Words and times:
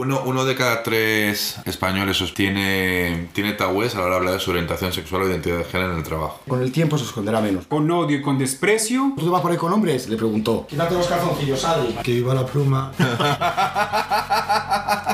Uno, 0.00 0.22
uno 0.24 0.46
de 0.46 0.54
cada 0.54 0.82
tres 0.82 1.56
españoles 1.66 2.24
tiene, 2.34 3.28
tiene 3.34 3.52
tabúes 3.52 3.94
a 3.94 3.98
la 3.98 4.04
hora 4.04 4.12
de 4.12 4.16
hablar 4.16 4.32
de 4.32 4.40
su 4.40 4.50
orientación 4.50 4.94
sexual 4.94 5.20
o 5.20 5.28
identidad 5.28 5.58
de 5.58 5.64
género 5.64 5.92
en 5.92 5.98
el 5.98 6.04
trabajo. 6.04 6.40
Con 6.48 6.62
el 6.62 6.72
tiempo 6.72 6.96
se 6.96 7.04
esconderá 7.04 7.42
menos. 7.42 7.66
Con 7.66 7.90
odio 7.90 8.16
y 8.16 8.22
con 8.22 8.38
desprecio. 8.38 9.12
¿Tú 9.18 9.26
te 9.26 9.30
vas 9.30 9.42
por 9.42 9.50
ahí 9.50 9.58
con 9.58 9.70
hombres? 9.74 10.08
Le 10.08 10.16
preguntó. 10.16 10.66
Quítate 10.66 10.94
los 10.94 11.06
calzoncillos, 11.06 11.62
Adri. 11.66 11.92
Que 12.02 12.12
viva 12.12 12.32
la 12.32 12.46
pluma. 12.46 12.92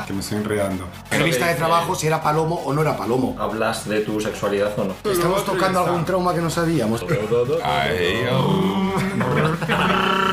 que 0.07 0.13
me 0.13 0.21
estoy 0.21 0.37
enredando. 0.37 0.87
Entrevista 1.11 1.47
de 1.47 1.55
trabajo 1.55 1.93
si 1.93 2.07
era 2.07 2.21
palomo 2.21 2.55
o 2.63 2.71
no 2.71 2.81
era 2.81 2.95
palomo. 2.95 3.35
¿Hablas 3.37 3.89
de 3.89 3.99
tu 3.99 4.21
sexualidad 4.21 4.71
o 4.79 4.85
no? 4.85 4.93
Estamos 5.11 5.43
tocando 5.43 5.81
algún 5.81 6.05
trauma 6.05 6.33
que 6.33 6.39
no 6.39 6.49
sabíamos. 6.49 7.03
Ay, 7.61 8.25
oh. 8.31 8.93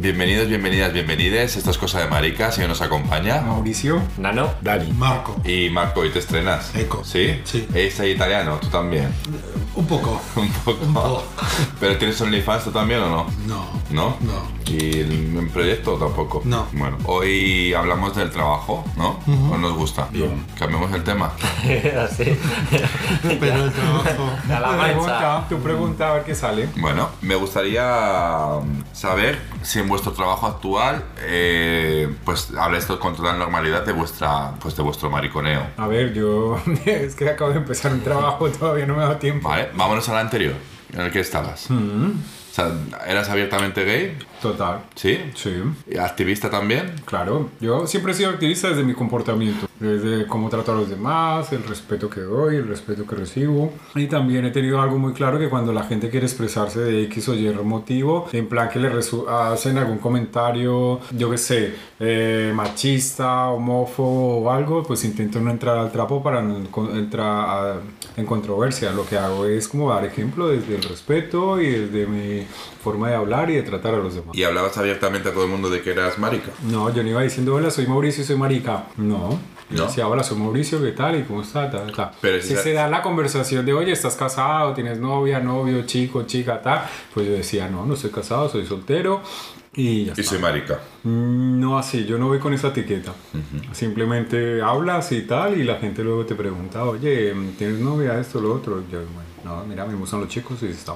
Bienvenidos, 0.00 0.48
bienvenidas, 0.48 0.94
bienvenides. 0.94 1.58
Esto 1.58 1.70
es 1.70 1.76
Cosa 1.76 2.00
de 2.00 2.06
Maricas 2.06 2.56
y 2.56 2.62
hoy 2.62 2.68
nos 2.68 2.80
acompaña. 2.80 3.42
Mauricio. 3.42 4.00
Nano. 4.16 4.54
Dani. 4.62 4.90
Marco. 4.92 5.36
Y 5.44 5.68
Marco, 5.68 6.06
¿y 6.06 6.08
te 6.08 6.20
estrenas? 6.20 6.74
Eco. 6.74 7.04
¿Sí? 7.04 7.38
Sí. 7.44 7.68
¿Es 7.74 8.00
italiano? 8.00 8.58
¿Tú 8.62 8.68
también? 8.68 9.12
Un 9.74 9.86
poco. 9.86 10.18
Un 10.36 10.48
poco. 10.48 10.84
Un 10.86 10.94
poco. 10.94 11.24
¿Pero 11.78 11.98
tienes 11.98 12.18
OnlyFans 12.18 12.64
tú 12.64 12.70
también 12.70 13.00
o 13.00 13.10
no? 13.10 13.26
No. 13.46 13.66
¿No? 13.90 14.16
No. 14.22 14.48
¿Y 14.66 15.00
el, 15.00 15.36
en 15.36 15.50
proyecto 15.50 15.96
tampoco? 15.96 16.40
No. 16.46 16.66
Bueno, 16.72 16.96
hoy 17.04 17.74
hablamos 17.74 18.16
del 18.16 18.30
trabajo, 18.30 18.82
¿no? 18.96 19.20
¿O 19.52 19.58
nos 19.58 19.74
gusta? 19.74 20.08
Bien. 20.10 20.46
Cambiemos 20.58 20.90
el 20.94 21.04
tema. 21.04 21.32
Así. 21.98 22.38
Pero 23.22 23.64
el 23.64 23.72
trabajo. 23.72 24.30
A 24.48 24.60
la 24.60 24.70
Tu 24.70 24.78
pregunta, 24.78 25.46
tu 25.50 25.58
pregunta, 25.58 26.10
a 26.10 26.14
ver 26.14 26.24
qué 26.24 26.34
sale. 26.34 26.70
Bueno, 26.76 27.10
me 27.20 27.34
gustaría 27.34 28.46
um, 28.60 28.82
saber 28.92 29.38
si 29.62 29.78
en 29.78 29.88
vuestro 29.88 30.12
trabajo 30.12 30.46
actual 30.46 31.04
eh, 31.18 32.12
pues 32.24 32.52
habláis 32.58 32.86
con 32.86 33.14
total 33.14 33.38
normalidad 33.38 33.84
de 33.84 33.92
vuestra 33.92 34.52
pues 34.60 34.76
de 34.76 34.82
vuestro 34.82 35.10
mariconeo. 35.10 35.66
A 35.76 35.86
ver, 35.86 36.12
yo. 36.12 36.60
Es 36.86 37.14
que 37.14 37.28
acabo 37.28 37.50
de 37.50 37.58
empezar 37.58 37.92
un 37.92 38.00
trabajo, 38.00 38.48
todavía 38.50 38.86
no 38.86 38.94
me 38.94 39.02
dado 39.02 39.16
tiempo. 39.16 39.48
Vale, 39.48 39.68
vámonos 39.74 40.08
al 40.08 40.18
anterior, 40.18 40.54
en 40.92 41.00
el 41.00 41.10
que 41.10 41.20
estabas. 41.20 41.70
O 41.70 42.52
sea, 42.52 42.68
¿eras 43.06 43.28
abiertamente 43.28 43.84
gay? 43.84 44.18
Total. 44.42 44.80
¿Sí? 44.96 45.18
Sí. 45.36 45.62
¿Y 45.88 45.98
¿Activista 45.98 46.50
también? 46.50 46.94
Claro, 47.04 47.48
yo 47.60 47.86
siempre 47.86 48.12
he 48.12 48.14
sido 48.14 48.30
activista 48.30 48.68
desde 48.68 48.82
mi 48.82 48.94
comportamiento, 48.94 49.68
desde 49.80 50.26
cómo 50.26 50.48
trato 50.50 50.72
a 50.72 50.74
los 50.76 50.88
demás, 50.90 51.52
el 51.52 51.64
respeto 51.64 52.08
que 52.08 52.20
doy, 52.20 52.56
el 52.56 52.68
respeto 52.68 53.06
que 53.06 53.16
recibo. 53.16 53.72
Y 53.94 54.06
también 54.06 54.44
he 54.44 54.50
tenido 54.50 54.80
algo 54.80 54.98
muy 54.98 55.12
claro 55.14 55.38
que 55.38 55.48
cuando 55.48 55.72
la 55.72 55.82
gente 55.84 56.10
quiere 56.10 56.26
expresarse 56.26 56.80
de 56.80 57.02
X 57.04 57.28
o 57.30 57.34
Y 57.34 57.50
motivo, 57.64 58.28
en 58.32 58.46
plan 58.48 58.68
que 58.68 58.78
le 58.78 58.90
hacen 59.28 59.78
algún 59.78 59.98
comentario, 59.98 61.00
yo 61.16 61.30
qué 61.30 61.38
sé, 61.38 61.74
eh, 61.98 62.52
machista, 62.54 63.48
homófobo 63.48 64.42
o 64.42 64.50
algo, 64.50 64.82
pues 64.82 65.04
intento 65.04 65.40
no 65.40 65.50
entrar 65.50 65.78
al 65.78 65.90
trapo 65.90 66.22
para 66.22 66.42
no 66.42 66.56
entrar 66.94 67.20
a- 67.48 67.76
en 68.16 68.26
controversia. 68.26 68.92
Lo 68.92 69.06
que 69.06 69.16
hago 69.16 69.46
es 69.46 69.66
como 69.68 69.90
dar 69.90 70.04
ejemplo 70.04 70.48
desde 70.48 70.76
el 70.76 70.82
respeto 70.82 71.60
y 71.60 71.68
desde 71.70 72.06
mi 72.06 72.46
forma 72.82 73.08
de 73.08 73.14
hablar 73.14 73.50
y 73.50 73.54
de 73.54 73.62
tratar 73.62 73.94
a 73.94 73.98
los 73.98 74.14
demás. 74.14 74.36
¿Y 74.36 74.44
hablabas 74.44 74.76
abiertamente 74.78 75.28
a 75.28 75.32
todo 75.32 75.44
el 75.44 75.50
mundo 75.50 75.70
de 75.70 75.80
que 75.80 75.90
eras 75.92 76.18
marica? 76.18 76.50
No, 76.70 76.92
yo 76.92 77.02
no 77.02 77.08
iba 77.08 77.22
diciendo, 77.22 77.54
hola, 77.54 77.70
soy 77.70 77.86
Mauricio 77.86 78.22
y 78.22 78.26
soy 78.26 78.36
marica. 78.36 78.86
No. 78.96 79.38
Yo 79.70 79.76
¿No? 79.78 79.86
decía, 79.86 80.08
hola, 80.08 80.22
soy 80.24 80.38
Mauricio, 80.38 80.82
¿qué 80.82 80.92
tal? 80.92 81.18
¿Y 81.18 81.22
cómo 81.22 81.42
está? 81.42 81.70
Tal, 81.70 81.92
tal. 81.92 82.10
Pero 82.20 82.42
si 82.42 82.56
se 82.56 82.72
da 82.72 82.88
la 82.88 83.02
conversación 83.02 83.64
de, 83.64 83.72
oye, 83.72 83.92
¿estás 83.92 84.16
casado? 84.16 84.74
¿Tienes 84.74 84.98
novia, 84.98 85.38
novio, 85.40 85.82
chico, 85.86 86.24
chica, 86.24 86.60
tal? 86.60 86.82
Pues 87.14 87.26
yo 87.26 87.32
decía, 87.32 87.68
no, 87.68 87.86
no 87.86 87.94
estoy 87.94 88.10
casado, 88.10 88.48
soy 88.48 88.66
soltero. 88.66 89.22
Y 89.72 90.06
ya 90.06 90.14
Y 90.16 90.22
soy 90.24 90.40
marica. 90.40 90.80
Mm, 91.04 91.60
No 91.60 91.78
así, 91.78 92.04
yo 92.04 92.18
no 92.18 92.26
voy 92.26 92.40
con 92.40 92.52
esa 92.52 92.68
etiqueta. 92.68 93.12
Simplemente 93.72 94.60
hablas 94.60 95.12
y 95.12 95.22
tal, 95.22 95.58
y 95.60 95.64
la 95.64 95.76
gente 95.76 96.02
luego 96.02 96.26
te 96.26 96.34
pregunta, 96.34 96.84
oye, 96.84 97.32
¿tienes 97.56 97.78
novia? 97.78 98.18
Esto, 98.18 98.40
lo 98.40 98.52
otro. 98.54 98.82
Yo, 98.90 98.98
bueno, 98.98 99.28
no, 99.44 99.64
mira, 99.64 99.86
me 99.86 99.94
gustan 99.94 100.20
los 100.20 100.28
chicos 100.28 100.62
y 100.62 100.66
está. 100.66 100.94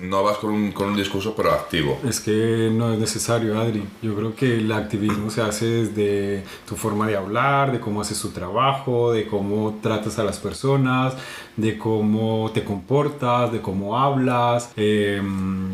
No 0.00 0.22
vas 0.22 0.38
con 0.38 0.50
un, 0.50 0.70
con 0.70 0.90
un 0.90 0.96
discurso 0.96 1.34
proactivo. 1.34 1.98
Es 2.06 2.20
que 2.20 2.70
no 2.72 2.92
es 2.92 2.98
necesario, 3.00 3.58
Adri. 3.58 3.82
Yo 4.00 4.14
creo 4.14 4.34
que 4.34 4.58
el 4.58 4.70
activismo 4.70 5.28
se 5.28 5.42
hace 5.42 5.66
desde 5.66 6.44
tu 6.68 6.76
forma 6.76 7.08
de 7.08 7.16
hablar, 7.16 7.72
de 7.72 7.80
cómo 7.80 8.00
haces 8.00 8.20
tu 8.20 8.28
trabajo, 8.28 9.12
de 9.12 9.26
cómo 9.26 9.78
tratas 9.82 10.18
a 10.20 10.24
las 10.24 10.38
personas, 10.38 11.14
de 11.56 11.76
cómo 11.76 12.50
te 12.54 12.62
comportas, 12.62 13.50
de 13.50 13.60
cómo 13.60 13.98
hablas. 13.98 14.70
Eh, 14.76 15.20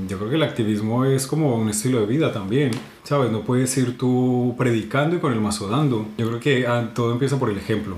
yo 0.09 0.17
creo 0.17 0.31
que 0.31 0.37
el 0.37 0.43
activismo 0.43 1.05
es 1.05 1.27
como 1.27 1.56
un 1.56 1.69
estilo 1.69 2.01
de 2.01 2.06
vida 2.06 2.33
también. 2.33 2.71
¿Sabes? 3.03 3.31
No 3.31 3.43
puedes 3.43 3.77
ir 3.77 3.99
tú 3.99 4.55
predicando 4.56 5.17
y 5.17 5.19
con 5.19 5.35
el 5.35 5.41
mazo 5.41 5.69
dando. 5.69 6.06
Yo 6.17 6.29
creo 6.29 6.41
que 6.41 6.67
ah, 6.67 6.93
todo 6.95 7.12
empieza 7.12 7.39
por 7.39 7.51
el 7.51 7.59
ejemplo. 7.59 7.97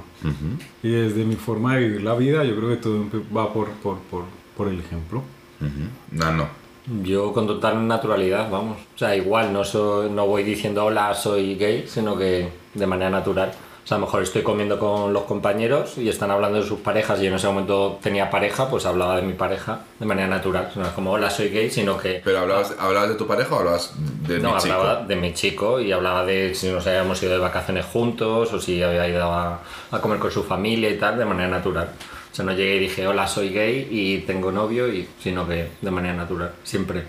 Y 0.82 0.88
desde 0.88 1.25
mi 1.25 1.37
forma 1.37 1.76
de 1.76 1.84
vivir 1.87 2.03
la 2.03 2.14
vida, 2.16 2.43
yo 2.43 2.56
creo 2.56 2.70
que 2.70 2.76
todo 2.76 3.04
va 3.37 3.53
por, 3.53 3.69
por, 3.75 3.98
por, 4.10 4.25
por 4.56 4.66
el 4.66 4.81
ejemplo. 4.81 5.22
No, 6.12 6.33
no. 6.33 6.49
Yo 7.03 7.33
con 7.33 7.47
total 7.47 7.87
naturalidad, 7.87 8.49
vamos. 8.50 8.78
O 8.94 8.99
sea, 8.99 9.17
igual 9.17 9.53
no, 9.53 9.65
soy, 9.65 10.09
no 10.11 10.27
voy 10.27 10.44
diciendo 10.44 10.84
hola, 10.84 11.15
soy 11.15 11.56
gay, 11.56 11.84
sino 11.89 12.17
que 12.17 12.49
de 12.75 12.87
manera 12.87 13.11
natural. 13.11 13.53
O 13.84 13.89
sea, 13.89 13.97
a 13.97 14.00
lo 14.00 14.06
mejor 14.06 14.25
estoy 14.25 14.43
comiendo 14.43 14.81
con 14.81 15.12
los 15.12 15.22
compañeros 15.25 15.97
y 15.97 16.09
están 16.09 16.33
hablando 16.33 16.61
de 16.61 16.67
sus 16.67 16.81
parejas 16.81 17.21
y 17.21 17.22
yo 17.22 17.28
en 17.28 17.34
ese 17.37 17.47
momento 17.47 18.00
tenía 18.03 18.31
pareja, 18.31 18.69
pues 18.69 18.84
hablaba 18.84 19.15
de 19.15 19.22
mi 19.22 19.33
pareja 19.34 19.81
de 20.00 20.06
manera 20.06 20.27
natural. 20.27 20.72
No 20.75 20.83
es 20.83 20.89
como 20.89 21.12
hola, 21.12 21.31
soy 21.31 21.50
gay, 21.50 21.71
sino 21.71 21.97
que... 21.97 22.21
¿Pero 22.25 22.41
hablabas, 22.41 22.75
hablabas 22.81 23.11
de 23.11 23.15
tu 23.15 23.28
pareja 23.28 23.55
o 23.55 23.59
hablabas 23.61 23.94
de 24.27 24.41
no, 24.41 24.55
mi 24.55 24.61
chico? 24.61 24.75
hablaba 24.75 25.03
de 25.05 25.17
mi 25.17 25.34
chico 25.34 25.81
y 25.81 25.93
hablaba 25.93 26.25
de 26.25 26.53
si 26.56 26.69
nos 26.69 26.84
habíamos 26.84 27.23
ido 27.23 27.33
de 27.33 27.38
vacaciones 27.38 27.84
juntos 27.84 28.53
o 28.53 28.61
si 28.61 28.83
había 28.83 29.09
ido 29.09 29.25
a, 29.25 29.61
a 29.93 30.00
comer 30.00 30.19
con 30.19 30.33
su 30.33 30.43
familia 30.43 30.91
y 30.91 30.99
tal, 30.99 31.17
de 31.17 31.25
manera 31.25 31.49
natural. 31.49 31.88
O 32.36 32.41
sea, 32.44 32.44
no 32.44 32.52
llegué 32.52 32.76
y 32.76 32.80
dije, 32.80 33.06
hola, 33.06 33.26
soy 33.26 33.48
gay 33.48 33.88
y 33.91 34.19
tengo 34.26 34.52
novio, 34.52 34.92
y, 34.92 35.08
sino 35.19 35.48
que 35.48 35.69
de 35.80 35.91
manera 35.91 36.14
natural, 36.14 36.52
siempre. 36.64 37.04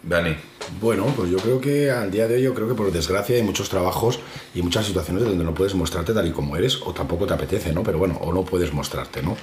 Dani. 0.00 0.36
Bueno, 0.80 1.06
pues 1.16 1.28
yo 1.28 1.38
creo 1.38 1.60
que 1.60 1.90
al 1.90 2.08
día 2.12 2.28
de 2.28 2.36
hoy, 2.36 2.42
yo 2.42 2.54
creo 2.54 2.68
que 2.68 2.74
por 2.74 2.92
desgracia 2.92 3.34
hay 3.34 3.42
muchos 3.42 3.68
trabajos 3.68 4.20
y 4.54 4.62
muchas 4.62 4.86
situaciones 4.86 5.24
donde 5.24 5.42
no 5.42 5.54
puedes 5.54 5.74
mostrarte 5.74 6.14
tal 6.14 6.28
y 6.28 6.30
como 6.30 6.56
eres 6.56 6.80
o 6.84 6.92
tampoco 6.94 7.26
te 7.26 7.34
apetece, 7.34 7.72
¿no? 7.72 7.82
Pero 7.82 7.98
bueno, 7.98 8.16
o 8.20 8.32
no 8.32 8.44
puedes 8.44 8.72
mostrarte, 8.72 9.24
¿no? 9.24 9.36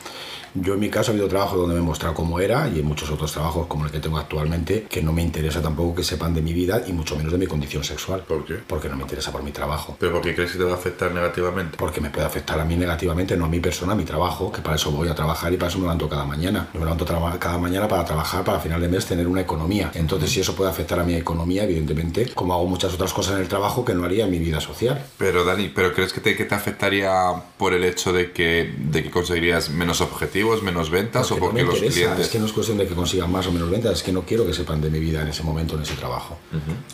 Yo 0.54 0.74
en 0.74 0.80
mi 0.80 0.90
caso 0.90 1.12
ha 1.12 1.14
habido 1.14 1.28
trabajos 1.28 1.58
donde 1.58 1.76
me 1.76 1.82
he 1.82 1.84
mostrado 1.84 2.14
como 2.14 2.40
era 2.40 2.68
y 2.68 2.80
en 2.80 2.86
muchos 2.86 3.10
otros 3.10 3.32
trabajos 3.32 3.68
como 3.68 3.86
el 3.86 3.92
que 3.92 4.00
tengo 4.00 4.18
actualmente 4.18 4.86
que 4.90 5.02
no 5.02 5.14
me 5.14 5.22
interesa 5.22 5.62
tampoco 5.62 5.96
que 5.96 6.04
sepan 6.04 6.34
de 6.34 6.42
mi 6.42 6.54
vida 6.54 6.84
y 6.86 6.94
mucho 6.94 7.16
menos 7.16 7.32
de 7.32 7.38
mi 7.38 7.48
condición 7.48 7.84
sexual. 7.84 8.24
¿Por 8.28 8.46
qué? 8.46 8.56
Porque 8.68 8.90
no 8.90 8.96
me 8.98 9.04
interesa 9.04 9.32
por 9.32 9.44
mi 9.44 9.52
trabajo. 9.52 9.96
¿Pero 10.00 10.14
por 10.14 10.22
qué 10.22 10.36
crees 10.36 10.52
que 10.52 10.58
te 10.58 10.64
va 10.64 10.72
a 10.72 10.76
afectar 10.76 11.14
negativamente? 11.14 11.78
Porque 11.78 12.02
me 12.02 12.10
puede 12.10 12.26
afectar 12.26 12.60
a 12.60 12.66
mí 12.66 12.76
negativamente, 12.76 13.38
no 13.38 13.46
a 13.46 13.50
mi 13.50 13.60
persona, 13.60 13.94
a 13.94 13.96
mi 13.96 14.04
trabajo, 14.04 14.52
que 14.52 14.62
para 14.62 14.76
eso 14.76 14.92
voy 14.92 15.08
a 15.08 15.16
trabajar 15.16 15.54
y 15.54 15.58
para 15.58 15.70
eso 15.70 15.78
me 15.78 15.84
levanto 15.84 16.10
cada 16.10 16.26
mañana. 16.26 16.70
Yo 16.74 16.80
me 16.80 16.86
levanto 16.86 17.06
cada 17.40 17.58
mañana 17.58 17.88
para 17.88 18.04
trabajar, 18.04 18.44
para 18.44 18.60
final 18.60 18.82
de 18.82 18.90
mes 18.90 19.06
tener 19.06 19.28
una 19.28 19.42
economía. 19.42 19.92
Entonces, 19.94 20.32
si 20.32 20.42
eso 20.42 20.56
puede 20.56 20.70
afectar 20.70 21.00
a 21.00 21.04
mi 21.04 21.16
economía, 21.16 21.64
evidentemente, 21.64 22.30
como 22.34 22.54
hago 22.54 22.66
muchas 22.66 22.94
otras 22.94 23.14
cosas 23.14 23.36
en 23.36 23.42
el 23.42 23.48
trabajo 23.48 23.86
que 23.86 23.94
no 23.94 24.04
haría 24.04 24.26
en 24.26 24.32
mi 24.32 24.40
vida 24.40 24.60
social. 24.60 25.04
Pero 25.18 25.46
Dani, 25.46 25.70
¿pero 25.70 25.94
crees 25.94 26.12
que 26.14 26.22
te, 26.22 26.36
que 26.36 26.46
te 26.46 26.56
afectaría 26.56 27.12
por 27.58 27.74
el 27.74 27.84
hecho 27.84 28.12
de 28.12 28.32
que, 28.32 28.74
de 28.78 29.04
que 29.04 29.12
conseguirías 29.12 29.70
menos 29.70 30.02
objetivos, 30.02 30.41
menos 30.64 30.90
ventas 30.90 31.32
o 31.32 31.38
Porque 31.38 31.42
no 31.42 31.48
porque 31.48 31.62
me 31.64 31.68
los 31.68 31.76
interesa, 31.76 32.00
clientes... 32.00 32.26
es 32.26 32.32
que 32.32 32.40
no 32.40 32.46
es 32.46 32.54
cuestión 32.54 32.78
de 32.78 32.88
que 32.88 32.96
consigan 32.96 33.32
más 33.32 33.48
o 33.48 33.52
menos 33.52 33.70
ventas, 33.70 33.94
es 33.94 34.04
que 34.04 34.12
no 34.12 34.22
quiero 34.22 34.46
que 34.46 34.54
sepan 34.54 34.82
de 34.82 34.90
mi 34.90 35.00
vida 35.00 35.22
en 35.22 35.28
ese 35.28 35.44
momento, 35.44 35.76
en 35.76 35.84
ese 35.84 35.96
trabajo. 35.96 36.38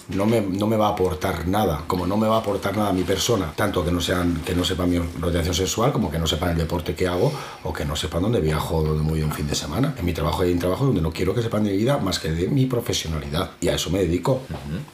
no, 0.10 0.26
me, 0.26 0.42
no 0.42 0.68
me 0.68 0.76
va 0.78 0.88
a 0.88 0.92
aportar 0.92 1.48
nada, 1.48 1.84
como 1.88 2.06
no 2.08 2.18
me 2.18 2.28
va 2.28 2.38
a 2.38 2.40
aportar 2.40 2.76
nada 2.76 2.90
a 2.90 2.94
mi 2.94 3.04
persona, 3.04 3.54
tanto 3.56 3.84
que 3.84 3.92
no, 3.92 4.02
sean, 4.02 4.42
que 4.46 4.56
no 4.56 4.64
sepan 4.64 4.90
mi 4.90 4.98
orientación 4.98 5.56
sexual, 5.56 5.92
como 5.92 6.12
que 6.12 6.20
no 6.20 6.28
sepan 6.28 6.52
el 6.52 6.58
deporte 6.58 6.96
que 6.96 7.08
hago, 7.08 7.32
o 7.64 7.74
que 7.74 7.86
no 7.86 7.96
sepan 7.96 8.22
dónde 8.24 8.40
viajo, 8.40 8.84
dónde 8.84 9.04
me 9.04 9.10
voy 9.12 9.24
un 9.24 9.32
fin 9.32 9.48
de 9.48 9.56
semana. 9.56 9.96
En 9.98 10.06
mi 10.06 10.14
trabajo 10.14 10.44
hay 10.44 10.52
un 10.52 10.60
trabajo 10.60 10.86
donde 10.86 11.02
no 11.02 11.12
quiero 11.12 11.34
que 11.34 11.42
sepan 11.42 11.64
de 11.64 11.72
mi 11.72 11.78
vida 11.78 11.98
más 11.98 12.20
que 12.20 12.32
de 12.32 12.48
mi 12.48 12.66
profesionalidad, 12.66 13.52
y 13.62 13.68
a 13.70 13.76
eso 13.76 13.90
me 13.90 14.00
dedico. 14.00 14.42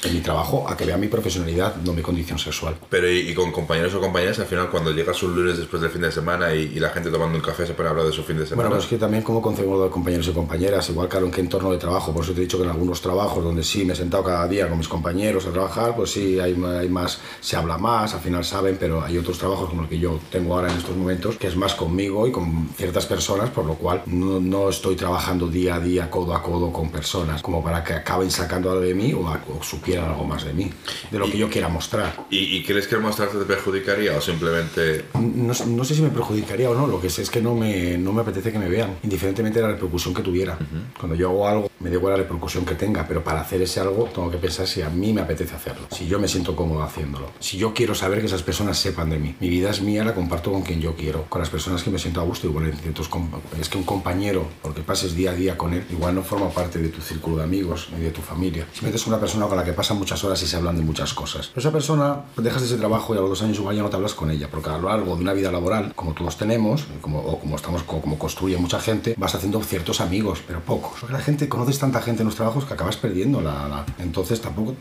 En 0.03 0.13
mi 0.13 0.21
trabajo, 0.21 0.65
a 0.67 0.77
que 0.77 0.85
vean 0.85 0.99
mi 0.99 1.07
profesionalidad, 1.07 1.75
no 1.77 1.93
mi 1.93 2.01
condición 2.01 2.39
sexual. 2.39 2.75
Pero 2.89 3.09
y, 3.11 3.29
y 3.29 3.33
con 3.33 3.51
compañeros 3.51 3.93
o 3.95 3.99
compañeras, 3.99 4.39
al 4.39 4.45
final 4.45 4.69
cuando 4.69 4.91
llegas 4.91 5.21
un 5.23 5.35
lunes 5.35 5.57
después 5.57 5.81
del 5.81 5.91
fin 5.91 6.01
de 6.01 6.11
semana 6.11 6.53
y, 6.53 6.73
y 6.75 6.79
la 6.79 6.89
gente 6.89 7.09
tomando 7.09 7.37
un 7.37 7.43
café 7.43 7.65
se 7.65 7.73
pone 7.73 7.87
a 7.87 7.91
hablar 7.91 8.05
de 8.05 8.11
su 8.13 8.23
fin 8.23 8.37
de 8.37 8.42
semana... 8.45 8.69
Bueno, 8.69 8.75
pues 8.75 8.83
es 8.85 8.89
que 8.89 8.97
también 8.97 9.23
como 9.23 9.41
concebimos 9.41 9.83
de 9.83 9.89
compañeros 9.89 10.27
y 10.27 10.31
compañeras, 10.31 10.89
igual 10.89 11.07
claro 11.07 11.25
en 11.25 11.31
qué 11.31 11.41
entorno 11.41 11.71
de 11.71 11.77
trabajo, 11.77 12.13
por 12.13 12.23
eso 12.23 12.33
te 12.33 12.39
he 12.39 12.43
dicho 12.43 12.57
que 12.57 12.63
en 12.63 12.69
algunos 12.69 13.01
trabajos 13.01 13.43
donde 13.43 13.63
sí 13.63 13.85
me 13.85 13.93
he 13.93 13.95
sentado 13.95 14.23
cada 14.23 14.47
día 14.47 14.67
con 14.67 14.77
mis 14.77 14.87
compañeros 14.87 15.45
a 15.47 15.51
trabajar, 15.51 15.95
pues 15.95 16.11
sí, 16.11 16.39
hay, 16.39 16.53
hay 16.63 16.89
más, 16.89 17.19
se 17.41 17.55
habla 17.55 17.77
más, 17.77 18.13
al 18.13 18.21
final 18.21 18.43
saben, 18.45 18.77
pero 18.79 19.03
hay 19.03 19.17
otros 19.17 19.37
trabajos 19.37 19.69
como 19.69 19.83
el 19.83 19.89
que 19.89 19.99
yo 19.99 20.19
tengo 20.31 20.55
ahora 20.55 20.71
en 20.71 20.77
estos 20.77 20.95
momentos, 20.95 21.37
que 21.37 21.47
es 21.47 21.55
más 21.55 21.75
conmigo 21.75 22.27
y 22.27 22.31
con 22.31 22.69
ciertas 22.75 23.05
personas, 23.05 23.49
por 23.49 23.65
lo 23.65 23.75
cual 23.75 24.03
no, 24.07 24.39
no 24.39 24.69
estoy 24.69 24.95
trabajando 24.95 25.47
día 25.47 25.75
a 25.75 25.79
día, 25.79 26.09
codo 26.09 26.35
a 26.35 26.41
codo 26.41 26.71
con 26.71 26.89
personas, 26.89 27.41
como 27.41 27.63
para 27.63 27.83
que 27.83 27.93
acaben 27.93 28.31
sacando 28.31 28.71
algo 28.71 28.81
de 28.81 28.93
mí 28.93 29.13
o, 29.13 29.21
o 29.21 29.63
supieran 29.63 30.09
algo 30.09 30.23
más 30.23 30.43
de 30.45 30.53
mí, 30.53 30.71
de 31.11 31.19
lo 31.19 31.25
que 31.25 31.37
yo 31.37 31.49
quiera 31.49 31.69
mostrar. 31.69 32.25
¿Y, 32.29 32.57
y 32.57 32.63
crees 32.63 32.87
que 32.87 32.95
el 32.95 33.01
mostrarte 33.01 33.37
te 33.37 33.45
perjudicaría 33.45 34.17
o 34.17 34.21
simplemente 34.21 35.05
No, 35.13 35.53
no 35.67 35.83
sé 35.83 35.95
si 35.95 36.01
me 36.01 36.09
perjudicaría 36.09 36.69
o 36.69 36.75
no, 36.75 36.87
lo 36.87 36.99
que 36.99 37.09
sé 37.09 37.21
es 37.21 37.29
que 37.29 37.41
no 37.41 37.55
me, 37.55 37.97
no 37.97 38.13
me 38.13 38.21
apetece 38.33 38.51
que 38.51 38.59
me 38.59 38.67
vean, 38.69 38.97
indiferentemente 39.03 39.59
de 39.59 39.67
la 39.67 39.73
repercusión 39.73 40.13
que 40.13 40.21
tuviera. 40.21 40.57
Cuando 40.99 41.15
yo 41.15 41.29
hago 41.29 41.47
algo, 41.47 41.69
me 41.79 41.89
da 41.89 41.95
igual 41.95 42.13
la 42.13 42.17
repercusión 42.17 42.65
que 42.65 42.75
tenga, 42.75 43.05
pero 43.07 43.23
para 43.23 43.41
hacer 43.41 43.61
ese 43.61 43.79
algo 43.79 44.05
tengo 44.13 44.29
que 44.31 44.37
pensar 44.37 44.67
si 44.67 44.81
a 44.81 44.89
mí 44.89 45.13
me 45.13 45.21
apetece 45.21 45.55
hacerlo, 45.55 45.87
si 45.91 46.07
yo 46.07 46.19
me 46.19 46.27
siento 46.27 46.55
cómodo 46.55 46.81
haciéndolo, 46.83 47.27
si 47.39 47.57
yo 47.57 47.73
quiero 47.73 47.93
saber 47.93 48.19
que 48.19 48.25
esas 48.27 48.41
personas 48.43 48.77
sepan 48.77 49.09
de 49.09 49.19
mí. 49.19 49.35
Mi 49.39 49.49
vida 49.49 49.69
es 49.69 49.81
mía, 49.81 50.03
la 50.03 50.13
comparto 50.13 50.51
con 50.51 50.61
quien 50.63 50.81
yo 50.81 50.95
quiero, 50.95 51.25
con 51.29 51.39
las 51.39 51.49
personas 51.49 51.83
que 51.83 51.89
me 51.89 51.99
siento 51.99 52.21
a 52.21 52.23
gusto, 52.23 52.47
igual 52.47 52.65
en 52.67 52.77
ciertos 52.77 53.07
com- 53.07 53.29
es 53.59 53.69
que 53.69 53.77
un 53.77 53.83
compañero, 53.83 54.47
porque 54.61 54.81
pases 54.81 55.15
día 55.15 55.31
a 55.31 55.33
día 55.35 55.57
con 55.57 55.73
él, 55.73 55.83
igual 55.91 56.15
no 56.15 56.23
forma 56.23 56.49
parte 56.49 56.79
de 56.79 56.89
tu 56.89 57.01
círculo 57.01 57.37
de 57.37 57.43
amigos 57.43 57.89
ni 57.95 58.03
de 58.03 58.11
tu 58.11 58.21
familia. 58.21 58.65
Si 58.73 58.85
metes 58.85 59.05
una 59.07 59.19
persona 59.19 59.45
con 59.47 59.57
la 59.57 59.63
que 59.63 59.73
pasas 59.73 59.97
muchas 59.97 60.23
horas 60.23 60.41
y 60.41 60.47
se 60.47 60.55
hablan 60.55 60.75
de 60.77 60.81
muchas 60.83 61.13
cosas. 61.13 61.47
Pero 61.47 61.59
esa 61.61 61.71
persona, 61.71 62.21
dejas 62.37 62.63
ese 62.63 62.77
trabajo 62.77 63.13
y 63.13 63.17
a 63.17 63.21
los 63.21 63.29
dos 63.29 63.41
años 63.43 63.57
igual 63.59 63.75
ya 63.75 63.83
no 63.83 63.89
te 63.89 63.95
hablas 63.97 64.13
con 64.13 64.31
ella, 64.31 64.47
porque 64.49 64.69
a 64.69 64.77
lo 64.77 64.89
largo 64.89 65.15
de 65.15 65.21
una 65.21 65.33
vida 65.33 65.51
laboral, 65.51 65.93
como 65.95 66.13
todos 66.13 66.37
tenemos, 66.37 66.85
como, 67.01 67.19
o 67.19 67.39
como 67.39 67.55
estamos, 67.55 67.83
co- 67.83 68.01
como 68.01 68.17
construye 68.23 68.55
mucha 68.57 68.79
gente, 68.79 69.15
vas 69.17 69.35
haciendo 69.35 69.61
ciertos 69.61 69.99
amigos, 69.99 70.41
pero 70.47 70.61
pocos. 70.61 71.03
La 71.11 71.19
gente, 71.19 71.49
conoces 71.49 71.77
tanta 71.77 72.01
gente 72.01 72.21
en 72.21 72.27
los 72.27 72.35
trabajos 72.35 72.63
que 72.63 72.73
acabas 72.73 72.95
perdiendo 72.95 73.41
la... 73.41 73.67
la- 73.67 73.85
Entonces 73.99 74.39
tampoco, 74.39 74.75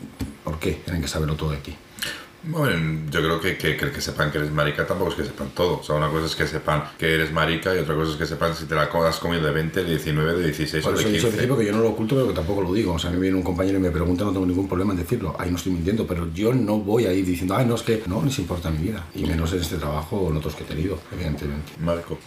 ¿por 0.45 0.61
qué? 0.61 0.81
Tienen 0.85 1.03
que 1.03 1.09
saberlo 1.09 1.35
todo 1.35 1.51
de 1.51 1.57
ti. 1.57 1.77
Bueno, 2.45 3.01
yo 3.11 3.21
creo 3.21 3.41
que, 3.41 3.57
que, 3.57 3.77
que, 3.77 3.91
que 3.91 4.01
sepan 4.01 4.31
que 4.31 4.39
eres 4.39 4.51
marica 4.51 4.87
tampoco 4.87 5.11
es 5.11 5.17
que 5.17 5.25
sepan 5.25 5.51
todo. 5.55 5.79
O 5.79 5.83
sea, 5.83 5.97
una 5.97 6.09
cosa 6.09 6.27
es 6.27 6.35
que 6.35 6.47
sepan 6.47 6.85
que 6.99 7.15
eres 7.15 7.33
marica 7.33 7.75
y 7.75 7.79
otra 7.79 7.95
cosa 7.95 8.13
es 8.13 8.17
que 8.17 8.27
sepan 8.27 8.55
si 8.55 8.65
te 8.67 8.75
la 8.75 8.83
has 8.83 9.19
comido 9.19 9.43
de 9.43 9.53
20, 9.53 9.85
de 9.85 9.91
19, 9.91 10.35
de 10.35 10.45
16 10.45 10.85
Por 10.85 10.95
o 10.95 10.97
eso 10.97 11.05
de 11.05 11.11
he 11.11 11.13
dicho 11.15 11.27
al 11.27 11.33
15. 11.33 11.37
principio 11.37 11.59
que 11.59 11.67
yo 11.67 11.73
no 11.73 11.83
lo 11.83 11.91
oculto, 11.91 12.15
pero 12.17 12.29
que 12.29 12.35
tampoco 12.35 12.63
lo 12.63 12.73
digo. 12.73 12.95
O 12.95 12.99
sea, 12.99 13.11
a 13.11 13.13
mí 13.13 13.21
viene 13.21 13.37
un 13.37 13.43
compañero 13.43 13.79
y 13.79 13.83
me 13.83 13.91
pregunta, 13.91 14.25
no 14.25 14.33
tengo 14.33 14.47
ningún 14.47 14.69
problema 14.69 14.93
en 14.93 14.99
decirlo. 14.99 15.37
Ahí 15.39 15.51
no 15.51 15.57
estoy 15.57 15.73
mintiendo, 15.73 16.07
pero 16.07 16.33
yo 16.33 16.53
no 16.53 16.79
voy 16.79 17.07
a 17.07 17.13
ir 17.13 17.25
diciendo, 17.25 17.55
ay, 17.57 17.67
no, 17.67 17.75
es 17.75 17.83
que 17.83 18.03
no 18.07 18.23
les 18.25 18.39
importa 18.39 18.71
mi 18.71 18.79
vida. 18.79 19.07
Y 19.15 19.25
menos 19.25 19.53
en 19.53 19.61
este 19.61 19.77
trabajo 19.77 20.17
o 20.17 20.31
en 20.31 20.37
otros 20.37 20.55
que 20.55 20.65
he 20.65 20.67
tenido, 20.67 20.99
evidentemente. 21.13 21.73
Marco, 21.81 22.19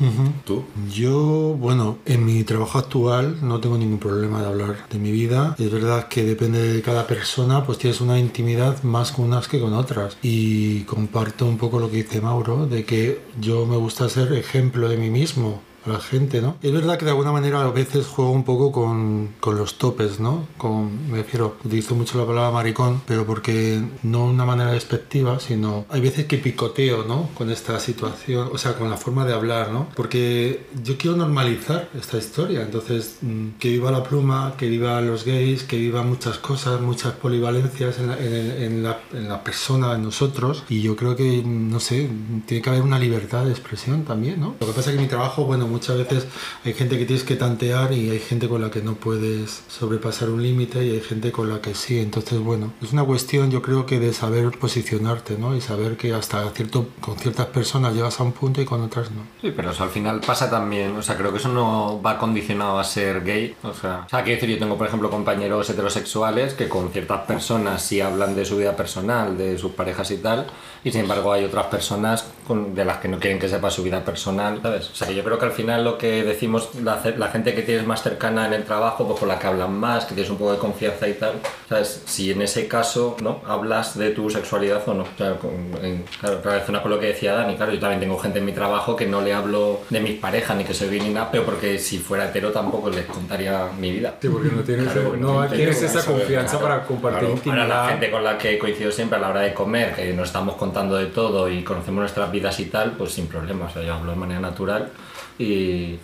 ¿tú? 0.46 0.64
Yo, 0.92 1.56
bueno, 1.60 2.00
en 2.06 2.26
mi 2.26 2.44
trabajo 2.44 2.80
actual 2.80 3.38
no 3.42 3.60
tengo 3.60 3.78
ningún 3.78 4.00
problema 4.00 4.42
de 4.42 4.48
hablar 4.48 4.88
de 4.90 5.00
mi 5.00 5.12
vida. 5.12 5.56
Es 5.60 5.72
verdad 5.72 6.08
que 6.08 6.24
depende 6.24 6.74
de 6.74 6.82
cada 6.82 7.06
persona, 7.08 7.66
pues 7.66 7.78
tienes 7.78 8.02
una 8.02 8.20
intimidad 8.20 8.82
más 8.84 9.12
con 9.12 9.26
unas 9.26 9.48
que 9.48 9.60
con 9.60 9.74
otras. 9.74 10.05
Y 10.22 10.82
comparto 10.82 11.46
un 11.46 11.58
poco 11.58 11.80
lo 11.80 11.90
que 11.90 11.98
dice 11.98 12.22
Mauro, 12.22 12.68
de 12.68 12.86
que 12.86 13.22
yo 13.40 13.66
me 13.66 13.78
gusta 13.78 14.10
ser 14.10 14.34
ejemplo 14.34 14.90
de 14.90 14.98
mí 14.98 15.10
mismo 15.10 15.62
la 15.88 16.00
gente, 16.00 16.42
¿no? 16.42 16.58
Es 16.62 16.72
verdad 16.72 16.98
que 16.98 17.06
de 17.06 17.12
alguna 17.12 17.32
manera 17.32 17.62
a 17.62 17.72
veces 17.72 18.08
juego 18.08 18.32
un 18.32 18.44
poco 18.44 18.72
con, 18.72 19.30
con 19.40 19.58
los 19.58 19.78
topes, 19.78 20.20
¿no? 20.20 20.48
Con, 20.58 21.10
me 21.12 21.18
refiero, 21.18 21.58
utilizo 21.64 21.96
mucho 21.96 22.18
la 22.18 22.26
palabra 22.26 22.52
maricón, 22.52 23.02
pero 23.06 23.26
porque 23.26 23.82
no 24.04 24.26
una 24.26 24.46
manera 24.46 24.72
despectiva, 24.72 25.40
sino 25.40 25.86
hay 25.90 26.02
veces 26.02 26.26
que 26.26 26.38
picoteo, 26.38 27.04
¿no? 27.06 27.30
Con 27.34 27.50
esta 27.52 27.80
situación, 27.80 28.50
o 28.52 28.58
sea, 28.58 28.74
con 28.78 28.90
la 28.90 28.98
forma 28.98 29.26
de 29.26 29.34
hablar, 29.34 29.72
¿no? 29.72 29.88
Porque 29.96 30.66
yo 30.84 30.98
quiero 30.98 31.16
normalizar 31.18 31.90
esta 31.98 32.18
historia, 32.18 32.62
entonces 32.62 33.18
mm, 33.22 33.50
que 33.60 33.70
viva 33.70 33.92
la 33.92 34.04
pluma, 34.04 34.54
que 34.58 34.68
viva 34.70 35.00
los 35.02 35.26
gays, 35.26 35.64
que 35.64 35.78
viva 35.78 36.04
muchas 36.04 36.38
cosas, 36.38 36.82
muchas 36.82 37.14
polivalencias 37.14 38.00
en 38.00 38.08
la, 38.08 38.18
en 38.18 38.34
el- 38.34 38.64
en 38.64 38.84
la, 38.84 39.00
en 39.14 39.28
la 39.30 39.44
persona, 39.44 39.94
en 39.96 40.04
nosotros, 40.04 40.64
y 40.70 40.82
yo 40.82 40.96
creo 40.96 41.16
que, 41.16 41.44
no 41.46 41.80
sé, 41.80 42.10
tiene 42.46 42.62
que 42.64 42.70
haber 42.70 42.82
una 42.82 42.98
libertad 43.00 43.46
de 43.46 43.52
expresión 43.52 44.04
también, 44.06 44.40
¿no? 44.40 44.56
Lo 44.60 44.68
que 44.68 44.74
pasa 44.74 44.90
es 44.92 44.96
que 44.96 45.02
mi 45.02 45.08
trabajo, 45.08 45.46
bueno, 45.46 45.68
muchas 45.76 45.98
veces 45.98 46.26
hay 46.64 46.74
gente 46.74 46.98
que 46.98 47.06
tienes 47.06 47.24
que 47.26 47.36
tantear 47.36 47.92
y 47.94 48.10
hay 48.10 48.20
gente 48.20 48.48
con 48.48 48.62
la 48.62 48.70
que 48.72 48.82
no 48.82 48.94
puedes 48.96 49.64
sobrepasar 49.68 50.30
un 50.30 50.42
límite 50.42 50.84
y 50.86 50.92
hay 50.92 51.02
gente 51.02 51.32
con 51.32 51.50
la 51.52 51.62
que 51.62 51.76
sí. 51.76 52.00
Entonces, 52.00 52.40
bueno, 52.40 52.74
es 52.82 52.92
una 52.94 53.04
cuestión 53.04 53.52
yo 53.52 53.62
creo 53.62 53.86
que 53.86 54.00
de 54.00 54.14
saber 54.14 54.52
posicionarte, 54.58 55.38
¿no? 55.38 55.56
Y 55.56 55.62
saber 55.62 55.98
que 55.98 56.14
hasta 56.14 56.50
cierto, 56.52 56.88
con 57.02 57.18
ciertas 57.18 57.48
personas 57.48 57.94
llegas 57.94 58.20
a 58.20 58.24
un 58.24 58.32
punto 58.32 58.62
y 58.62 58.66
con 58.66 58.82
otras 58.82 59.12
no. 59.12 59.22
Sí, 59.42 59.52
pero 59.56 59.72
eso 59.72 59.84
al 59.84 59.90
final 59.90 60.22
pasa 60.22 60.50
también, 60.50 60.96
o 60.96 61.02
sea, 61.02 61.16
creo 61.18 61.32
que 61.32 61.38
eso 61.40 61.50
no 61.50 62.02
va 62.02 62.18
condicionado 62.18 62.80
a 62.80 62.84
ser 62.84 63.24
gay, 63.24 63.56
o 63.64 63.74
sea, 63.74 64.04
o 64.06 64.10
sea, 64.10 64.24
quiero 64.24 64.40
decir, 64.40 64.50
yo 64.56 64.60
tengo 64.60 64.78
por 64.78 64.88
ejemplo 64.88 65.10
compañeros 65.10 65.70
heterosexuales 65.70 66.54
que 66.54 66.68
con 66.70 66.92
ciertas 66.92 67.22
personas 67.22 67.82
sí 67.82 68.02
hablan 68.02 68.36
de 68.36 68.46
su 68.46 68.58
vida 68.58 68.76
personal, 68.76 69.38
de 69.38 69.58
sus 69.58 69.72
parejas 69.72 70.10
y 70.12 70.18
tal, 70.18 70.48
y 70.84 70.92
sin 70.92 71.02
embargo 71.02 71.34
hay 71.34 71.44
otras 71.46 71.66
personas 71.68 72.26
con- 72.48 72.76
de 72.76 72.86
las 72.86 72.98
que 72.98 73.08
no 73.08 73.20
quieren 73.20 73.40
que 73.40 73.50
sepa 73.50 73.70
su 73.72 73.82
vida 73.84 74.04
personal, 74.06 74.60
¿sabes? 74.62 74.90
O 74.92 74.96
sea, 74.96 75.10
yo 75.12 75.24
creo 75.24 75.38
que 75.40 75.46
al 75.46 75.52
final 75.52 75.65
lo 75.66 75.98
que 75.98 76.24
decimos, 76.24 76.70
la, 76.84 77.02
la 77.18 77.28
gente 77.28 77.54
que 77.54 77.62
tienes 77.62 77.86
más 77.86 78.04
cercana 78.04 78.48
en 78.48 78.54
el 78.54 78.64
trabajo, 78.64 79.08
pues 79.08 79.20
con 79.20 79.28
la 79.28 79.40
que 79.40 79.48
hablan 79.48 79.74
más, 79.74 80.06
que 80.06 80.14
tienes 80.14 80.32
un 80.32 80.38
poco 80.38 80.54
de 80.54 80.58
confianza 80.58 81.08
y 81.08 81.14
tal, 81.14 81.34
¿sabes? 81.68 82.04
Si 82.06 82.32
en 82.32 82.42
ese 82.42 82.68
caso, 82.68 83.18
¿no? 83.22 83.42
Hablas 83.46 83.98
de 83.98 84.12
tu 84.12 84.30
sexualidad 84.30 84.82
o 84.88 84.94
no. 84.94 85.04
O 85.04 85.18
sea, 85.18 85.36
con, 85.36 85.52
en, 85.82 86.04
claro, 86.20 86.42
relaciona 86.44 86.82
con 86.82 86.92
lo 86.92 87.00
que 87.00 87.08
decía 87.08 87.34
Dani, 87.34 87.56
claro, 87.56 87.74
yo 87.74 87.80
también 87.80 88.00
tengo 88.00 88.18
gente 88.18 88.40
en 88.40 88.46
mi 88.46 88.52
trabajo 88.52 88.96
que 88.96 89.06
no 89.06 89.22
le 89.22 89.34
hablo 89.34 89.82
de 89.90 90.00
mis 90.00 90.20
parejas 90.20 90.56
ni 90.58 90.64
que 90.64 90.74
soy 90.74 90.90
gay 90.90 91.02
ni 91.02 91.14
nada, 91.14 91.30
pero 91.32 91.44
porque 91.44 91.78
si 91.80 92.00
fuera 92.00 92.26
hetero 92.26 92.52
tampoco 92.52 92.90
les 92.90 93.06
contaría 93.06 93.70
mi 93.80 93.92
vida. 93.92 94.16
Sí, 94.22 94.30
porque 94.30 94.50
no 94.50 94.62
tienes, 94.62 94.86
Claro, 94.86 95.10
porque 95.10 95.22
no 95.22 95.48
tienes 95.48 95.82
esa 95.82 96.02
saber, 96.02 96.20
confianza 96.20 96.58
claro, 96.58 96.76
para 96.76 96.86
compartir 96.86 97.30
intimidad. 97.30 97.64
Ahora 97.64 97.84
la 97.84 97.90
gente 97.90 98.12
con 98.12 98.24
la 98.24 98.38
que 98.38 98.58
coincido 98.58 98.92
siempre 98.92 99.18
a 99.18 99.22
la 99.22 99.30
hora 99.30 99.42
de 99.42 99.54
comer, 99.54 99.96
que 99.96 100.14
nos 100.14 100.28
estamos 100.28 100.56
contando 100.56 100.96
de 100.96 101.08
todo 101.08 101.50
y 101.50 101.64
conocemos 101.64 102.02
nuestras 102.02 102.32
vidas 102.32 102.60
y 102.60 102.66
tal, 102.66 102.92
pues 102.92 103.14
sin 103.14 103.28
problema. 103.28 103.66
O 103.66 103.70
sea, 103.70 103.82
yo 103.82 103.94
hablo 103.94 104.12
de 104.12 104.18
manera 104.18 104.40
natural 104.40 104.92
y, 105.38 105.44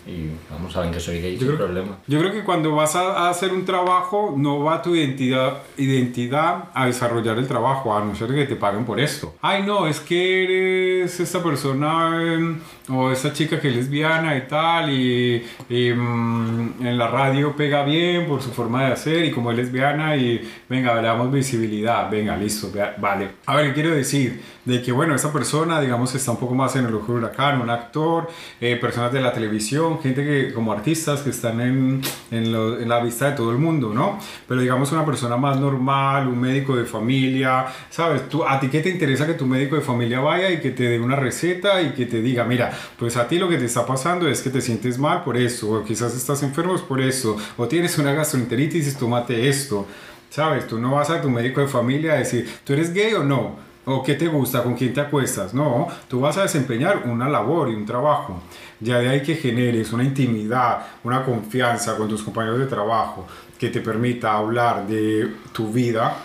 y 0.06 0.30
vamos, 0.50 0.72
saben 0.72 0.90
que 0.90 1.00
soy 1.00 1.20
gay 1.20 1.38
sin 1.38 1.46
creo- 1.48 1.58
problema. 1.58 1.98
Yo 2.06 2.18
creo 2.18 2.32
que 2.32 2.44
cuando 2.44 2.74
vas 2.74 2.94
a, 2.96 3.26
a 3.26 3.30
hacer 3.30 3.52
un 3.52 3.64
trabajo, 3.64 4.34
no 4.36 4.60
va 4.62 4.82
tu 4.82 4.94
identidad, 4.94 5.58
identidad 5.78 6.64
a 6.74 6.86
desarrollar 6.86 7.38
el 7.38 7.46
trabajo, 7.48 7.96
a 7.96 8.04
no 8.04 8.14
ser 8.14 8.28
que 8.34 8.44
te 8.46 8.56
paguen 8.56 8.84
por 8.84 9.00
esto. 9.00 9.34
Ay, 9.40 9.62
no, 9.62 9.86
es 9.86 10.00
que 10.00 10.44
eres 10.44 11.18
esta 11.20 11.42
persona 11.42 12.20
em, 12.22 12.58
o 12.92 13.10
esta 13.12 13.32
chica 13.32 13.60
que 13.60 13.68
es 13.68 13.76
lesbiana 13.76 14.36
y 14.36 14.42
tal, 14.42 14.90
y, 14.90 15.44
y, 15.68 15.92
mm, 15.92 16.86
en 16.86 16.98
la 16.98 17.08
radio 17.08 17.54
pega 17.56 17.82
bien 17.84 18.26
por 18.26 18.42
su 18.42 18.50
forma 18.52 18.86
de 18.86 18.92
hacer, 18.92 19.24
y 19.24 19.30
como 19.30 19.50
es 19.50 19.56
lesbiana, 19.56 20.16
y 20.16 20.40
venga, 20.68 20.94
le 20.96 21.02
damos 21.02 21.32
visibilidad, 21.32 22.10
venga, 22.10 22.36
listo, 22.36 22.70
vea- 22.72 22.94
vale. 22.98 23.28
A 23.46 23.56
ver, 23.56 23.68
¿qué 23.68 23.74
quiero 23.74 23.90
decir? 23.94 24.40
De 24.64 24.80
que, 24.82 24.92
bueno, 24.92 25.14
esa 25.14 25.32
persona, 25.32 25.80
digamos, 25.80 26.14
está 26.14 26.30
un 26.30 26.36
poco 26.38 26.54
más 26.54 26.76
en 26.76 26.86
el 26.86 26.94
ojo 26.94 27.14
del 27.14 27.24
huracán, 27.24 27.60
un 27.60 27.70
actor, 27.70 28.28
eh, 28.60 28.76
personas 28.76 29.12
de 29.12 29.20
la 29.20 29.32
televisión, 29.32 30.00
gente 30.00 30.24
que, 30.24 30.52
como 30.52 30.72
artistas 30.72 31.20
que 31.22 31.30
están 31.30 31.60
en, 31.60 32.00
en, 32.30 32.52
lo- 32.52 32.78
en 32.78 32.88
la 32.88 33.02
vista 33.02 33.30
de 33.30 33.36
todo 33.36 33.50
el 33.50 33.58
mundo, 33.58 33.92
¿no? 33.92 34.18
Pero 34.46 34.60
digamos 34.60 34.92
una 34.92 35.04
persona 35.04 35.36
más 35.36 35.58
normal, 35.58 36.28
un 36.28 36.40
médico 36.40 36.76
de 36.76 36.84
familia, 36.84 37.66
¿sabes? 37.90 38.28
Tú, 38.28 38.44
¿A 38.44 38.60
ti 38.60 38.68
qué 38.68 38.80
te 38.80 38.90
interesa 38.90 39.26
que 39.26 39.34
tu 39.34 39.46
médico 39.46 39.74
de 39.76 39.82
familia 39.82 40.20
vaya 40.20 40.50
y 40.50 40.60
que 40.60 40.70
te 40.70 40.84
dé 40.84 41.00
una 41.00 41.16
receta 41.16 41.82
y 41.82 41.90
que 41.90 42.06
te 42.06 42.22
diga, 42.22 42.44
mira, 42.44 42.70
pues 42.98 43.16
a 43.16 43.28
ti 43.28 43.38
lo 43.38 43.48
que 43.48 43.58
te 43.58 43.64
está 43.64 43.86
pasando 43.86 44.28
es 44.28 44.42
que 44.42 44.50
te 44.50 44.60
sientes 44.60 44.98
mal 44.98 45.22
por 45.22 45.36
eso, 45.36 45.70
o 45.72 45.84
quizás 45.84 46.14
estás 46.14 46.42
enfermo 46.42 46.76
por 46.88 47.00
eso, 47.00 47.36
o 47.56 47.66
tienes 47.68 47.98
una 47.98 48.12
gastroenteritis 48.12 48.92
y 48.92 48.94
tómate 48.96 49.48
esto, 49.48 49.86
¿sabes? 50.30 50.66
Tú 50.66 50.78
no 50.78 50.92
vas 50.92 51.10
a 51.10 51.20
tu 51.20 51.30
médico 51.30 51.60
de 51.60 51.68
familia 51.68 52.14
a 52.14 52.16
decir, 52.16 52.48
¿tú 52.64 52.72
eres 52.72 52.92
gay 52.92 53.12
o 53.14 53.24
no? 53.24 53.72
¿O 53.84 54.02
qué 54.02 54.14
te 54.14 54.28
gusta? 54.28 54.62
¿Con 54.62 54.74
quién 54.74 54.94
te 54.94 55.00
acuestas? 55.00 55.52
No, 55.54 55.88
tú 56.08 56.20
vas 56.20 56.36
a 56.38 56.42
desempeñar 56.42 57.02
una 57.06 57.28
labor 57.28 57.68
y 57.68 57.74
un 57.74 57.84
trabajo. 57.84 58.40
Ya 58.78 58.98
de 59.00 59.08
ahí 59.08 59.22
que 59.22 59.34
generes 59.34 59.92
una 59.92 60.04
intimidad, 60.04 60.86
una 61.02 61.24
confianza 61.24 61.96
con 61.96 62.08
tus 62.08 62.22
compañeros 62.22 62.60
de 62.60 62.66
trabajo 62.66 63.26
que 63.58 63.70
te 63.70 63.80
permita 63.80 64.34
hablar 64.34 64.86
de 64.86 65.34
tu 65.52 65.72
vida, 65.72 66.16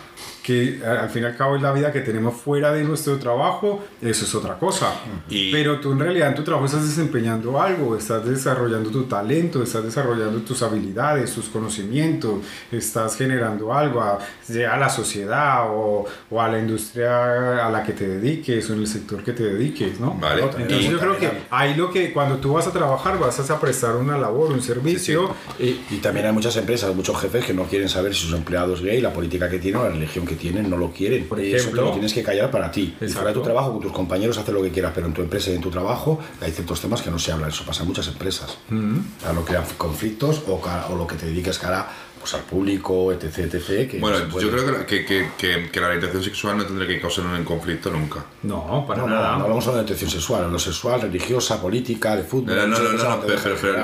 que 0.47 0.79
al 0.85 1.09
fin 1.09 1.23
y 1.23 1.25
al 1.25 1.35
cabo 1.35 1.57
es 1.57 1.61
la 1.61 1.73
vida 1.73 1.91
que 1.91 1.99
tenemos 1.99 2.33
fuera 2.37 2.71
de 2.71 2.81
nuestro 2.85 3.17
trabajo, 3.19 3.83
eso 4.01 4.23
es 4.23 4.33
otra 4.33 4.57
cosa. 4.57 4.93
Y- 5.29 5.51
Pero 5.51 5.81
tú 5.81 5.91
en 5.91 5.99
realidad 5.99 6.29
en 6.29 6.35
tu 6.35 6.43
trabajo 6.43 6.65
estás 6.67 6.87
desempeñando 6.87 7.61
algo, 7.61 7.97
estás 7.97 8.23
desarrollando 8.25 8.89
tu 8.89 9.03
talento, 9.03 9.61
estás 9.61 9.83
desarrollando 9.83 10.39
tus 10.43 10.63
habilidades, 10.63 11.33
tus 11.35 11.49
conocimientos, 11.49 12.35
estás 12.71 13.17
generando 13.17 13.73
algo, 13.73 13.99
a, 14.01 14.19
a 14.19 14.77
la 14.77 14.87
sociedad 14.89 15.65
o, 15.69 16.05
o 16.31 16.41
a 16.41 16.47
la 16.47 16.59
industria 16.59 17.65
a 17.67 17.69
la 17.69 17.83
que 17.83 17.91
te 17.91 18.07
dediques 18.07 18.69
o 18.69 18.73
en 18.73 18.79
el 18.79 18.87
sector 18.87 19.21
que 19.25 19.33
te 19.33 19.43
dediques, 19.43 19.99
¿no? 19.99 20.13
Vale. 20.13 20.43
Entonces 20.43 20.85
Y 20.85 20.89
yo 20.91 20.97
creo 20.99 21.17
que 21.17 21.29
ahí 21.49 21.75
lo 21.75 21.91
que 21.91 22.13
cuando 22.13 22.37
tú 22.37 22.53
vas 22.53 22.67
a 22.67 22.71
trabajar 22.71 23.19
vas 23.19 23.37
a 23.49 23.59
prestar 23.59 23.97
una 23.97 24.17
labor, 24.17 24.51
un 24.53 24.61
servicio 24.61 25.29
y- 25.59 25.81
Y 25.89 25.97
también 26.01 26.25
hay 26.27 26.31
muchas 26.31 26.55
empresas, 26.55 26.95
muchos 26.95 27.19
jefes 27.19 27.43
que 27.45 27.53
no 27.53 27.63
quieren 27.65 27.89
saber 27.89 28.15
si 28.15 28.21
sus 28.27 28.33
empleados 28.33 28.81
gay, 28.81 29.01
la 29.01 29.11
política 29.11 29.49
que 29.49 29.59
tienen 29.59 29.81
o 29.81 29.83
la 29.83 29.89
religión 29.89 30.25
que 30.25 30.36
tienen, 30.37 30.69
no 30.69 30.77
lo 30.77 30.91
quieren. 30.91 31.27
Por 31.27 31.39
y 31.39 31.47
eso 31.47 31.55
te 31.55 31.61
ejemplo. 31.61 31.85
lo 31.85 31.91
tienes 31.91 32.13
que 32.13 32.23
callar 32.23 32.49
para 32.49 32.71
ti. 32.71 32.95
Y 33.01 33.07
fuera 33.07 33.29
de 33.29 33.33
tu 33.33 33.41
trabajo, 33.41 33.73
con 33.73 33.81
tus 33.81 33.91
compañeros, 33.91 34.37
hacer 34.37 34.53
lo 34.53 34.61
que 34.61 34.71
quieras, 34.71 34.91
pero 34.95 35.07
en 35.07 35.13
tu 35.13 35.21
empresa 35.21 35.51
y 35.51 35.55
en 35.55 35.61
tu 35.61 35.69
trabajo 35.69 36.19
hay 36.41 36.51
ciertos 36.51 36.79
temas 36.79 37.01
que 37.01 37.11
no 37.11 37.19
se 37.19 37.31
hablan. 37.31 37.49
Eso 37.49 37.65
pasa 37.65 37.81
en 37.83 37.89
muchas 37.89 38.07
empresas. 38.07 38.57
O 38.71 39.21
sea, 39.21 39.33
no 39.33 39.43
crean 39.43 39.63
conflictos 39.77 40.43
o, 40.47 40.61
o 40.89 40.95
lo 40.95 41.05
que 41.05 41.15
te 41.15 41.25
dediques 41.25 41.59
cara 41.59 41.89
pues 42.29 42.41
al 42.41 42.41
público, 42.49 43.11
etc, 43.13 43.37
etc. 43.53 43.89
Que 43.89 43.99
Bueno, 43.99 44.17
yo 44.39 44.51
creo 44.51 44.85
que, 44.85 45.05
que, 45.05 45.29
que, 45.37 45.69
que 45.71 45.79
la 45.79 45.87
orientación 45.87 46.21
sexual 46.23 46.57
no 46.57 46.65
tendría 46.65 46.87
que 46.87 46.99
causar 46.99 47.25
un 47.25 47.43
conflicto 47.45 47.89
nunca. 47.89 48.25
No, 48.43 48.83
para 48.85 49.01
No, 49.01 49.07
no, 49.07 49.15
nada. 49.15 49.37
no 49.37 49.43
hablamos 49.43 49.65
de 49.65 49.71
orientación 49.71 50.09
sexual, 50.09 50.51
lo 50.51 50.59
sexual, 50.59 51.01
religiosa, 51.01 51.61
política, 51.61 52.15
de 52.17 52.23
fútbol. 52.23 52.55
No, 52.55 52.67
no, 52.67 52.79
no, 52.79 53.21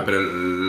pero, 0.05 0.21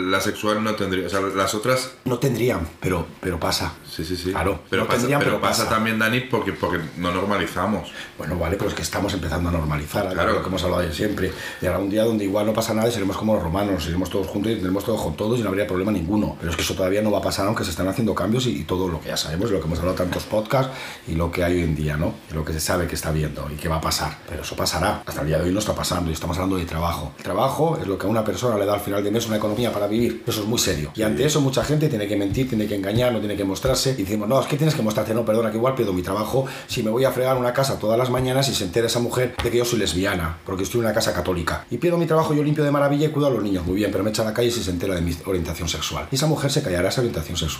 la 0.09 0.21
sexual 0.21 0.63
no 0.63 0.75
tendría. 0.75 1.07
O 1.07 1.09
sea, 1.09 1.19
las 1.21 1.53
otras. 1.53 1.91
No 2.05 2.17
tendrían, 2.17 2.65
pero, 2.79 3.05
pero 3.19 3.39
pasa. 3.39 3.73
Sí, 3.89 4.05
sí, 4.05 4.15
sí. 4.15 4.31
Claro, 4.31 4.61
pero 4.69 4.83
no 4.83 4.87
pasa, 4.87 4.99
tendrían, 4.99 5.19
pero 5.19 5.31
pero 5.31 5.41
pasa, 5.41 5.63
pasa. 5.63 5.75
también, 5.75 5.99
Dani, 5.99 6.21
porque, 6.21 6.53
porque 6.53 6.79
no 6.97 7.11
normalizamos. 7.11 7.91
Bueno, 8.17 8.37
vale, 8.37 8.55
pero 8.55 8.69
es 8.69 8.75
que 8.75 8.81
estamos 8.83 9.13
empezando 9.13 9.49
a 9.49 9.51
normalizar, 9.51 10.09
Claro. 10.13 10.33
lo 10.33 10.41
que 10.41 10.47
hemos 10.47 10.63
hablado 10.63 10.81
de 10.83 10.93
siempre. 10.93 11.31
Llegará 11.59 11.79
un 11.79 11.89
día 11.89 12.03
donde 12.05 12.23
igual 12.23 12.45
no 12.45 12.53
pasa 12.53 12.73
nada 12.73 12.87
y 12.87 12.91
seremos 12.91 13.17
como 13.17 13.33
los 13.35 13.43
romanos, 13.43 13.73
nos 13.73 13.87
iremos 13.87 14.09
todos 14.09 14.27
juntos 14.27 14.51
y 14.51 14.55
tendremos 14.55 14.83
todos 14.85 15.01
con 15.01 15.15
todos 15.17 15.39
y 15.39 15.43
no 15.43 15.49
habría 15.49 15.67
problema 15.67 15.91
ninguno. 15.91 16.35
Pero 16.39 16.51
es 16.51 16.55
que 16.55 16.61
eso 16.61 16.75
todavía 16.75 17.01
no 17.01 17.11
va 17.11 17.17
a 17.19 17.21
pasar 17.21 17.47
aunque 17.47 17.64
se 17.65 17.71
están 17.71 17.87
haciendo 17.87 18.15
cambios 18.15 18.45
y, 18.47 18.61
y 18.61 18.63
todo 18.63 18.87
lo 18.87 19.01
que 19.01 19.09
ya 19.09 19.17
sabemos, 19.17 19.51
lo 19.51 19.59
que 19.59 19.65
hemos 19.65 19.79
hablado 19.79 19.97
tantos 19.97 20.23
podcasts 20.23 20.71
y 21.07 21.15
lo 21.15 21.31
que 21.31 21.43
hay 21.43 21.55
hoy 21.55 21.63
en 21.63 21.75
día, 21.75 21.97
¿no? 21.97 22.13
Y 22.31 22.33
lo 22.33 22.45
que 22.45 22.53
se 22.53 22.59
sabe 22.59 22.87
que 22.87 22.95
está 22.95 23.11
viendo 23.11 23.47
y 23.51 23.55
que 23.55 23.67
va 23.67 23.77
a 23.77 23.81
pasar. 23.81 24.17
Pero 24.29 24.43
eso 24.43 24.55
pasará. 24.55 25.03
Hasta 25.05 25.21
el 25.21 25.27
día 25.27 25.37
de 25.37 25.45
hoy 25.45 25.51
no 25.51 25.59
está 25.59 25.73
pasando 25.75 26.09
y 26.09 26.13
estamos 26.13 26.37
hablando 26.37 26.57
de 26.57 26.65
trabajo. 26.65 27.13
El 27.17 27.23
trabajo 27.23 27.77
es 27.81 27.87
lo 27.87 27.97
que 27.97 28.07
a 28.07 28.09
una 28.09 28.23
persona 28.23 28.57
le 28.57 28.65
da 28.65 28.73
al 28.73 28.79
final 28.79 29.03
de 29.03 29.11
mes 29.11 29.27
una 29.27 29.37
economía 29.37 29.71
para 29.71 29.87
vivir. 29.87 30.23
Eso 30.25 30.41
es 30.41 30.47
muy 30.47 30.59
serio. 30.59 30.91
Y 30.95 31.01
ante 31.01 31.25
eso 31.25 31.41
mucha 31.41 31.63
gente 31.63 31.89
tiene 31.89 32.07
que 32.07 32.15
mentir, 32.15 32.47
tiene 32.47 32.67
que 32.67 32.75
engañar, 32.75 33.11
no 33.11 33.19
tiene 33.19 33.35
que 33.35 33.43
mostrarse. 33.43 33.91
Y 33.91 34.03
decimos, 34.03 34.27
no, 34.27 34.39
es 34.39 34.47
que 34.47 34.57
tienes 34.57 34.75
que 34.75 34.81
mostrarte, 34.81 35.13
no, 35.13 35.25
perdona, 35.25 35.51
que 35.51 35.57
igual 35.57 35.75
pierdo 35.75 35.93
mi 35.93 36.01
trabajo 36.01 36.45
si 36.67 36.83
me 36.83 36.91
voy 36.91 37.05
a 37.05 37.11
fregar 37.11 37.37
una 37.37 37.53
casa 37.53 37.79
todas 37.79 37.97
las 37.97 38.09
mañanas 38.09 38.49
y 38.49 38.55
se 38.55 38.63
entera 38.63 38.87
esa 38.87 38.99
mujer 38.99 39.35
de 39.41 39.51
que 39.51 39.57
yo 39.57 39.65
soy 39.65 39.79
lesbiana, 39.79 40.37
porque 40.45 40.63
estoy 40.63 40.79
en 40.79 40.85
una 40.85 40.93
casa 40.93 41.13
católica. 41.13 41.65
Y 41.69 41.77
pierdo 41.77 41.97
mi 41.97 42.05
trabajo, 42.05 42.33
yo 42.33 42.43
limpio 42.43 42.63
de 42.63 42.71
maravilla 42.71 43.07
y 43.07 43.09
cuido 43.09 43.27
a 43.27 43.31
los 43.31 43.43
niños, 43.43 43.65
muy 43.65 43.75
bien, 43.75 43.91
pero 43.91 44.03
me 44.03 44.09
echa 44.09 44.21
a 44.21 44.25
la 44.25 44.33
calle 44.33 44.51
si 44.51 44.63
se 44.63 44.71
entera 44.71 44.95
de 44.95 45.01
mi 45.01 45.15
orientación 45.25 45.67
sexual. 45.69 46.07
Y 46.11 46.15
esa 46.15 46.27
mujer 46.27 46.51
se 46.51 46.61
callará 46.61 46.89
esa 46.89 47.01
orientación 47.01 47.37
sexual. 47.37 47.54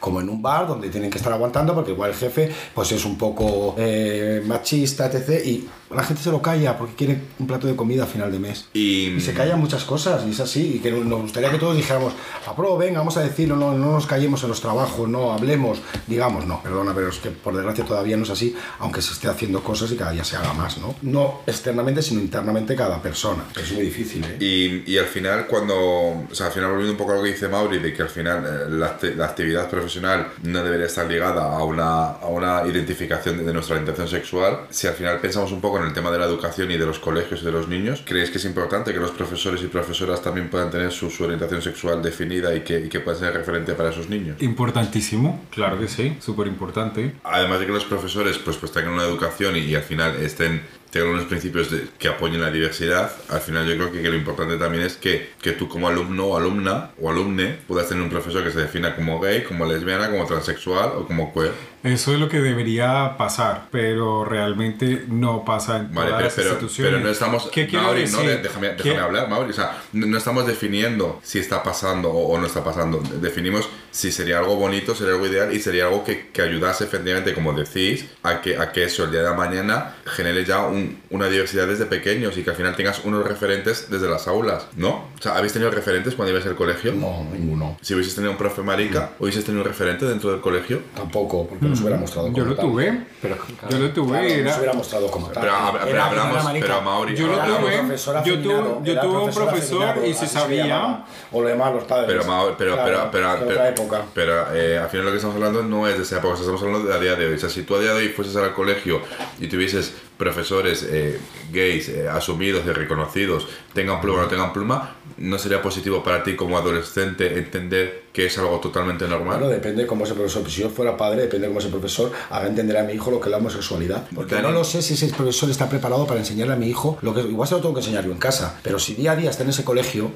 Como 0.00 0.20
en 0.20 0.28
un 0.28 0.40
bar 0.42 0.66
donde 0.66 0.88
tienen 0.88 1.10
que 1.10 1.18
estar 1.18 1.32
aguantando 1.32 1.74
porque 1.74 1.92
igual 1.92 2.10
el 2.10 2.16
jefe 2.16 2.52
pues 2.74 2.92
es 2.92 3.04
un 3.04 3.16
poco 3.18 3.74
eh, 3.78 4.42
machista, 4.46 5.06
etc. 5.06 5.44
Y 5.46 5.68
la 5.94 6.02
gente 6.02 6.22
se 6.22 6.30
lo 6.30 6.42
calla 6.42 6.76
porque 6.76 6.94
quiere 6.94 7.20
un 7.38 7.46
plato 7.46 7.66
de 7.66 7.74
comida 7.74 8.04
a 8.04 8.06
final 8.06 8.30
de 8.30 8.38
mes. 8.38 8.66
Y, 8.74 9.06
Y 9.16 9.20
se 9.20 9.32
callan 9.32 9.58
muchas 9.58 9.84
cosas, 9.84 10.22
y 10.26 10.30
es 10.30 10.40
así, 10.40 10.74
y 10.76 10.78
que 10.80 10.90
nos 10.92 11.22
gustaría 11.22 11.50
que 11.50 11.58
todos 11.58 11.76
dijéramos, 11.76 12.12
apro, 12.46 12.76
venga, 12.76 12.98
vamos 12.98 13.16
a 13.16 13.20
decirlo, 13.22 13.56
no, 13.56 13.72
no 13.72 13.92
nos 13.92 14.06
callemos 14.06 14.42
en 14.42 14.50
los 14.50 14.60
trabajos, 14.60 15.08
no 15.08 15.32
hablemos, 15.32 15.78
digamos, 16.06 16.46
no, 16.46 16.62
perdona, 16.62 16.92
pero 16.94 17.08
es 17.08 17.18
que 17.18 17.30
por 17.30 17.54
desgracia 17.54 17.84
todavía 17.86 18.16
no 18.18 18.24
es 18.24 18.30
así, 18.30 18.54
aunque 18.80 19.00
se 19.00 19.12
esté 19.14 19.28
haciendo 19.28 19.62
cosas 19.62 19.90
y 19.92 19.96
cada 19.96 20.12
día 20.12 20.24
se 20.24 20.36
haga 20.36 20.52
más, 20.52 20.76
¿no? 20.78 20.94
No 21.02 21.40
externamente, 21.46 22.02
sino 22.02 22.20
internamente 22.20 22.76
cada 22.76 23.00
persona. 23.00 23.44
Es 23.58 23.72
muy 23.72 23.84
difícil, 23.84 24.22
¿eh? 24.24 24.36
Y, 24.44 24.92
y 24.92 24.98
al 24.98 25.06
final, 25.06 25.46
cuando. 25.46 25.74
O 25.78 26.28
sea, 26.34 26.46
al 26.46 26.52
final, 26.52 26.70
volviendo 26.70 26.92
un 26.92 26.98
poco 26.98 27.12
a 27.12 27.16
lo 27.16 27.22
que 27.22 27.30
dice 27.30 27.48
Mauri, 27.48 27.78
de 27.78 27.92
que 27.94 28.02
al 28.02 28.08
final 28.10 28.44
eh, 28.44 28.70
la, 28.70 28.98
acti- 28.98 29.14
la 29.14 29.27
actividad 29.28 29.68
profesional 29.70 30.28
no 30.42 30.62
debería 30.62 30.86
estar 30.86 31.06
ligada 31.06 31.56
a 31.56 31.64
una, 31.64 32.06
a 32.12 32.26
una 32.26 32.66
identificación 32.66 33.44
de, 33.44 33.52
nuestra 33.52 33.76
orientación 33.76 34.08
sexual, 34.08 34.66
si 34.70 34.86
al 34.86 34.94
final 34.94 35.18
pensamos 35.20 35.52
un 35.52 35.60
poco 35.60 35.78
en 35.78 35.84
el 35.84 35.92
tema 35.92 36.10
de 36.10 36.18
la 36.18 36.26
educación 36.26 36.70
y 36.70 36.76
de 36.76 36.86
los 36.86 36.98
colegios 36.98 37.42
y 37.42 37.44
de 37.44 37.52
los 37.52 37.68
niños, 37.68 38.02
¿crees 38.04 38.30
que 38.30 38.38
es 38.38 38.44
importante 38.44 38.92
que 38.92 39.00
los 39.00 39.10
profesores 39.10 39.62
y 39.62 39.66
profesoras 39.66 40.22
también 40.22 40.50
puedan 40.50 40.70
tener 40.70 40.92
su, 40.92 41.10
su 41.10 41.24
orientación 41.24 41.62
sexual 41.62 42.02
definida 42.02 42.54
y 42.54 42.60
que, 42.60 42.78
y 42.80 42.88
que 42.88 43.00
pueda 43.00 43.18
ser 43.18 43.34
referente 43.34 43.74
para 43.74 43.90
esos 43.90 44.08
niños? 44.08 44.40
Importantísimo, 44.40 45.44
claro 45.50 45.78
que 45.78 45.88
sí, 45.88 46.16
súper 46.20 46.46
importante. 46.46 47.14
Además 47.24 47.60
de 47.60 47.66
que 47.66 47.72
los 47.72 47.84
profesores 47.84 48.38
pues, 48.38 48.56
pues 48.56 48.72
tengan 48.72 48.94
una 48.94 49.04
educación 49.04 49.56
y, 49.56 49.60
y 49.60 49.74
al 49.74 49.82
final 49.82 50.16
estén 50.16 50.62
tengan 50.90 51.10
unos 51.10 51.24
principios 51.26 51.70
de- 51.70 51.86
que 51.98 52.08
apoyen 52.08 52.40
la 52.40 52.50
diversidad, 52.50 53.12
al 53.28 53.40
final 53.40 53.66
yo 53.66 53.74
creo 53.76 53.92
que, 53.92 54.00
que 54.02 54.08
lo 54.08 54.16
importante 54.16 54.56
también 54.56 54.84
es 54.84 54.96
que, 54.96 55.30
que 55.42 55.52
tú 55.52 55.68
como 55.68 55.88
alumno 55.88 56.24
o 56.26 56.36
alumna 56.36 56.90
o 57.00 57.10
alumne 57.10 57.56
puedas 57.66 57.88
tener 57.88 58.02
un 58.02 58.10
profesor 58.10 58.42
que 58.42 58.50
se 58.50 58.60
defina 58.60 58.96
como 58.96 59.20
gay, 59.20 59.44
como 59.44 59.66
lesbiana, 59.66 60.10
como 60.10 60.24
transexual 60.26 60.90
o 60.96 61.06
como 61.06 61.32
queer. 61.34 61.52
Eso 61.84 62.12
es 62.12 62.18
lo 62.18 62.28
que 62.28 62.40
debería 62.40 63.16
pasar, 63.16 63.68
pero 63.70 64.24
realmente 64.24 65.04
no 65.08 65.44
pasa 65.44 65.76
en 65.78 65.94
Vale, 65.94 66.08
todas 66.10 66.10
pero, 66.10 66.24
las 66.24 66.34
pero, 66.34 66.48
instituciones. 66.50 66.92
pero 66.94 67.04
no 67.04 67.10
estamos... 67.10 67.48
¿Qué 67.52 67.66
quiero 67.66 67.84
Mauri, 67.84 68.00
decir? 68.02 68.16
no, 68.18 68.42
déjame, 68.42 68.68
déjame 68.74 68.98
hablar, 68.98 69.28
Mauri. 69.28 69.50
O 69.50 69.54
sea, 69.54 69.80
no, 69.92 70.06
no 70.06 70.18
estamos 70.18 70.46
definiendo 70.46 71.20
si 71.22 71.38
está 71.38 71.62
pasando 71.62 72.10
o, 72.10 72.34
o 72.34 72.38
no 72.38 72.46
está 72.46 72.64
pasando. 72.64 73.00
Definimos 73.20 73.68
si 73.90 74.10
sería 74.12 74.38
algo 74.38 74.56
bonito, 74.56 74.94
sería 74.94 75.14
algo 75.14 75.26
ideal 75.26 75.52
y 75.52 75.60
sería 75.60 75.84
algo 75.86 76.04
que, 76.04 76.28
que 76.28 76.42
ayudase 76.42 76.84
efectivamente, 76.84 77.32
como 77.32 77.52
decís, 77.52 78.06
a 78.22 78.40
que, 78.40 78.58
a 78.58 78.72
que 78.72 78.84
eso 78.84 79.04
el 79.04 79.10
día 79.12 79.22
de 79.22 79.34
mañana 79.34 79.94
genere 80.04 80.44
ya 80.44 80.60
un- 80.66 81.00
una 81.10 81.28
diversidad 81.28 81.66
desde 81.68 81.86
pequeños 81.86 82.36
y 82.36 82.42
que 82.42 82.50
al 82.50 82.56
final 82.56 82.74
tengas 82.76 83.04
unos 83.04 83.26
referentes 83.26 83.88
desde 83.90 84.08
las 84.08 84.26
aulas, 84.28 84.66
¿no? 84.76 85.08
O 85.18 85.22
sea, 85.22 85.36
¿habéis 85.36 85.52
tenido 85.52 85.70
referentes 85.70 86.14
cuando 86.14 86.30
ibais 86.32 86.46
al 86.46 86.56
colegio? 86.56 86.92
No, 86.92 87.24
ninguno. 87.32 87.76
Si 87.80 87.94
hubieses 87.94 88.14
tenido 88.14 88.32
un 88.32 88.38
profe 88.38 88.62
marica, 88.62 89.12
¿hubieses 89.20 89.44
tenido 89.44 89.62
un 89.62 89.68
referente 89.68 90.04
dentro 90.06 90.30
del 90.32 90.40
colegio? 90.40 90.82
Tampoco, 90.94 91.46
porque 91.48 91.67
no 91.68 91.76
se 91.76 91.82
hubiera 91.82 91.98
mostrado 91.98 92.26
como 92.28 92.36
Yo 92.38 92.44
lo 92.44 92.54
tal. 92.56 92.64
tuve, 92.66 93.06
Pero, 93.22 93.36
yo 93.68 93.78
lo 93.78 93.90
tuve, 93.90 94.08
Claro, 94.18 94.28
no 94.28 94.34
era... 94.40 94.52
se 94.52 94.58
hubiera 94.58 94.72
mostrado 94.74 95.10
como 95.10 95.26
tal. 95.28 95.42
Pero, 95.42 95.54
pero 95.72 95.86
Era- 95.88 96.06
hablamos, 96.06 96.46
pero 96.60 96.82
Mauri, 96.82 97.16
Yo 97.16 97.26
lo 97.26 97.32
tuve, 97.38 97.96
yo 98.24 98.38
tuve- 98.40 98.84
yo 98.84 99.00
tuve 99.00 99.18
un 99.24 99.30
profesor 99.34 99.94
y 100.06 100.14
se 100.14 100.26
sabía-. 100.26 101.04
O 101.32 101.42
lo 101.42 101.48
llamaban 101.48 101.74
los 101.74 101.84
padres. 101.84 102.06
Pero, 102.08 102.24
Mau- 102.24 102.54
pero, 102.56 102.74
Claro, 102.74 103.08
pero, 103.12 103.38
pero, 103.42 104.04
pero, 104.14 104.54
eh, 104.54 104.78
al 104.78 104.88
final 104.88 105.04
lo 105.06 105.10
que 105.12 105.16
estamos 105.16 105.36
hablando 105.36 105.62
no 105.62 105.86
es 105.86 105.96
de 105.96 106.02
esa 106.02 106.18
época, 106.18 106.34
estamos 106.38 106.62
hablando 106.62 106.88
de 106.88 106.94
a 106.94 106.98
día 106.98 107.14
de 107.16 107.26
hoy. 107.26 107.34
O 107.34 107.38
sea, 107.38 107.48
si 107.50 107.62
tú 107.62 107.76
a 107.76 107.80
día 107.80 107.92
de 107.92 107.98
hoy 107.98 108.08
fueses 108.08 108.34
al 108.36 108.52
colegio 108.54 109.00
y 109.40 109.46
tuvieses 109.48 109.94
profesores 110.18 110.82
eh, 110.82 111.18
gays 111.52 111.88
eh, 111.88 112.08
asumidos 112.08 112.66
y 112.66 112.72
reconocidos, 112.72 113.46
tengan 113.72 114.00
pluma 114.00 114.18
o 114.18 114.22
no 114.22 114.28
tengan 114.28 114.52
pluma, 114.52 114.96
¿no 115.16 115.38
sería 115.38 115.62
positivo 115.62 116.02
para 116.02 116.22
ti 116.24 116.34
como 116.34 116.58
adolescente 116.58 117.38
entender 117.38 118.08
que 118.12 118.26
es 118.26 118.36
algo 118.36 118.58
totalmente 118.58 119.06
normal? 119.06 119.38
Bueno, 119.38 119.52
depende 119.52 119.86
cómo 119.86 120.04
ese 120.04 120.14
profesor, 120.14 120.50
si 120.50 120.62
yo 120.62 120.70
fuera 120.70 120.96
padre, 120.96 121.22
depende 121.22 121.46
cómo 121.46 121.60
ese 121.60 121.68
profesor 121.68 122.12
haga 122.30 122.48
entender 122.48 122.76
a 122.76 122.82
mi 122.82 122.94
hijo 122.94 123.10
lo 123.10 123.20
que 123.20 123.28
es 123.28 123.30
la 123.30 123.36
homosexualidad. 123.38 124.06
Porque 124.14 124.42
no 124.42 124.50
lo 124.50 124.64
sé 124.64 124.82
si 124.82 124.94
ese 124.94 125.08
profesor 125.14 125.48
está 125.50 125.68
preparado 125.68 126.06
para 126.06 126.18
enseñarle 126.18 126.54
a 126.54 126.56
mi 126.56 126.68
hijo 126.68 126.98
lo 127.00 127.14
que 127.14 127.20
igual 127.20 127.48
se 127.48 127.54
lo 127.54 127.60
tengo 127.60 127.74
que 127.74 127.80
enseñar 127.80 128.04
yo 128.04 128.10
en 128.10 128.18
casa, 128.18 128.58
pero 128.62 128.78
si 128.78 128.94
día 128.94 129.12
a 129.12 129.16
día 129.16 129.30
está 129.30 129.44
en 129.44 129.50
ese 129.50 129.64
colegio 129.64 130.10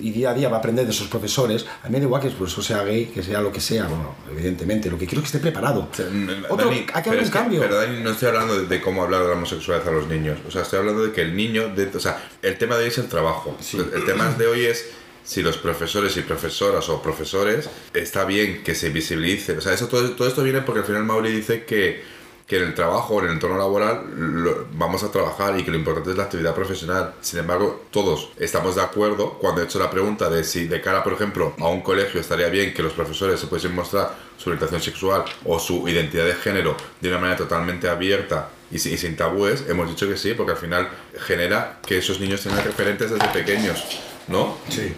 y 0.00 0.10
día 0.10 0.30
a 0.30 0.34
día 0.34 0.48
va 0.48 0.56
a 0.56 0.58
aprender 0.58 0.84
de 0.84 0.90
esos 0.92 1.08
profesores, 1.08 1.64
a 1.82 1.86
mí 1.88 1.92
me 1.92 1.98
da 2.00 2.04
igual 2.04 2.20
que 2.22 2.28
el 2.28 2.34
profesor 2.34 2.64
sea 2.64 2.82
gay, 2.84 3.06
que 3.06 3.22
sea 3.22 3.40
lo 3.40 3.50
que 3.52 3.60
sea, 3.60 3.84
bueno, 3.86 4.14
evidentemente, 4.30 4.90
lo 4.90 4.98
que 4.98 5.06
quiero 5.06 5.22
es 5.24 5.30
que 5.30 5.36
esté 5.36 5.38
preparado. 5.50 5.88
O 5.90 5.94
sea, 5.94 6.06
n- 6.06 6.32
Otro- 6.48 6.66
Dani, 6.68 6.86
hay 6.92 7.02
que 7.02 7.08
haber 7.10 7.20
un 7.20 7.26
que- 7.26 7.30
cambio. 7.30 7.60
pero 7.60 7.76
Dani, 7.76 8.02
no 8.02 8.10
estoy 8.10 8.28
hablando 8.28 8.58
de, 8.60 8.66
de 8.66 8.80
cómo 8.80 9.02
hablar 9.02 9.22
de 9.22 9.28
la 9.28 9.32
homosexualidad 9.34 9.88
a 9.88 9.92
los 9.92 10.08
niños. 10.08 10.38
O 10.46 10.50
sea, 10.50 10.62
estoy 10.62 10.78
hablando 10.80 11.04
de 11.06 11.12
que 11.12 11.22
el 11.22 11.34
niño. 11.36 11.68
de- 11.74 11.90
o 11.94 12.00
sea, 12.00 12.22
el 12.42 12.58
tema 12.58 12.76
de 12.76 12.82
hoy 12.84 12.88
es 12.88 12.98
el 12.98 13.08
trabajo. 13.08 13.56
El, 13.72 13.92
el 13.94 14.04
tema 14.04 14.30
de 14.32 14.46
hoy 14.46 14.64
es 14.66 14.86
si 15.24 15.42
los 15.42 15.56
profesores 15.56 16.16
y 16.18 16.20
profesoras 16.20 16.88
o 16.90 17.00
profesores 17.00 17.70
está 17.94 18.24
bien 18.26 18.62
que 18.62 18.74
se 18.74 18.90
visibilice. 18.90 19.56
O 19.56 19.60
sea, 19.60 19.72
eso, 19.72 19.88
todo, 19.88 20.10
todo 20.10 20.28
esto 20.28 20.42
viene 20.42 20.60
porque 20.60 20.80
al 20.80 20.86
final 20.86 21.04
Mauri 21.04 21.30
dice 21.32 21.64
que, 21.64 22.02
que 22.46 22.58
en 22.58 22.64
el 22.64 22.74
trabajo, 22.74 23.18
en 23.20 23.26
el 23.26 23.32
entorno 23.32 23.56
laboral, 23.56 24.02
lo- 24.16 24.66
vamos 24.72 25.02
a 25.02 25.10
trabajar 25.10 25.58
y 25.58 25.64
que 25.64 25.70
lo 25.70 25.78
importante 25.78 26.10
es 26.10 26.16
la 26.16 26.24
actividad 26.24 26.54
profesional. 26.54 27.14
Sin 27.22 27.38
embargo, 27.38 27.84
todos 27.90 28.28
estamos 28.38 28.74
de 28.74 28.82
acuerdo 28.82 29.38
cuando 29.38 29.62
he 29.62 29.64
hecho 29.64 29.78
la 29.78 29.90
pregunta 29.90 30.28
de 30.28 30.44
si 30.44 30.66
de 30.66 30.80
cara, 30.82 31.02
por 31.02 31.14
ejemplo, 31.14 31.54
a 31.58 31.68
un 31.68 31.80
colegio 31.80 32.20
estaría 32.20 32.48
bien 32.48 32.74
que 32.74 32.82
los 32.82 32.92
profesores 32.92 33.40
se 33.40 33.46
pudiesen 33.46 33.74
mostrar 33.74 34.14
su 34.36 34.50
orientación 34.50 34.82
sexual 34.82 35.24
o 35.46 35.58
su 35.58 35.88
identidad 35.88 36.26
de 36.26 36.34
género 36.34 36.76
de 37.00 37.08
una 37.08 37.18
manera 37.18 37.38
totalmente 37.38 37.88
abierta 37.88 38.50
y 38.70 38.78
sin 38.78 39.16
tabúes, 39.16 39.64
hemos 39.68 39.88
dicho 39.88 40.08
que 40.08 40.16
sí, 40.16 40.34
porque 40.34 40.52
al 40.52 40.58
final 40.58 40.88
genera 41.26 41.78
que 41.86 41.98
esos 41.98 42.18
niños 42.18 42.42
tengan 42.42 42.64
referentes 42.64 43.10
desde 43.10 43.28
pequeños, 43.28 43.84
¿no? 44.26 44.58
Sí. 44.68 44.92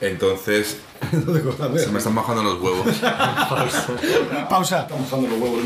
Entonces, 0.00 0.78
se 1.78 1.90
me 1.90 1.98
están 1.98 2.14
bajando 2.14 2.42
los 2.42 2.60
huevos. 2.60 2.86
Pausa. 4.48 4.80
Estamos 4.82 5.06
usando 5.06 5.28
los 5.28 5.38
huevos. 5.38 5.60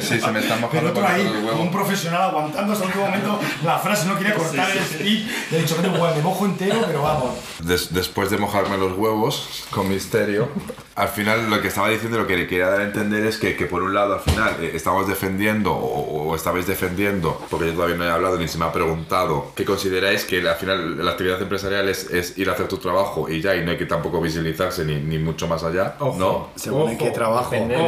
Sí, 0.00 0.20
se 0.20 0.30
me 0.30 0.40
están 0.40 0.58
El 0.58 0.62
bajando 0.64 0.90
otro 0.90 1.06
ahí, 1.08 1.24
los 1.24 1.32
como 1.32 1.40
un 1.42 1.46
huevos. 1.58 1.68
profesional 1.72 2.22
aguantando 2.22 2.72
hasta 2.72 2.84
el 2.84 2.88
último 2.90 3.06
momento 3.06 3.38
la 3.64 3.78
frase, 3.78 4.06
no 4.06 4.16
quería 4.18 4.34
cortar 4.34 4.70
el 4.70 4.78
speech. 4.84 5.26
Le 5.50 5.58
he 5.58 5.62
dicho, 5.62 5.76
"Vete, 5.76 5.88
guay, 5.96 6.16
me 6.16 6.22
mojo 6.22 6.46
entero, 6.46 6.82
pero 6.86 7.02
vamos. 7.02 7.30
Des- 7.60 7.92
después 7.92 8.30
de 8.30 8.38
mojarme 8.38 8.76
los 8.78 8.96
huevos 8.96 9.64
con 9.70 9.88
misterio, 9.88 10.48
al 10.94 11.08
final 11.08 11.48
lo 11.50 11.60
que 11.60 11.68
estaba 11.68 11.88
diciendo, 11.88 12.18
lo 12.18 12.26
que 12.26 12.46
quería 12.46 12.68
dar 12.68 12.80
a 12.80 12.84
entender 12.84 13.24
es 13.26 13.38
que, 13.38 13.56
que 13.56 13.66
por 13.66 13.82
un 13.82 13.94
lado 13.94 14.14
al 14.14 14.20
final 14.20 14.56
eh, 14.60 14.72
estamos 14.74 15.06
defendiendo 15.08 15.72
o, 15.72 16.30
o 16.30 16.36
estabais 16.36 16.66
defendiendo, 16.66 17.40
porque 17.50 17.66
yo 17.68 17.72
todavía 17.74 17.96
no 17.96 18.04
he 18.04 18.10
hablado 18.10 18.38
ni 18.38 18.48
se 18.48 18.58
me 18.58 18.64
ha 18.64 18.72
preguntado, 18.72 19.52
que 19.54 19.64
consideráis 19.64 20.24
que 20.24 20.46
al 20.46 20.56
final 20.56 21.04
la 21.04 21.12
actividad 21.12 21.40
empresarial 21.40 21.88
es, 21.88 22.10
es 22.10 22.36
ir 22.38 22.48
a 22.50 22.52
hacer 22.52 22.68
tu 22.68 22.78
trabajo 22.78 23.28
y 23.28 23.40
ya, 23.40 23.54
y 23.56 23.64
no 23.64 23.70
hay 23.70 23.78
que 23.78 23.86
tampoco 23.86 24.20
visibilizarse 24.20 24.84
ni, 24.84 24.96
ni 25.00 25.18
mucho 25.18 25.46
más 25.48 25.62
allá, 25.64 25.96
Ojo. 25.98 26.18
¿no? 26.18 26.48
Según 26.56 26.90
en 26.90 26.96
Ojo, 26.96 27.04
qué 27.04 27.10
trabajo. 27.10 27.50
depende 27.50 27.76
de 27.76 27.82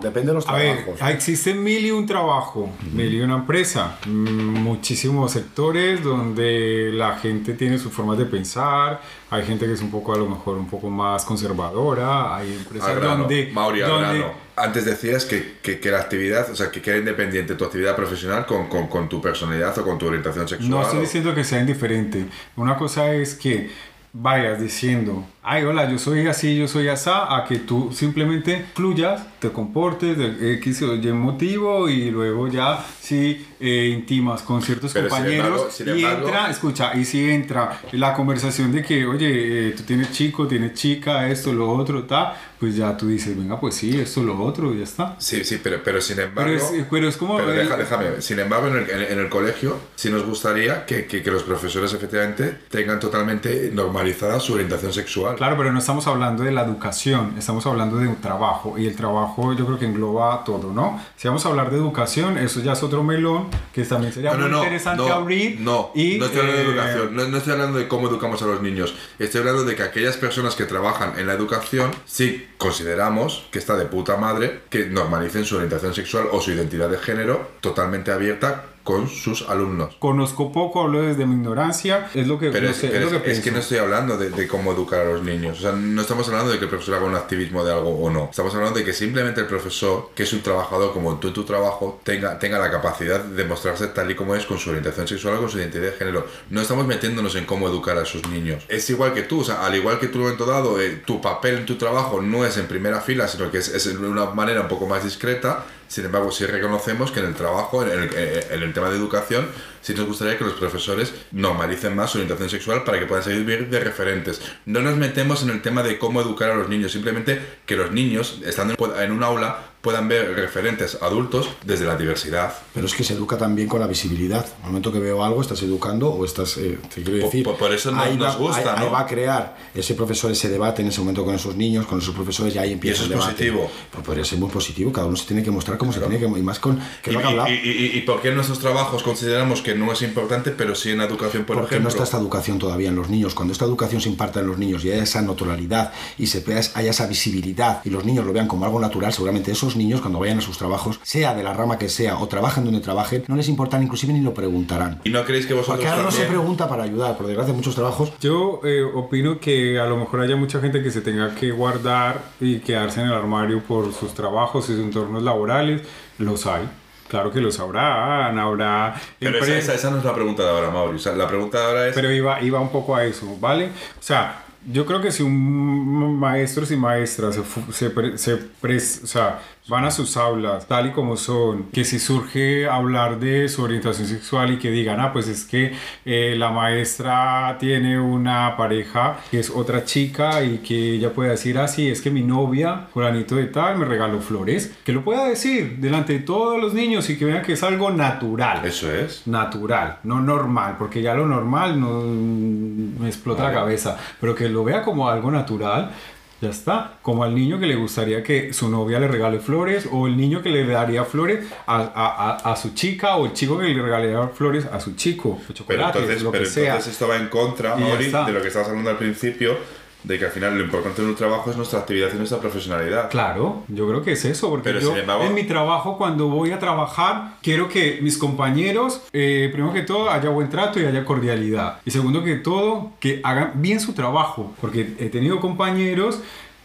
Depende 0.00 0.28
de 0.28 0.34
los 0.34 0.48
A 0.48 0.54
ver, 0.54 0.84
trabajos. 0.84 1.08
existen 1.14 1.62
mil 1.62 1.84
y 1.84 1.90
un 1.90 2.06
trabajo, 2.06 2.68
mil 2.92 3.12
y 3.14 3.20
una 3.20 3.34
empresa, 3.36 3.98
mm, 4.06 4.10
muchísimos 4.10 5.32
sectores 5.32 6.02
donde 6.02 6.90
la 6.92 7.16
gente 7.18 7.54
tiene 7.54 7.78
sus 7.78 7.92
formas 7.92 8.18
de 8.18 8.26
pensar, 8.26 9.00
hay 9.30 9.44
gente 9.44 9.66
que 9.66 9.72
es 9.72 9.80
un 9.80 9.90
poco 9.90 10.12
a 10.14 10.18
lo 10.18 10.26
mejor 10.28 10.56
un 10.58 10.66
poco 10.68 10.90
más 10.90 11.24
conservadora, 11.24 12.36
hay 12.36 12.52
empresas 12.52 12.96
grano, 12.96 13.18
donde, 13.18 13.50
Mauri, 13.52 13.80
donde-. 13.80 14.24
Antes 14.56 14.84
decías 14.84 15.24
que, 15.24 15.58
que, 15.62 15.80
que 15.80 15.90
la 15.90 16.00
actividad, 16.00 16.50
o 16.50 16.56
sea, 16.56 16.70
que, 16.70 16.82
que 16.82 16.90
era 16.90 16.98
independiente 16.98 17.54
tu 17.54 17.64
actividad 17.64 17.96
profesional 17.96 18.44
con, 18.44 18.68
con, 18.68 18.88
con 18.88 19.08
tu 19.08 19.20
personalidad 19.22 19.76
o 19.78 19.84
con 19.84 19.96
tu 19.98 20.06
orientación 20.06 20.46
sexual. 20.48 20.70
no 20.70 20.82
estoy 20.82 20.98
o- 20.98 21.02
diciendo 21.02 21.34
que 21.34 21.44
sea 21.44 21.60
indiferente, 21.60 22.26
una 22.56 22.76
cosa 22.76 23.12
es 23.14 23.34
que 23.36 23.70
vayas 24.12 24.60
diciendo 24.60 25.24
ay, 25.42 25.64
hola, 25.64 25.90
yo 25.90 25.98
soy 25.98 26.26
así, 26.26 26.56
yo 26.56 26.68
soy 26.68 26.88
asá, 26.88 27.34
a 27.36 27.44
que 27.44 27.58
tú 27.60 27.90
simplemente 27.92 28.66
fluyas, 28.74 29.22
te 29.40 29.50
comportes 29.50 30.16
de 30.18 30.54
X 30.54 30.82
o 30.82 30.94
Y 30.94 31.12
motivo 31.12 31.88
y 31.88 32.10
luego 32.10 32.48
ya 32.48 32.84
sí 33.00 33.46
eh, 33.58 33.88
intimas 33.94 34.42
con 34.42 34.62
ciertos 34.62 34.92
Pero 34.92 35.08
sin 35.08 35.16
compañeros 35.16 35.46
embargo- 35.46 35.70
sin 35.70 35.88
y 35.88 35.90
embargo- 35.92 36.26
entra, 36.28 36.50
escucha, 36.50 36.94
y 36.96 37.04
si 37.04 37.30
entra 37.30 37.80
la 37.92 38.14
conversación 38.14 38.70
de 38.72 38.82
que, 38.82 39.06
oye, 39.06 39.68
eh, 39.68 39.72
tú 39.76 39.82
tienes 39.82 40.12
chico, 40.12 40.46
tienes 40.46 40.74
chica, 40.74 41.28
esto, 41.28 41.52
lo 41.52 41.70
otro, 41.70 42.04
ta, 42.04 42.36
pues 42.58 42.76
ya 42.76 42.94
tú 42.96 43.08
dices, 43.08 43.36
venga, 43.36 43.58
pues 43.58 43.74
sí, 43.74 43.98
esto, 43.98 44.22
lo 44.22 44.38
otro, 44.42 44.74
y 44.74 44.78
ya 44.78 44.84
está. 44.84 45.16
Sí, 45.18 45.42
sí, 45.44 45.58
pero, 45.62 45.80
pero 45.82 46.00
sin 46.02 46.20
embargo... 46.20 46.52
Pero 46.52 46.80
es, 46.82 46.86
pero 46.90 47.08
es 47.08 47.16
como... 47.16 47.36
Pero 47.38 47.50
deja- 47.52 47.76
déjame, 47.78 48.20
sin 48.20 48.38
embargo, 48.38 48.68
en 48.68 48.76
el, 48.76 48.90
en 48.90 49.18
el 49.18 49.28
colegio 49.30 49.78
sí 49.96 50.10
nos 50.10 50.24
gustaría 50.26 50.84
que, 50.84 51.06
que- 51.06 51.22
que 51.22 51.30
los 51.30 51.42
profesores 51.42 51.92
efectivamente 51.94 52.56
tengan 52.70 53.00
totalmente 53.00 53.70
normalizada 53.72 54.38
su 54.40 54.52
orientación 54.54 54.92
sexual. 54.92 55.29
Claro, 55.36 55.56
pero 55.56 55.72
no 55.72 55.78
estamos 55.78 56.06
hablando 56.06 56.42
de 56.42 56.52
la 56.52 56.62
educación, 56.62 57.34
estamos 57.38 57.66
hablando 57.66 57.96
de 57.96 58.08
un 58.08 58.16
trabajo 58.16 58.78
y 58.78 58.86
el 58.86 58.96
trabajo 58.96 59.52
yo 59.52 59.66
creo 59.66 59.78
que 59.78 59.86
engloba 59.86 60.42
todo, 60.44 60.72
¿no? 60.72 61.00
Si 61.16 61.28
vamos 61.28 61.44
a 61.46 61.48
hablar 61.48 61.70
de 61.70 61.76
educación, 61.76 62.38
eso 62.38 62.60
ya 62.60 62.72
es 62.72 62.82
otro 62.82 63.02
melón 63.02 63.48
que 63.72 63.84
también 63.84 64.12
sería 64.12 64.32
No, 64.34 64.42
muy 64.42 64.50
no, 64.50 64.58
interesante 64.58 65.02
no, 65.02 65.12
abrir. 65.12 65.60
No, 65.60 65.90
y, 65.94 66.18
no 66.18 66.26
estoy 66.26 66.40
hablando 66.40 66.62
de 66.62 66.64
eh, 66.64 66.70
educación, 66.70 67.16
no, 67.16 67.28
no 67.28 67.36
estoy 67.36 67.52
hablando 67.52 67.78
de 67.78 67.88
cómo 67.88 68.08
educamos 68.08 68.42
a 68.42 68.46
los 68.46 68.62
niños. 68.62 68.94
Estoy 69.18 69.40
hablando 69.40 69.64
de 69.64 69.76
que 69.76 69.82
aquellas 69.82 70.16
personas 70.16 70.54
que 70.54 70.64
trabajan 70.64 71.18
en 71.18 71.26
la 71.26 71.32
educación, 71.32 71.90
sí 72.04 72.48
consideramos 72.58 73.46
que 73.50 73.58
está 73.58 73.76
de 73.76 73.86
puta 73.86 74.16
madre 74.16 74.62
que 74.70 74.86
normalicen 74.86 75.44
su 75.44 75.56
orientación 75.56 75.94
sexual 75.94 76.28
o 76.32 76.40
su 76.40 76.52
identidad 76.52 76.88
de 76.88 76.98
género 76.98 77.50
totalmente 77.60 78.12
abierta 78.12 78.64
con 78.84 79.08
sus 79.08 79.48
alumnos. 79.48 79.96
Conozco 79.98 80.52
poco, 80.52 80.82
hablo 80.82 81.02
desde 81.02 81.26
mi 81.26 81.34
ignorancia, 81.34 82.10
es 82.14 82.26
lo 82.26 82.38
que, 82.38 82.50
Pero, 82.50 82.66
no 82.66 82.70
es, 82.70 82.76
sé, 82.76 82.88
pero 82.88 83.06
es 83.06 83.12
lo 83.12 83.22
que 83.22 83.32
es 83.32 83.40
que 83.40 83.50
no 83.50 83.58
estoy 83.58 83.78
hablando 83.78 84.16
de, 84.16 84.30
de 84.30 84.48
cómo 84.48 84.72
educar 84.72 85.00
a 85.00 85.04
los 85.12 85.22
niños. 85.22 85.58
O 85.58 85.62
sea, 85.62 85.72
no 85.72 86.00
estamos 86.00 86.26
hablando 86.28 86.50
de 86.50 86.58
que 86.58 86.64
el 86.64 86.70
profesor 86.70 86.94
haga 86.96 87.06
un 87.06 87.14
activismo 87.14 87.64
de 87.64 87.72
algo 87.72 87.90
o 87.90 88.10
no. 88.10 88.28
Estamos 88.30 88.54
hablando 88.54 88.78
de 88.78 88.84
que 88.84 88.92
simplemente 88.92 89.40
el 89.40 89.46
profesor, 89.46 90.10
que 90.14 90.22
es 90.22 90.32
un 90.32 90.40
trabajador 90.40 90.92
como 90.92 91.18
tú 91.18 91.28
en 91.28 91.34
tu 91.34 91.44
trabajo, 91.44 92.00
tenga, 92.04 92.38
tenga 92.38 92.58
la 92.58 92.70
capacidad 92.70 93.20
de 93.20 93.44
mostrarse 93.44 93.88
tal 93.88 94.10
y 94.10 94.14
como 94.14 94.34
es 94.34 94.46
con 94.46 94.58
su 94.58 94.70
orientación 94.70 95.06
sexual 95.06 95.38
con 95.38 95.50
su 95.50 95.58
identidad 95.58 95.84
de 95.84 95.92
género. 95.92 96.26
No 96.50 96.60
estamos 96.60 96.86
metiéndonos 96.86 97.34
en 97.36 97.44
cómo 97.44 97.68
educar 97.68 97.98
a 97.98 98.04
sus 98.04 98.28
niños. 98.28 98.64
Es 98.68 98.88
igual 98.90 99.12
que 99.14 99.22
tú, 99.22 99.40
o 99.40 99.44
sea, 99.44 99.64
al 99.64 99.74
igual 99.74 99.98
que 99.98 100.08
tú 100.08 100.18
en 100.18 100.24
momento 100.24 100.46
dado, 100.46 100.80
eh, 100.80 101.02
tu 101.04 101.20
papel 101.20 101.58
en 101.58 101.66
tu 101.66 101.76
trabajo 101.76 102.20
no 102.20 102.44
es 102.44 102.56
en 102.56 102.66
primera 102.66 103.00
fila, 103.00 103.28
sino 103.28 103.50
que 103.50 103.58
es, 103.58 103.68
es 103.68 103.84
de 104.00 104.06
una 104.06 104.26
manera 104.26 104.62
un 104.62 104.68
poco 104.68 104.86
más 104.86 105.04
discreta. 105.04 105.64
Sin 105.90 106.04
embargo, 106.04 106.30
sí 106.30 106.46
reconocemos 106.46 107.10
que 107.10 107.18
en 107.18 107.26
el 107.26 107.34
trabajo, 107.34 107.82
en 107.82 107.90
el, 107.90 108.10
eh, 108.14 108.46
en 108.52 108.62
el 108.62 108.72
tema 108.72 108.90
de 108.90 108.96
educación, 108.96 109.48
sí 109.82 109.92
nos 109.92 110.06
gustaría 110.06 110.38
que 110.38 110.44
los 110.44 110.52
profesores 110.52 111.12
normalicen 111.32 111.96
más 111.96 112.12
su 112.12 112.18
orientación 112.18 112.48
sexual 112.48 112.84
para 112.84 113.00
que 113.00 113.06
puedan 113.06 113.24
servir 113.24 113.68
de 113.68 113.80
referentes. 113.80 114.40
No 114.66 114.82
nos 114.82 114.96
metemos 114.96 115.42
en 115.42 115.50
el 115.50 115.62
tema 115.62 115.82
de 115.82 115.98
cómo 115.98 116.20
educar 116.20 116.50
a 116.50 116.54
los 116.54 116.68
niños, 116.68 116.92
simplemente 116.92 117.42
que 117.66 117.74
los 117.74 117.90
niños, 117.90 118.40
estando 118.46 118.76
en 119.00 119.10
un 119.10 119.24
aula, 119.24 119.69
puedan 119.80 120.08
ver 120.08 120.34
referentes 120.34 120.98
adultos 121.00 121.48
desde 121.64 121.86
la 121.86 121.96
diversidad. 121.96 122.52
Pero 122.74 122.86
es 122.86 122.94
que 122.94 123.02
se 123.02 123.14
educa 123.14 123.38
también 123.38 123.66
con 123.66 123.80
la 123.80 123.86
visibilidad. 123.86 124.44
Al 124.62 124.68
momento 124.68 124.92
que 124.92 124.98
veo 124.98 125.24
algo, 125.24 125.40
estás 125.40 125.62
educando 125.62 126.10
o 126.10 126.24
estás, 126.24 126.58
eh, 126.58 126.78
te 126.94 127.02
quiero 127.02 127.20
Por- 127.20 127.24
decir, 127.30 127.44
por- 127.44 127.56
por 127.56 127.72
eso 127.72 127.90
no- 127.90 128.04
nos 128.04 128.22
va, 128.22 128.36
gusta, 128.36 128.74
ahí, 128.74 128.78
ahí 128.80 128.84
¿no? 128.86 128.92
va 128.92 129.00
a 129.00 129.06
crear 129.06 129.56
ese 129.74 129.94
profesor 129.94 130.30
ese 130.30 130.48
debate 130.50 130.82
en 130.82 130.88
ese 130.88 131.00
momento 131.00 131.24
con 131.24 131.34
esos 131.34 131.56
niños, 131.56 131.86
con 131.86 131.98
esos 131.98 132.14
profesores, 132.14 132.54
y 132.54 132.58
ahí 132.58 132.72
empieza 132.72 132.96
eso 133.02 133.04
el 133.06 133.12
es 133.12 133.18
debate. 133.18 133.32
positivo. 133.52 133.70
Pues 133.90 134.04
podría 134.04 134.24
ser 134.24 134.38
muy 134.38 134.50
positivo, 134.50 134.92
cada 134.92 135.06
uno 135.06 135.16
se 135.16 135.24
tiene 135.26 135.42
que 135.42 135.50
mostrar 135.50 135.78
como 135.78 135.92
se 135.92 136.00
tiene 136.00 136.18
que, 136.18 136.26
y 136.26 136.42
más 136.42 136.58
con, 136.58 136.78
que 137.02 137.10
¿Y, 137.10 137.14
lo 137.14 137.20
que 137.20 137.50
y- 137.54 137.70
y- 137.70 137.98
y 137.98 138.00
por 138.02 138.20
qué 138.20 138.28
en 138.28 138.34
nuestros 138.34 138.58
trabajos 138.58 139.02
consideramos 139.02 139.62
que 139.62 139.74
no 139.74 139.90
es 139.92 140.02
importante, 140.02 140.50
pero 140.50 140.74
sí 140.74 140.90
en 140.90 141.00
educación, 141.00 141.44
por 141.44 141.56
Porque 141.56 141.76
ejemplo? 141.76 141.84
no 141.84 141.88
está 141.88 142.04
esta 142.04 142.18
educación 142.18 142.58
todavía 142.58 142.90
en 142.90 142.96
los 142.96 143.08
niños. 143.08 143.34
Cuando 143.34 143.52
esta 143.52 143.64
educación 143.64 144.00
se 144.02 144.10
imparta 144.10 144.40
en 144.40 144.46
los 144.46 144.58
niños 144.58 144.84
y 144.84 144.92
haya 144.92 145.02
esa 145.02 145.22
naturalidad 145.22 145.92
y 146.18 146.26
se 146.26 146.44
haya 146.74 146.90
esa 146.90 147.06
visibilidad 147.06 147.80
y 147.84 147.90
los 147.90 148.04
niños 148.04 148.26
lo 148.26 148.32
vean 148.34 148.46
como 148.46 148.64
algo 148.66 148.78
natural, 148.78 149.12
seguramente 149.12 149.50
esos 149.70 149.76
niños 149.76 150.00
cuando 150.00 150.18
vayan 150.18 150.38
a 150.38 150.40
sus 150.42 150.58
trabajos, 150.58 151.00
sea 151.02 151.34
de 151.34 151.42
la 151.42 151.54
rama 151.54 151.78
que 151.78 151.88
sea 151.88 152.18
o 152.18 152.28
trabajen 152.28 152.64
donde 152.64 152.80
trabajen, 152.80 153.24
no 153.28 153.36
les 153.36 153.48
importará 153.48 153.82
inclusive 153.82 154.12
ni 154.12 154.20
lo 154.20 154.34
preguntarán. 154.34 155.00
¿Y 155.04 155.10
no 155.10 155.24
creéis 155.24 155.46
que 155.46 155.54
vosotros 155.54 155.76
Porque 155.76 155.88
ahora 155.88 156.02
no 156.02 156.10
se 156.10 156.24
pregunta 156.24 156.68
para 156.68 156.82
ayudar, 156.82 157.16
por 157.16 157.26
desgracia 157.26 157.54
muchos 157.54 157.74
trabajos 157.74 158.12
Yo 158.20 158.60
eh, 158.64 158.82
opino 158.82 159.38
que 159.40 159.78
a 159.78 159.86
lo 159.86 159.96
mejor 159.96 160.20
haya 160.20 160.36
mucha 160.36 160.60
gente 160.60 160.82
que 160.82 160.90
se 160.90 161.00
tenga 161.00 161.34
que 161.34 161.50
guardar 161.52 162.20
y 162.40 162.58
quedarse 162.60 163.00
en 163.00 163.06
el 163.06 163.12
armario 163.14 163.62
por 163.62 163.92
sus 163.94 164.14
trabajos 164.14 164.64
y 164.68 164.72
sus 164.74 164.80
entornos 164.82 165.22
laborales. 165.22 165.82
Los 166.18 166.46
hay. 166.46 166.68
Claro 167.08 167.32
que 167.32 167.40
los 167.40 167.58
habrá, 167.58 168.26
habrá 168.28 168.94
Pero 169.18 169.38
esa, 169.38 169.56
esa- 169.56 169.74
esa 169.74 169.90
no 169.90 169.98
es 169.98 170.04
la 170.04 170.14
pregunta 170.14 170.42
de 170.44 170.50
ahora, 170.50 170.70
Mauri. 170.70 170.96
O 170.96 170.98
sea, 170.98 171.12
la 171.14 171.26
pregunta 171.26 171.58
de 171.58 171.64
ahora 171.66 171.88
es... 171.88 171.94
Pero 171.94 172.12
iba, 172.12 172.40
iba 172.42 172.60
un 172.60 172.70
poco 172.70 172.94
a 172.94 173.04
eso, 173.04 173.36
¿vale? 173.40 173.66
O 173.66 174.02
sea, 174.02 174.44
yo 174.70 174.84
creo 174.86 175.00
que 175.00 175.10
si 175.10 175.22
un 175.22 176.18
maestros 176.20 176.70
y 176.70 176.76
maestras 176.76 177.34
se, 177.34 177.42
se, 177.72 177.90
pre- 177.90 178.18
se 178.18 178.38
pres- 178.62 179.02
o 179.02 179.06
sea, 179.06 179.40
van 179.68 179.84
a 179.84 179.90
sus 179.90 180.16
aulas 180.16 180.66
tal 180.66 180.88
y 180.88 180.90
como 180.90 181.16
son, 181.16 181.64
que 181.72 181.84
si 181.84 181.98
surge 181.98 182.68
hablar 182.68 183.20
de 183.20 183.48
su 183.48 183.62
orientación 183.62 184.08
sexual 184.08 184.52
y 184.52 184.58
que 184.58 184.70
digan, 184.70 184.98
ah, 185.00 185.12
pues 185.12 185.28
es 185.28 185.44
que 185.44 185.72
eh, 186.04 186.34
la 186.36 186.50
maestra 186.50 187.56
tiene 187.60 188.00
una 188.00 188.56
pareja 188.56 189.18
que 189.30 189.38
es 189.38 189.50
otra 189.50 189.84
chica 189.84 190.42
y 190.42 190.58
que 190.58 190.94
ella 190.94 191.12
puede 191.12 191.30
decir, 191.30 191.58
ah, 191.58 191.68
sí, 191.68 191.88
es 191.88 192.00
que 192.00 192.10
mi 192.10 192.22
novia, 192.22 192.88
fulanito 192.92 193.36
de 193.36 193.46
tal, 193.46 193.78
me 193.78 193.84
regaló 193.84 194.20
flores, 194.20 194.72
que 194.84 194.92
lo 194.92 195.04
pueda 195.04 195.26
decir 195.26 195.76
delante 195.78 196.14
de 196.14 196.18
todos 196.20 196.60
los 196.60 196.74
niños 196.74 197.08
y 197.10 197.16
que 197.16 197.24
vean 197.24 197.42
que 197.42 197.52
es 197.52 197.62
algo 197.62 197.90
natural 197.90 198.64
Eso 198.64 198.92
es. 198.92 199.26
natural, 199.26 199.98
no 200.02 200.20
normal, 200.20 200.76
porque 200.78 201.00
ya 201.02 201.14
lo 201.14 201.26
normal 201.26 201.78
no 201.78 202.02
me 202.02 203.08
explota 203.08 203.44
la 203.44 203.52
cabeza, 203.52 203.96
pero 204.20 204.34
que 204.34 204.48
lo 204.48 204.64
vea 204.64 204.82
como 204.82 205.08
algo 205.08 205.30
natural, 205.30 205.92
ya 206.40 206.48
está. 206.50 206.94
Como 207.02 207.22
al 207.24 207.34
niño 207.34 207.58
que 207.60 207.66
le 207.66 207.74
gustaría 207.76 208.22
que 208.22 208.52
su 208.52 208.68
novia 208.70 208.98
le 209.00 209.08
regale 209.08 209.40
flores, 209.40 209.88
o 209.90 210.06
el 210.06 210.16
niño 210.16 210.42
que 210.42 210.48
le 210.50 210.66
daría 210.66 211.04
flores 211.04 211.46
a, 211.66 211.76
a- 211.76 212.30
a- 212.46 212.52
a 212.52 212.56
su 212.56 212.70
chica, 212.74 213.16
o 213.16 213.26
el 213.26 213.32
chico 213.32 213.58
que 213.58 213.64
le 213.68 213.82
regalaría 213.82 214.26
flores 214.28 214.64
a 214.66 214.80
su 214.80 214.94
chico, 214.94 215.30
o 215.30 215.64
Pero 215.66 215.86
entonces, 215.86 216.22
lo 216.22 216.30
pero 216.30 216.44
que 216.44 216.50
sea. 216.50 216.64
entonces 216.72 216.92
esto 216.94 217.08
va 217.08 217.16
en 217.16 217.28
contra, 217.28 217.76
Mauri, 217.76 218.06
de 218.10 218.32
lo 218.32 218.40
que 218.42 218.48
estabas 218.48 218.68
hablando 218.68 218.90
al 218.90 218.98
principio, 218.98 219.56
de 220.02 220.18
que 220.18 220.24
al 220.26 220.30
final 220.30 220.56
lo 220.56 220.64
importante 220.64 221.02
en 221.02 221.08
un 221.08 221.14
trabajo 221.14 221.50
es 221.50 221.56
nuestra 221.56 221.80
actividad 221.80 222.08
y 222.14 222.16
nuestra 222.16 222.38
profesionalidad. 222.38 223.10
Claro, 223.10 223.62
yo 223.68 223.86
creo 223.88 224.02
que 224.02 224.12
es 224.12 224.24
eso, 224.24 224.48
porque 224.50 224.70
Pero 224.70 224.80
yo 224.80 224.96
embargo- 224.96 225.24
en 225.24 225.34
mi 225.34 225.44
trabajo 225.44 225.98
cuando 225.98 226.28
voy 226.28 226.52
a 226.52 226.58
trabajar 226.58 227.34
quiero 227.42 227.68
que 227.68 227.98
mis 228.02 228.16
compañeros, 228.18 229.02
eh, 229.12 229.48
primero 229.52 229.72
que 229.74 229.82
todo, 229.82 230.10
haya 230.10 230.30
buen 230.30 230.48
trato 230.48 230.80
y 230.80 230.84
haya 230.86 231.04
cordialidad. 231.04 231.80
Y 231.84 231.90
segundo 231.90 232.24
que 232.24 232.36
todo, 232.36 232.92
que 233.00 233.20
hagan 233.24 233.52
bien 233.56 233.80
su 233.80 233.92
trabajo, 233.92 234.52
porque 234.60 234.94
he 234.98 235.08
tenido 235.10 235.40
compañeros 235.40 236.20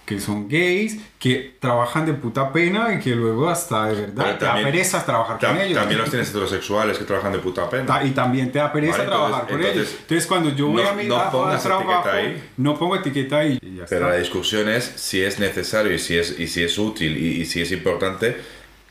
que 0.06 0.20
son 0.20 0.48
gays, 0.48 1.00
que 1.18 1.56
trabajan 1.60 2.06
de 2.06 2.14
puta 2.14 2.54
pena 2.54 2.94
y 2.94 3.00
que 3.00 3.16
luego 3.16 3.50
hasta 3.50 3.88
de 3.88 3.96
verdad 4.02 4.24
Pero 4.26 4.38
te 4.38 4.46
da 4.46 4.54
pereza 4.56 5.04
trabajar 5.06 5.40
con 5.40 5.58
ellos. 5.60 5.80
También 5.80 6.00
los 6.00 6.10
tienes 6.12 6.30
heterosexuales 6.30 6.98
que 7.00 7.06
trabajan 7.06 7.32
de 7.32 7.40
puta 7.40 7.68
pena. 7.70 7.86
Ta- 7.88 8.04
y 8.04 8.12
también 8.12 8.52
te 8.52 8.60
da 8.60 8.72
pereza 8.72 8.98
Vale, 9.00 9.10
trabajar 9.10 9.42
entonces- 9.50 9.68
con 9.72 9.80
ellos. 9.80 9.96
entonces, 10.02 10.28
cuando 10.28 10.50
yo 10.52 10.68
voy 10.68 10.84
no- 10.84 10.90
a 10.90 10.94
mi 10.94 11.04
no 11.06 11.16
trabajo, 11.16 11.52
etiqueta 11.52 12.14
ahí. 12.14 12.44
no 12.58 12.78
pongo 12.78 12.96
etiqueta 12.98 13.38
ahí. 13.40 13.58
y 13.62 13.78
ya 13.78 13.86
Pero 13.90 14.06
está. 14.06 14.10
la 14.14 14.20
discusión 14.20 14.70
es 14.70 14.84
si 14.96 15.22
es 15.24 15.40
necesario 15.40 15.92
y 15.94 15.98
si 16.00 16.18
es, 16.18 16.40
y 16.40 16.48
si 16.48 16.64
es 16.64 16.78
útil 16.78 17.18
y, 17.18 17.42
y 17.42 17.46
si 17.46 17.62
es 17.62 17.72
importante 17.72 18.38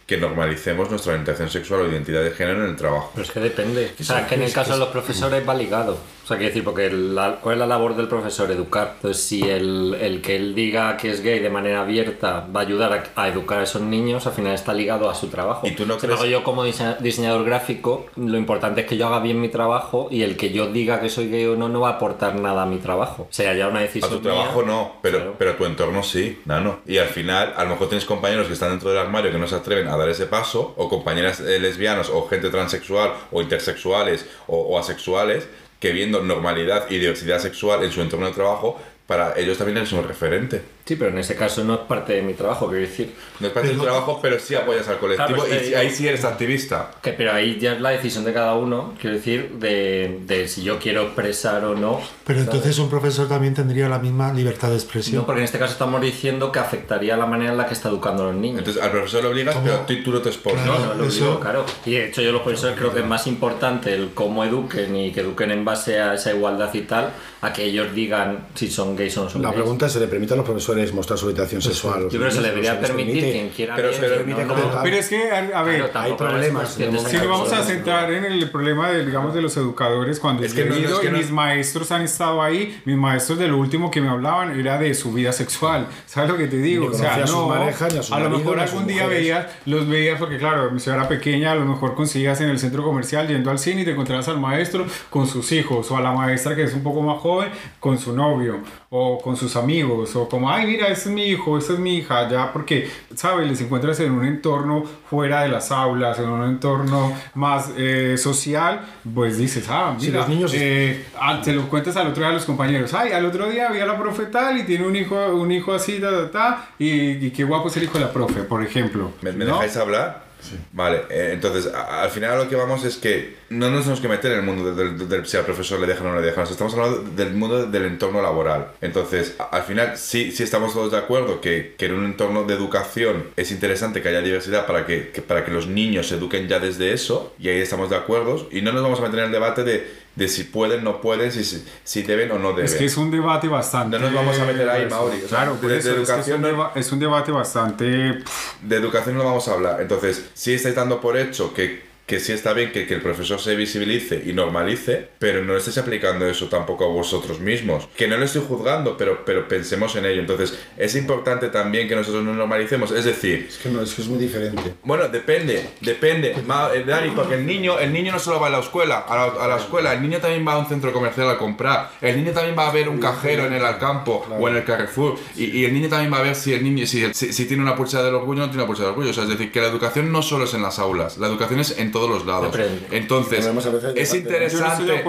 que 0.07 0.17
normalicemos 0.19 0.91
nuestra 0.91 1.13
orientación 1.13 1.49
sexual 1.49 1.81
o 1.83 1.89
identidad 1.89 2.23
de 2.23 2.33
género 2.33 2.65
en 2.65 2.71
el 2.71 2.77
trabajo. 2.77 3.13
Pero 3.15 3.25
es 3.25 3.31
que 3.33 3.41
depende. 3.41 3.93
O 3.99 4.03
sea, 4.05 4.21
es 4.21 4.27
que 4.27 4.35
en 4.35 4.43
el 4.43 4.53
caso 4.53 4.73
de 4.73 4.79
los 4.81 4.89
profesores 4.89 5.49
va 5.49 5.55
ligado. 5.55 5.97
O 6.25 6.27
sea, 6.27 6.39
quiero 6.39 6.49
decir, 6.51 6.65
porque 6.65 6.91
la- 6.91 7.37
¿cuál 7.41 7.57
es 7.57 7.59
la 7.61 7.67
labor 7.67 7.95
del 7.97 8.09
profesor? 8.09 8.51
Educar. 8.51 8.93
Entonces, 8.97 9.23
si 9.23 9.43
el, 9.43 9.95
el 10.01 10.23
que 10.23 10.37
él 10.37 10.55
diga 10.55 10.97
que 10.97 11.11
es 11.11 11.21
gay 11.23 11.39
de 11.39 11.51
manera 11.51 11.83
abierta 11.83 12.47
va 12.55 12.61
a 12.61 12.63
ayudar 12.63 13.13
a, 13.15 13.23
a 13.23 13.29
educar 13.29 13.59
a 13.61 13.65
esos 13.65 13.83
niños, 13.83 14.27
al 14.27 14.33
final 14.33 14.55
está 14.55 14.73
ligado 14.73 15.11
a 15.11 15.15
su 15.15 15.29
trabajo. 15.29 15.67
¿Y 15.67 15.73
tú 15.73 15.85
no 15.87 15.99
crees- 15.99 16.23
yo 16.25 16.43
como 16.43 16.65
dise- 16.65 16.97
diseñador 17.01 17.45
gráfico, 17.45 18.07
lo 18.17 18.39
importante 18.39 18.81
es 18.81 18.87
que 18.87 18.97
yo 18.97 19.07
haga 19.07 19.21
bien 19.21 19.39
mi 19.41 19.49
trabajo 19.49 20.09
y 20.11 20.23
el 20.23 20.37
que 20.39 20.51
yo 20.51 20.67
diga 20.73 21.01
que 21.01 21.11
soy 21.11 21.29
gay 21.29 21.45
o 21.47 21.57
no, 21.57 21.69
no 21.69 21.81
va 21.81 21.91
a 21.91 21.93
aportar 21.93 22.37
nada 22.37 22.63
a 22.63 22.67
mi 22.67 22.79
trabajo. 22.79 23.25
O 23.25 23.33
sea, 23.33 23.53
ya 23.55 23.69
una 23.69 23.81
A 23.81 23.83
decisión 23.83 24.11
tu 24.11 24.21
mía. 24.21 24.33
trabajo 24.35 24.63
no, 24.63 24.93
pero, 25.03 25.19
Claro. 25.19 25.35
pero 25.39 25.51
a 25.51 25.57
tu 25.59 25.65
entorno 25.67 26.03
sí, 26.03 26.41
nano. 26.47 26.79
Y 26.87 26.97
al 26.99 27.09
final, 27.09 27.53
a 27.57 27.65
lo 27.65 27.71
mejor 27.71 27.89
tienes 27.89 28.07
compañeros 28.07 28.47
que 28.47 28.55
están 28.55 28.71
dentro 28.71 28.89
del 28.89 28.99
armario 28.99 29.31
que 29.31 29.39
no 29.39 29.47
se 29.47 29.57
atreven 29.57 29.89
a 29.89 29.97
dar 29.99 30.09
ese 30.09 30.25
paso, 30.27 30.73
o 30.79 30.89
compañeras 30.89 31.41
eh, 31.41 31.59
lesbianas, 31.61 32.09
o 32.09 32.27
gente 32.29 32.49
transexual, 32.49 33.11
o 33.31 33.43
intersexuales, 33.43 34.27
o, 34.47 34.57
o 34.57 34.79
asexuales, 34.79 35.47
que 35.85 35.93
viendo 35.93 36.23
normalidad 36.23 36.87
y 36.89 36.97
diversidad 36.97 37.39
sexual 37.39 37.85
en 37.85 37.93
su 37.93 38.01
entorno 38.01 38.25
de 38.25 38.33
trabajo, 38.33 38.81
para 39.07 39.39
ellos 39.39 39.59
también 39.59 39.77
es 39.77 39.93
un 39.93 40.03
referente. 40.09 40.63
Sí, 40.87 40.97
pero 40.97 41.11
en 41.11 41.17
ese 41.19 41.35
caso 41.35 41.65
no 41.65 41.75
es 41.75 41.81
parte 41.81 42.13
de 42.13 42.21
mi 42.23 42.35
trabajo, 42.35 42.67
quiero 42.69 42.83
decir. 42.83 43.15
No 43.41 43.47
es 43.47 43.53
parte 43.55 43.71
de 43.71 43.75
tu 43.75 43.83
trabajo, 43.85 44.19
pero 44.21 44.39
sí 44.39 44.55
apoyas 44.55 44.87
al 44.87 44.99
colectivo 44.99 45.29
Claro, 45.29 45.45
pues, 45.49 45.71
y 45.71 45.75
ahí 45.75 45.89
sí 45.91 46.07
eres 46.07 46.25
activista. 46.27 46.91
Que, 47.01 47.13
pero 47.15 47.33
ahí 47.33 47.59
ya 47.59 47.73
es 47.73 47.81
la 47.81 47.89
decisión 47.91 48.23
de 48.25 48.35
cada 48.35 48.55
uno, 48.55 48.93
quiero 49.01 49.17
decir, 49.17 49.53
de, 49.59 50.21
de 50.27 50.47
si 50.47 50.63
yo 50.63 50.79
quiero 50.79 51.05
expresar 51.05 51.65
o 51.65 51.75
no. 51.75 52.01
Pero 52.27 52.41
¿sabes? 52.41 52.55
entonces 52.55 52.79
un 52.79 52.91
profesor 52.91 53.27
también 53.29 53.55
tendría 53.55 53.89
la 53.89 53.99
misma 53.99 54.31
libertad 54.35 54.69
de 54.69 54.75
expresión. 54.75 55.17
No, 55.23 55.27
porque 55.27 55.41
en 55.41 55.47
este 55.47 55.59
caso 55.59 55.73
estamos 55.73 56.03
diciendo 56.03 56.53
que 56.53 56.59
afectaría 56.59 57.17
la 57.17 57.25
manera 57.25 57.53
en 57.53 57.57
la 57.57 57.67
que 57.67 57.73
está 57.73 57.89
educando 57.89 58.25
a 58.25 58.27
los 58.27 58.35
niños. 58.37 58.59
Entonces 58.59 58.83
al 58.83 58.91
profesor 58.91 59.23
lo 59.25 59.31
obligas, 59.31 59.55
¿Cómo? 59.55 59.65
pero 59.67 59.79
tú, 59.87 59.95
tú 60.05 60.11
no 60.13 60.21
te 60.21 60.29
expones. 60.29 60.65
Claro. 60.65 60.81
No, 60.81 60.87
no 60.89 60.95
lo 61.03 61.07
Eso- 61.09 61.25
digo, 61.25 61.41
claro. 61.41 61.65
Y 61.87 61.93
de 61.93 62.09
hecho 62.09 62.21
yo 62.21 62.31
los 62.31 62.43
profesores 62.43 62.77
creo 62.79 62.93
que 62.93 63.01
es 63.01 63.07
más 63.07 63.27
importante 63.27 63.95
el 63.95 64.11
cómo 64.13 64.45
eduquen 64.45 64.95
y 64.97 65.13
que 65.13 65.21
eduquen 65.21 65.51
en 65.51 65.65
base 65.65 65.99
a 65.99 66.13
esa 66.13 66.31
igualdad 66.35 66.69
y 66.75 66.83
tal, 66.83 67.11
a 67.41 67.53
que 67.55 67.65
ellos 67.65 67.95
digan 67.95 68.49
si 68.55 68.69
son 68.71 68.95
gays 68.97 69.17
o 69.17 69.25
no 69.25 69.31
son 69.31 69.41
La 69.41 69.49
gays. 69.49 69.61
pregunta 69.63 69.87
es, 69.87 69.93
¿se 69.93 70.01
le 70.01 70.09
permite 70.09 70.35
a 70.35 70.37
los 70.37 70.45
profesores 70.45 70.74
mostrar 70.93 71.19
su 71.19 71.27
orientación 71.27 71.63
sexual? 71.63 71.95
a 71.95 72.01
los 72.01 72.13
Yo 72.13 72.19
creo 72.19 72.31
que 72.31 72.37
se 72.37 72.43
debería 72.43 72.75
¿Se 72.75 72.81
les 72.81 72.87
permitir 72.91 73.13
permite? 73.15 73.33
quien 73.33 73.49
quiera 73.51 73.77
Pero 73.77 73.89
bien, 73.91 74.01
permite 74.01 74.45
no, 74.45 74.57
no. 74.57 74.83
Pero 74.83 74.97
es 74.97 75.09
que, 75.09 75.31
a, 75.31 75.39
a 75.59 75.63
ver, 75.63 75.91
Claro, 75.91 76.01
hay 76.07 76.13
problemas. 76.15 76.75
Si 76.75 76.85
nos 77.17 77.29
vamos 77.29 77.53
a 77.53 77.63
centrar 77.63 78.13
en 78.13 78.25
el 78.25 78.51
problema 78.51 78.91
de, 78.91 79.05
digamos, 79.05 79.35
de 79.35 79.43
los 79.43 79.57
educadores, 79.57 80.21
cuando 80.21 80.43
Es 80.45 80.55
que 80.55 80.63
he 80.63 80.79
ido 80.79 80.97
es 80.97 81.01
que 81.01 81.07
y 81.09 81.11
no- 81.11 81.19
mis 81.19 81.31
maestros 81.31 81.91
han 81.93 82.03
estado 82.03 82.43
ahí, 82.43 82.81
mis 82.85 82.97
maestros 82.97 83.39
de 83.39 83.49
lo 83.49 83.59
último 83.59 83.91
que 83.91 84.01
me 84.01 84.09
hablaban 84.09 84.59
era 84.59 84.79
de 84.79 84.95
su 84.95 85.13
vida 85.13 85.33
sexual. 85.33 85.87
¿Sabes 86.07 86.31
lo 86.31 86.37
que 86.37 86.47
te 86.47 86.57
digo? 86.59 86.89
O 86.89 86.95
sea, 86.95 87.15
a 87.15 87.19
no, 87.27 87.53
a 87.53 87.69
a 88.11 88.21
lo 88.21 88.31
mejor 88.31 88.59
algún 88.61 88.87
día 88.87 89.07
veías, 89.07 89.47
los 89.67 89.89
veías 89.89 90.19
porque 90.19 90.39
claro, 90.39 90.71
mi 90.71 90.81
ciudad 90.81 90.99
era 91.01 91.09
pequeña, 91.09 91.53
a 91.53 91.55
lo 91.55 91.65
mejor 91.65 91.95
conseguías 91.95 92.41
en 92.41 92.49
el 92.51 92.59
centro 92.59 92.83
comercial 92.83 93.29
yendo 93.29 93.51
al 93.51 93.59
cine 93.59 93.83
y 93.83 93.85
te 93.85 93.93
encontrabas 93.93 94.29
al 94.29 94.39
maestro 94.41 94.87
con 95.11 95.27
sus 95.27 95.51
hijos 95.53 95.91
o 95.91 95.97
a 95.97 96.01
la 96.01 96.13
maestra 96.13 96.55
que 96.55 96.63
es 96.65 96.75
un 96.75 96.83
poco 96.83 97.03
más 97.03 97.19
joven 97.21 97.51
con 97.81 97.99
su 97.99 98.13
novio 98.15 98.59
o 98.91 99.21
con 99.21 99.37
sus 99.37 99.57
amigos 99.57 100.15
o 100.17 100.29
como, 100.29 100.51
ay, 100.51 100.64
mira, 100.65 100.89
ese 100.89 101.09
es 101.09 101.15
mi 101.15 101.25
hijo, 101.27 101.57
esa 101.59 101.75
es 101.75 101.79
mi 101.79 101.97
hija, 101.99 102.29
ya 102.29 102.53
porque, 102.53 102.89
¿sabes? 103.15 103.47
Les 103.49 103.61
encuentras 103.61 103.99
en 104.01 104.13
un 104.13 104.25
entorno 104.25 104.85
fuera 105.09 105.43
de 105.43 105.49
las 105.49 105.71
aulas, 105.71 106.19
en 106.19 106.29
un 106.29 106.45
entorno 106.49 107.13
más 107.35 107.71
eh, 107.77 108.17
social, 108.19 108.81
pues 109.15 109.39
dices, 109.39 109.67
ah, 109.69 109.95
Sí, 109.99 110.07
mira, 110.09 110.19
los 110.21 110.29
niños- 110.29 110.53
eh, 110.55 111.05
ah, 111.21 111.41
te 111.43 111.53
lo 111.53 111.69
cuentas 111.69 111.97
al 111.97 112.09
otro 112.09 112.23
día 112.23 112.31
a 112.31 112.35
los 112.35 112.45
compañeros, 112.45 112.93
ay, 112.95 113.13
al 113.13 113.25
otro 113.25 113.49
día 113.49 113.69
había 113.69 113.87
la 113.87 113.99
profe 113.99 114.27
tal 114.27 114.59
y 114.59 114.65
tiene 114.65 114.87
un 114.87 114.97
hijo, 114.97 115.15
un 115.35 115.53
hijo 115.53 115.73
así, 115.73 116.01
ta, 116.01 116.11
ta, 116.11 116.31
ta, 116.31 116.69
y, 116.79 117.27
y 117.27 117.31
qué 117.31 117.45
guapo 117.45 117.69
es 117.69 117.77
el 117.77 117.85
hijo 117.85 117.99
de 117.99 118.05
la 118.05 118.13
profe, 118.13 118.43
por 118.43 118.63
ejemplo. 118.65 119.13
¿Me, 119.23 119.33
me 119.33 119.45
¿no? 119.45 119.53
dejáis 119.55 119.77
hablar? 119.77 120.24
Vale, 120.73 121.03
eh, 121.11 121.31
entonces 121.33 121.73
al 121.73 122.11
final 122.11 122.39
lo 122.39 122.49
que 122.49 122.57
vamos 122.57 122.85
es 122.85 122.97
que 122.97 123.37
no 123.51 123.71
nos 123.71 123.81
tenemos 123.83 124.01
que 124.01 124.09
meter 124.09 124.33
en 124.33 124.39
el 124.39 124.45
mundo 124.45 124.75
del, 124.75 125.27
si 125.27 125.37
al 125.37 125.45
profesor 125.45 125.79
le 125.81 125.87
dejan 125.87 126.07
o 126.09 126.13
no 126.13 126.21
le 126.21 126.27
dejan. 126.27 126.45
Estamos 126.45 126.75
hablando 126.75 127.03
del 127.15 127.33
mundo 127.35 127.67
del 127.67 127.85
entorno 127.85 128.21
laboral. 128.21 128.73
Entonces, 128.81 129.37
al 129.51 129.63
final 129.63 129.97
sí, 129.97 130.33
sí 130.33 130.43
estamos 130.43 130.73
todos 130.75 130.91
de 130.93 130.99
acuerdo 130.99 131.41
que, 131.41 131.75
que 131.79 131.87
en 131.87 131.95
un 131.95 132.05
entorno 132.05 132.45
de 132.45 132.55
educación 132.55 133.25
es 133.37 133.51
interesante 133.53 134.03
que 134.03 134.09
haya 134.09 134.21
diversidad 134.21 134.67
para 134.67 134.87
que, 134.87 135.11
que- 135.11 135.23
para 135.23 135.45
que 135.45 135.51
los 135.53 135.67
niños 135.67 136.09
se 136.09 136.17
eduquen 136.17 136.49
ya 136.49 136.59
desde 136.59 136.93
eso, 136.93 137.35
y 137.39 137.49
ahí 137.49 137.61
estamos 137.61 137.91
de 137.91 137.97
acuerdo. 137.97 138.49
Y 138.51 138.61
no 138.63 138.73
nos 138.73 138.83
vamos 138.83 138.99
a 139.01 139.03
meter 139.03 139.21
en 139.21 139.27
el 139.27 139.33
debate 139.33 139.63
de, 139.65 140.04
de 140.17 140.29
si 140.29 140.45
pueden, 140.45 140.85
no 140.85 141.01
pueden, 141.01 141.33
si, 141.33 141.43
si, 141.45 141.65
si 141.83 142.03
deben 142.03 142.31
o 142.33 142.39
no 142.39 142.51
deben. 142.51 142.65
Es 142.67 142.75
que 142.75 142.85
es 142.85 142.97
un 142.97 143.11
debate 143.11 143.49
bastante. 143.49 143.99
No 143.99 144.07
nos 144.07 144.15
vamos 144.15 144.39
a 144.39 144.45
meter 144.45 144.69
ahí, 144.69 144.87
Mauri. 144.89 145.17
O 145.17 145.29
sea, 145.29 145.29
Claro, 145.29 145.57
de- 145.57 145.79
es, 145.79 145.85
que 145.85 145.91
es, 145.91 145.97
educación 145.97 146.45
un 146.45 146.67
es 146.77 146.93
un 146.93 146.99
debate 147.01 147.33
bastante. 147.33 147.85
de 147.85 148.77
educación 148.77 149.17
no 149.19 149.25
vamos 149.25 149.49
a 149.49 149.53
hablar. 149.55 149.81
Entonces, 149.81 150.25
sí 150.35 150.53
estáis 150.55 150.75
dando 150.77 151.01
por 151.01 151.17
hecho 151.17 151.53
que, 151.53 151.83
que 152.07 152.21
sí 152.21 152.33
está 152.33 152.53
bien 152.53 152.71
que, 152.71 152.87
que 152.87 152.95
el 152.95 153.01
profesor 153.01 153.41
se 153.41 153.57
visibilice 153.57 154.23
y 154.27 154.33
normalice, 154.35 155.09
pero 155.19 155.43
no 155.45 155.57
estáis 155.57 155.79
aplicando 155.79 156.27
eso 156.27 156.49
tampoco 156.49 156.85
a 156.85 156.89
vosotros 156.89 157.41
mismos. 157.41 157.89
Que 157.97 158.07
no 158.09 158.17
lo 158.19 158.25
estoy 158.27 158.43
juzgando, 158.47 158.97
pero, 158.97 159.25
pero 159.25 159.49
pensemos 159.49 159.97
en 159.97 160.05
ello. 160.07 160.21
Entonces, 160.21 160.59
es 160.77 160.95
importante 160.97 161.49
también 161.49 161.89
que 161.89 161.97
nosotros 161.97 162.23
nos 162.23 162.37
normalicemos. 162.37 162.91
Es 162.91 163.05
decir, 163.07 163.47
Es 163.49 163.57
que, 163.59 163.71
no, 163.71 163.81
es 163.81 163.95
que 163.95 164.03
es 164.03 164.09
muy 164.09 164.19
diferente. 164.19 164.75
bueno, 164.83 165.09
depende, 165.09 165.71
depende, 165.81 166.35
Ma- 166.47 166.69
eh, 166.75 166.85
Dani, 166.85 167.11
porque 167.13 167.35
el 167.35 167.47
niño, 167.47 167.79
el 167.79 167.93
niño 167.93 168.13
no 168.13 168.19
solo 168.19 168.39
va 168.39 168.49
a 168.49 168.51
la 168.51 168.59
escuela, 168.61 168.99
a 169.09 169.17
la, 169.17 169.25
a 169.45 169.49
la 169.49 169.57
escuela, 169.57 169.93
el 169.95 170.03
niño 170.03 170.19
también 170.21 170.47
va 170.47 170.53
a 170.55 170.59
un 170.59 170.67
centro 170.67 170.93
comercial 170.93 171.31
a 171.31 171.39
comprar, 171.39 171.91
el 172.03 172.17
niño 172.17 172.33
también 172.33 172.55
va 172.59 172.69
a 172.69 172.73
ver 172.73 172.89
un 172.89 172.99
cajero 173.01 173.47
en 173.47 173.55
el 173.55 173.65
Alcampo 173.65 174.27
o 174.39 174.49
en 174.49 174.57
el 174.57 174.65
Carrefour, 174.65 175.17
y, 175.37 175.45
y 175.61 175.65
el 175.65 175.73
niño 175.73 175.89
también 175.89 176.13
va 176.13 176.19
a 176.19 176.23
ver 176.23 176.35
si 176.35 176.53
el 176.53 176.63
niño, 176.63 176.87
si, 176.87 177.13
si, 177.15 177.33
si 177.33 177.47
tiene 177.47 177.63
una 177.63 177.75
pulsera 177.75 178.03
del 178.03 178.15
orgullo 178.15 178.43
o 178.43 178.47
no 178.47 178.51
tiene 178.51 178.63
una 178.63 178.67
pulsera 178.67 178.89
del 178.89 178.93
orgullo. 178.95 179.11
O 179.11 179.15
sea, 179.15 179.23
es 179.25 179.31
decir, 179.31 179.51
que 179.51 179.61
la 179.61 179.69
educación 179.69 180.13
no 180.13 180.21
solo 180.23 180.45
es 180.45 180.53
en 180.55 180.63
las 180.63 180.79
aulas, 180.79 181.17
la 181.19 181.27
educación 181.29 181.61
es 181.61 181.79
en 181.79 181.91
todos 181.95 182.11
los 182.11 182.27
lados. 182.27 182.51
Depende. 182.53 182.89
Entonces, 182.91 183.47
es 183.95 184.13
interesante, 184.15 185.05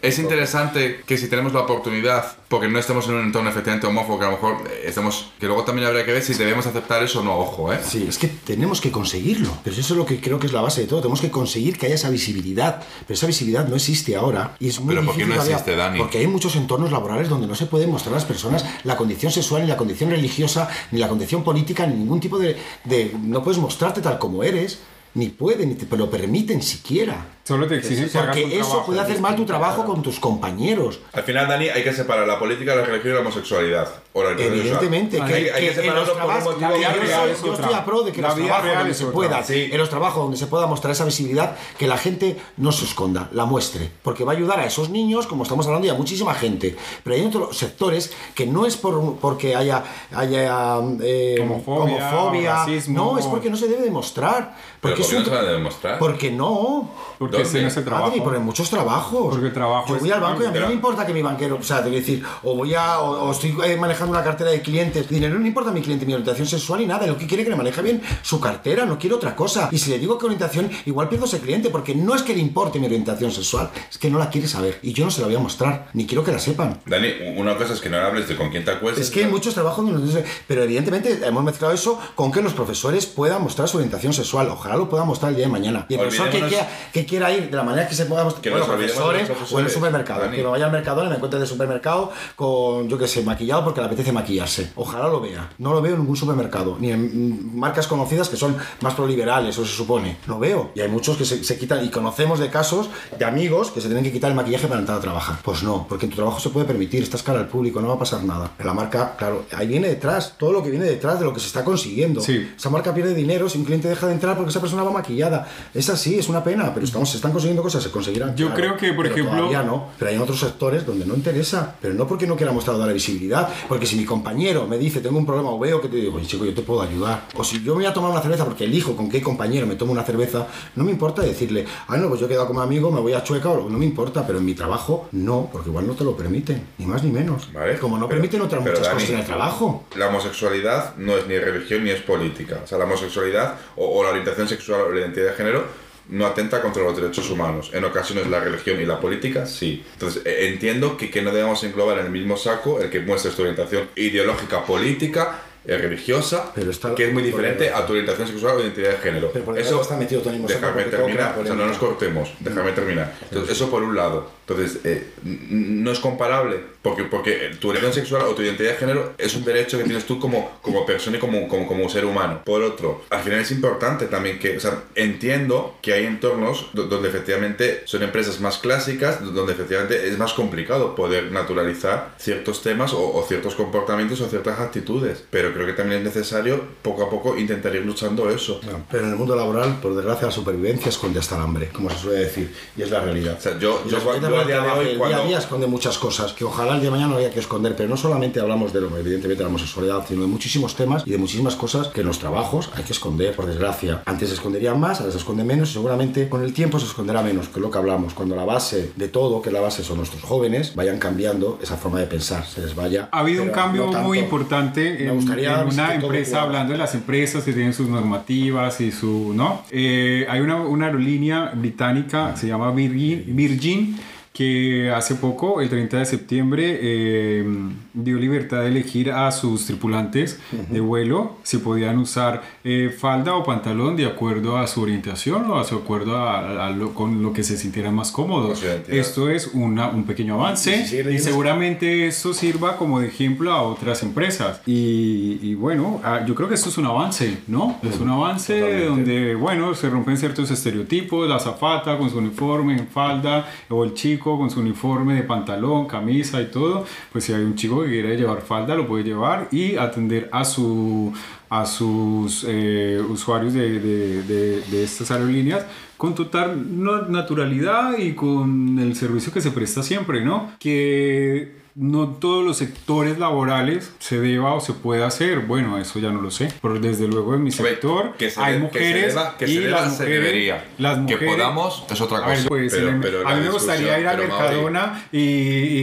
es 0.00 0.18
interesante 0.18 1.02
que 1.06 1.18
si 1.18 1.28
tenemos 1.28 1.52
la 1.52 1.60
oportunidad, 1.60 2.36
porque 2.48 2.66
no 2.68 2.78
estemos 2.78 3.06
en 3.08 3.14
un 3.14 3.24
entorno 3.26 3.50
efectivamente 3.50 3.86
homófobo, 3.86 4.18
que 4.18 4.24
a 4.24 4.28
lo 4.30 4.36
mejor 4.36 4.56
eh, 4.68 4.84
estamos, 4.86 5.30
que 5.38 5.46
luego 5.46 5.64
también 5.64 5.86
habría 5.86 6.04
que 6.06 6.12
ver 6.12 6.22
si 6.22 6.32
debemos 6.34 6.66
aceptar 6.66 7.02
eso 7.02 7.20
o 7.20 7.22
no, 7.22 7.38
ojo, 7.38 7.72
¿eh? 7.72 7.78
Sí, 7.86 8.06
es 8.08 8.16
que 8.16 8.28
tenemos 8.28 8.80
que 8.80 8.90
conseguirlo. 8.90 9.50
Pero 9.62 9.76
eso 9.76 9.92
es 9.92 9.98
lo 9.98 10.06
que 10.06 10.18
creo 10.20 10.38
que 10.38 10.46
es 10.46 10.52
la 10.52 10.62
base 10.62 10.80
de 10.80 10.86
todo. 10.86 11.00
Tenemos 11.00 11.20
que 11.20 11.30
conseguir 11.30 11.78
que 11.78 11.86
haya 11.86 11.94
esa 11.96 12.08
visibilidad. 12.08 12.82
Pero 13.06 13.14
esa 13.14 13.26
visibilidad 13.26 13.68
no 13.68 13.76
existe 13.76 14.16
ahora. 14.16 14.56
Y 14.58 14.68
es 14.68 14.80
muy 14.80 14.94
Pero 14.94 15.04
¿por 15.06 15.14
qué 15.14 15.24
difícil 15.24 15.28
no 15.28 15.34
todavía, 15.34 15.56
existe, 15.56 15.76
Dani? 15.76 15.98
Porque 15.98 16.18
hay 16.18 16.26
muchos 16.26 16.56
entornos 16.56 16.90
laborales 16.90 17.28
donde 17.28 17.46
no 17.46 17.54
se 17.54 17.66
puede 17.66 17.86
mostrar 17.86 18.14
a 18.14 18.16
las 18.16 18.24
personas 18.24 18.64
la 18.84 18.96
condición 18.96 19.30
sexual, 19.30 19.62
ni 19.62 19.68
la 19.68 19.76
condición 19.76 20.10
religiosa, 20.10 20.68
ni 20.90 20.98
la 21.00 21.08
condición 21.08 21.44
política, 21.44 21.86
ni 21.86 21.94
ningún 21.96 22.18
tipo 22.20 22.38
de. 22.38 22.56
de- 22.84 23.14
no 23.22 23.42
puedes 23.42 23.58
mostrarte 23.60 24.00
tal 24.00 24.18
como 24.18 24.42
eres. 24.42 24.80
Ni 25.14 25.28
pueden, 25.28 25.70
ni 25.70 25.74
te 25.74 25.96
lo 25.96 26.08
permiten 26.10 26.62
siquiera. 26.62 27.39
Solo 27.50 27.66
te 27.66 27.78
exigen 27.78 28.08
que 28.08 28.16
hagas 28.16 28.26
Porque 28.28 28.44
un 28.44 28.52
eso 28.52 28.60
trabajo 28.60 28.86
puede 28.86 29.00
hacer 29.00 29.20
mal 29.20 29.34
tu 29.34 29.44
trabajo 29.44 29.84
con 29.84 30.02
tus 30.02 30.20
compañeros. 30.20 31.00
Al 31.12 31.24
final, 31.24 31.48
Dani, 31.48 31.68
hay 31.68 31.82
que 31.82 31.92
separar 31.92 32.24
la 32.24 32.38
política, 32.38 32.76
la 32.76 32.84
religión 32.84 33.10
y 33.12 33.14
la 33.16 33.20
homosexualidad. 33.22 33.88
O 34.12 34.22
la 34.22 34.30
Evidentemente, 34.30 35.16
que, 35.16 35.22
hay, 35.34 35.48
hay 35.48 35.68
que 35.74 35.82
que 35.82 35.90
por 35.90 35.98
un 35.98 36.04
trabajos, 36.14 36.44
motivo 36.44 36.70
yo, 36.76 36.82
soy, 36.92 37.30
es 37.32 37.42
yo 37.42 37.54
estoy 37.54 37.74
a 37.74 37.84
pro 37.84 38.02
de 38.02 38.12
que 38.12 38.22
La 38.22 38.28
los 38.28 38.36
trabajos 38.36 38.74
donde 38.76 38.90
es 38.92 38.96
se 38.96 39.06
pueda, 39.06 39.42
Sí. 39.42 39.68
en 39.72 39.78
los 39.78 39.90
trabajos 39.90 40.22
donde 40.22 40.36
se 40.36 40.46
pueda 40.46 40.66
mostrar 40.68 40.92
esa 40.92 41.04
visibilidad, 41.04 41.56
que 41.76 41.88
la 41.88 41.96
gente 41.98 42.36
no 42.56 42.70
se 42.70 42.84
esconda, 42.84 43.28
la 43.32 43.46
muestre, 43.46 43.90
porque 44.02 44.22
va 44.24 44.32
a 44.32 44.36
ayudar 44.36 44.60
a 44.60 44.66
esos 44.66 44.90
niños, 44.90 45.26
como 45.26 45.42
estamos 45.42 45.66
hablando, 45.66 45.88
y 45.88 45.90
a 45.90 45.94
muchísima 45.94 46.34
gente. 46.34 46.76
Pero 47.02 47.16
hay 47.16 47.24
otros 47.24 47.56
sectores 47.58 48.12
que 48.34 48.46
no 48.46 48.64
es 48.64 48.76
por 48.76 49.16
porque 49.16 49.56
haya, 49.56 49.82
haya 50.14 50.78
eh, 51.02 51.38
Homofobia, 51.42 52.10
homofobia, 52.10 52.54
racismo. 52.54 52.96
no, 53.12 53.18
es 53.18 53.26
porque 53.26 53.50
no 53.50 53.56
se 53.56 53.66
debe 53.68 53.82
demostrar. 53.82 54.54
Pero 54.80 54.94
Porque 54.94 55.02
¿por 55.02 55.10
qué 55.10 55.16
es 55.18 55.28
no 55.28 55.34
se 55.34 55.38
a 55.38 55.42
demostrar? 55.52 55.98
Porque 55.98 56.30
no. 56.30 56.90
Porque 57.18 57.39
¿Dónde? 57.42 57.58
ese 57.58 57.62
no 57.62 57.68
es 57.68 57.76
el 57.76 57.84
trabajo. 57.84 58.06
Adri, 58.08 58.20
pero 58.20 58.36
en 58.36 58.42
muchos 58.44 58.70
trabajos. 58.70 59.28
Porque 59.30 59.46
el 59.46 59.52
trabajo 59.52 59.88
Yo 59.88 59.94
es- 59.96 60.00
voy 60.00 60.10
al 60.10 60.20
banco 60.20 60.42
y 60.42 60.46
a 60.46 60.50
mí 60.50 60.58
no 60.58 60.66
me 60.68 60.72
importa 60.74 61.06
que 61.06 61.12
mi 61.12 61.22
banquero, 61.22 61.56
o 61.60 61.62
sea, 61.62 61.78
te 61.78 61.84
quiero 61.90 61.96
decir, 61.98 62.24
o 62.42 62.54
voy 62.56 62.74
a, 62.74 63.00
o, 63.00 63.28
o 63.28 63.32
estoy 63.32 63.56
eh, 63.64 63.76
manejando 63.76 64.12
una 64.12 64.22
cartera 64.22 64.50
de 64.50 64.60
clientes, 64.60 65.08
dinero 65.08 65.34
no 65.34 65.40
me 65.40 65.48
importa 65.48 65.70
mi 65.70 65.80
cliente, 65.80 66.04
mi 66.06 66.12
orientación 66.12 66.46
sexual 66.46 66.80
y 66.82 66.86
nada, 66.86 67.06
lo 67.06 67.16
que 67.16 67.26
quiere 67.26 67.42
es 67.42 67.46
que 67.46 67.50
le 67.50 67.56
maneje 67.56 67.80
bien 67.82 68.02
su 68.22 68.38
cartera, 68.40 68.84
no 68.86 68.98
quiero 68.98 69.16
otra 69.16 69.34
cosa. 69.34 69.68
Y 69.72 69.78
si 69.78 69.90
le 69.90 69.98
digo 69.98 70.18
que 70.18 70.26
orientación, 70.26 70.70
igual 70.86 71.08
pierdo 71.08 71.26
ese 71.26 71.40
cliente, 71.40 71.70
porque 71.70 71.94
no 71.94 72.14
es 72.14 72.22
que 72.22 72.34
le 72.34 72.40
importe 72.40 72.78
mi 72.78 72.86
orientación 72.86 73.30
sexual, 73.32 73.70
es 73.90 73.98
que 73.98 74.10
no 74.10 74.18
la 74.18 74.30
quiere 74.30 74.46
saber. 74.48 74.78
Y 74.82 74.92
yo 74.92 75.04
no 75.04 75.10
se 75.10 75.20
la 75.20 75.26
voy 75.26 75.36
a 75.36 75.40
mostrar, 75.40 75.88
ni 75.94 76.06
quiero 76.06 76.22
que 76.24 76.32
la 76.32 76.38
sepan. 76.38 76.80
Dani, 76.86 77.08
una 77.36 77.56
cosa 77.56 77.72
es 77.74 77.80
que 77.80 77.88
no 77.88 77.96
hables 77.98 78.28
de 78.28 78.36
con 78.36 78.50
quién 78.50 78.64
te 78.64 78.70
acuestas. 78.72 79.04
Es 79.06 79.10
que 79.10 79.24
hay 79.24 79.30
muchos 79.30 79.54
trabajos 79.54 79.84
donde 79.90 80.10
pero 80.46 80.62
evidentemente 80.64 81.20
hemos 81.24 81.44
mezclado 81.44 81.72
eso 81.72 81.98
con 82.14 82.32
que 82.32 82.42
los 82.42 82.52
profesores 82.52 83.06
puedan 83.06 83.42
mostrar 83.42 83.68
su 83.68 83.76
orientación 83.76 84.12
sexual. 84.12 84.48
Ojalá 84.48 84.76
lo 84.76 84.88
puedan 84.88 85.06
mostrar 85.06 85.30
el 85.30 85.36
día 85.36 85.46
de 85.46 85.52
mañana. 85.52 85.86
Y 85.88 85.94
el 85.94 86.00
profesor 86.00 86.30
que 86.30 86.40
quiera, 86.40 86.68
que 86.92 87.06
quiera 87.06 87.29
ir 87.32 87.50
de 87.50 87.56
la 87.56 87.62
manera 87.62 87.88
que 87.88 87.94
se 87.94 88.06
pueda 88.06 88.28
Que 88.40 88.50
bueno, 88.50 88.66
los 88.66 88.76
profesores, 88.76 89.30
o 89.50 89.58
en 89.58 89.64
el 89.64 89.70
supermercado. 89.70 90.20
Dani. 90.22 90.36
Que 90.36 90.42
me 90.42 90.48
vaya 90.48 90.66
al 90.66 90.72
mercado 90.72 91.04
y 91.04 91.08
me 91.08 91.16
encuentre 91.16 91.40
de 91.40 91.46
supermercado 91.46 92.12
con, 92.36 92.88
yo 92.88 92.98
qué 92.98 93.06
sé, 93.06 93.22
maquillado 93.22 93.64
porque 93.64 93.80
le 93.80 93.86
apetece 93.86 94.12
maquillarse. 94.12 94.72
Ojalá 94.76 95.08
lo 95.08 95.20
vea. 95.20 95.50
No 95.58 95.72
lo 95.72 95.82
veo 95.82 95.94
en 95.94 96.00
ningún 96.00 96.16
supermercado, 96.16 96.76
ni 96.78 96.90
en 96.90 97.58
marcas 97.58 97.86
conocidas 97.86 98.28
que 98.28 98.36
son 98.36 98.56
más 98.80 98.94
proliberales, 98.94 99.58
o 99.58 99.64
se 99.64 99.72
supone. 99.72 100.18
Lo 100.26 100.38
veo. 100.38 100.70
Y 100.74 100.80
hay 100.80 100.88
muchos 100.88 101.16
que 101.16 101.24
se, 101.24 101.42
se 101.44 101.58
quitan, 101.58 101.84
y 101.84 101.90
conocemos 101.90 102.38
de 102.38 102.50
casos 102.50 102.88
de 103.18 103.24
amigos 103.24 103.70
que 103.70 103.80
se 103.80 103.88
tienen 103.88 104.04
que 104.04 104.12
quitar 104.12 104.30
el 104.30 104.36
maquillaje 104.36 104.66
para 104.66 104.80
entrar 104.80 104.98
a 104.98 105.00
trabajar. 105.00 105.36
Pues 105.42 105.62
no, 105.62 105.86
porque 105.88 106.06
en 106.06 106.10
tu 106.10 106.16
trabajo 106.16 106.40
se 106.40 106.50
puede 106.50 106.66
permitir, 106.66 107.02
estás 107.02 107.22
cara 107.22 107.38
al 107.40 107.48
público, 107.48 107.80
no 107.80 107.88
va 107.88 107.94
a 107.94 107.98
pasar 107.98 108.22
nada. 108.24 108.52
En 108.58 108.66
la 108.66 108.74
marca, 108.74 109.14
claro, 109.16 109.44
ahí 109.52 109.66
viene 109.66 109.88
detrás, 109.88 110.34
todo 110.38 110.52
lo 110.52 110.62
que 110.62 110.70
viene 110.70 110.86
detrás 110.86 111.18
de 111.18 111.24
lo 111.24 111.32
que 111.32 111.40
se 111.40 111.46
está 111.46 111.64
consiguiendo. 111.64 112.20
Sí. 112.20 112.50
Esa 112.56 112.70
marca 112.70 112.94
pierde 112.94 113.14
dinero 113.14 113.48
si 113.48 113.58
un 113.58 113.64
cliente 113.64 113.88
deja 113.88 114.06
de 114.06 114.12
entrar 114.12 114.36
porque 114.36 114.50
esa 114.50 114.60
persona 114.60 114.82
va 114.82 114.90
maquillada. 114.90 115.48
Es 115.74 115.88
así, 115.88 116.18
es 116.18 116.28
una 116.28 116.42
pena, 116.44 116.72
pero 116.74 116.84
estamos, 116.84 117.09
se 117.10 117.16
están 117.16 117.32
consiguiendo 117.32 117.62
cosas, 117.62 117.82
se 117.82 117.90
conseguirán. 117.90 118.34
Yo 118.36 118.46
claro, 118.46 118.60
creo 118.60 118.76
que, 118.76 118.92
por 118.94 119.06
ejemplo- 119.06 119.36
todavía 119.36 119.62
no. 119.62 119.88
Pero 119.98 120.10
hay 120.10 120.16
otros 120.18 120.38
sectores 120.40 120.86
donde 120.86 121.04
no 121.06 121.14
interesa. 121.14 121.74
Pero 121.80 121.94
no 121.94 122.06
porque 122.06 122.26
no 122.26 122.36
quiera 122.36 122.52
mostrar 122.52 122.78
darle 122.78 122.94
visibilidad. 122.94 123.48
Porque 123.68 123.86
si 123.86 123.96
mi 123.96 124.04
compañero 124.04 124.66
me 124.66 124.78
dice, 124.78 125.00
tengo 125.00 125.18
un 125.18 125.26
problema 125.26 125.50
o 125.50 125.58
veo 125.58 125.80
que 125.80 125.88
te 125.88 125.96
digo, 125.96 126.16
oye 126.16 126.26
chico, 126.26 126.44
yo 126.44 126.54
te 126.54 126.62
puedo 126.62 126.82
ayudar. 126.82 127.26
O 127.36 127.44
si 127.44 127.62
yo 127.62 127.72
me 127.74 127.82
voy 127.82 127.86
a 127.86 127.92
tomar 127.92 128.10
una 128.10 128.20
cerveza 128.20 128.44
porque 128.44 128.64
elijo 128.64 128.96
con 128.96 129.08
qué 129.10 129.20
compañero 129.22 129.66
me 129.66 129.74
tomo 129.76 129.92
una 129.92 130.02
cerveza, 130.04 130.46
no 130.76 130.84
me 130.84 130.90
importa 130.92 131.22
decirle, 131.22 131.66
ah, 131.88 131.96
no, 131.96 132.08
pues 132.08 132.20
yo 132.20 132.26
he 132.26 132.28
quedado 132.28 132.46
como 132.46 132.60
amigo, 132.60 132.90
me 132.90 133.00
voy 133.00 133.12
a 133.12 133.22
chueca, 133.22 133.48
o 133.50 133.68
no 133.68 133.78
me 133.78 133.84
importa. 133.86 134.26
Pero 134.26 134.38
en 134.38 134.44
mi 134.44 134.54
trabajo, 134.54 135.08
no, 135.12 135.48
porque 135.52 135.68
igual 135.70 135.86
no 135.86 135.94
te 135.94 136.04
lo 136.04 136.16
permiten. 136.16 136.66
Ni 136.78 136.86
más 136.86 137.02
ni 137.02 137.10
menos. 137.10 137.52
Vale, 137.52 137.78
Como 137.78 137.96
no 137.98 138.06
pero- 138.08 138.20
permiten 138.20 138.40
otras 138.42 138.60
muchas 138.62 138.80
Dani, 138.82 138.94
cosas 138.94 139.10
en 139.10 139.18
el 139.18 139.24
trabajo. 139.24 139.84
La 139.96 140.08
homosexualidad 140.08 140.94
no 140.96 141.16
es 141.16 141.26
ni 141.26 141.38
religión 141.38 141.84
ni 141.84 141.90
es 141.90 142.00
política. 142.02 142.60
O 142.62 142.66
sea, 142.66 142.78
la 142.78 142.84
homosexualidad 142.84 143.54
o, 143.76 143.98
o 143.98 144.02
la 144.04 144.10
orientación 144.10 144.48
sexual 144.48 144.80
o 144.82 144.90
la 144.92 145.00
identidad 145.00 145.26
de 145.30 145.32
género 145.34 145.64
no 146.10 146.26
atenta 146.26 146.60
contra 146.60 146.82
los 146.82 146.96
derechos 146.96 147.30
humanos. 147.30 147.70
En 147.72 147.84
ocasiones 147.84 148.26
la 148.28 148.40
religión 148.40 148.80
y 148.80 148.84
la 148.86 148.98
política 149.00 149.46
sí. 149.46 149.84
Entonces 149.94 150.22
eh, 150.24 150.48
entiendo 150.52 150.96
que, 150.96 151.10
que 151.10 151.22
no 151.22 151.32
debemos 151.32 151.62
englobar 151.64 151.98
en 151.98 152.06
el 152.06 152.12
mismo 152.12 152.36
saco 152.36 152.80
el 152.80 152.90
que 152.90 153.00
muestre 153.00 153.30
tu 153.32 153.42
orientación 153.42 153.88
ideológica 153.96 154.64
política 154.64 155.42
eh, 155.66 155.76
religiosa, 155.76 156.52
Pero 156.54 156.70
está- 156.70 156.94
que 156.94 157.06
es 157.08 157.12
muy 157.12 157.22
diferente 157.22 157.68
a 157.70 157.84
tu 157.86 157.92
orientación 157.92 158.26
sexual 158.26 158.56
o 158.56 158.60
identidad 158.60 158.92
de 158.92 158.96
género. 158.96 159.30
Pero 159.30 159.44
por 159.44 159.54
desgracia 159.54 159.82
está 159.82 159.96
metido 159.96 160.20
todo 160.22 160.30
el 160.32 160.40
mismo 160.40 160.48
saco 160.48 160.66
déjame 160.66 160.84
terminar, 160.90 161.38
o 161.38 161.44
sea, 161.44 161.54
no 161.54 161.66
nos 161.66 161.76
cortemos, 161.78 162.32
déjame 162.40 162.72
terminar. 162.72 163.14
Entonces, 163.22 163.56
eso 163.56 163.70
por 163.70 163.82
un 163.82 163.94
lado. 163.94 164.30
Entonces, 164.50 164.80
eh, 164.84 165.06
no 165.50 165.92
es 165.92 166.00
comparable, 166.00 166.58
porque, 166.82 167.04
porque 167.04 167.52
tu 167.60 167.68
orientación 167.70 168.04
sexual 168.04 168.22
o 168.28 168.34
tu 168.34 168.42
identidad 168.42 168.70
de 168.72 168.76
género 168.78 169.12
es 169.18 169.34
un 169.36 169.44
derecho 169.44 169.78
que 169.78 169.84
tienes 169.84 170.06
tú 170.06 170.18
como, 170.18 170.58
como 170.62 170.84
persona 170.84 171.18
y 171.18 171.20
como, 171.20 171.46
como, 171.48 171.66
como 171.68 171.88
ser 171.88 172.04
humano. 172.04 172.40
Por 172.44 172.62
otro, 172.62 173.04
al 173.10 173.20
final 173.22 173.40
es 173.40 173.50
importante 173.52 174.06
también 174.06 174.38
que, 174.38 174.56
o 174.56 174.60
sea, 174.60 174.82
entiendo 174.94 175.76
que 175.82 175.92
hay 175.92 176.04
entornos 176.06 176.66
do- 176.72 176.86
donde 176.86 177.08
efectivamente 177.08 177.82
son 177.84 178.02
empresas 178.02 178.40
más 178.40 178.58
clásicas, 178.58 179.22
do- 179.24 179.30
donde 179.30 179.52
efectivamente 179.52 180.08
es 180.08 180.18
más 180.18 180.32
complicado 180.32 180.94
poder 180.94 181.30
naturalizar 181.30 182.14
ciertos 182.18 182.62
temas 182.62 182.92
o, 182.92 183.14
o 183.14 183.24
ciertos 183.26 183.54
comportamientos 183.54 184.20
o 184.20 184.28
ciertas 184.28 184.58
actitudes. 184.58 185.22
Pero 185.30 185.52
creo 185.52 185.66
que 185.66 185.74
también 185.74 186.00
es 186.00 186.06
necesario 186.14 186.60
poco 186.82 187.04
a 187.04 187.10
poco 187.10 187.36
intentar 187.38 187.74
ir 187.74 187.84
luchando 187.86 188.28
eso. 188.30 188.60
Pero 188.90 189.04
en 189.04 189.10
el 189.10 189.16
mundo 189.16 189.36
laboral, 189.36 189.78
por 189.80 189.94
desgracia, 189.94 190.26
la 190.26 190.32
supervivencia 190.32 190.88
esconde 190.88 191.18
hasta 191.20 191.36
el 191.36 191.42
hambre, 191.42 191.68
como 191.72 191.90
se 191.90 191.98
suele 191.98 192.20
decir, 192.20 192.52
y 192.76 192.82
es 192.82 192.90
la 192.90 193.00
realidad. 193.00 193.36
O 193.38 193.40
sea, 193.40 193.58
yo, 193.58 193.82
yo, 193.84 193.98
yo 194.30 194.39
a 194.40 194.46
día 194.46 194.60
de 194.60 194.70
hoy, 194.70 194.86
el 194.88 194.98
cuando... 194.98 195.16
día 195.16 195.24
a 195.24 195.28
día 195.28 195.38
esconde 195.38 195.66
muchas 195.66 195.98
cosas 195.98 196.32
que 196.32 196.44
ojalá 196.44 196.74
el 196.74 196.80
día 196.80 196.90
de 196.90 196.96
mañana 196.96 197.12
no 197.12 197.18
haya 197.18 197.30
que 197.30 197.40
esconder, 197.40 197.76
pero 197.76 197.88
no 197.88 197.96
solamente 197.96 198.40
hablamos 198.40 198.72
de 198.72 198.80
lo 198.80 198.88
evidentemente 198.96 199.38
de 199.38 199.44
la 199.44 199.48
homosexualidad, 199.48 200.04
sino 200.06 200.22
de 200.22 200.26
muchísimos 200.26 200.74
temas 200.74 201.02
y 201.06 201.10
de 201.10 201.18
muchísimas 201.18 201.56
cosas 201.56 201.88
que 201.88 202.00
en 202.00 202.06
los 202.06 202.18
trabajos 202.18 202.70
hay 202.74 202.84
que 202.84 202.92
esconder, 202.92 203.34
por 203.34 203.46
desgracia. 203.46 204.02
Antes 204.06 204.28
se 204.28 204.34
esconderían 204.34 204.78
más, 204.78 205.00
ahora 205.00 205.12
se 205.12 205.18
esconde 205.18 205.44
menos 205.44 205.70
y 205.70 205.72
seguramente 205.74 206.28
con 206.28 206.42
el 206.42 206.52
tiempo 206.52 206.78
se 206.78 206.86
esconderá 206.86 207.22
menos, 207.22 207.48
que 207.48 207.58
es 207.58 207.62
lo 207.62 207.70
que 207.70 207.78
hablamos, 207.78 208.14
cuando 208.14 208.36
la 208.36 208.44
base 208.44 208.92
de 208.96 209.08
todo, 209.08 209.42
que 209.42 209.50
la 209.50 209.60
base 209.60 209.84
son 209.84 209.98
nuestros 209.98 210.22
jóvenes, 210.22 210.74
vayan 210.74 210.98
cambiando 210.98 211.58
esa 211.62 211.76
forma 211.76 212.00
de 212.00 212.06
pensar, 212.06 212.46
se 212.46 212.60
les 212.60 212.74
vaya... 212.74 213.08
Ha 213.12 213.20
habido 213.20 213.42
un 213.42 213.50
cambio 213.50 213.90
no 213.90 214.00
muy 214.00 214.18
importante 214.18 214.96
Me 214.98 215.08
en, 215.08 215.14
gustaría 215.16 215.60
en 215.60 215.68
una 215.68 215.86
todo 215.86 216.06
empresa, 216.06 216.42
hablando 216.42 216.72
de 216.72 216.78
las 216.78 216.94
empresas 216.94 217.44
que 217.44 217.52
tienen 217.52 217.72
sus 217.72 217.88
normativas 217.88 218.80
y 218.80 218.92
su, 218.92 219.32
¿no? 219.34 219.62
Eh, 219.70 220.26
hay 220.28 220.40
una, 220.40 220.56
una 220.56 220.86
aerolínea 220.86 221.52
británica, 221.54 222.36
se 222.36 222.46
llama 222.46 222.70
Virgin, 222.72 223.24
Virgin 223.28 223.98
que 224.32 224.90
hace 224.94 225.16
poco, 225.16 225.60
el 225.60 225.68
30 225.68 225.98
de 225.98 226.04
septiembre, 226.06 226.78
eh, 226.80 227.44
dio 227.92 228.16
libertad 228.16 228.60
de 228.60 228.68
elegir 228.68 229.10
a 229.10 229.30
sus 229.32 229.66
tripulantes 229.66 230.38
de 230.70 230.78
vuelo 230.80 231.36
si 231.42 231.58
podían 231.58 231.98
usar 231.98 232.40
eh, 232.62 232.94
falda 232.96 233.34
o 233.34 233.42
pantalón 233.44 233.96
de 233.96 234.06
acuerdo 234.06 234.56
a 234.56 234.68
su 234.68 234.82
orientación 234.82 235.50
o 235.50 235.58
a 235.58 235.64
su 235.64 235.74
acuerdo 235.76 236.16
a, 236.16 236.66
a 236.66 236.70
lo, 236.70 236.94
con 236.94 237.22
lo 237.22 237.32
que 237.32 237.42
se 237.42 237.56
sintieran 237.56 237.94
más 237.94 238.12
cómodos. 238.12 238.62
Esto 238.88 239.28
es 239.28 239.48
una- 239.52 239.88
un 239.88 240.04
pequeño 240.04 240.34
avance 240.34 240.70
Y 240.76 240.84
si 240.84 240.96
sigue 240.98 241.12
y 241.14 241.18
seguramente 241.18 242.06
eso 242.06 242.32
sirva 242.32 242.76
como 242.76 243.00
de 243.00 243.08
ejemplo 243.08 243.52
a 243.52 243.62
otras 243.62 244.02
empresas. 244.04 244.60
Y, 244.64 245.38
y 245.42 245.54
bueno, 245.56 246.00
ah, 246.04 246.24
yo 246.24 246.36
creo 246.36 246.48
que 246.48 246.54
esto 246.54 246.68
es 246.68 246.78
un 246.78 246.86
avance, 246.86 247.38
¿no? 247.48 247.78
Es 247.82 247.98
un 247.98 248.08
avance 248.08 248.54
Totalmente. 248.60 248.86
donde, 248.88 249.34
bueno, 249.34 249.74
se 249.74 249.90
rompen 249.90 250.16
ciertos 250.16 250.50
estereotipos, 250.52 251.28
la 251.28 251.36
azafata 251.36 251.98
con 251.98 252.08
su 252.08 252.18
uniforme 252.18 252.74
en 252.78 252.86
falda, 252.86 253.48
o 253.68 253.82
el 253.84 253.92
chico 253.94 254.19
con 254.20 254.50
su 254.50 254.60
uniforme 254.60 255.14
de 255.14 255.22
pantalón, 255.22 255.86
camisa 255.86 256.40
y 256.42 256.46
todo, 256.46 256.84
pues 257.12 257.24
si 257.24 257.32
hay 257.32 257.42
un 257.42 257.54
chico 257.54 257.82
que 257.82 257.88
quiere 257.88 258.16
llevar 258.16 258.42
falda, 258.42 258.74
lo 258.74 258.86
puede 258.86 259.04
llevar 259.04 259.48
y 259.50 259.76
atender 259.76 260.28
a 260.32 260.44
su 260.44 261.12
a 261.52 261.66
sus 261.66 262.44
eh, 262.48 263.02
usuarios 263.08 263.52
de, 263.54 263.80
de- 263.80 264.22
de- 264.22 264.84
estas 264.84 265.10
aerolíneas 265.10 265.66
con 265.96 266.14
total 266.14 266.64
naturalidad 267.10 267.98
y 267.98 268.12
con 268.14 268.78
el 268.78 268.94
servicio 268.94 269.32
que 269.32 269.40
se 269.40 269.50
presta 269.50 269.82
siempre, 269.82 270.24
¿no? 270.24 270.52
Que 270.60 271.59
no 271.80 272.08
todos 272.08 272.44
los 272.44 272.58
sectores 272.58 273.18
laborales 273.18 273.90
se 274.00 274.20
deba 274.20 274.52
o 274.54 274.60
se 274.60 274.74
pueda 274.74 275.06
hacer. 275.06 275.40
Bueno, 275.40 275.78
eso 275.78 275.98
ya 275.98 276.10
no 276.10 276.20
lo 276.20 276.30
sé. 276.30 276.52
Pero 276.60 276.78
desde 276.78 277.08
luego 277.08 277.34
en 277.34 277.42
mi 277.42 277.50
sector 277.50 278.12
que 278.18 278.28
se 278.30 278.38
hay 278.40 278.60
de- 278.60 278.68
que 278.68 278.78
se 278.78 278.84
mujeres 278.84 279.14
deba- 279.14 279.36
que 279.38 279.46
se 279.46 279.52
y 279.52 279.56
deba, 279.58 279.80
las 279.80 279.96
se 279.96 280.02
mujeres, 280.04 280.22
debería. 280.24 280.64
las 280.76 280.94
Que 280.96 281.00
mujeres- 281.14 281.28
podamos 281.34 281.84
es 281.90 282.00
otra 282.02 282.18
A 282.18 282.26
ver, 282.28 282.36
cosa. 282.36 282.48
pues, 282.50 282.72
Pero- 282.74 282.88
el- 282.90 283.00
pero 283.00 283.26
a 283.26 283.34
mí 283.34 283.40
me 283.40 283.48
gustaría 283.50 283.98
ir 283.98 284.06
a 284.06 284.14
Mercadona 284.14 285.04
y, 285.10 285.18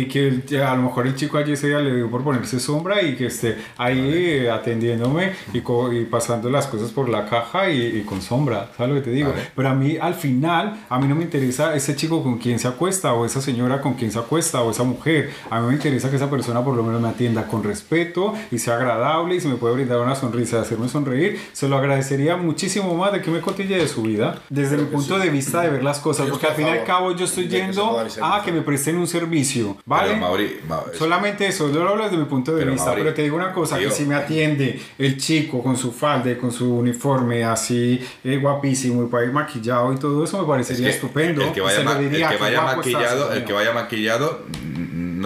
y 0.01 0.05
que 0.07 0.61
a 0.63 0.75
lo 0.75 0.83
mejor 0.83 1.07
el 1.07 1.15
chico 1.15 1.37
allí 1.39 1.55
día 1.55 1.79
le 1.79 1.95
dio 1.95 2.11
por 2.11 2.23
ponerse 2.23 2.59
sombra 2.59 3.01
y 3.01 3.15
que 3.15 3.25
esté 3.25 3.57
ahí 3.77 3.99
eh, 3.99 4.51
atendiéndome 4.51 5.33
y, 5.53 5.61
pasando 6.05 6.49
las 6.51 6.67
cosas 6.67 6.91
por 6.91 7.09
la 7.09 7.25
caja 7.27 7.69
y, 7.71 7.81
y 7.97 8.01
con 8.03 8.21
sombra, 8.21 8.69
¿sabes 8.77 8.93
lo 8.93 9.01
que 9.01 9.09
te 9.09 9.11
digo? 9.11 9.31
Vale. 9.31 9.47
Pero 9.55 9.69
a 9.69 9.73
mí 9.73 9.97
al 9.99 10.13
final, 10.13 10.85
a 10.89 10.99
mí 10.99 11.07
no 11.07 11.15
me 11.15 11.23
interesa 11.23 11.75
ese 11.75 11.95
chico 11.95 12.21
con 12.21 12.37
quien 12.37 12.59
se 12.59 12.67
acuesta 12.67 13.13
o 13.13 13.25
esa 13.25 13.41
señora 13.41 13.81
con 13.81 13.95
quien 13.95 14.11
se 14.11 14.19
acuesta 14.19 14.61
o 14.61 14.69
esa 14.69 14.83
mujer. 14.83 15.31
A 15.49 15.59
mí 15.59 15.67
me 15.67 15.73
interesa 15.73 15.86
que 15.91 16.15
esa 16.15 16.29
persona 16.29 16.63
por 16.63 16.75
lo 16.75 16.83
menos 16.83 17.01
me 17.01 17.09
atienda 17.09 17.47
con 17.47 17.63
respeto 17.63 18.33
y 18.51 18.59
sea 18.59 18.75
agradable 18.75 19.35
y 19.35 19.39
si 19.41 19.47
me 19.47 19.55
puede 19.55 19.75
brindar 19.75 19.99
una 19.99 20.15
sonrisa 20.15 20.61
hacerme 20.61 20.89
sonreír, 20.89 21.39
se 21.53 21.67
lo 21.67 21.77
agradecería 21.77 22.37
muchísimo 22.37 22.95
más 22.95 23.11
de 23.13 23.21
que 23.21 23.31
me 23.31 23.41
cotille 23.41 23.77
de 23.77 23.87
su 23.87 24.01
vida. 24.03 24.39
Desde 24.49 24.77
mi 24.77 24.85
punto 24.85 25.17
de 25.17 25.29
vista 25.29 25.61
de 25.61 25.69
ver 25.69 25.83
las 25.83 25.99
cosas, 25.99 26.27
porque 26.29 26.47
al 26.47 26.53
fin 26.55 26.67
y 26.67 26.69
al 26.71 26.83
cabo 26.83 27.15
yo 27.15 27.25
estoy 27.25 27.47
que 27.47 27.57
yendo 27.57 28.03
ser 28.09 28.23
a 28.23 28.41
que 28.43 28.51
me 28.51 28.61
presten 28.61 28.97
un 28.97 29.07
servicio, 29.07 29.77
¿vale? 29.85 30.09
Pero, 30.09 30.21
Mauri, 30.21 30.59
Ma- 30.67 30.81
es- 30.91 30.97
Solamente 30.97 31.47
eso, 31.47 31.71
yo 31.71 31.83
lo 31.83 31.89
hablo 31.91 32.03
desde 32.03 32.17
mi 32.17 32.25
punto 32.25 32.51
de 32.53 32.59
Pero, 32.59 32.71
vista, 32.71 32.87
Mauri, 32.87 33.01
pero 33.03 33.13
te 33.15 33.21
digo 33.23 33.35
una 33.35 33.53
cosa, 33.53 33.77
tío. 33.77 33.89
que 33.89 33.95
si 33.95 34.05
me 34.05 34.15
atiende 34.15 34.79
el 34.97 35.17
chico 35.17 35.61
con 35.63 35.77
su 35.77 35.91
falda 35.91 36.29
con 36.37 36.51
su 36.51 36.73
uniforme 36.75 37.43
así 37.43 37.99
eh, 38.23 38.37
guapísimo 38.37 39.03
y 39.03 39.07
para 39.07 39.25
ir 39.25 39.31
maquillado 39.31 39.93
y 39.93 39.97
todo 39.97 40.23
eso 40.23 40.37
me 40.37 40.43
es 40.43 40.47
parecería 40.49 40.87
que 40.89 40.93
estupendo. 40.95 41.41
El 41.43 41.51
que 41.53 41.61
vaya, 41.61 41.83
ma- 41.83 41.97
el 41.99 42.09
que 42.09 42.17
"Qué 42.17 42.37
vaya 42.37 42.61
maquillado, 42.61 43.31
el 43.33 43.39
que 43.41 43.45
mío". 43.47 43.55
vaya 43.55 43.73
maquillado 43.73 44.41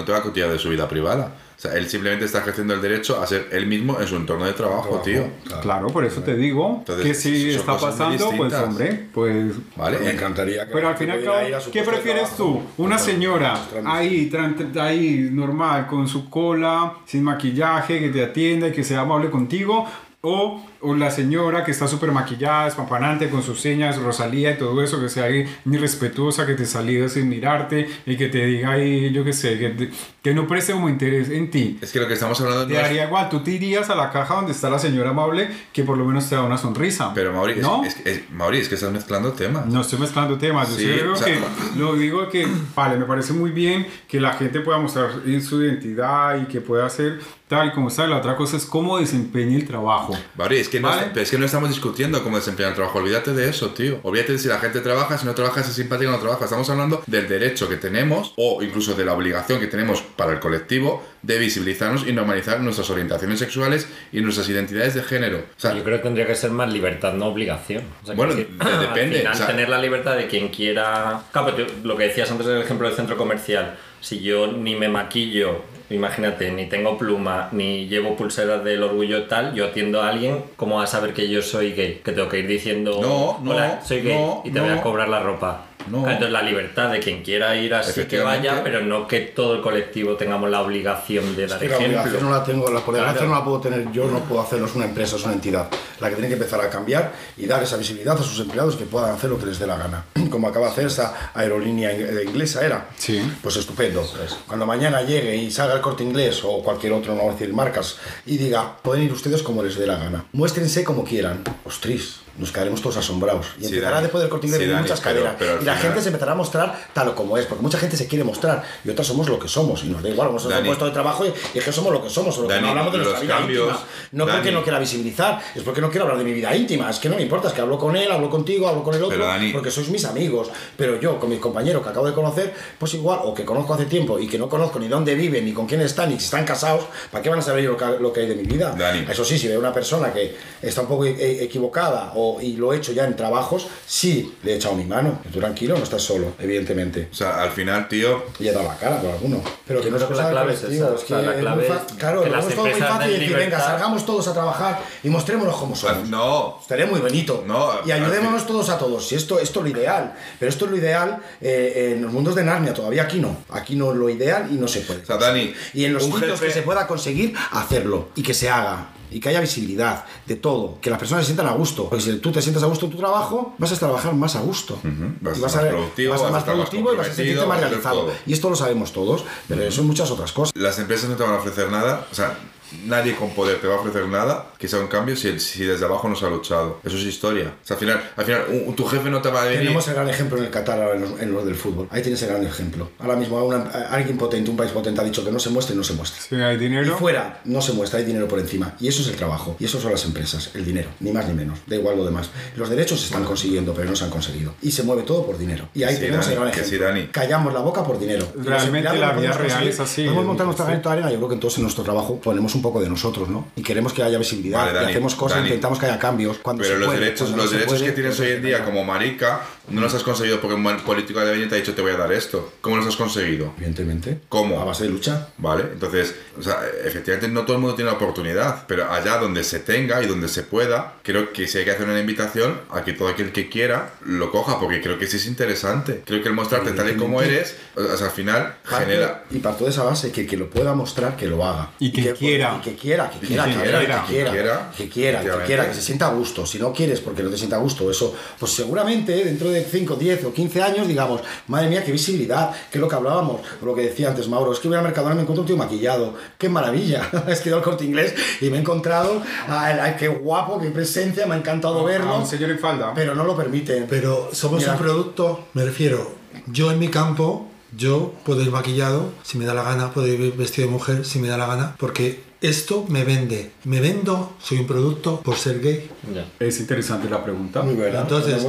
no 0.01 0.05
te 0.05 0.11
va 0.11 0.17
a 0.19 0.21
cotillar 0.21 0.49
de 0.51 0.59
su 0.59 0.69
vida 0.69 0.87
privada. 0.89 1.35
O 1.57 1.61
sea, 1.61 1.75
él 1.77 1.87
simplemente 1.87 2.25
está 2.25 2.39
ejerciendo 2.39 2.73
el 2.73 2.81
derecho 2.81 3.21
a 3.21 3.27
ser 3.27 3.47
él 3.51 3.67
mismo 3.67 3.99
en 4.01 4.07
su 4.07 4.15
entorno 4.15 4.45
de 4.45 4.53
trabajo, 4.53 4.99
tío. 5.05 5.25
Claro, 5.61 5.87
por 5.89 6.03
eso 6.03 6.21
te 6.23 6.35
digo 6.35 6.77
Entonces, 6.79 7.05
que 7.05 7.13
si 7.13 7.49
está 7.51 7.77
pasando, 7.77 8.31
pues 8.35 8.53
hombre, 8.55 9.07
pues 9.13 9.53
¿Vale? 9.75 9.99
Me 9.99 10.09
encantaría 10.11 10.65
que 10.65 10.73
Pero 10.73 10.87
al 10.89 10.97
fin 10.97 11.09
y 11.09 11.11
al 11.11 11.17
gente 11.17 11.25
cabo, 11.27 11.37
pudiera 11.37 11.49
ir 11.49 11.55
a 11.55 11.61
su 11.61 11.69
¿qué 11.71 11.83
prefieres 11.83 12.35
tú? 12.35 12.61
Una 12.77 12.97
señora 12.97 13.59
ahí, 13.85 14.27
tran- 14.31 14.75
ahí 14.79 15.29
normal, 15.31 15.85
con 15.85 16.07
su 16.07 16.31
cola, 16.31 16.93
sin 17.05 17.21
maquillaje, 17.23 17.99
que 17.99 18.09
te 18.09 18.23
atienda 18.23 18.69
y 18.69 18.71
que 18.71 18.83
sea 18.83 19.01
amable 19.01 19.29
contigo. 19.29 19.85
O, 20.23 20.63
o 20.81 20.93
la 20.93 21.09
señora 21.09 21.63
que 21.63 21.71
está 21.71 21.87
súper 21.87 22.11
maquillada, 22.11 22.67
espampanante, 22.67 23.27
con 23.27 23.41
sus 23.41 23.59
señas, 23.59 23.99
Rosalía 23.99 24.51
y 24.51 24.57
todo 24.59 24.83
eso, 24.83 25.01
que 25.01 25.09
sea 25.09 25.23
ahí 25.23 25.47
ni 25.65 25.77
respetuosa, 25.77 26.45
que 26.45 26.53
te 26.53 26.67
salude 26.67 27.09
sin 27.09 27.27
mirarte 27.27 27.89
y 28.05 28.15
que 28.17 28.27
te 28.27 28.45
diga 28.45 28.73
ahí, 28.73 29.11
yo 29.11 29.23
qué 29.23 29.33
sé, 29.33 29.57
que, 29.57 29.89
que 30.21 30.33
no 30.35 30.47
preste 30.47 30.73
como 30.73 30.89
interés 30.89 31.29
en 31.29 31.49
ti. 31.49 31.79
Es 31.81 31.91
que 31.91 31.99
lo 31.99 32.07
que 32.07 32.13
estamos 32.13 32.39
hablando 32.39 32.67
Te 32.67 32.73
no 32.73 32.79
es- 32.79 32.85
daría 32.85 33.05
igual, 33.05 33.29
tú 33.29 33.39
te 33.39 33.49
irías 33.49 33.89
a 33.89 33.95
la 33.95 34.11
caja 34.11 34.35
donde 34.35 34.51
está 34.51 34.69
la 34.69 34.77
señora 34.77 35.09
amable 35.09 35.49
que 35.73 35.83
por 35.83 35.97
lo 35.97 36.05
menos 36.05 36.29
te 36.29 36.35
da 36.35 36.43
una 36.43 36.59
sonrisa. 36.59 37.11
Pero 37.15 37.33
Mauri, 37.33 37.53
es- 37.53 37.61
¿no? 37.63 37.83
es, 37.83 37.97
es- 38.05 38.29
Mauri, 38.29 38.59
es 38.59 38.69
que 38.69 38.75
estás 38.75 38.91
mezclando 38.91 39.31
temas. 39.31 39.65
No 39.65 39.81
estoy 39.81 39.97
mezclando 39.97 40.37
temas, 40.37 40.69
yo 40.69 40.75
Sí, 40.75 40.83
sí 40.85 40.99
creo 40.99 41.13
o 41.13 41.15
sea- 41.15 41.25
que 41.25 41.39
lo 41.79 41.95
digo 41.95 42.29
que, 42.29 42.45
vale, 42.75 42.97
me 42.97 43.05
parece 43.05 43.33
muy 43.33 43.49
bien 43.49 43.87
que 44.07 44.19
la 44.19 44.33
gente 44.33 44.59
pueda 44.59 44.77
mostrar 44.77 45.09
su 45.41 45.63
identidad 45.63 46.39
y 46.39 46.45
que 46.45 46.61
pueda 46.61 46.85
hacer 46.85 47.19
tal 47.51 47.73
como 47.73 47.89
está. 47.89 48.07
La 48.07 48.17
otra 48.17 48.37
cosa 48.37 48.55
es 48.55 48.65
cómo 48.65 48.97
desempeña 48.97 49.57
el 49.57 49.67
trabajo. 49.67 50.17
Mauri, 50.35 50.59
es 50.59 50.69
que, 50.69 50.79
no, 50.79 50.87
Vale. 50.87 51.11
es 51.21 51.29
que 51.29 51.37
no 51.37 51.45
estamos 51.45 51.67
discutiendo 51.67 52.23
cómo 52.23 52.37
desempeñar 52.37 52.69
el 52.69 52.75
trabajo. 52.75 52.99
Olvídate 52.99 53.33
de 53.33 53.49
eso, 53.49 53.71
tío. 53.71 53.99
Olvídate 54.03 54.31
de 54.31 54.39
si 54.39 54.47
la 54.47 54.57
gente 54.57 54.79
trabaja, 54.79 55.17
si 55.17 55.25
no 55.25 55.35
trabaja, 55.35 55.61
si 55.61 55.71
es 55.71 55.75
simpática 55.75 56.09
o 56.09 56.13
no 56.13 56.19
trabaja. 56.19 56.45
Estamos 56.45 56.69
hablando 56.69 57.03
del 57.07 57.27
derecho 57.27 57.67
que 57.67 57.75
tenemos 57.75 58.33
o 58.37 58.63
incluso 58.63 58.95
de 58.95 59.03
la 59.03 59.13
obligación 59.13 59.59
que 59.59 59.67
tenemos 59.67 60.01
para 60.01 60.31
el 60.31 60.39
colectivo 60.39 61.03
de 61.21 61.37
visibilizarnos 61.37 62.07
y 62.07 62.13
normalizar 62.13 62.59
nuestras 62.61 62.89
orientaciones 62.89 63.39
sexuales 63.39 63.87
y 64.11 64.21
nuestras 64.21 64.49
identidades 64.49 64.93
de 64.95 65.03
género. 65.03 65.37
O 65.39 65.59
sea, 65.59 65.73
Yo 65.75 65.83
creo 65.83 65.97
que 65.97 66.03
tendría 66.03 66.25
que 66.27 66.35
ser 66.35 66.51
más 66.51 66.71
libertad, 66.71 67.13
no 67.13 67.27
obligación. 67.27 67.83
O 68.03 68.05
sea, 68.07 68.15
Bueno, 68.15 68.35
que 68.35 68.47
depende, 68.47 69.17
Al 69.17 69.19
final, 69.19 69.33
o 69.33 69.35
sea- 69.35 69.47
tener 69.47 69.69
la 69.69 69.79
libertad 69.79 70.15
de 70.17 70.27
quien 70.27 70.49
quiera. 70.49 71.21
Claro, 71.31 71.53
pero 71.55 71.67
lo 71.83 71.95
que 71.97 72.05
decías 72.05 72.29
antes 72.31 72.47
del 72.47 72.61
ejemplo 72.61 72.87
del 72.87 72.95
centro 72.95 73.17
comercial. 73.17 73.77
Si 73.99 74.19
yo 74.21 74.47
ni 74.51 74.75
me 74.75 74.89
maquillo, 74.89 75.61
imagínate, 75.91 76.51
ni 76.51 76.65
tengo 76.67 76.97
pluma, 76.97 77.49
ni 77.51 77.87
llevo 77.87 78.15
pulseras 78.17 78.63
del 78.63 78.81
orgullo 78.81 79.25
tal, 79.25 79.53
yo 79.53 79.67
atiendo 79.67 80.01
a 80.01 80.09
alguien, 80.09 80.43
¿cómo 80.55 80.77
va 80.77 80.85
a 80.85 80.87
saber 80.87 81.13
que 81.13 81.29
yo 81.29 81.43
soy 81.43 81.73
gay? 81.73 82.01
Que 82.03 82.11
tengo 82.11 82.27
que 82.27 82.39
ir 82.39 82.47
diciendo, 82.47 82.97
No, 82.99 83.39
no, 83.43 83.51
hola, 83.51 83.79
soy 83.85 84.01
gay 84.01 84.15
no, 84.15 84.41
y 84.43 84.49
te 84.49 84.59
voy 84.59 84.69
a 84.69 84.81
cobrar 84.81 85.07
la 85.07 85.19
ropa. 85.19 85.65
No. 85.89 85.99
Entonces 85.99 86.31
la 86.31 86.41
libertad 86.41 86.91
de 86.91 86.99
quien 86.99 87.23
quiera 87.23 87.55
ir 87.55 87.73
así 87.73 88.05
que 88.05 88.19
vaya, 88.19 88.63
pero 88.63 88.81
no 88.81 89.07
que 89.07 89.21
todo 89.21 89.55
el 89.55 89.61
colectivo 89.61 90.15
tengamos 90.15 90.49
la 90.49 90.61
obligación 90.61 91.35
de 91.35 91.47
dar 91.47 91.57
Es 91.63 91.63
que 91.63 91.69
la 91.69 91.77
obligación 91.77 92.07
ejemplo. 92.15 92.29
no 92.29 92.37
la 92.37 92.43
tengo, 92.43 92.69
la 92.71 92.79
por 92.81 92.93
desgracia 92.95 93.19
Claro. 93.19 93.33
no 93.33 93.39
la 93.39 93.45
puedo 93.45 93.61
tener 93.61 93.91
yo, 93.91 94.05
no 94.09 94.19
puedo 94.19 94.41
hacerlo, 94.41 94.65
es 94.67 94.75
una 94.75 94.85
empresa, 94.85 95.15
es 95.15 95.23
una 95.23 95.33
entidad. 95.33 95.67
La 95.99 96.09
que 96.09 96.15
tiene 96.15 96.27
que 96.29 96.35
empezar 96.35 96.61
a 96.61 96.69
cambiar 96.69 97.11
y 97.37 97.45
dar 97.45 97.61
esa 97.63 97.77
visibilidad 97.77 98.15
a 98.19 98.23
sus 98.23 98.39
empleados 98.39 98.75
que 98.75 98.85
puedan 98.85 99.11
hacer 99.13 99.29
lo 99.29 99.37
que 99.39 99.45
les 99.45 99.59
dé 99.59 99.67
la 99.67 99.77
gana. 99.77 100.05
Como 100.29 100.47
acaba 100.47 100.67
de 100.67 100.71
hacer 100.71 100.85
esa 100.87 101.31
aerolínea 101.33 101.91
ing- 101.93 102.25
inglesa, 102.27 102.65
¿era? 102.65 102.87
Sí. 102.97 103.21
Pues 103.41 103.55
estupendo. 103.57 104.03
Cuando 104.47 104.65
mañana 104.65 105.01
llegue 105.01 105.35
y 105.35 105.51
salga 105.51 105.75
el 105.75 105.81
corte 105.81 106.03
inglés 106.03 106.41
o 106.43 106.61
cualquier 106.63 106.93
otro, 106.93 107.13
no 107.15 107.21
voy 107.21 107.29
a 107.29 107.33
decir 107.33 107.53
marcas, 107.53 107.97
y 108.25 108.37
diga, 108.37 108.77
pueden 108.81 109.03
ir 109.03 109.11
ustedes 109.11 109.43
como 109.43 109.61
les 109.63 109.75
dé 109.77 109.85
la 109.87 109.97
gana. 109.97 110.25
Muéstrense 110.33 110.83
como 110.83 111.03
quieran. 111.03 111.43
Ostris. 111.65 112.20
Nos 112.37 112.51
quedaremos 112.51 112.81
todos 112.81 112.97
asombrados. 112.97 113.45
Y 113.57 113.61
Sí, 113.61 113.67
empezará 113.67 113.91
Dani. 113.95 114.03
después 114.03 114.21
del 114.21 114.29
corte 114.29 114.47
inglés 114.47 114.63
Sí, 114.63 114.69
Dani, 114.69 114.81
muchas 114.83 114.99
pero- 115.01 115.15
caderas. 115.15 115.35
pero 115.37 115.51
y 115.51 115.55
la 115.55 115.59
final- 115.73 115.77
gente 115.79 116.01
se 116.01 116.07
empezará 116.09 116.31
a 116.31 116.35
mostrar 116.35 116.87
tal 116.93 117.07
o 117.09 117.15
como 117.15 117.37
es, 117.37 117.45
porque 117.45 117.61
mucha 117.63 117.77
gente 117.77 117.97
se 117.97 118.07
quiere 118.07 118.23
mostrar 118.23 118.63
y 118.83 118.89
otras 118.89 119.07
somos 119.07 119.27
lo 119.29 119.37
que 119.39 119.47
somos. 119.47 119.83
Y 119.83 119.87
nos 119.89 120.01
da 120.01 120.09
igual, 120.09 120.27
vamos 120.29 120.45
a 120.45 120.57
un 120.59 120.65
puesto 120.65 120.85
de 120.85 120.91
trabajo 120.91 121.25
y, 121.25 121.33
y 121.53 121.57
es 121.59 121.63
que 121.65 121.71
somos 121.71 121.91
lo 121.93 122.01
que 122.01 122.09
somos, 122.09 122.33
solo 122.35 122.47
que 122.47 122.53
Dani, 122.55 122.65
no 122.65 122.69
hablamos 122.71 122.91
de 122.93 122.97
nuestra 122.99 123.19
vida 123.19 123.37
cambios, 123.37 123.67
íntima. 123.69 123.85
No 124.13 124.25
porque 124.27 124.51
no 124.51 124.63
quiera 124.63 124.79
visibilizar, 124.79 125.41
es 125.55 125.63
porque 125.63 125.81
no 125.81 125.89
quiero 125.89 126.03
hablar 126.05 126.17
de 126.17 126.23
mi 126.23 126.33
vida 126.33 126.55
íntima. 126.55 126.89
Es 126.89 126.99
que 126.99 127.09
no 127.09 127.15
me 127.15 127.21
importa, 127.21 127.49
es 127.49 127.53
que 127.53 127.61
hablo 127.61 127.77
con 127.77 127.95
él, 127.95 128.11
hablo 128.11 128.29
contigo, 128.29 128.67
hablo 128.67 128.83
con 128.83 128.93
el 128.95 129.03
otro, 129.03 129.23
porque 129.53 129.71
sois 129.71 129.89
mis 129.89 130.05
amigos. 130.05 130.49
Pero 130.77 130.99
yo, 130.99 131.19
con 131.19 131.29
mis 131.29 131.39
compañeros 131.39 131.83
que 131.83 131.89
acabo 131.89 132.07
de 132.07 132.13
conocer, 132.13 132.53
pues 132.79 132.93
igual, 132.93 133.19
o 133.23 133.33
que 133.33 133.45
conozco 133.45 133.73
hace 133.73 133.85
tiempo 133.85 134.19
y 134.19 134.27
que 134.27 134.37
no 134.37 134.47
conozco 134.49 134.79
ni 134.79 134.87
dónde 134.87 135.15
viven, 135.15 135.45
ni 135.45 135.53
con 135.53 135.65
quién 135.67 135.81
están, 135.81 136.09
ni 136.09 136.17
si 136.17 136.25
están 136.25 136.45
casados, 136.45 136.85
¿para 137.11 137.21
qué 137.21 137.29
van 137.29 137.39
a 137.39 137.41
saber 137.41 137.63
yo 137.63 137.71
lo 137.71 137.77
que, 137.77 137.85
lo 137.99 138.13
que 138.13 138.21
hay 138.21 138.27
de 138.27 138.35
mi 138.35 138.43
vida? 138.43 138.75
Eso 139.09 139.23
sí, 139.25 139.37
si 139.37 139.47
veo 139.47 139.59
una 139.59 139.73
persona 139.73 140.11
que 140.13 140.35
está 140.61 140.81
un 140.81 140.87
poco 140.87 141.05
e- 141.05 141.43
equivocada 141.43 142.13
o, 142.21 142.41
y 142.41 142.55
lo 142.57 142.73
he 142.73 142.77
hecho 142.77 142.91
ya 142.91 143.05
en 143.05 143.15
trabajos, 143.15 143.67
sí 143.87 144.33
le 144.43 144.53
he 144.53 144.55
echado 144.55 144.75
mi 144.75 144.85
mano. 144.85 145.19
Tú 145.31 145.39
tranquilo, 145.39 145.77
no 145.77 145.83
estás 145.83 146.01
solo, 146.01 146.33
evidentemente. 146.39 147.09
O 147.11 147.15
sea, 147.15 147.41
al 147.41 147.51
final, 147.51 147.87
tío, 147.87 148.23
Y 148.39 148.47
he 148.47 148.51
dado 148.51 148.67
la 148.67 148.77
cara 148.77 148.99
por 149.01 149.09
alguno. 149.11 149.41
Pero 149.67 149.81
que 149.81 149.89
no 149.89 149.97
creo 149.97 150.09
que 150.09 150.13
la 150.15 150.21
cosa 150.21 150.31
clave 150.31 150.53
es 150.53 150.63
esa, 150.63 150.95
es 150.95 151.01
que 151.03 151.13
la 151.13 151.33
es 151.33 151.39
clave 151.39 151.67
es 151.67 151.93
Claro, 151.97 152.23
que 152.23 152.29
las 152.29 152.45
es 152.45 152.51
todo 152.55 152.61
muy 152.65 152.71
empresas 152.71 152.97
fácil 152.97 153.19
decir, 153.19 153.35
venga, 153.35 153.59
salgamos 153.59 154.05
todos 154.05 154.27
a 154.27 154.33
trabajar 154.33 154.79
y 155.03 155.09
mostrémonos 155.09 155.55
como 155.55 155.75
somos. 155.75 156.07
no. 156.09 156.57
Estaría 156.61 156.85
muy 156.85 156.99
bonito. 156.99 157.43
No, 157.47 157.69
y 157.85 157.91
ayudémonos 157.91 158.45
todos 158.45 158.69
a 158.69 158.77
todos. 158.77 159.07
Si 159.07 159.15
esto, 159.15 159.39
esto 159.39 159.59
es 159.59 159.71
lo 159.71 159.71
ideal. 159.79 160.13
Pero 160.39 160.49
esto 160.49 160.65
es 160.65 160.71
lo 160.71 160.77
ideal 160.77 161.17
eh, 161.41 161.93
en 161.95 162.01
los 162.03 162.11
mundos 162.13 162.35
de 162.35 162.43
Narnia. 162.43 162.73
Todavía 162.73 163.03
aquí 163.03 163.19
no. 163.19 163.35
Aquí 163.49 163.75
no 163.75 163.91
es 163.91 163.97
lo 163.97 164.09
ideal 164.09 164.47
y 164.51 164.55
no 164.55 164.67
se 164.67 164.81
puede. 164.81 165.01
O 165.01 165.05
sea, 165.05 165.17
Dani, 165.17 165.53
y 165.73 165.85
en 165.85 165.93
los 165.93 166.03
sitios 166.03 166.39
jefe- 166.39 166.47
que 166.47 166.51
se 166.53 166.61
pueda 166.61 166.87
conseguir, 166.87 167.33
hacerlo. 167.51 168.09
Y 168.15 168.23
que 168.23 168.33
se 168.33 168.49
haga. 168.49 168.87
Y 169.11 169.19
que 169.19 169.29
haya 169.29 169.41
visibilidad 169.41 170.05
de 170.25 170.35
todo. 170.35 170.77
Que 170.81 170.89
las 170.89 170.97
personas 170.97 171.23
se 171.23 171.27
sientan 171.27 171.47
a 171.47 171.51
gusto. 171.51 171.89
Porque 171.89 172.03
si 172.03 172.17
tú 172.17 172.31
te 172.31 172.41
sientas 172.41 172.63
a 172.63 172.67
gusto 172.67 172.85
en 172.85 172.91
tu 172.91 172.97
trabajo, 172.97 173.53
vas 173.57 173.71
a 173.71 173.75
trabajar 173.77 174.13
más 174.15 174.35
a 174.35 174.41
gusto. 174.41 174.79
Vas 175.21 175.33
a 175.33 175.37
Y 175.37 175.49
ser 175.49 175.61
más 175.61 175.69
productivo, 175.71 176.11
vas 176.13 176.21
a 176.21 176.23
ser 176.23 176.23
vas 176.23 176.29
a 176.29 176.31
más 176.31 176.41
estar 176.41 176.55
más 176.55 176.69
productivo 176.69 176.93
y 176.93 176.97
vas 176.97 177.07
a 177.09 177.13
sentirte 177.13 177.45
más 177.45 177.59
realizado. 177.59 178.11
Y 178.25 178.33
esto 178.33 178.49
lo 178.49 178.55
sabemos 178.55 178.91
todos. 178.91 179.23
Pero 179.47 179.71
son 179.71 179.87
muchas 179.87 180.09
otras 180.11 180.31
cosas. 180.31 180.53
las 180.55 180.79
empresas 180.79 181.09
no 181.09 181.15
te 181.15 181.23
van 181.23 181.33
a 181.33 181.37
ofrecer 181.37 181.69
nada, 181.69 182.07
o 182.11 182.15
sea, 182.15 182.37
nadie 182.85 183.15
con 183.15 183.29
poder 183.31 183.59
te 183.59 183.67
va 183.67 183.75
a 183.75 183.79
ofrecer 183.79 184.07
nada 184.07 184.47
que 184.57 184.67
sea 184.67 184.79
un 184.79 184.87
cambio 184.87 185.15
si, 185.15 185.39
si 185.39 185.63
desde 185.65 185.85
abajo 185.85 186.07
no 186.09 186.15
se 186.15 186.25
ha 186.25 186.29
luchado. 186.29 186.79
Eso 186.83 186.97
es 186.97 187.03
historia. 187.03 187.53
O 187.63 187.65
sea, 187.67 187.75
al 187.75 187.79
final, 187.79 188.01
al 188.15 188.25
final 188.25 188.41
un- 188.67 188.75
tu 188.75 188.85
jefe 188.85 189.09
no 189.09 189.21
te 189.21 189.29
va 189.29 189.41
a 189.41 189.45
venir... 189.45 189.59
Tenemos 189.59 189.87
el 189.87 189.93
gran 189.95 190.09
ejemplo 190.09 190.37
en 190.37 190.43
el 190.45 190.49
Qatar 190.51 190.81
ahora 190.81 190.95
en, 190.97 191.05
en 191.19 191.31
lo 191.33 191.43
del 191.43 191.55
fútbol. 191.55 191.87
Ahí 191.91 192.01
tienes 192.01 192.21
el 192.23 192.29
gran 192.29 192.45
ejemplo. 192.45 192.89
Ahora 192.99 193.15
mismo 193.15 193.43
una- 193.43 193.63
alguien 193.89 194.17
potente, 194.17 194.49
un 194.51 194.57
país 194.57 194.71
potente 194.71 195.01
ha 195.01 195.03
dicho 195.03 195.23
que 195.25 195.31
no 195.31 195.39
se 195.39 195.49
muestre 195.49 195.73
y 195.75 195.77
no 195.77 195.83
se 195.83 195.93
muestra. 195.93 196.21
Si 196.21 196.35
hay 196.35 196.55
Y 196.55 196.59
dinero, 196.59 196.97
fuera 196.97 197.41
no 197.45 197.61
se 197.61 197.73
muestra, 197.73 197.99
hay 197.99 198.05
dinero 198.05 198.27
por 198.27 198.39
encima. 198.39 198.75
Y 198.79 198.87
eso 198.87 199.01
es 199.01 199.07
el 199.07 199.15
trabajo. 199.15 199.55
Y 199.59 199.65
eso 199.65 199.79
son 199.81 199.91
las 199.91 200.05
empresas, 200.05 200.51
el 200.53 200.63
dinero. 200.65 200.89
Ni 200.99 201.11
más 201.11 201.27
ni 201.27 201.33
menos. 201.33 201.59
Da 201.67 201.75
igual 201.75 201.97
lo 201.97 202.05
demás. 202.05 202.29
Los 202.55 202.69
derechos 202.69 202.99
se 202.99 203.07
están 203.07 203.23
consiguiendo, 203.25 203.73
pero 203.73 203.89
no 203.89 203.95
se 203.95 204.03
han 204.05 204.09
conseguido. 204.11 204.53
Y 204.61 204.71
se 204.71 204.83
mueve 204.83 205.03
todo 205.03 205.25
por 205.25 205.37
dinero. 205.37 205.67
Y 205.73 205.83
ahí 205.83 205.95
Sí, 205.95 206.01
tenemos 206.01 206.25
Dani, 206.25 206.33
el 206.35 206.39
gran 206.39 206.51
ejemplo. 206.53 206.69
sí, 206.69 206.77
Dani. 206.77 207.07
Callamos 207.07 207.53
la 207.53 207.59
boca 207.61 207.83
por 207.83 207.99
dinero. 207.99 208.27
Y 208.39 208.43
Realmente 208.43 208.95
la 208.97 209.11
vida 209.13 209.31
real 209.33 209.67
es 209.67 209.79
así, 209.79 210.03
Podemos 210.03 210.25
montar 210.25 210.45
nuestra 210.45 210.65
sí. 210.65 210.69
granito 210.69 210.89
de 210.89 210.93
arena. 210.93 211.11
Yo 211.11 211.17
creo 211.17 211.29
que 211.29 211.35
todos 211.37 211.57
en 211.57 211.63
nuestro 211.63 211.83
trabajo 211.83 212.19
ponemos 212.19 212.53
un 212.55 212.60
poco 212.61 212.81
de 212.81 212.89
nosotros, 212.89 213.29
¿no? 213.29 213.47
Y 213.55 213.63
queremos 213.63 213.93
que 213.93 214.03
haya 214.03 214.17
visibilidad. 214.17 214.59
Vale, 214.59 214.73
Dani, 214.73 214.87
y 214.87 214.89
hacemos 214.91 215.15
cosas, 215.15 215.37
Dani. 215.37 215.47
intentamos 215.49 215.79
que 215.79 215.85
haya 215.87 215.99
cambios. 215.99 216.37
Cuando 216.39 216.63
Pero 216.63 216.75
se 216.75 216.79
los 216.79 216.87
puede, 216.87 216.99
derechos, 216.99 217.19
cuando 217.29 217.37
no 217.37 217.43
los 217.43 217.51
se 217.51 217.57
derechos 217.57 217.77
puede, 217.79 217.89
que 217.89 217.95
tienes 217.95 218.19
hoy 218.19 218.29
en 218.31 218.41
día 218.43 218.63
como 218.65 218.83
marica 218.83 219.41
no 219.69 219.79
los 219.81 219.93
has 219.93 220.03
conseguido 220.03 220.41
porque 220.41 220.55
un 220.55 220.77
político 220.81 221.19
de 221.21 221.31
venir 221.31 221.47
te 221.47 221.55
ha 221.55 221.57
dicho 221.57 221.73
te 221.73 221.81
voy 221.81 221.91
a 221.91 221.97
dar 221.97 222.11
esto. 222.11 222.51
¿Cómo 222.61 222.75
los 222.77 222.85
has 222.87 222.95
conseguido? 222.95 223.53
Evidentemente. 223.57 224.19
¿Cómo? 224.27 224.59
A 224.59 224.65
base 224.65 224.83
de 224.83 224.89
lucha. 224.89 225.29
¿Vale? 225.37 225.63
Entonces, 225.73 226.15
o 226.37 226.41
sea, 226.43 226.59
efectivamente 226.85 227.27
no 227.29 227.43
todo 227.45 227.55
el 227.55 227.61
mundo 227.61 227.75
tiene 227.75 227.89
la 227.91 227.97
oportunidad, 227.97 228.65
pero 228.67 228.91
allá 228.91 229.17
donde 229.17 229.43
se 229.43 229.59
tenga 229.59 230.01
y 230.03 230.07
donde 230.07 230.27
se 230.27 230.43
pueda, 230.43 230.95
creo 231.03 231.31
que 231.31 231.47
si 231.47 231.59
hay 231.59 231.65
que 231.65 231.71
hacer 231.71 231.87
una 231.87 231.99
invitación 231.99 232.59
a 232.71 232.83
que 232.83 232.93
todo 232.93 233.07
aquel 233.07 233.31
que 233.31 233.49
quiera 233.49 233.93
lo 234.05 234.31
coja, 234.31 234.59
porque 234.59 234.81
creo 234.81 234.97
que 234.99 235.07
sí 235.07 235.17
es 235.17 235.25
interesante. 235.27 236.01
Creo 236.05 236.21
que 236.21 236.29
el 236.29 236.35
mostrarte 236.35 236.71
tal 236.71 236.89
y 236.89 236.95
como 236.95 237.21
eres, 237.21 237.55
o 237.75 237.97
sea, 237.97 238.07
al 238.07 238.11
final 238.13 238.55
Parte- 238.69 238.85
genera... 238.85 239.23
y 239.31 239.37
parto 239.39 239.63
de 239.65 239.69
esa 239.69 239.83
base 239.83 240.11
que 240.11 240.25
que 240.25 240.37
lo 240.37 240.49
pueda 240.49 240.73
mostrar 240.73 241.15
que 241.17 241.27
lo 241.27 241.43
haga 241.45 241.71
Y 241.79 241.91
que 241.91 242.01
y 242.01 242.03
que 242.05 242.13
quiera 242.13 242.50
que 242.59 242.71
Y 242.71 242.75
quiera 242.75 243.09
que 243.09 243.19
que 243.19 243.27
quiera, 243.27 243.43
quiera 243.45 243.83
y 243.83 243.85
que 243.85 243.91
que 243.91 244.07
quiera 244.07 244.31
quiera, 244.31 244.71
que 244.75 244.89
quiera 244.89 245.21
que 245.21 245.45
quiera 245.45 245.67
que 245.67 245.73
se 245.73 245.81
sienta 245.81 246.07
a 246.07 246.13
gusto. 246.13 246.45
Si 246.45 246.57
no 246.59 246.73
quieres 246.73 246.99
porque 246.99 247.23
no 247.23 247.29
te 247.29 247.37
sienta 247.37 247.55
a 247.55 247.59
gusto 247.59 247.89
eso 247.89 248.15
pues 248.39 248.51
seguramente 248.51 249.13
dentro 249.23 249.49
de 249.49 249.63
5 249.63 249.95
10 249.95 250.25
o 250.25 250.33
15 250.33 250.61
años 250.61 250.87
digamos 250.87 251.21
madre 251.47 251.69
mía 251.69 251.83
qué 251.83 251.91
visibilidad 251.91 252.51
que 252.71 252.77
es 252.77 252.81
lo 252.81 252.87
que 252.87 252.95
hablábamos 252.95 253.41
lo 253.61 253.75
que 253.75 253.81
decía 253.83 254.09
antes 254.09 254.27
Mauro 254.27 254.51
es 254.53 254.59
que 254.59 254.67
voy 254.67 254.77
a 254.77 254.81
Mercadona 254.81 255.13
y 255.13 255.17
me 255.17 255.21
encuentro 255.21 255.41
un 255.41 255.47
tío 255.47 255.57
maquillado. 255.57 256.15
Qué 256.37 256.49
maravilla 256.49 257.09
es 257.27 257.39
que 257.39 257.49
he 257.49 257.51
ido 257.51 257.57
al 257.57 257.63
corte 257.63 257.85
inglés 257.85 258.13
y 258.41 258.49
me 258.49 258.57
he 258.57 258.59
encontrado 258.59 259.21
ay, 259.47 259.77
ay, 259.81 259.95
qué 259.97 260.07
guapo 260.07 260.59
qué 260.59 260.69
presencia 260.71 261.25
me 261.27 261.35
ha 261.35 261.37
encantado 261.37 261.79
a 261.81 261.83
verlo. 261.83 262.17
un 262.17 262.25
señor 262.27 262.49
en 262.49 262.59
falda. 262.59 262.93
pero 262.95 263.13
no 263.15 263.23
lo 263.23 263.35
permiten 263.35 263.85
Pero 263.89 264.29
somos 264.33 264.59
Mira. 264.59 264.73
un 264.73 264.77
producto, 264.79 265.45
me 265.53 265.63
refiero, 265.65 266.15
yo 266.47 266.71
en 266.71 266.79
mi 266.79 266.87
campo, 266.89 267.47
yo 267.75 268.13
puedo 268.25 268.41
ir 268.41 268.51
maquillado 268.51 269.11
si 269.23 269.37
me 269.37 269.45
da 269.45 269.53
la 269.53 269.63
gana, 269.63 269.91
puedo 269.93 270.07
ir 270.07 270.33
vestido 270.35 270.67
de 270.67 270.71
mujer 270.73 271.05
si 271.05 271.19
me 271.19 271.27
da 271.27 271.37
la 271.37 271.45
gana, 271.47 271.75
porque 271.77 272.23
esto 272.41 272.85
me 272.89 273.03
vende. 273.03 273.51
Me 273.63 273.79
vendo, 273.79 274.33
soy 274.41 274.57
un 274.57 274.67
producto 274.67 275.21
por 275.21 275.37
ser 275.37 275.61
gay. 275.61 275.89
Ya. 276.13 276.27
Es 276.39 276.59
interesante 276.59 277.09
la 277.09 277.23
pregunta. 277.23 277.61
muy 277.61 277.75
buena 277.75 278.01
Entonces, 278.01 278.43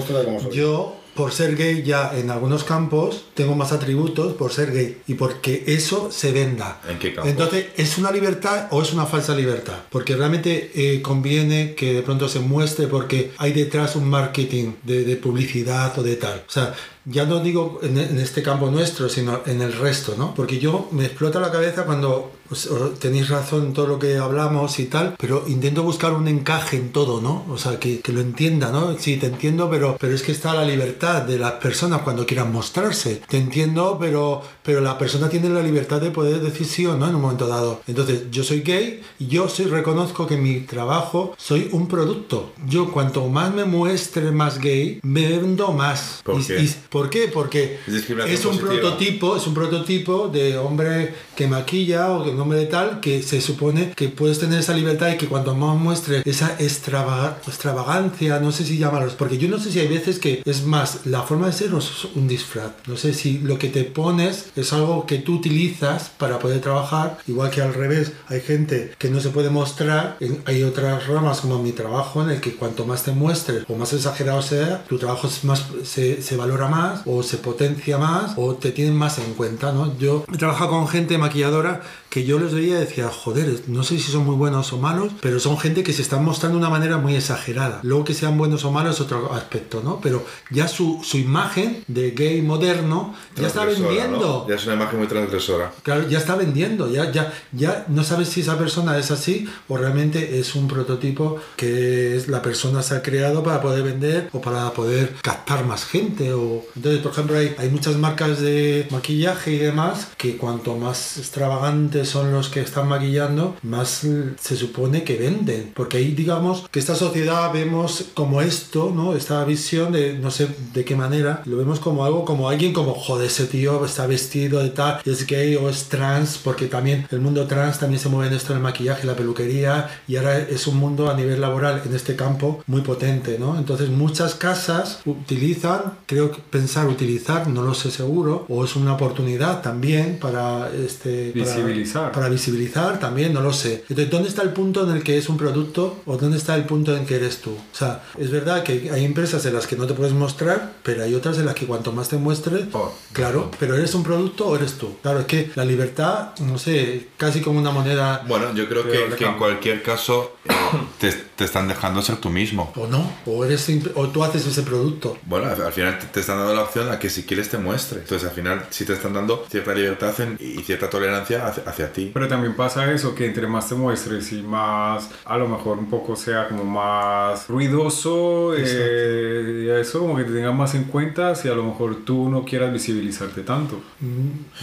yo 0.53 0.97
por 1.15 1.33
ser 1.33 1.57
gay 1.57 1.83
ya 1.83 2.11
en 2.17 2.31
algunos 2.31 2.65
campos 2.65 3.27
tengo 3.35 3.55
más 3.55 3.73
atributos 3.73 4.33
por 4.33 4.51
ser 4.51 4.73
gay 4.73 5.03
y 5.07 5.15
porque 5.15 5.65
eso 5.67 6.11
se 6.11 6.33
venda. 6.33 6.81
¿En 6.89 6.99
qué 6.99 7.13
campos? 7.15 7.31
Entonces, 7.31 7.67
¿es 7.77 7.99
una 7.99 8.11
libertad 8.11 8.69
o 8.71 8.81
es 8.81 8.95
una 8.95 9.05
falsa 9.05 9.35
libertad? 9.35 9.77
Porque 9.91 10.17
realmente 10.17 10.71
eh, 10.75 11.03
conviene 11.03 11.75
que 11.75 11.93
de 11.93 12.03
pronto 12.03 12.29
se 12.29 12.41
muestre 12.41 12.87
porque 12.87 13.33
hay 13.37 13.53
detrás 13.53 13.95
un 13.95 14.09
marketing 14.09 14.73
de, 14.85 15.05
de 15.05 15.17
publicidad 15.17 15.99
o 15.99 16.03
de 16.03 16.17
tal. 16.17 16.45
O 16.49 16.51
sea, 16.51 16.75
ya 17.05 17.25
no 17.27 17.41
digo 17.41 17.81
en, 17.83 17.99
en 17.99 18.19
este 18.19 18.43
campo 18.43 18.71
nuestro, 18.71 19.09
sino 19.09 19.41
en 19.47 19.61
el 19.63 19.73
resto, 19.73 20.15
¿no? 20.17 20.35
Porque 20.35 20.59
yo 20.59 20.89
me 20.93 21.05
explota 21.07 21.41
la 21.41 21.51
cabeza 21.51 21.85
cuando 21.85 22.31
pues, 22.49 22.69
tenéis 23.01 23.29
razón 23.29 23.67
en 23.67 23.73
todo 23.73 23.87
lo 23.87 23.99
que 23.99 24.19
hablamos 24.19 24.79
y 24.79 24.87
tal, 24.87 25.15
pero 25.19 25.45
intento 25.49 25.83
buscar 25.83 26.13
un 26.13 26.29
encaje 26.29 26.77
en 26.77 26.93
todo, 26.93 27.21
¿no? 27.21 27.45
O 27.49 27.59
sea, 27.59 27.79
que, 27.81 28.01
que 28.01 28.13
lo 28.13 28.21
entienda, 28.21 28.71
¿no? 28.71 28.97
Sí, 28.99 29.17
te 29.17 29.27
entiendo, 29.27 29.69
pero, 29.71 29.97
pero 29.99 30.15
es 30.15 30.23
que 30.23 30.33
está 30.33 30.53
la 30.55 30.65
libertad 30.65 31.23
de 31.23 31.39
las 31.39 31.53
personas 31.53 32.03
cuando 32.03 32.27
quieran 32.27 32.53
mostrarse. 32.53 33.23
Te 33.29 33.39
entiendo, 33.39 33.97
pero, 34.01 34.43
pero 34.63 34.81
la 34.81 34.99
persona 34.99 35.29
tiene 35.29 35.49
la 35.49 35.63
libertad 35.63 36.01
de 36.01 36.11
poder 36.11 36.41
decir 36.41 36.67
sí 36.67 36.87
o 36.87 36.97
no 36.97 37.09
en 37.09 37.15
un 37.15 37.23
momento 37.23 37.47
dado. 37.49 37.81
Entonces, 37.87 38.25
yo 38.31 38.45
soy 38.45 38.61
gay 38.61 39.03
y 39.19 39.27
yo 39.29 39.49
sí 39.49 39.65
reconozco 39.65 40.27
que 40.27 40.35
en 40.35 40.43
mi 40.43 40.61
trabajo 40.61 41.35
soy 41.39 41.69
un 41.73 41.89
producto. 41.89 42.53
Yo 42.67 42.93
cuanto 42.93 43.27
más 43.29 43.53
me 43.55 43.65
muestre 43.65 44.31
más 44.31 44.59
gay, 44.59 45.01
me 45.03 45.27
vendo 45.27 45.73
más. 45.73 46.21
¿Por 46.25 46.41
Y- 46.41 46.45
qué? 46.45 46.61
y- 46.63 46.75
¿Por 46.93 47.09
qué? 47.09 47.29
Porque 47.33 47.79
Es 47.89 48.05
es 48.35 48.45
un 48.45 48.59
prototipo, 48.59 49.37
es 49.37 49.47
un 49.47 49.55
prototipo 49.55 50.29
de 50.29 50.59
hombre 50.59 51.15
que 51.35 51.47
maquilla 51.47 52.11
o 52.13 52.23
de 52.25 52.31
un 52.33 52.41
hombre 52.41 52.59
de 52.59 52.67
tal 52.67 53.01
que 53.01 53.23
se 53.23 53.41
supone 53.41 53.93
que 53.97 54.09
puedes 54.11 54.39
tener 54.39 54.61
esa 54.61 54.75
libertad 54.75 55.09
y 55.13 55.17
que 55.17 55.27
cuanto 55.27 55.55
más 55.55 55.77
muestre 55.79 56.23
esa 56.27 56.59
extrava- 56.59 57.37
extravagancia, 57.49 58.39
no 58.41 58.53
sé 58.53 58.65
si 58.65 58.77
llamarlos, 58.77 59.15
porque 59.15 59.39
yo 59.39 59.49
no 59.49 59.59
sé 59.59 59.73
si 59.73 59.79
hay 59.81 59.89
veces 59.89 60.19
que 60.19 60.43
es 60.45 60.65
más 60.67 61.07
la 61.07 61.23
forma 61.23 61.47
de 61.47 61.53
ser 61.55 61.73
o 61.75 61.79
es 61.79 62.05
un 62.15 62.29
disfraz. 62.29 62.73
No 62.87 62.97
sé 62.99 63.15
si 63.15 63.39
lo 63.39 63.59
que 63.59 63.69
te 63.69 63.85
pones 63.85 64.47
es 64.55 64.73
algo 64.75 65.07
que 65.07 65.19
tú 65.19 65.37
utilizas 65.37 66.11
para 66.19 66.39
poder 66.39 66.61
trabajar, 66.61 67.17
igual 67.27 67.51
que 67.51 67.63
al 67.63 67.73
revés, 67.73 68.13
hay 68.29 68.41
gente 68.43 68.95
que 68.99 69.09
no 69.09 69.19
se 69.21 69.31
puede 69.31 69.49
mostrar, 69.49 70.19
hay 70.45 70.63
otras 70.63 71.07
ramas 71.07 71.41
como 71.41 71.59
mi 71.63 71.73
trabajo 71.73 72.23
en 72.23 72.31
el 72.31 72.41
que 72.43 72.55
cuanto 72.55 72.85
más 72.85 73.03
te 73.05 73.13
muestres 73.13 73.65
o 73.69 73.75
más 73.77 73.93
exagerado 73.95 74.43
sea, 74.43 74.85
tu 74.85 74.99
trabajo 74.99 75.27
es 75.29 75.43
más, 75.45 75.65
se, 75.85 76.21
se 76.21 76.37
valora 76.37 76.69
más 76.69 76.82
o 77.07 77.23
se 77.23 77.37
potencia 77.39 77.99
más 77.99 78.35
o 78.37 78.55
te 78.55 78.73
tienen 78.73 78.95
más 78.95 79.19
en 79.19 79.35
cuenta, 79.35 79.73
¿no? 79.73 79.97
Yo 79.99 80.25
he 80.33 80.37
trabajado 80.37 80.71
con 80.71 80.89
gente 80.89 81.19
maquilladora 81.19 81.83
que 82.13 82.25
yo 82.25 82.39
les 82.39 82.53
veía 82.53 82.77
y 82.77 82.81
decía, 82.81 83.09
joder, 83.09 83.63
no 83.69 83.83
sé 83.83 83.99
si 83.99 84.13
son 84.13 84.27
muy 84.27 84.37
buenos 84.37 84.71
o 84.75 84.77
malos, 84.77 85.13
pero 85.23 85.41
son 85.41 85.57
gente 85.57 85.83
que 85.83 85.95
se 85.95 86.03
están 86.03 86.23
mostrando 86.23 86.59
de 86.59 86.61
una 86.61 86.69
manera 86.69 86.99
muy 86.99 87.17
exagerada. 87.17 87.81
Luego 87.83 88.05
que 88.05 88.13
sean 88.13 88.37
buenos 88.37 88.67
o 88.67 88.71
malos 88.71 88.97
es 88.97 89.01
otro 89.01 89.33
aspecto, 89.33 89.81
¿no? 89.83 89.99
Pero 89.99 90.23
ya 90.51 90.69
su, 90.69 91.01
su 91.03 91.17
imagen 91.17 91.83
de 91.89 92.11
gay 92.11 92.43
moderno 92.43 93.15
ya 93.35 93.47
está 93.47 93.65
vendiendo. 93.65 94.45
¿no? 94.45 94.47
Ya 94.47 94.57
es 94.57 94.67
una 94.67 94.75
imagen 94.75 94.99
muy 94.99 95.09
transgresora. 95.09 95.73
Claro, 95.83 96.07
ya 96.07 96.19
está 96.19 96.37
vendiendo, 96.37 96.93
ya, 96.93 97.11
ya, 97.11 97.33
ya 97.51 97.87
no 97.89 98.05
sabes 98.05 98.29
si 98.29 98.43
esa 98.43 98.59
persona 98.59 98.99
es 98.99 99.11
así 99.11 99.49
o 99.69 99.79
realmente 99.79 100.39
es 100.39 100.55
un 100.55 100.69
prototipo 100.69 101.41
que 101.57 102.15
es, 102.15 102.29
la 102.29 102.43
persona 102.43 102.83
se 102.83 102.95
ha 102.95 103.03
creado 103.03 103.43
para 103.43 103.63
poder 103.63 103.85
vender 103.85 104.29
o 104.33 104.43
para 104.43 104.71
poder 104.75 105.15
captar 105.23 105.65
más 105.65 105.87
gente. 105.87 106.35
O... 106.35 106.63
Entonces, 106.77 107.01
por 107.01 107.13
ejemplo, 107.13 107.39
hay, 107.39 107.55
hay 107.57 107.71
muchas 107.71 107.97
marcas 107.97 108.39
de 108.43 108.87
maquillaje 108.91 109.53
y 109.53 109.57
demás 109.57 110.09
que 110.19 110.37
cuanto 110.37 110.77
más 110.77 111.17
extravagante 111.17 112.02
son 112.05 112.33
los 112.33 112.49
que 112.49 112.61
están 112.61 112.89
maquillando, 112.89 113.57
más 113.63 114.07
se 114.41 114.57
supone 114.57 115.05
que 115.05 115.17
venden. 115.17 115.73
Porque 115.75 115.99
ahí 115.99 116.13
digamos 116.13 116.65
que 116.71 116.79
esta 116.79 116.95
sociedad 116.95 117.53
vemos 117.53 118.07
como 118.15 118.41
esto, 118.43 118.93
¿no? 118.95 119.15
Esta 119.15 119.45
visión 119.45 119.93
de 119.93 120.19
no 120.19 120.31
sé 120.31 120.49
de 120.75 120.85
qué 120.85 120.97
manera, 120.97 121.43
lo 121.47 121.57
vemos 121.57 121.81
como 121.81 122.05
algo, 122.05 122.25
como 122.25 122.49
alguien 122.49 122.73
como, 122.73 122.95
joder, 122.95 123.27
ese 123.27 123.47
tío 123.47 123.85
está 123.85 124.07
vestido 124.07 124.63
de 124.63 124.71
tal, 124.71 125.01
es 125.05 125.27
gay 125.27 125.57
o 125.57 125.69
es 125.69 125.85
trans, 125.89 126.39
porque 126.43 126.67
también 126.67 127.07
el 127.11 127.21
mundo 127.21 127.47
trans 127.47 127.79
también 127.79 128.01
se 128.01 128.09
mueve 128.09 128.29
en 128.29 128.35
esto 128.35 128.53
del 128.53 128.63
maquillaje, 128.63 129.07
la 129.07 129.15
peluquería, 129.17 129.89
y 130.09 130.17
ahora 130.17 130.39
es 130.39 130.67
un 130.67 130.77
mundo 130.77 131.11
a 131.11 131.15
nivel 131.15 131.41
laboral 131.41 131.83
en 131.85 131.95
este 131.95 132.17
campo 132.17 132.63
muy 132.67 132.81
potente, 132.83 133.37
¿no? 133.39 133.57
Entonces 133.59 133.89
muchas 133.91 134.35
casas 134.35 135.01
utilizan, 135.05 135.95
creo 136.07 136.33
pensar 136.51 136.87
utilizar, 136.89 137.49
no 137.49 137.63
lo 137.63 137.75
sé 137.75 137.91
seguro, 137.91 138.45
o 138.49 138.65
es 138.65 138.77
una 138.77 138.95
oportunidad 138.95 139.63
también 139.63 140.19
para 140.21 140.71
este 140.71 141.33
para- 141.45 141.55
Visibilizar. 141.93 142.13
para, 142.13 142.29
visibilizar 142.29 142.99
también, 143.01 143.33
no 143.33 143.41
lo 143.41 143.53
sé. 143.53 143.85
Entonces, 143.89 144.11
¿dónde 144.11 144.29
está 144.29 144.43
el 144.43 144.51
punto 144.51 144.89
en 144.89 144.97
el 144.97 145.03
que 145.03 145.19
es 145.19 145.29
un 145.29 145.37
producto 145.37 146.01
o 146.07 146.17
dónde 146.17 146.39
está 146.39 146.55
el 146.55 146.65
punto 146.65 146.97
en 146.97 147.07
que 147.07 147.17
eres 147.17 147.39
tú? 147.41 147.51
O 147.53 147.77
sea, 147.77 148.03
es 148.19 148.31
verdad 148.31 148.63
que 148.63 148.91
hay 148.93 149.05
empresas 149.05 149.45
en 149.47 149.55
las 149.55 149.67
que 149.67 149.77
no 149.77 149.87
te 149.87 149.95
puedes 149.95 150.13
mostrar, 150.13 150.73
pero 150.83 151.05
hay 151.05 151.15
otras 151.15 151.39
en 151.39 151.47
las 151.47 151.55
que 151.55 151.67
cuanto 151.67 151.93
más 151.93 152.09
te 152.09 152.17
muestres, 152.17 152.65
Oh, 152.73 152.93
claro, 153.13 153.51
pero 153.59 153.77
eres 153.77 153.95
un 153.95 154.03
producto 154.03 154.47
o 154.47 154.57
eres 154.57 154.75
tú. 154.79 154.97
Claro, 155.03 155.21
es 155.21 155.27
que 155.27 155.51
la 155.55 155.65
libertad, 155.65 156.37
no 156.41 156.59
sé, 156.59 157.09
casi 157.17 157.41
como 157.41 157.59
una 157.59 157.71
moneda 157.71 158.25
Bueno, 158.27 158.55
yo 158.55 158.69
creo 158.69 158.85
que, 158.85 159.15
que 159.17 159.25
en 159.27 159.37
cualquier 159.37 159.83
caso 159.83 160.37
eh, 160.45 160.53
te, 160.99 161.13
te 161.13 161.45
están 161.45 161.69
dejando 161.69 162.01
ser 162.03 162.17
tú 162.17 162.31
mismo. 162.31 162.73
o 162.77 162.87
no, 162.87 163.13
o 163.27 163.45
eres 163.45 163.69
o 163.95 164.09
tú 164.09 164.25
haces 164.25 164.47
ese 164.47 164.63
producto. 164.63 165.19
Bueno, 165.27 165.47
al 165.51 165.63
al 165.63 165.73
final 165.73 165.99
te- 165.99 166.07
te 166.07 166.21
están 166.21 166.39
dando 166.39 166.55
la 166.55 166.63
opción 166.63 166.91
a 166.91 166.99
que 166.99 167.09
si 167.11 167.23
quieres 167.25 167.49
te 167.49 167.59
muestres. 167.59 168.03
Entonces 168.03 168.29
al 168.29 168.35
final 168.35 168.67
sí 168.71 168.85
te 168.85 168.93
están 168.95 169.13
dando 169.15 169.45
cierta 169.51 169.75
libertad 169.75 170.19
en- 170.21 170.37
y 170.41 170.63
cierta 170.63 170.89
tolerancia 170.91 171.47
hacia, 171.47 171.65
hacia 171.83 171.93
ti. 171.93 172.11
Pero 172.13 172.29
también 172.29 172.55
pasa 172.55 172.91
eso, 172.93 173.15
que 173.15 173.27
entre 173.27 173.47
más 173.47 173.69
te 173.69 173.75
muestres 173.75 174.33
y 174.33 174.43
más, 174.43 175.11
a 175.25 175.37
lo 175.37 175.49
mejor 175.49 175.79
un 175.79 175.91
poco 175.91 176.17
sea 176.17 176.49
como 176.49 176.65
más 176.65 177.49
ruidoso, 177.49 178.55
eh, 178.57 179.65
y 179.65 179.81
eso 179.81 180.01
como 180.01 180.17
que 180.17 180.25
te 180.25 180.33
tengan 180.33 180.57
más 180.57 180.75
en 180.75 180.85
cuenta 180.85 181.35
si 181.35 181.49
a 181.49 181.55
lo 181.55 181.65
mejor 181.65 182.05
tú 182.05 182.29
no 182.29 182.45
quieras 182.45 182.73
visibilizarte 182.73 183.43
tanto, 183.43 183.81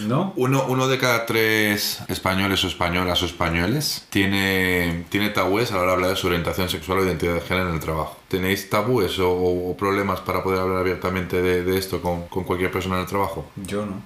¿no? 0.07 0.33
Uno, 0.35 0.65
uno 0.67 0.87
de 0.87 0.97
cada 0.97 1.25
tres 1.25 1.99
españoles 2.07 2.63
o 2.63 2.67
españolas 2.67 3.21
o 3.21 3.25
españoles 3.25 4.05
tiene, 4.09 5.05
tiene 5.09 5.29
tabúes 5.29 5.71
a 5.71 5.75
la 5.75 5.81
hora 5.81 5.91
de 5.91 5.95
hablar 5.95 6.09
de 6.11 6.15
su 6.15 6.27
orientación 6.27 6.69
sexual 6.69 6.99
o 6.99 7.05
identidad 7.05 7.33
de 7.33 7.41
género 7.41 7.69
en 7.69 7.75
el 7.75 7.79
trabajo. 7.79 8.17
¿Tenéis 8.27 8.69
tabúes 8.69 9.17
o, 9.19 9.31
o 9.31 9.75
problemas 9.75 10.19
para 10.21 10.43
poder 10.43 10.59
hablar 10.59 10.79
abiertamente 10.79 11.41
de, 11.41 11.63
de 11.63 11.77
esto 11.77 12.01
con, 12.01 12.27
con 12.27 12.43
cualquier 12.43 12.71
persona 12.71 12.95
en 12.95 13.01
el 13.01 13.07
trabajo? 13.07 13.49
Yo 13.55 13.85
no. 13.85 14.01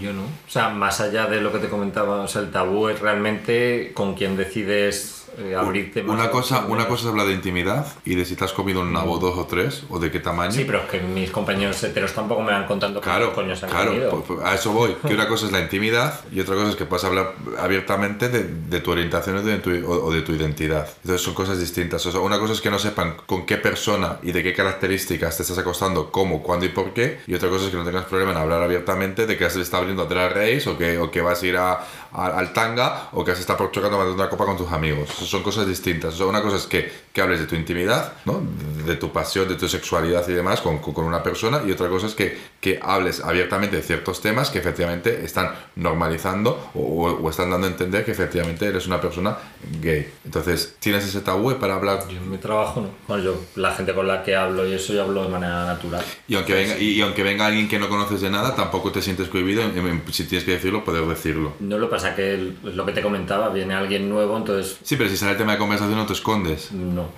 Yo 0.00 0.12
no. 0.12 0.22
O 0.22 0.48
sea, 0.50 0.70
más 0.70 1.00
allá 1.00 1.26
de 1.26 1.40
lo 1.40 1.52
que 1.52 1.58
te 1.58 1.68
comentaba, 1.68 2.22
o 2.22 2.28
sea, 2.28 2.42
el 2.42 2.50
tabú 2.50 2.88
es 2.88 3.00
realmente 3.00 3.92
con 3.94 4.14
quien 4.14 4.36
decides 4.36 5.25
eh, 5.38 5.54
abrirte 5.54 6.02
más. 6.02 6.14
Una 6.18 6.30
cosa, 6.30 6.64
una 6.66 6.86
cosa 6.88 7.02
es 7.04 7.08
hablar 7.10 7.26
de 7.26 7.32
intimidad 7.34 7.86
y 8.04 8.14
de 8.14 8.24
si 8.24 8.36
te 8.36 8.44
has 8.44 8.52
comido 8.52 8.80
un 8.80 8.92
nabo 8.92 9.18
dos 9.18 9.36
o 9.38 9.46
tres 9.46 9.84
o 9.90 9.98
de 9.98 10.10
qué 10.10 10.20
tamaño. 10.20 10.52
Sí, 10.52 10.64
pero 10.64 10.80
es 10.80 10.86
que 10.90 11.00
mis 11.00 11.30
compañeros 11.30 11.82
heteros 11.82 12.12
tampoco 12.12 12.42
me 12.42 12.52
van 12.52 12.66
contando 12.66 13.00
Claro, 13.00 13.32
cuántos 13.34 13.60
coños 13.60 13.62
han 13.64 13.70
claro, 13.70 13.90
comido. 13.92 14.10
pues, 14.10 14.22
pues, 14.26 14.40
a 14.44 14.54
eso 14.54 14.72
voy. 14.72 14.94
Que 15.06 15.14
una 15.14 15.28
cosa 15.28 15.46
es 15.46 15.52
la 15.52 15.60
intimidad 15.60 16.20
y 16.32 16.40
otra 16.40 16.54
cosa 16.54 16.70
es 16.70 16.76
que 16.76 16.84
puedas 16.86 17.04
hablar 17.04 17.32
abiertamente 17.58 18.28
de, 18.28 18.44
de 18.44 18.80
tu 18.80 18.90
orientación 18.90 19.36
o 19.38 19.42
de 19.42 19.58
tu, 19.58 19.70
o- 19.86 20.06
o 20.06 20.12
de 20.12 20.22
tu 20.22 20.32
identidad. 20.32 20.88
Entonces 21.02 21.22
son 21.22 21.34
cosas 21.34 21.58
distintas. 21.60 22.04
O 22.06 22.12
sea, 22.12 22.20
una 22.20 22.38
cosa 22.38 22.52
es 22.52 22.60
que 22.60 22.70
no 22.70 22.78
sepan 22.78 23.16
con 23.26 23.44
qué 23.46 23.56
persona 23.56 24.18
y 24.22 24.32
de 24.32 24.42
qué 24.42 24.52
características 24.54 25.36
te 25.36 25.42
estás 25.42 25.58
acostando, 25.58 26.10
cómo, 26.10 26.42
cuándo 26.42 26.66
y 26.66 26.70
por 26.70 26.92
qué. 26.92 27.20
Y 27.26 27.34
otra 27.34 27.48
cosa 27.48 27.64
es 27.66 27.70
que 27.70 27.76
no 27.76 27.84
tengas 27.84 28.04
problema 28.06 28.32
en 28.32 28.38
hablar 28.38 28.62
abiertamente 28.62 29.26
de 29.26 29.36
que 29.36 29.48
se 29.50 29.60
está 29.60 29.78
abriendo 29.78 30.02
a 30.02 30.06
Drag 30.06 30.32
Race 30.32 30.68
o 30.68 30.76
que, 30.78 30.98
o 30.98 31.10
que 31.10 31.20
vas 31.20 31.42
a 31.42 31.46
ir 31.46 31.56
a, 31.56 31.84
a- 32.16 32.38
al 32.38 32.52
tanga 32.52 33.08
o 33.12 33.24
que 33.24 33.32
has 33.32 33.38
estado 33.40 33.58
por 33.58 33.70
chocando 33.70 33.96
tomando 33.96 34.14
una 34.14 34.28
copa 34.28 34.44
con 34.46 34.56
tus 34.56 34.70
amigos. 34.72 35.10
Eso 35.10 35.26
son 35.26 35.42
cosas 35.42 35.66
distintas. 35.66 36.14
O 36.14 36.16
sea, 36.16 36.26
una 36.26 36.42
cosa 36.42 36.56
es 36.56 36.66
que, 36.66 36.90
que 37.12 37.20
hables 37.20 37.40
de 37.40 37.46
tu 37.46 37.54
intimidad, 37.54 38.14
¿no? 38.24 38.42
de 38.86 38.96
tu 38.96 39.10
pasión, 39.12 39.48
de 39.48 39.56
tu 39.56 39.68
sexualidad 39.68 40.26
y 40.28 40.32
demás 40.32 40.60
con, 40.60 40.78
con 40.78 41.04
una 41.04 41.22
persona 41.22 41.60
y 41.66 41.72
otra 41.72 41.88
cosa 41.88 42.06
es 42.06 42.14
que, 42.14 42.38
que 42.60 42.78
hables 42.82 43.20
abiertamente 43.20 43.76
de 43.76 43.82
ciertos 43.82 44.20
temas 44.20 44.50
que 44.50 44.58
efectivamente 44.58 45.24
están 45.24 45.50
normalizando 45.96 46.70
o, 46.74 46.80
o- 47.22 47.30
están 47.30 47.50
dando 47.50 47.66
a 47.66 47.70
entender 47.70 48.04
que 48.04 48.12
efectivamente 48.12 48.66
eres 48.66 48.86
una 48.86 49.00
persona 49.00 49.36
gay. 49.80 50.08
Entonces, 50.24 50.76
¿tienes 50.78 51.04
ese 51.04 51.20
tabú 51.20 51.52
para 51.58 51.74
hablar? 51.74 52.06
Yo 52.08 52.16
en 52.18 52.30
mi 52.30 52.38
trabajo 52.38 52.80
no. 52.80 52.90
Bueno, 53.08 53.22
yo, 53.24 53.40
la 53.56 53.72
gente 53.72 53.94
con 53.94 54.06
la 54.06 54.22
que 54.22 54.34
hablo 54.36 54.66
y 54.66 54.72
eso, 54.74 54.92
yo 54.92 55.02
hablo 55.02 55.22
de 55.24 55.28
manera 55.28 55.64
natural. 55.66 56.04
Y 56.28 56.34
aunque, 56.36 56.54
venga, 56.54 56.78
y, 56.78 56.90
y 56.90 57.00
aunque 57.02 57.22
venga 57.22 57.46
alguien 57.46 57.68
que 57.68 57.78
no 57.78 57.88
conoces 57.88 58.20
de 58.20 58.30
nada, 58.30 58.54
tampoco 58.54 58.90
te 58.92 59.02
sientes 59.02 59.28
cohibido, 59.28 59.62
en- 59.62 59.76
en- 59.78 60.02
si 60.12 60.24
tienes 60.24 60.44
que 60.44 60.52
decirlo, 60.52 60.84
poder 60.84 61.04
decirlo. 61.06 61.52
No 61.60 61.78
lo 61.78 61.88
pasa 61.90 62.05
que 62.14 62.34
el- 62.34 62.56
es 62.66 62.74
lo 62.74 62.84
que 62.86 62.92
te 62.92 63.02
comentaba, 63.02 63.48
viene 63.48 63.74
alguien 63.74 64.08
nuevo, 64.08 64.36
entonces 64.36 64.78
Sí, 64.82 64.96
pero 64.96 65.08
si 65.10 65.16
sale 65.16 65.32
el 65.32 65.38
tema 65.38 65.52
de 65.52 65.58
conversación 65.58 65.96
no 65.98 66.06
te 66.06 66.12
escondes 66.12 66.70
no. 66.72 67.08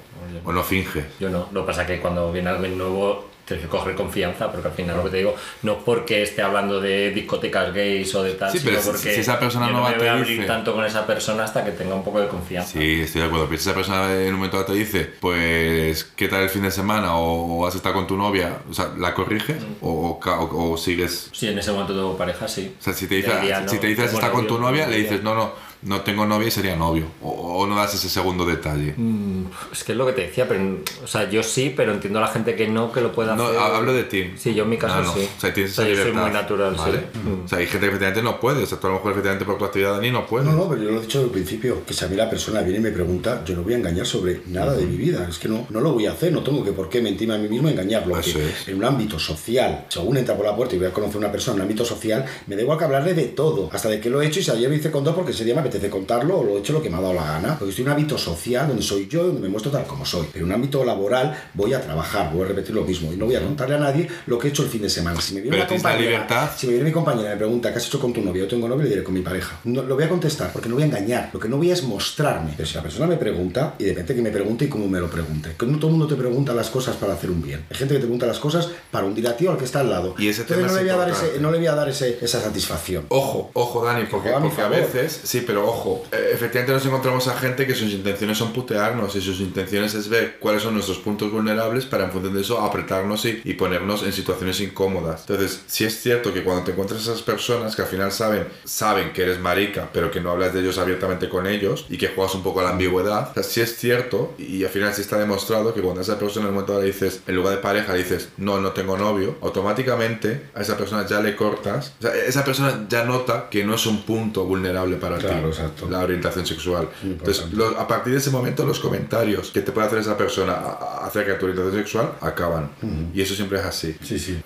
o 0.45 0.53
no 0.53 0.63
finges. 0.63 1.05
Yo 1.21 1.29
no. 1.31 1.49
Lo 1.53 1.63
que 1.63 1.67
pasa 1.67 1.87
que 1.87 2.01
cuando 2.01 2.33
viene 2.33 2.49
alguien 2.51 2.79
nuevo 2.79 3.29
tienes 3.49 3.65
que 3.67 3.71
coger 3.71 3.95
confianza, 3.95 4.51
porque 4.53 4.69
al 4.69 4.75
final 4.75 4.97
lo 4.99 5.05
que 5.05 5.11
te 5.11 5.17
digo, 5.19 5.35
no 5.63 5.79
porque 5.79 6.23
esté 6.23 6.43
hablando 6.43 6.81
de 6.81 7.11
discotecas 7.11 7.73
gays 7.75 8.15
o 8.15 8.23
de 8.23 8.33
tal, 8.35 8.53
Sí, 8.53 8.59
sino 8.59 8.71
pero 8.71 8.83
si- 8.83 8.89
porque 8.91 9.15
si 9.15 9.21
esa 9.21 9.39
persona 9.41 9.67
yo 9.67 9.73
no 9.73 9.89
me 9.89 9.97
voy 9.97 10.07
a 10.07 10.13
abrir 10.13 10.37
dice- 10.37 10.47
tanto 10.47 10.75
con 10.75 10.85
esa 10.85 11.07
persona 11.07 11.45
hasta 11.45 11.65
que 11.65 11.73
tenga 11.73 11.95
un 11.95 12.05
poco 12.05 12.21
de 12.21 12.29
confianza. 12.29 12.73
Sí, 12.79 13.01
estoy 13.01 13.23
de 13.23 13.27
acuerdo. 13.27 13.47
Pero 13.49 13.61
si 13.61 13.69
esa 13.69 13.75
persona 13.75 14.13
en 14.15 14.29
un 14.29 14.35
momento 14.35 14.57
dado 14.59 14.73
te 14.73 14.79
dice, 14.79 15.11
pues, 15.21 16.05
¿qué 16.17 16.29
tal 16.29 16.43
el 16.43 16.51
fin 16.51 16.63
de 16.63 16.71
semana? 16.71 17.17
O, 17.17 17.67
has 17.67 17.75
estado 17.75 17.95
con 17.95 18.07
tu 18.07 18.17
novia, 18.17 18.59
o 18.71 18.75
sea, 18.75 18.91
¿la 18.99 19.15
corriges? 19.15 19.57
O, 19.81 19.91
o 19.91 20.29
o- 20.29 20.73
o 20.73 20.77
sigues? 20.77 21.31
Sí, 21.33 21.49
en 21.49 21.59
ese 21.59 21.71
momento 21.73 21.95
tengo 21.95 22.17
pareja, 22.17 22.47
sí. 22.49 22.75
O 22.79 22.83
sea, 22.83 22.93
si 22.93 23.07
te 23.07 23.17
dice, 23.17 23.31
si 23.31 23.75
no, 23.75 23.81
te 23.81 23.87
dices 23.87 24.13
está 24.13 24.31
con 24.31 24.47
tu 24.47 24.59
novia, 24.59 24.85
no 24.85 24.91
le 24.93 24.99
dices, 24.99 25.23
no, 25.23 25.35
no, 25.35 25.53
no 25.83 26.01
tengo 26.03 26.27
novia 26.27 26.49
y 26.49 26.51
sería 26.51 26.77
novio. 26.77 27.07
O, 27.23 27.31
o 27.63 27.67
no 27.67 27.77
das 27.77 27.95
ese 27.95 28.09
segundo 28.09 28.45
detalle. 28.45 28.95
Mm, 28.97 29.45
Es 29.73 29.85
que 29.85 29.93
es 29.93 29.99
lo 29.99 30.07
que 30.07 30.13
te 30.13 30.21
decía, 30.23 30.47
pero, 30.49 30.79
o 31.05 31.07
sea, 31.07 31.29
yo 31.31 31.43
sí, 31.43 31.73
pero 31.77 31.93
entiendo 31.93 32.19
a 32.19 32.23
la 32.23 32.29
gente 32.29 32.55
que 32.57 32.67
no, 32.69 32.93
que 32.93 33.01
lo 33.01 33.13
pueda 33.13 33.35
No, 33.37 33.47
hacer. 33.47 33.59
ha- 33.59 33.77
hablo 33.77 33.93
de 33.93 34.05
ti. 34.05 34.31
Sí, 34.37 34.55
yo 34.55 34.65
en 34.65 34.71
mi 34.71 34.79
caso 34.79 34.95
Ah, 34.99 35.03
no. 35.03 35.15
sí. 35.15 35.29
O 35.37 35.41
sea, 35.41 35.55
tienes 35.55 35.73
O 35.73 35.75
sea, 35.77 35.85
esa 35.85 35.91
yo 35.91 35.97
soy 35.97 36.05
libertad. 36.13 36.23
muy 36.23 36.33
natural, 36.33 36.75
¿vale? 36.77 36.99
sí. 37.13 37.19
Mm. 37.19 37.45
O 37.45 37.49
sea, 37.49 37.59
hay 37.59 37.67
gente 37.67 37.81
que 37.81 37.87
efectivamente 37.87 38.23
no 38.23 38.41
puede. 38.41 38.63
O 38.63 38.67
sea, 38.67 38.79
tú 38.81 38.87
a 38.87 38.91
lo 38.91 38.97
mejor 38.97 39.13
efectivamente 39.13 39.45
por 39.45 39.59
tu 39.59 39.65
actividad, 39.65 39.93
Dani, 39.93 40.11
no 40.11 40.27
puedes. 40.27 40.47
No, 40.49 40.55
no, 40.57 40.69
pero 40.69 40.83
yo 40.83 40.91
lo 40.91 40.99
he 40.99 41.03
dicho 41.03 41.19
desde 41.19 41.27
el 41.29 41.33
principio, 41.33 41.85
que 41.87 41.95
si 41.95 42.05
a 42.05 42.09
mí 42.09 42.17
la 42.17 42.29
persona 42.31 42.61
viene 42.63 42.79
y 42.79 42.83
me 42.83 42.91
pregunta, 42.91 43.43
yo 43.45 43.55
no 43.57 43.63
voy 43.63 43.75
a 43.75 43.77
engañar 43.77 44.07
sobre 44.07 44.41
nada 44.47 44.75
de 44.75 44.85
mi 44.85 44.97
vida, 44.97 45.27
es 45.29 45.39
que 45.39 45.49
no, 45.49 45.67
no 45.71 45.81
lo 45.81 45.93
voy 45.93 46.07
a 46.07 46.13
hacer, 46.13 46.33
no 46.33 46.43
tengo 46.43 46.65
que 46.65 46.73
por 46.73 46.89
qué 46.89 47.01
mentirme 47.01 47.35
a 47.35 47.39
mí 47.39 47.49
mismo 47.49 47.69
y 47.69 47.73
engañarlo. 47.73 48.19
Eso 48.19 48.39
que 48.39 48.47
es. 48.49 48.69
En 48.69 48.77
un 48.77 48.85
ámbito 48.85 49.19
social, 49.19 49.87
según 49.89 50.17
entra 50.17 50.37
por 50.37 50.45
la 50.47 50.55
puerta 50.57 50.75
y 50.75 50.79
voy 50.79 50.89
a 50.89 50.93
conocer 50.93 51.17
a 51.17 51.19
una 51.19 51.33
persona 51.33 51.55
en 51.55 51.61
un 51.61 51.63
ámbito 51.63 51.85
social, 51.85 52.25
me 52.47 52.57
da 52.57 52.63
igual 52.63 52.79
que 52.79 52.85
hablarle 52.85 53.15
de 53.15 53.25
todo, 53.27 53.69
hasta 53.73 53.89
de 53.89 54.01
qué 54.01 54.11
lo 54.11 54.21
he 54.23 54.27
hecho 54.27 54.41
y 54.41 54.43
si 54.43 54.51
ayer 54.51 54.69
lo 54.69 54.75
hice 54.77 54.91
con 54.91 55.05
dos 55.05 55.15
porque 55.15 55.33
ese 55.33 55.45
día 55.45 55.55
me 55.55 55.63
apetece 55.69 55.91
contarlo 55.91 56.39
o 56.39 56.45
lo 56.45 56.57
he 56.57 56.61
hecho 56.61 56.73
lo 56.73 56.83
que 56.83 56.91
me 56.91 56.97
ha 56.97 57.01
dado 57.01 57.15
la 57.15 57.25
gana, 57.25 57.59
porque 57.59 57.71
estoy 57.71 57.85
en 57.85 57.89
un 57.89 57.97
ámbito 57.97 58.19
social 58.19 58.69
donde 58.69 58.83
soy 58.83 59.07
yo, 59.09 59.25
donde 59.25 59.41
me 59.41 59.49
muestro 59.49 59.71
tal 59.71 59.87
como 59.87 60.05
soy, 60.05 60.27
pero 60.33 60.45
en 60.45 60.51
un 60.51 60.55
ámbito 60.55 60.85
laboral 60.85 61.37
voy 61.55 61.73
a 61.75 61.81
trabajar, 61.81 62.33
voy 62.33 62.45
a 62.45 62.49
repetir 62.49 62.75
lo 62.75 62.85
mismo 62.85 63.13
y 63.13 63.17
no 63.17 63.27
voy 63.27 63.37
a 63.37 63.43
contarle 63.43 63.77
a 63.77 63.79
nadie 63.79 64.09
lo 64.27 64.39
que 64.39 64.49
he 64.49 64.51
hecho 64.51 64.63
el 64.63 64.69
fin 64.69 64.83
de 64.83 64.91
semana. 64.91 65.21
Si 65.21 65.35
me 65.35 65.41
viene 65.41 65.57
una 65.57 65.67
compañera, 65.67 66.11
libertad. 66.11 66.51
si 66.57 66.67
me 66.67 66.73
viene 66.75 66.89
mi 66.89 66.93
compañera 66.93 67.31
y 67.31 67.33
me 67.33 67.39
pregunta, 67.39 67.71
¿qué 67.71 67.79
has 67.79 67.87
hecho 67.87 68.01
con 68.01 68.13
tu 68.13 68.21
novio? 68.21 68.45
Yo 68.45 68.49
tengo 68.49 68.69
novio, 68.69 68.85
le 68.85 68.91
diré 68.91 69.05
con 69.05 69.15
mi 69.15 69.21
pareja. 69.21 69.59
No, 69.65 69.83
lo 69.83 69.95
voy 69.95 70.05
a 70.05 70.09
contestar 70.09 70.53
porque 70.53 70.69
no 70.69 70.75
voy 70.75 70.85
a 70.85 70.87
engañar. 70.87 71.31
Lo 71.33 71.41
que 71.41 71.49
no 71.49 71.57
voy 71.57 71.71
a 71.71 71.75
es 71.75 71.83
mostrarme. 71.83 72.53
Pero 72.57 72.69
si 72.69 72.75
la 72.75 72.83
persona 72.83 73.07
me 73.07 73.17
pregunta, 73.17 73.75
y 73.79 73.85
depende 73.85 74.15
que 74.15 74.23
me 74.23 74.31
pregunte 74.31 74.65
y 74.65 74.69
cómo 74.69 74.89
me 74.89 75.01
lo 75.01 75.11
pregunte. 75.11 75.55
Que 75.59 75.67
no 75.67 75.79
todo 75.79 75.89
el 75.89 75.97
mundo 75.97 76.07
te 76.07 76.17
pregunta 76.21 76.55
las 76.55 76.71
cosas 76.71 76.97
para 76.97 77.15
hacer 77.15 77.31
un 77.31 77.43
bien. 77.43 77.65
Hay 77.71 77.77
gente 77.77 77.95
que 77.95 78.01
te 78.01 78.07
pregunta 78.07 78.27
las 78.27 78.39
cosas 78.39 78.69
para 78.91 79.07
hundir 79.07 79.27
a 79.29 79.37
ti 79.37 79.47
o 79.47 79.51
al 79.51 79.59
que 79.59 79.65
está 79.65 79.81
al 79.81 79.91
lado. 79.91 80.15
Y 80.19 80.29
ese 80.29 80.43
Entonces 80.43 80.67
tema 80.67 80.69
no 80.69 80.79
le 80.79 80.83
voy 80.83 80.91
a 80.91 80.97
dar, 80.97 81.11
ese, 81.11 81.41
no 81.41 81.51
le 81.51 81.59
voy 81.59 81.67
a 81.67 81.75
dar 81.75 81.89
ese, 81.89 82.19
esa 82.21 82.41
satisfacción. 82.41 83.07
Ojo, 83.09 83.51
ojo, 83.55 83.85
Dani, 83.85 84.07
porque, 84.11 84.31
porque 84.41 84.63
a 84.63 84.69
veces, 84.69 85.21
sí, 85.25 85.43
pero 85.47 85.58
ojo, 85.67 86.05
eh, 86.13 86.31
efectivamente 86.33 86.73
nos 86.73 86.87
encontramos 86.87 87.29
a 87.29 87.37
gente 87.39 87.67
que 87.67 87.75
sus 87.75 87.93
intenciones 87.93 88.39
son 88.39 88.53
putearnos 88.53 89.15
y 89.17 89.21
sus 89.21 89.41
intenciones 89.41 89.95
es 89.95 90.09
ver 90.09 90.39
cuáles 90.39 90.63
son 90.63 90.75
nuestros 90.75 90.99
puntos 90.99 91.31
vulnerables 91.31 91.85
para 91.87 92.05
en 92.05 92.13
función 92.13 92.35
de 92.35 92.41
eso 92.43 92.61
apretarnos 92.61 93.25
y, 93.25 93.41
y 93.45 93.55
ponernos 93.55 94.03
en 94.03 94.13
situaciones 94.13 94.61
incómodas. 94.61 95.23
Entonces, 95.29 95.63
sí 95.67 95.85
es 95.85 96.01
cierto 96.01 96.33
que 96.33 96.43
cuando 96.45 96.65
te 96.65 96.73
encuentras 96.73 97.01
esas 97.03 97.23
personas 97.23 97.75
que 97.77 97.83
al 97.83 97.89
final 97.89 98.13
saben, 98.13 98.47
saben 98.65 99.13
que 99.13 99.23
eres 99.23 99.39
marica, 99.41 99.89
pero 99.93 100.11
que 100.11 100.21
no 100.21 100.31
hablas 100.31 100.53
de 100.55 100.61
ellos 100.61 100.79
abiertamente 100.79 101.29
con 101.29 101.47
ellos 101.47 101.87
y 101.89 101.99
que 101.99 102.09
juegas 102.09 102.35
un 102.35 102.43
poco 102.43 102.61
a 102.61 102.65
la 102.65 102.71
ambigüedad, 102.71 103.31
o 103.31 103.35
sea, 103.35 103.43
sí 103.43 103.61
es 103.61 103.77
cierto 103.77 104.35
y 104.39 104.65
al 104.65 104.71
final 104.71 104.95
sí 104.95 105.01
está 105.03 105.19
demostrado 105.19 105.75
que 105.75 105.81
cuando 105.81 106.01
a 106.01 106.03
esa 106.03 106.19
persona 106.19 106.47
en 106.47 106.49
el 106.49 106.55
momento 106.55 106.81
le 106.81 106.87
dices, 106.87 107.21
en 107.27 107.37
lugar 107.37 107.55
de 107.57 107.61
pareja, 107.63 107.93
le 107.93 107.99
dices, 108.01 108.29
no, 108.37 108.61
no 108.61 108.73
tengo 108.73 108.97
novio, 108.97 109.37
automáticamente 109.43 110.43
a 110.55 110.63
esa 110.63 110.77
persona 110.77 111.07
ya 111.07 111.21
le 111.21 111.37
cortas, 111.37 111.95
o 111.99 112.03
sea, 112.03 112.15
esa 112.15 112.45
persona 112.45 112.87
ya 112.89 113.05
nota 113.05 113.49
que 113.51 113.65
no 113.65 113.75
es 113.75 113.87
un 113.87 114.03
punto 114.03 114.45
vulnerable 114.45 114.97
para 114.97 115.19
Claro, 115.19 115.48
ti, 115.48 115.48
exacto. 115.49 115.89
la 115.89 116.01
orientación 116.01 116.47
sexual. 116.47 116.89
Entonces, 117.03 117.53
lo- 117.53 117.79
a 117.79 117.87
partir 117.89 118.13
de 118.13 118.19
ese 118.19 118.31
momento, 118.31 118.65
los 118.65 118.81
comentarios 118.81 119.51
que 119.51 119.61
te 119.63 119.73
puede 119.73 119.87
hacer 119.87 119.99
esa 120.01 120.17
persona 120.17 120.55
acerca 121.03 121.33
de 121.33 121.39
tu 121.39 121.47
orientación 121.47 121.83
sexual 121.83 122.13
acaban. 122.21 122.71
Y 123.15 123.21
eso 123.21 123.35
siempre 123.35 123.59
es 123.59 123.65
así. 123.65 123.97
Sí, 124.03 124.19
sí. 124.19 124.41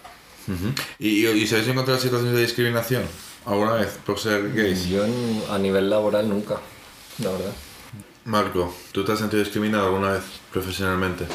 ¿Y, 0.99 1.27
y, 1.27 1.29
y 1.29 1.47
se 1.47 1.55
habéis 1.57 1.71
encontrado 1.71 2.01
situaciones 2.01 2.35
de 2.35 2.43
discriminación 2.43 3.03
alguna 3.47 3.75
vez 3.75 3.99
por 4.05 4.19
ser 4.19 4.53
gays? 4.53 4.87
Yo 4.89 5.05
a 5.51 5.59
nivel 5.59 5.89
laboral 5.89 6.29
nunca, 6.29 6.57
la 7.19 7.31
verdad. 7.31 7.53
Marco, 8.25 8.75
¿tú 8.93 9.05
te 9.05 9.13
has 9.13 9.19
sentido 9.19 9.43
discriminado 9.43 9.87
alguna 9.87 10.13
vez 10.13 10.23
profesionalmente? 10.53 11.27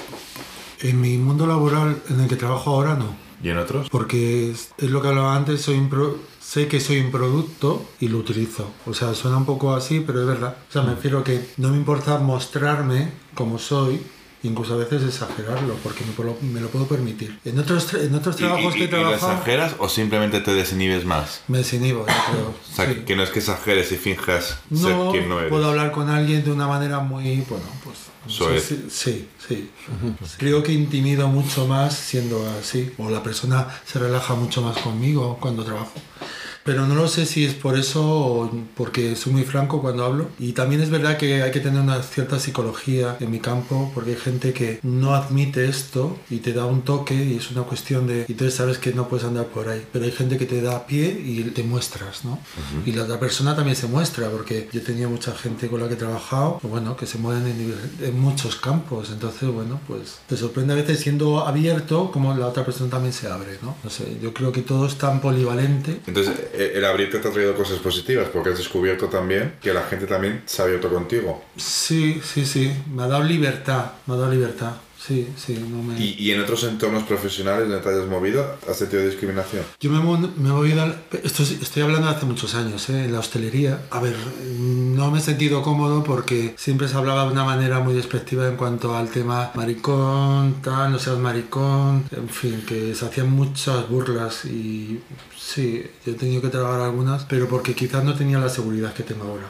En 0.82 1.02
mi 1.02 1.18
mundo 1.18 1.46
laboral 1.48 2.02
en 2.10 2.22
el 2.22 2.28
que 2.30 2.36
trabajo 2.36 2.70
ahora 2.72 2.96
no. 2.96 3.16
¿Y 3.44 3.50
en 3.50 3.58
otros? 3.58 3.90
Porque 3.90 4.52
es, 4.52 4.70
es 4.78 4.90
lo 4.90 5.02
que 5.02 5.10
hablaba 5.10 5.36
antes, 5.36 5.62
soy 5.62 5.76
un 5.78 5.90
pro- 5.90 6.18
sé 6.48 6.68
que 6.68 6.80
soy 6.80 7.00
un 7.00 7.12
producto 7.12 7.86
y 8.00 8.08
lo 8.08 8.20
utilizo. 8.20 8.72
O 8.86 8.94
sea, 8.94 9.14
suena 9.14 9.36
un 9.38 9.46
poco 9.46 9.74
así, 9.76 10.00
pero 10.00 10.22
es 10.22 10.28
verdad. 10.28 10.56
O 10.70 10.72
sea, 10.72 10.82
me 10.84 10.92
refiero 10.96 11.24
que 11.24 11.46
no 11.58 11.70
me 11.70 11.78
importa 11.78 12.18
mostrarme 12.20 13.12
como 13.34 13.60
soy, 13.60 14.02
incluso 14.44 14.76
a 14.76 14.78
veces 14.78 15.04
exagerarlo, 15.04 15.76
porque 15.84 16.04
me, 16.06 16.24
lo- 16.24 16.38
me 16.42 16.62
lo 16.62 16.70
puedo 16.70 16.86
permitir. 16.88 17.38
En 17.44 17.60
otros, 17.60 17.94
en 17.96 18.16
otros 18.16 18.36
¿Y, 18.36 18.40
trabajos 18.40 18.76
y- 18.76 18.78
que 18.80 18.84
he 18.86 18.88
y 18.88 18.92
lo 18.92 19.00
trabajado, 19.00 19.34
exageras 19.34 19.76
o 19.80 19.90
simplemente 19.90 20.40
te 20.40 20.54
desinhibes 20.54 21.04
más? 21.06 21.42
me 21.50 21.58
desinhibo, 21.58 22.06
yo 22.08 22.14
creo. 22.32 22.50
O 22.50 22.76
sea, 22.76 22.94
sí. 22.94 23.02
que 23.06 23.16
no 23.18 23.24
es 23.24 23.30
que 23.30 23.40
exageres 23.40 23.92
y 23.92 23.98
finjas 23.98 24.60
ser 24.74 24.96
No, 24.96 25.12
quien 25.12 25.28
no 25.28 25.40
eres. 25.40 25.50
puedo 25.50 25.66
hablar 25.68 25.92
con 25.92 26.10
alguien 26.10 26.46
de 26.46 26.52
una 26.54 26.68
manera 26.68 27.00
muy, 27.00 27.42
bueno, 27.50 27.66
pues... 27.84 27.98
Soez. 28.28 28.64
Sí, 28.64 28.86
sí, 28.90 29.30
sí. 29.48 29.70
Creo 30.38 30.64
que 30.64 30.72
intimido 30.72 31.28
mucho 31.28 31.68
más 31.68 31.96
siendo 31.96 32.48
así. 32.60 32.92
O 32.98 33.10
la 33.10 33.24
persona 33.24 33.68
se 33.86 34.00
relaja 34.00 34.36
mucho 34.36 34.62
más 34.62 34.78
conmigo 34.78 35.38
cuando 35.40 35.64
trabajo. 35.64 35.94
Pero 36.68 36.86
no 36.86 36.96
lo 36.96 37.08
sé 37.08 37.26
si 37.26 37.46
es 37.46 37.54
por 37.54 37.78
eso 37.78 38.04
o 38.06 38.52
porque 38.76 39.16
soy 39.16 39.32
muy 39.32 39.44
franco 39.44 39.82
cuando 39.82 40.04
hablo. 40.04 40.28
Y 40.38 40.52
también 40.52 40.82
es 40.82 40.90
verdad 40.90 41.16
que 41.16 41.42
hay 41.42 41.52
que 41.52 41.62
tener 41.62 41.80
una 41.80 42.04
cierta 42.04 42.40
psicología 42.40 43.16
en 43.22 43.32
mi 43.32 43.40
campo 43.40 43.90
porque 43.96 44.12
hay 44.12 44.18
gente 44.18 44.52
que 44.52 44.82
no 44.84 45.16
admite 45.16 45.70
esto 45.70 46.18
y 46.30 46.40
te 46.40 46.52
da 46.52 46.66
un 46.66 46.82
toque 46.82 47.16
y 47.16 47.38
es 47.38 47.52
una 47.52 47.64
cuestión 47.64 48.06
de... 48.06 48.26
Y 48.28 48.34
entonces 48.34 48.56
sabes 48.56 48.80
que 48.80 48.92
no 48.92 49.08
puedes 49.08 49.26
andar 49.26 49.46
por 49.46 49.70
ahí. 49.70 49.82
Pero 49.94 50.04
hay 50.04 50.12
gente 50.12 50.38
que 50.38 50.46
te 50.46 50.62
da 50.62 50.86
pie 50.86 51.06
y 51.06 51.42
te 51.52 51.64
muestras, 51.64 52.26
¿no? 52.26 52.38
Y 52.86 52.92
la 52.92 53.04
otra 53.04 53.18
persona 53.18 53.56
también 53.56 53.78
se 53.78 53.88
muestra 53.88 54.30
porque 54.30 54.68
yo 54.74 54.82
tenía 54.82 55.08
mucha 55.08 55.34
gente 55.34 55.70
con 55.70 55.80
la 55.80 55.88
que 55.88 55.94
he 55.94 55.98
trabajado, 55.98 56.60
pues 56.62 56.70
bueno, 56.70 56.98
que 56.98 57.06
se 57.06 57.18
mueven 57.18 57.48
en, 57.48 57.76
en 58.06 58.20
muchos 58.20 58.58
campos. 58.58 59.10
Entonces, 59.10 59.48
bueno, 59.48 59.80
pues 59.88 60.18
te 60.28 60.36
sorprende 60.36 60.74
a 60.74 60.76
veces 60.76 61.00
siendo 61.00 61.48
abierto 61.48 62.12
como 62.12 62.34
la 62.34 62.48
otra 62.48 62.66
persona 62.66 62.90
también 62.90 63.14
se 63.14 63.30
abre, 63.30 63.58
¿no? 63.62 63.78
No 63.86 63.90
sé, 63.90 64.18
yo 64.22 64.34
creo 64.34 64.52
que 64.52 64.64
todo 64.64 64.86
es 64.86 64.98
tan 64.98 65.22
polivalente. 65.22 66.02
Entonces, 66.06 66.36
el 66.58 66.86
abrirte 66.86 67.20
te 67.20 67.28
ha 67.28 67.32
traído 67.32 67.56
cosas 67.56 67.80
positivas 67.80 68.30
porque 68.32 68.50
has 68.50 68.58
descubierto 68.58 69.08
también 69.08 69.56
que 69.62 69.74
la 69.74 69.84
gente 69.84 70.06
también 70.06 70.44
se 70.46 70.62
ha 70.62 70.66
abierto 70.66 70.90
contigo. 70.90 71.44
Sí, 71.56 72.22
sí, 72.24 72.46
sí, 72.46 72.74
me 72.92 73.04
ha 73.04 73.08
dado 73.08 73.24
libertad, 73.24 73.92
me 74.06 74.16
ha 74.16 74.18
dado 74.18 74.32
libertad. 74.32 74.74
Sí, 75.08 75.26
sí, 75.38 75.58
no 75.70 75.82
me... 75.82 75.98
Y, 76.00 76.16
y 76.20 76.32
en 76.32 76.42
otros 76.42 76.64
entornos 76.66 77.04
profesionales 77.04 77.70
donde 77.70 77.82
te 77.82 77.90
hayas 77.90 78.08
movido, 78.08 78.58
¿has 78.70 78.78
sentido 78.78 79.04
discriminación? 79.06 79.64
Yo 79.80 79.90
me, 79.90 80.00
me 80.02 80.50
he 80.50 80.52
movido, 80.52 80.82
al- 80.82 81.02
esto 81.24 81.44
es- 81.44 81.52
estoy 81.62 81.84
hablando 81.84 82.10
de 82.10 82.16
hace 82.16 82.26
muchos 82.26 82.56
años, 82.56 82.90
¿eh? 82.90 83.06
en 83.06 83.14
la 83.14 83.20
hostelería. 83.20 83.84
A 83.92 84.02
ver, 84.02 84.16
no 84.58 85.10
me 85.10 85.20
he 85.20 85.22
sentido 85.22 85.62
cómodo 85.64 86.04
porque 86.04 86.56
siempre 86.58 86.90
se 86.90 86.96
hablaba 86.98 87.26
de 87.26 87.32
una 87.32 87.46
manera 87.46 87.80
muy 87.80 87.94
despectiva 87.94 88.48
en 88.48 88.58
cuanto 88.58 88.96
al 88.98 89.10
tema 89.10 89.52
maricón, 89.56 90.56
tal, 90.62 90.92
no 90.92 91.00
seas 91.00 91.18
maricón, 91.20 92.04
en 92.12 92.28
fin, 92.30 92.64
que 92.68 92.94
se 92.94 93.06
hacían 93.06 93.32
muchas 93.32 93.88
burlas 93.90 94.44
y 94.46 95.00
sí, 95.40 95.84
yo 96.06 96.12
he 96.12 96.16
tenido 96.16 96.42
que 96.42 96.50
trabajar 96.50 96.82
algunas, 96.82 97.24
pero 97.26 97.48
porque 97.48 97.74
quizás 97.76 98.04
no 98.04 98.14
tenía 98.16 98.40
la 98.40 98.50
seguridad 98.50 98.94
que 98.94 99.04
tengo 99.04 99.24
ahora. 99.24 99.50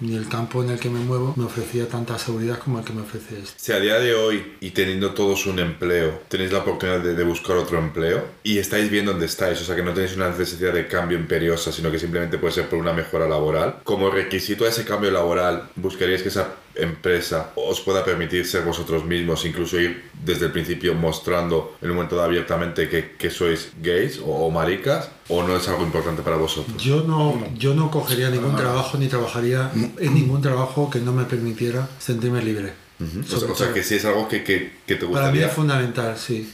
Ni 0.00 0.16
el 0.16 0.28
campo 0.28 0.62
en 0.62 0.70
el 0.70 0.80
que 0.80 0.88
me 0.88 1.00
muevo 1.00 1.34
me 1.36 1.44
ofrecía 1.44 1.88
tanta 1.88 2.18
seguridad 2.18 2.58
como 2.58 2.78
el 2.78 2.84
que 2.84 2.92
me 2.92 3.02
ofrece 3.02 3.38
este. 3.40 3.54
Si 3.56 3.72
a 3.72 3.80
día 3.80 3.98
de 3.98 4.14
hoy 4.14 4.56
y 4.60 4.70
teniendo 4.70 5.12
todos 5.12 5.46
un 5.46 5.58
empleo, 5.58 6.22
tenéis 6.28 6.52
la 6.52 6.60
oportunidad 6.60 7.00
de, 7.00 7.14
de 7.14 7.24
buscar 7.24 7.56
otro 7.56 7.78
empleo 7.78 8.24
y 8.42 8.58
estáis 8.58 8.90
bien 8.90 9.06
donde 9.06 9.26
estáis, 9.26 9.60
o 9.60 9.64
sea 9.64 9.76
que 9.76 9.82
no 9.82 9.92
tenéis 9.92 10.16
una 10.16 10.28
necesidad 10.28 10.72
de 10.72 10.86
cambio 10.86 11.18
imperiosa, 11.18 11.72
sino 11.72 11.90
que 11.90 11.98
simplemente 11.98 12.38
puede 12.38 12.54
ser 12.54 12.68
por 12.68 12.78
una 12.78 12.92
mejora 12.92 13.28
laboral, 13.28 13.80
como 13.84 14.10
requisito 14.10 14.64
a 14.64 14.68
ese 14.68 14.84
cambio 14.84 15.10
laboral, 15.10 15.68
buscaríais 15.76 16.22
que 16.22 16.28
esa 16.28 16.61
empresa 16.74 17.52
os 17.56 17.80
pueda 17.80 18.04
permitir 18.04 18.46
ser 18.46 18.62
vosotros 18.62 19.04
mismos, 19.04 19.44
incluso 19.44 19.78
ir 19.78 20.04
desde 20.24 20.46
el 20.46 20.52
principio 20.52 20.94
mostrando 20.94 21.76
en 21.82 21.90
un 21.90 21.96
momento 21.96 22.16
dado 22.16 22.28
abiertamente 22.28 22.88
que, 22.88 23.12
que 23.18 23.30
sois 23.30 23.72
gays 23.82 24.18
o, 24.18 24.26
o 24.46 24.50
maricas, 24.50 25.10
o 25.28 25.42
no 25.42 25.56
es 25.56 25.68
algo 25.68 25.82
importante 25.82 26.22
para 26.22 26.36
vosotros. 26.36 26.82
Yo 26.82 27.02
no, 27.04 27.42
yo 27.56 27.74
no 27.74 27.90
cogería 27.90 28.30
ningún 28.30 28.56
trabajo 28.56 28.98
ni 28.98 29.08
trabajaría 29.08 29.70
en 29.98 30.14
ningún 30.14 30.40
trabajo 30.42 30.88
que 30.90 31.00
no 31.00 31.12
me 31.12 31.24
permitiera 31.24 31.88
sentirme 31.98 32.42
libre. 32.42 32.72
O 33.00 33.24
sea, 33.38 33.50
o 33.50 33.54
sea, 33.56 33.72
que 33.72 33.82
sí 33.82 33.96
es 33.96 34.04
algo 34.04 34.28
que, 34.28 34.44
que, 34.44 34.72
que 34.86 34.94
te 34.94 35.06
Para 35.06 35.26
mí 35.26 35.38
gustaría. 35.40 35.46
es 35.46 35.52
fundamental, 35.52 36.16
sí. 36.16 36.48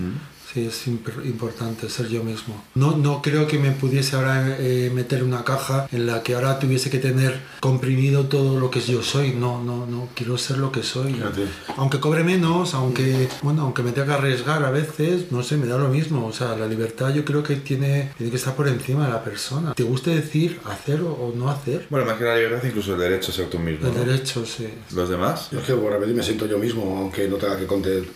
Sí, 0.52 0.66
es 0.66 0.86
imp- 0.88 1.24
importante 1.26 1.90
ser 1.90 2.08
yo 2.08 2.24
mismo. 2.24 2.64
No, 2.74 2.96
no 2.96 3.20
creo 3.20 3.46
que 3.46 3.58
me 3.58 3.70
pudiese 3.72 4.16
ahora 4.16 4.56
eh, 4.58 4.90
meter 4.94 5.22
una 5.22 5.44
caja 5.44 5.86
en 5.92 6.06
la 6.06 6.22
que 6.22 6.34
ahora 6.34 6.58
tuviese 6.58 6.88
que 6.88 6.98
tener 6.98 7.38
comprimido 7.60 8.24
todo 8.28 8.58
lo 8.58 8.70
que 8.70 8.80
yo 8.80 9.02
soy. 9.02 9.32
No, 9.32 9.62
no, 9.62 9.84
no. 9.86 10.08
Quiero 10.14 10.38
ser 10.38 10.56
lo 10.56 10.72
que 10.72 10.82
soy. 10.82 11.12
Fíjate. 11.12 11.42
Aunque 11.76 12.00
cobre 12.00 12.24
menos, 12.24 12.72
aunque, 12.72 13.28
bueno, 13.42 13.62
aunque 13.62 13.82
me 13.82 13.92
tenga 13.92 14.06
que 14.06 14.12
arriesgar 14.14 14.64
a 14.64 14.70
veces, 14.70 15.30
no 15.30 15.42
sé, 15.42 15.58
me 15.58 15.66
da 15.66 15.76
lo 15.76 15.88
mismo. 15.88 16.26
O 16.26 16.32
sea, 16.32 16.56
la 16.56 16.66
libertad 16.66 17.12
yo 17.12 17.26
creo 17.26 17.42
que 17.42 17.56
tiene, 17.56 18.12
tiene 18.16 18.30
que 18.30 18.36
estar 18.38 18.56
por 18.56 18.68
encima 18.68 19.04
de 19.06 19.12
la 19.12 19.22
persona. 19.22 19.74
Te 19.74 19.82
guste 19.82 20.10
decir 20.14 20.60
hacer 20.64 21.02
o, 21.02 21.12
o 21.12 21.34
no 21.36 21.50
hacer. 21.50 21.86
Bueno, 21.90 22.06
más 22.06 22.16
que 22.16 22.24
la 22.24 22.36
libertad, 22.36 22.66
incluso 22.66 22.94
el 22.94 23.00
derecho 23.00 23.32
a 23.32 23.34
ser 23.34 23.50
tú 23.50 23.58
mismo. 23.58 23.86
El 23.86 23.94
¿no? 23.94 24.04
derecho, 24.04 24.46
sí. 24.46 24.66
¿Los 24.94 25.10
demás? 25.10 25.48
Yo 25.52 25.60
es 25.60 25.66
que 25.66 25.74
por 25.74 25.92
repetir 25.92 26.14
me 26.14 26.22
siento 26.22 26.46
yo 26.46 26.58
mismo, 26.58 26.96
aunque 26.98 27.28
no 27.28 27.36
tenga 27.36 27.58
que 27.58 27.66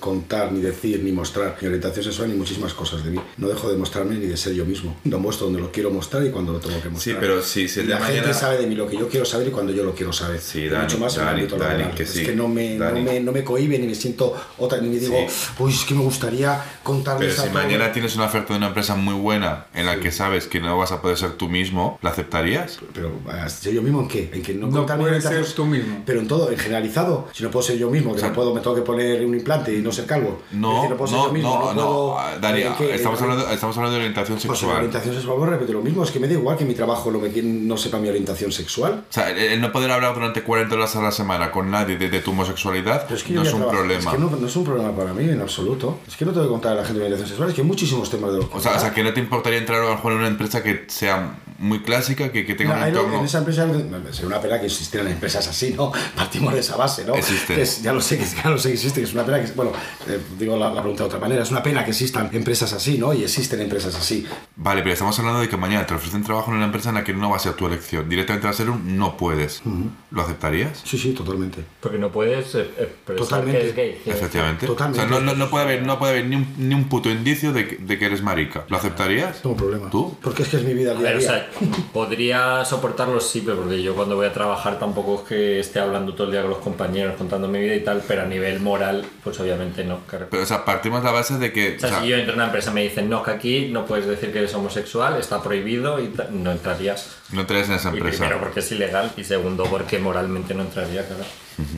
contar, 0.01 0.51
ni 0.51 0.61
decir, 0.63 1.03
ni 1.05 1.13
mostrar 1.13 1.59
mi 1.61 1.67
orientación 1.69 2.05
sexual 2.05 2.22
ni 2.27 2.35
muchísimas 2.35 2.75
cosas 2.75 3.05
de 3.05 3.11
mí. 3.11 3.21
No 3.37 3.49
dejo 3.49 3.71
de 3.71 3.77
mostrarme 3.77 4.17
ni 4.17 4.27
de 4.27 4.37
ser 4.37 4.55
yo 4.55 4.65
mismo. 4.65 4.97
Lo 5.05 5.19
muestro 5.19 5.47
donde 5.47 5.61
lo 5.61 5.71
quiero 5.73 5.91
mostrar 5.91 6.25
y 6.25 6.31
cuando 6.31 6.53
lo 6.53 6.59
tengo 6.61 6.81
que 6.81 6.89
mostrar. 6.89 7.15
Sí, 7.15 7.21
pero 7.21 7.43
si, 7.43 7.69
si 7.69 7.83
la 7.85 7.97
de 7.99 8.03
gente 8.05 8.21
mañana... 8.21 8.35
sabe 8.35 8.59
de 8.59 8.67
mí 8.67 8.75
lo 8.75 8.87
que 8.87 8.97
yo 8.97 9.09
quiero 9.09 9.25
saber 9.27 9.49
y 9.49 9.51
cuando 9.51 9.73
yo 9.73 9.85
lo 9.85 9.95
quiero 9.95 10.13
saber. 10.13 10.41
Sí, 10.41 10.69
Dani, 10.69 10.85
mucho 10.85 10.99
más 10.99 11.15
en 11.17 11.21
el 11.21 11.27
Dani, 11.27 11.41
ámbito 11.43 11.57
Dani, 11.59 11.85
que 11.97 12.03
Es 12.05 12.11
sí. 12.11 12.25
que 12.25 12.35
no 12.35 12.49
me, 12.49 12.77
no, 12.77 12.93
me, 12.93 13.21
no 13.21 13.33
me 13.33 13.45
cohibe 13.45 13.79
ni 13.79 13.87
me 13.87 13.95
siento 13.95 14.35
otra, 14.59 14.79
ni 14.81 14.89
me 14.89 14.97
digo, 14.99 15.17
uy, 15.59 15.73
es 15.73 15.85
que 15.85 15.95
me 15.95 16.03
gustaría 16.03 16.63
contarles 16.83 17.31
Pero 17.35 17.43
a 17.43 17.47
si 17.47 17.51
todos". 17.53 17.65
mañana 17.65 17.93
tienes 17.93 18.15
una 18.17 18.27
oferta 18.27 18.53
de 18.53 18.59
una 18.59 18.69
empresa 18.69 18.95
muy 18.95 19.15
buena 19.15 19.67
en 19.75 19.87
la 19.87 19.99
que 20.01 20.11
sabes 20.13 20.47
que 20.47 20.61
no 20.61 20.77
vas 20.79 20.93
a 20.93 21.01
poder 21.03 21.17
ser 21.19 21.33
tú 21.33 21.49
mismo, 21.49 21.99
¿la 22.03 22.11
aceptarías? 22.11 22.79
Pero, 22.95 23.13
¿ser 23.49 23.73
yo 23.73 23.83
mismo 23.83 24.03
en 24.03 24.09
qué? 24.09 24.31
En 24.33 24.43
que 24.43 24.55
no, 24.55 24.67
No 24.69 24.87
puedes 24.87 25.25
ser 25.25 25.45
tú 25.53 25.65
mismo. 25.67 26.03
Pero 26.07 26.21
en 26.21 26.29
todo, 26.29 26.51
en 26.51 26.59
generalizado. 26.59 27.29
Si 27.33 27.43
no 27.43 27.51
puedo 27.51 27.63
ser 27.63 27.79
yo 27.79 27.91
mismo, 27.91 28.13
que 28.15 28.21
sea, 28.21 28.29
no 28.29 28.35
puedo, 28.35 28.55
me 28.55 28.61
tengo 28.61 28.77
que 28.77 28.83
poner 28.83 29.25
un 29.25 29.35
implante 29.35 29.75
y 29.75 29.81
no 29.83 29.93
ser 29.93 30.07
calvo. 30.07 30.43
Es 30.51 30.57
No, 30.57 30.75
decir, 30.77 30.91
no 30.91 30.97
puedo 30.97 31.09
ser 31.11 31.19
no, 31.19 31.27
yo 31.27 31.33
mismo, 31.33 31.51
no, 31.51 31.65
no, 31.67 31.75
no, 31.75 31.87
puedo- 31.87 32.12
¿en 32.21 32.75
qué? 32.75 32.95
estamos 32.95 33.19
En- 33.21 33.25
hablando, 33.31 33.51
estamos 33.51 33.77
hablando 33.77 33.95
de 33.99 34.01
orientación 34.05 34.37
Pues 34.39 34.45
en 34.45 34.55
sexual. 34.55 34.77
orientación 34.77 35.15
sexual, 35.15 35.37
pues 35.39 35.51
repito 35.51 35.73
lo 35.73 35.81
mismo, 35.83 36.05
es 36.05 36.11
que 36.11 36.21
me 36.21 36.27
da 36.29 36.35
igual 36.35 36.57
que 36.57 36.65
mi 36.65 36.75
trabajo 36.75 37.11
no, 37.11 37.19
me, 37.19 37.29
no 37.43 37.77
sepa 37.77 37.99
mi 37.99 38.09
orientación 38.09 38.53
sexual. 38.53 39.05
O 39.09 39.13
sea, 39.13 39.31
el, 39.31 39.61
no 39.61 39.73
poder 39.73 39.91
hablar 39.91 40.15
durante 40.15 40.43
40 40.43 40.75
horas 40.75 40.97
a 40.97 41.03
la 41.03 41.13
semana 41.13 41.51
con 41.51 41.71
nadie 41.71 41.97
de, 41.97 42.09
de 42.09 42.21
tu 42.21 42.31
homosexualidad 42.33 43.03
Pero 43.05 43.17
es 43.17 43.25
que 43.25 43.33
no 43.33 43.43
es 43.43 43.53
un 43.53 43.61
trabajo- 43.61 43.79
problema. 43.79 44.01
Es 44.01 44.07
que 44.17 44.19
no, 44.19 44.31
no 44.31 44.47
es 44.47 44.57
un 44.57 44.65
problema 44.65 44.93
para 44.97 45.13
mí 45.15 45.25
en 45.29 45.41
absoluto. 45.41 45.99
Es 46.07 46.17
que 46.17 46.25
no 46.25 46.33
tengo 46.33 46.47
que 46.47 46.51
contar 46.53 46.73
a 46.73 46.77
la 46.77 46.83
gente 46.85 46.95
mi 47.01 47.07
orientación 47.07 47.29
sexual, 47.29 47.49
es 47.49 47.55
que 47.55 47.61
hay 47.63 47.67
muchísimos 47.67 48.11
temas 48.11 48.33
de 48.33 48.39
los 48.39 48.49
que 48.49 48.57
O 48.57 48.61
sea, 48.61 48.77
o 48.77 48.79
sea, 48.81 48.93
que 48.93 49.03
no 49.03 49.13
te 49.13 49.21
importaría 49.21 49.59
entrar 49.59 49.81
a 49.81 49.85
lo 49.85 49.91
mejor 49.95 50.13
en 50.13 50.19
una 50.19 50.29
empresa 50.29 50.63
que 50.63 50.85
sea 50.89 51.37
muy 51.63 51.81
clásica, 51.83 52.31
que, 52.33 52.45
que 52.45 52.55
tenga 52.55 52.75
No, 52.75 52.83
un 52.83 52.89
entorno... 52.89 53.19
en 53.21 53.25
esa 53.25 53.39
empresa 53.39 53.67
sería 54.11 54.27
una 54.27 54.41
pena 54.41 54.61
que 54.61 54.67
existieran 54.67 55.11
empresas 55.11 55.47
así, 55.49 55.73
¿no? 55.75 55.93
Partimos 56.17 56.53
de 56.53 56.61
esa 56.61 56.77
base, 56.77 57.05
¿no? 57.05 57.15
Es- 57.15 57.83
ya 57.83 57.93
lo 57.93 58.01
sé, 58.01 58.19
que 58.19 58.25
ya 58.25 58.51
lo 58.51 58.59
sé 58.59 58.69
que 58.69 58.75
existe, 58.75 59.01
que 59.01 59.07
es 59.07 59.15
una 59.15 59.25
pena 59.25 59.41
que 59.43 59.51
bueno, 59.53 59.73
eh, 60.09 60.19
digo 60.39 60.57
la, 60.57 60.69
la 60.73 60.81
pregunta 60.83 61.05
de 61.05 61.09
otra 61.09 61.19
manera, 61.19 61.43
es 61.43 61.51
una 61.51 61.63
pena 61.63 61.85
que 61.85 61.91
existan 61.93 62.29
empresas 62.33 62.73
así, 62.73 62.99
¿no? 62.99 63.13
Y 63.15 63.23
existen 63.23 63.61
empresas 63.61 63.95
así. 63.95 64.27
Vale, 64.57 64.83
pero 64.83 64.93
estamos 64.93 65.19
hablando 65.19 65.41
de 65.41 65.49
que 65.49 65.57
mañana 65.57 65.87
te 65.87 65.95
ofrecen 65.95 66.23
trabajo 66.23 66.51
en 66.51 66.57
una 66.59 66.67
empresa 66.67 66.89
en 66.91 66.97
la 66.97 67.05
que 67.05 67.13
no 67.15 67.31
va 67.31 67.37
a 67.37 67.41
ser 67.41 67.55
tu 67.55 67.67
elección. 67.67 68.09
Directamente 68.09 68.47
va 68.47 68.51
a 68.51 68.57
ser 68.57 68.69
un 68.71 68.99
no 68.99 69.17
puedes. 69.17 69.63
¿Lo 70.11 70.23
aceptarías? 70.23 70.81
Sí, 70.85 70.99
sí, 70.99 71.13
totalmente. 71.13 71.65
Porque 71.81 71.99
no 71.99 72.11
puedes 72.11 72.55
eh, 72.55 72.61
expresar 72.79 73.17
Totalmente. 73.17 73.61
que 73.61 73.69
es 73.69 73.77
gay. 73.77 74.03
Efectivamente. 74.07 74.67
Totalmente. 74.67 75.05
O 75.05 75.09
sea, 75.09 75.21
no, 75.21 75.25
no, 75.25 75.35
no 75.35 75.49
puede 75.51 75.65
haber, 75.65 75.87
no 75.87 75.99
puede 75.99 76.13
haber 76.13 76.27
ni, 76.27 76.37
un, 76.37 76.47
ni 76.59 76.75
un 76.75 76.85
puto 76.89 77.09
indicio 77.11 77.53
de 77.53 77.69
que, 77.69 77.77
de 77.77 77.99
que 77.99 78.07
eres 78.07 78.23
marica. 78.23 78.65
¿Lo 78.69 78.77
aceptarías? 78.77 79.41
Tengo 79.43 79.57
problema. 79.57 79.91
¿Tú? 79.91 80.17
Porque 80.23 80.43
es 80.43 80.49
que 80.49 80.57
es 80.59 80.65
mi 80.65 80.75
vida 80.75 80.93
día 80.95 81.09
a 81.09 81.13
ver, 81.13 81.17
o 81.17 81.21
sea, 81.21 81.49
podría 81.93 82.65
soportarlo 82.65 83.21
siempre, 83.21 83.55
porque 83.55 83.83
yo 83.83 83.95
cuando 83.95 84.17
voy 84.17 84.27
a 84.27 84.33
trabajar 84.33 84.79
tampoco 84.79 85.23
es 85.23 85.29
que 85.29 85.61
esté 85.61 85.81
hablando 85.81 86.15
todo 86.15 86.27
el 86.27 86.33
día 86.33 86.41
con 86.43 86.51
los 86.51 86.59
compañeros, 86.61 87.15
contando 87.17 87.49
mi 87.49 87.61
vida 87.61 87.75
y 87.75 87.81
tal, 87.81 88.03
pero 88.07 88.23
a 88.23 88.27
nivel 88.27 88.61
moral, 88.61 89.05
pues 89.23 89.39
obviamente 89.41 89.85
no. 89.85 90.01
claro. 90.07 90.27
Pero, 90.31 90.43
o 90.43 90.47
sea, 90.47 90.65
partimos 90.65 91.01
de 91.03 91.07
la 91.07 91.13
base 91.13 91.39
de 91.39 91.53
que... 91.53 91.77
O 91.77 91.81
sea, 91.81 91.89
o 91.89 91.93
sea, 91.93 92.01
si 92.03 92.09
yo 92.09 92.17
entro 92.17 92.33
en 92.33 92.39
una 92.39 92.47
empresa 92.47 92.71
y 92.71 92.75
me 92.75 92.83
dicen, 92.83 93.09
no, 93.09 93.23
que 93.23 93.31
aquí 93.31 93.69
no 93.71 93.87
puedes 93.87 94.07
decir 94.07 94.33
que 94.33 94.39
eres 94.39 94.55
homosexual, 94.55 95.19
está 95.19 95.43
prohibido 95.43 96.01
y 96.01 96.13
no 96.31 96.51
entrarías. 96.53 97.17
no 97.33 97.41
entrarías 97.43 97.69
en 97.69 97.75
esa 97.77 97.91
Y 97.91 97.97
empresa. 97.99 98.19
primero 98.19 98.41
porque 98.41 98.61
es 98.61 98.73
ilegal 98.73 99.13
y 99.17 99.25
segundo 99.25 99.65
porque 99.65 99.99
moralmente 99.99 100.55
no 100.55 100.63
entraría, 100.63 101.07
claro. 101.07 101.25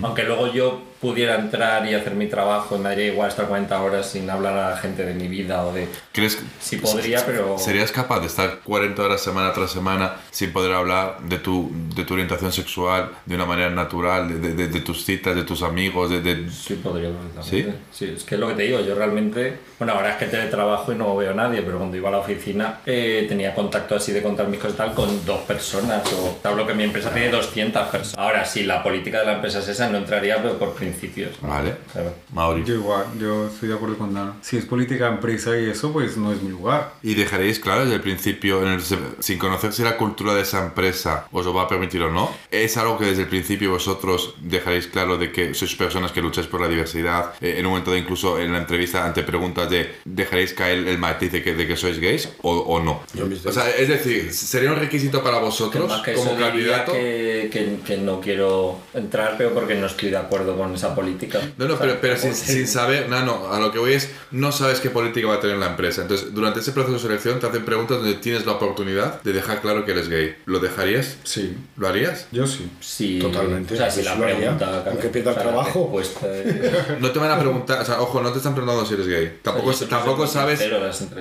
Aunque 0.03 0.23
luego 0.23 0.53
yo 0.53 0.83
pudiera 1.05 1.35
entrar 1.37 1.87
y 1.87 1.93
hacer 1.95 2.15
mi 2.15 2.29
trabajo 2.29 2.77
y 2.77 2.79
me 2.79 2.89
daría 2.89 3.09
igual 3.09 3.29
estar 3.29 3.47
40 3.47 3.83
horas 3.83 4.07
sin 4.11 4.31
hablar 4.31 4.57
a 4.57 4.71
la 4.71 4.77
gente 4.79 5.05
de 5.05 5.13
mi 5.13 5.29
vida 5.29 5.63
o 5.67 5.73
de... 5.75 5.87
¿Crees 6.13 6.37
que 6.37 6.45
Sí 6.61 6.79
podría, 6.79 7.25
pero... 7.27 7.59
serías 7.59 7.93
capaz 7.93 8.21
de 8.21 8.27
estar 8.29 8.61
40 8.65 9.03
horas 9.03 9.21
semana 9.21 9.53
tras 9.53 9.71
semana 9.71 10.15
sin 10.31 10.51
poder 10.51 10.73
hablar 10.73 11.19
de 11.29 11.37
tu, 11.39 11.71
de 11.95 12.05
tu 12.05 12.15
orientación 12.15 12.51
sexual 12.53 13.11
de 13.27 13.35
una 13.35 13.45
manera 13.45 13.69
natural, 13.69 14.41
de, 14.41 14.55
de- 14.55 14.69
de- 14.69 14.81
tus 14.81 15.05
citas, 15.05 15.35
de 15.37 15.43
tus 15.43 15.63
amigos, 15.63 16.09
de... 16.09 16.49
Sí, 16.51 16.75
podría. 16.83 17.11
¿Sí? 17.43 17.67
Sí, 17.93 18.15
es 18.17 18.25
que 18.25 18.37
es 18.37 18.41
lo 18.41 18.49
que 18.49 18.55
te 18.55 18.63
digo, 18.63 18.81
yo 18.81 18.95
realmente, 18.95 19.59
bueno, 19.79 19.93
ahora 19.93 20.13
es 20.13 20.17
que 20.17 20.27
teletrabajo 20.27 20.93
y 20.93 20.97
no 20.97 21.15
veo 21.17 21.33
a 21.33 21.35
nadie, 21.35 21.61
pero 21.63 21.77
cuando 21.79 21.97
iba 21.99 22.09
a 22.09 22.13
la 22.13 22.19
oficina 22.19 22.81
eh, 22.87 23.27
tenía 23.29 23.55
contacto 23.55 23.95
así 23.97 24.13
de 24.13 24.23
contar 24.23 24.49
mis 24.49 24.59
cosas 24.61 24.77
tal 24.79 24.95
con 24.95 25.25
dos 25.27 25.41
personas, 25.43 26.03
o 26.15 26.39
te 26.41 26.49
hablo 26.49 26.67
que 26.67 26.73
mi 26.75 26.85
empresa 26.85 27.11
tiene 27.13 27.29
200 27.31 27.89
personas. 27.89 28.19
Ahora, 28.19 28.45
si 28.47 28.63
la 28.65 28.83
política 28.83 29.21
de 29.21 29.27
la 29.27 29.33
empresa 29.35 29.59
es 29.59 29.65
es 29.65 29.71
esa, 29.71 29.89
no 29.89 29.97
entraría, 29.97 30.43
pero 30.43 30.59
por 30.59 30.75
principios. 30.95 31.41
Vale. 31.41 31.75
Claro. 31.93 32.15
Mauri. 32.33 32.65
Yo 32.65 32.75
igual, 32.75 33.07
yo 33.19 33.49
estoy 33.49 33.69
de 33.69 33.75
acuerdo 33.75 33.97
con 33.99 34.15
Dana. 34.15 34.35
Si 34.43 34.57
es 34.57 34.65
política 34.65 35.09
empresa 35.09 35.59
y 35.59 35.69
eso, 35.71 35.93
pues 35.93 36.17
no 36.17 36.33
es 36.33 36.43
mi 36.43 36.51
lugar. 36.51 36.93
Y 37.03 37.15
dejaréis 37.15 37.59
claro 37.61 37.83
desde 37.83 37.97
el 37.97 38.01
principio, 38.01 38.63
en 38.63 38.69
el- 38.69 38.83
sin 39.21 39.39
conocer 39.39 39.73
si 39.73 39.83
la 39.83 39.97
cultura 39.97 40.35
de 40.35 40.43
esa 40.43 40.65
empresa 40.65 41.27
os 41.33 41.45
lo 41.47 41.55
va 41.55 41.63
a 41.63 41.69
permitir 41.69 42.03
o 42.03 42.11
no. 42.11 42.31
¿Es 42.51 42.77
algo 42.77 42.99
que 42.99 43.07
desde 43.07 43.23
el 43.23 43.29
principio 43.29 43.71
vosotros 43.71 44.35
dejaréis 44.41 44.87
claro 44.87 45.17
de 45.19 45.33
que 45.33 45.55
sois 45.55 45.75
personas 45.75 46.13
que 46.13 46.21
lucháis 46.21 46.47
por 46.47 46.61
la 46.61 46.69
diversidad? 46.69 47.33
Eh, 47.41 47.57
en 47.59 47.67
un 47.67 47.71
momento 47.73 47.91
de 47.93 47.99
incluso 47.99 48.39
en 48.39 48.53
la 48.53 48.59
entrevista 48.59 49.05
ante 49.05 49.23
preguntas 49.23 49.69
de 49.71 49.95
¿dejaréis 50.05 50.53
caer 50.55 50.87
el 50.89 50.99
matiz 50.99 51.33
de 51.33 51.43
que, 51.43 51.55
de 51.55 51.67
que 51.67 51.77
sois 51.77 51.99
gays 51.99 52.29
o, 52.43 52.53
o 52.57 52.81
no? 52.83 53.03
Yo 53.15 53.25
O 53.49 53.53
sea, 53.53 53.71
es 53.71 53.89
decir, 53.89 54.33
¿sería 54.33 54.71
un 54.73 54.79
requisito 54.79 55.23
para 55.23 55.39
vosotros 55.39 55.89
Más 55.89 56.03
que 56.03 56.15
como 56.15 56.37
candidato? 56.37 56.93
que, 56.93 57.49
que, 57.53 57.79
que 57.85 57.97
no 57.99 58.21
quiero 58.21 58.79
entrar, 58.95 59.35
pero 59.39 59.53
porque 59.55 59.75
no 59.75 59.87
estoy 59.87 60.11
de 60.11 60.17
acuerdo 60.17 60.57
con 60.57 60.75
esa 60.75 60.84
política. 60.93 61.39
No, 61.57 61.69
no, 61.69 61.75
O 61.75 61.77
sea, 61.77 61.87
pero, 61.87 61.99
pero 62.01 62.17
sin, 62.17 62.35
sin 62.35 62.67
saber, 62.79 63.09
no, 63.09 63.25
no, 63.25 63.53
a 63.53 63.61
lo 63.61 63.71
que 63.71 63.79
voy 63.79 63.93
es, 63.93 64.11
no 64.33 64.51
sabes 64.51 64.81
qué 64.81 64.91
política 64.91 65.29
va 65.29 65.35
a 65.35 65.41
tener 65.41 65.59
la 65.59 65.67
empresa. 65.67 66.03
Entonces, 66.03 66.35
durante 66.35 66.59
ese 66.59 66.73
proceso 66.73 66.95
de 66.95 66.99
selección 67.01 67.39
te 67.39 67.47
hacen 67.47 67.65
preguntas 67.65 67.99
donde 67.99 68.15
tienes 68.15 68.45
la 68.45 68.53
oportunidad 68.53 69.23
de 69.23 69.33
dejar 69.33 69.61
claro 69.61 69.85
que 69.85 69.93
eres 69.93 70.09
gay. 70.09 70.35
¿Lo 70.47 70.59
dejarías? 70.59 71.19
Sí, 71.23 71.57
¿Lo 71.77 71.87
harías? 71.87 72.27
yo 72.33 72.45
sí. 72.49 72.69
Sí, 72.81 73.19
Totalmente. 73.21 73.75
O 73.75 73.77
sea, 73.77 73.89
si 73.91 74.01
Pues 74.03 74.07
la 74.07 74.17
pregunta. 74.27 74.85
aunque 74.89 75.09
pierda 75.11 75.31
o 75.31 75.35
sea, 75.35 75.45
la 75.45 75.51
trabajo. 75.51 75.81
respuesta 75.95 76.37
es- 76.37 77.01
No 77.01 77.11
te 77.13 77.19
van 77.21 77.31
a 77.31 77.39
preguntar, 77.39 77.81
o 77.81 77.85
sea, 77.85 78.01
ojo, 78.01 78.21
no 78.21 78.33
te 78.33 78.39
están 78.39 78.55
preguntando 78.55 78.85
si 78.85 78.95
eres 78.95 79.07
gay. 79.07 79.39
Tampoco, 79.43 79.69
Oye, 79.71 79.87
tampoco 79.87 80.27
sabes. 80.27 80.61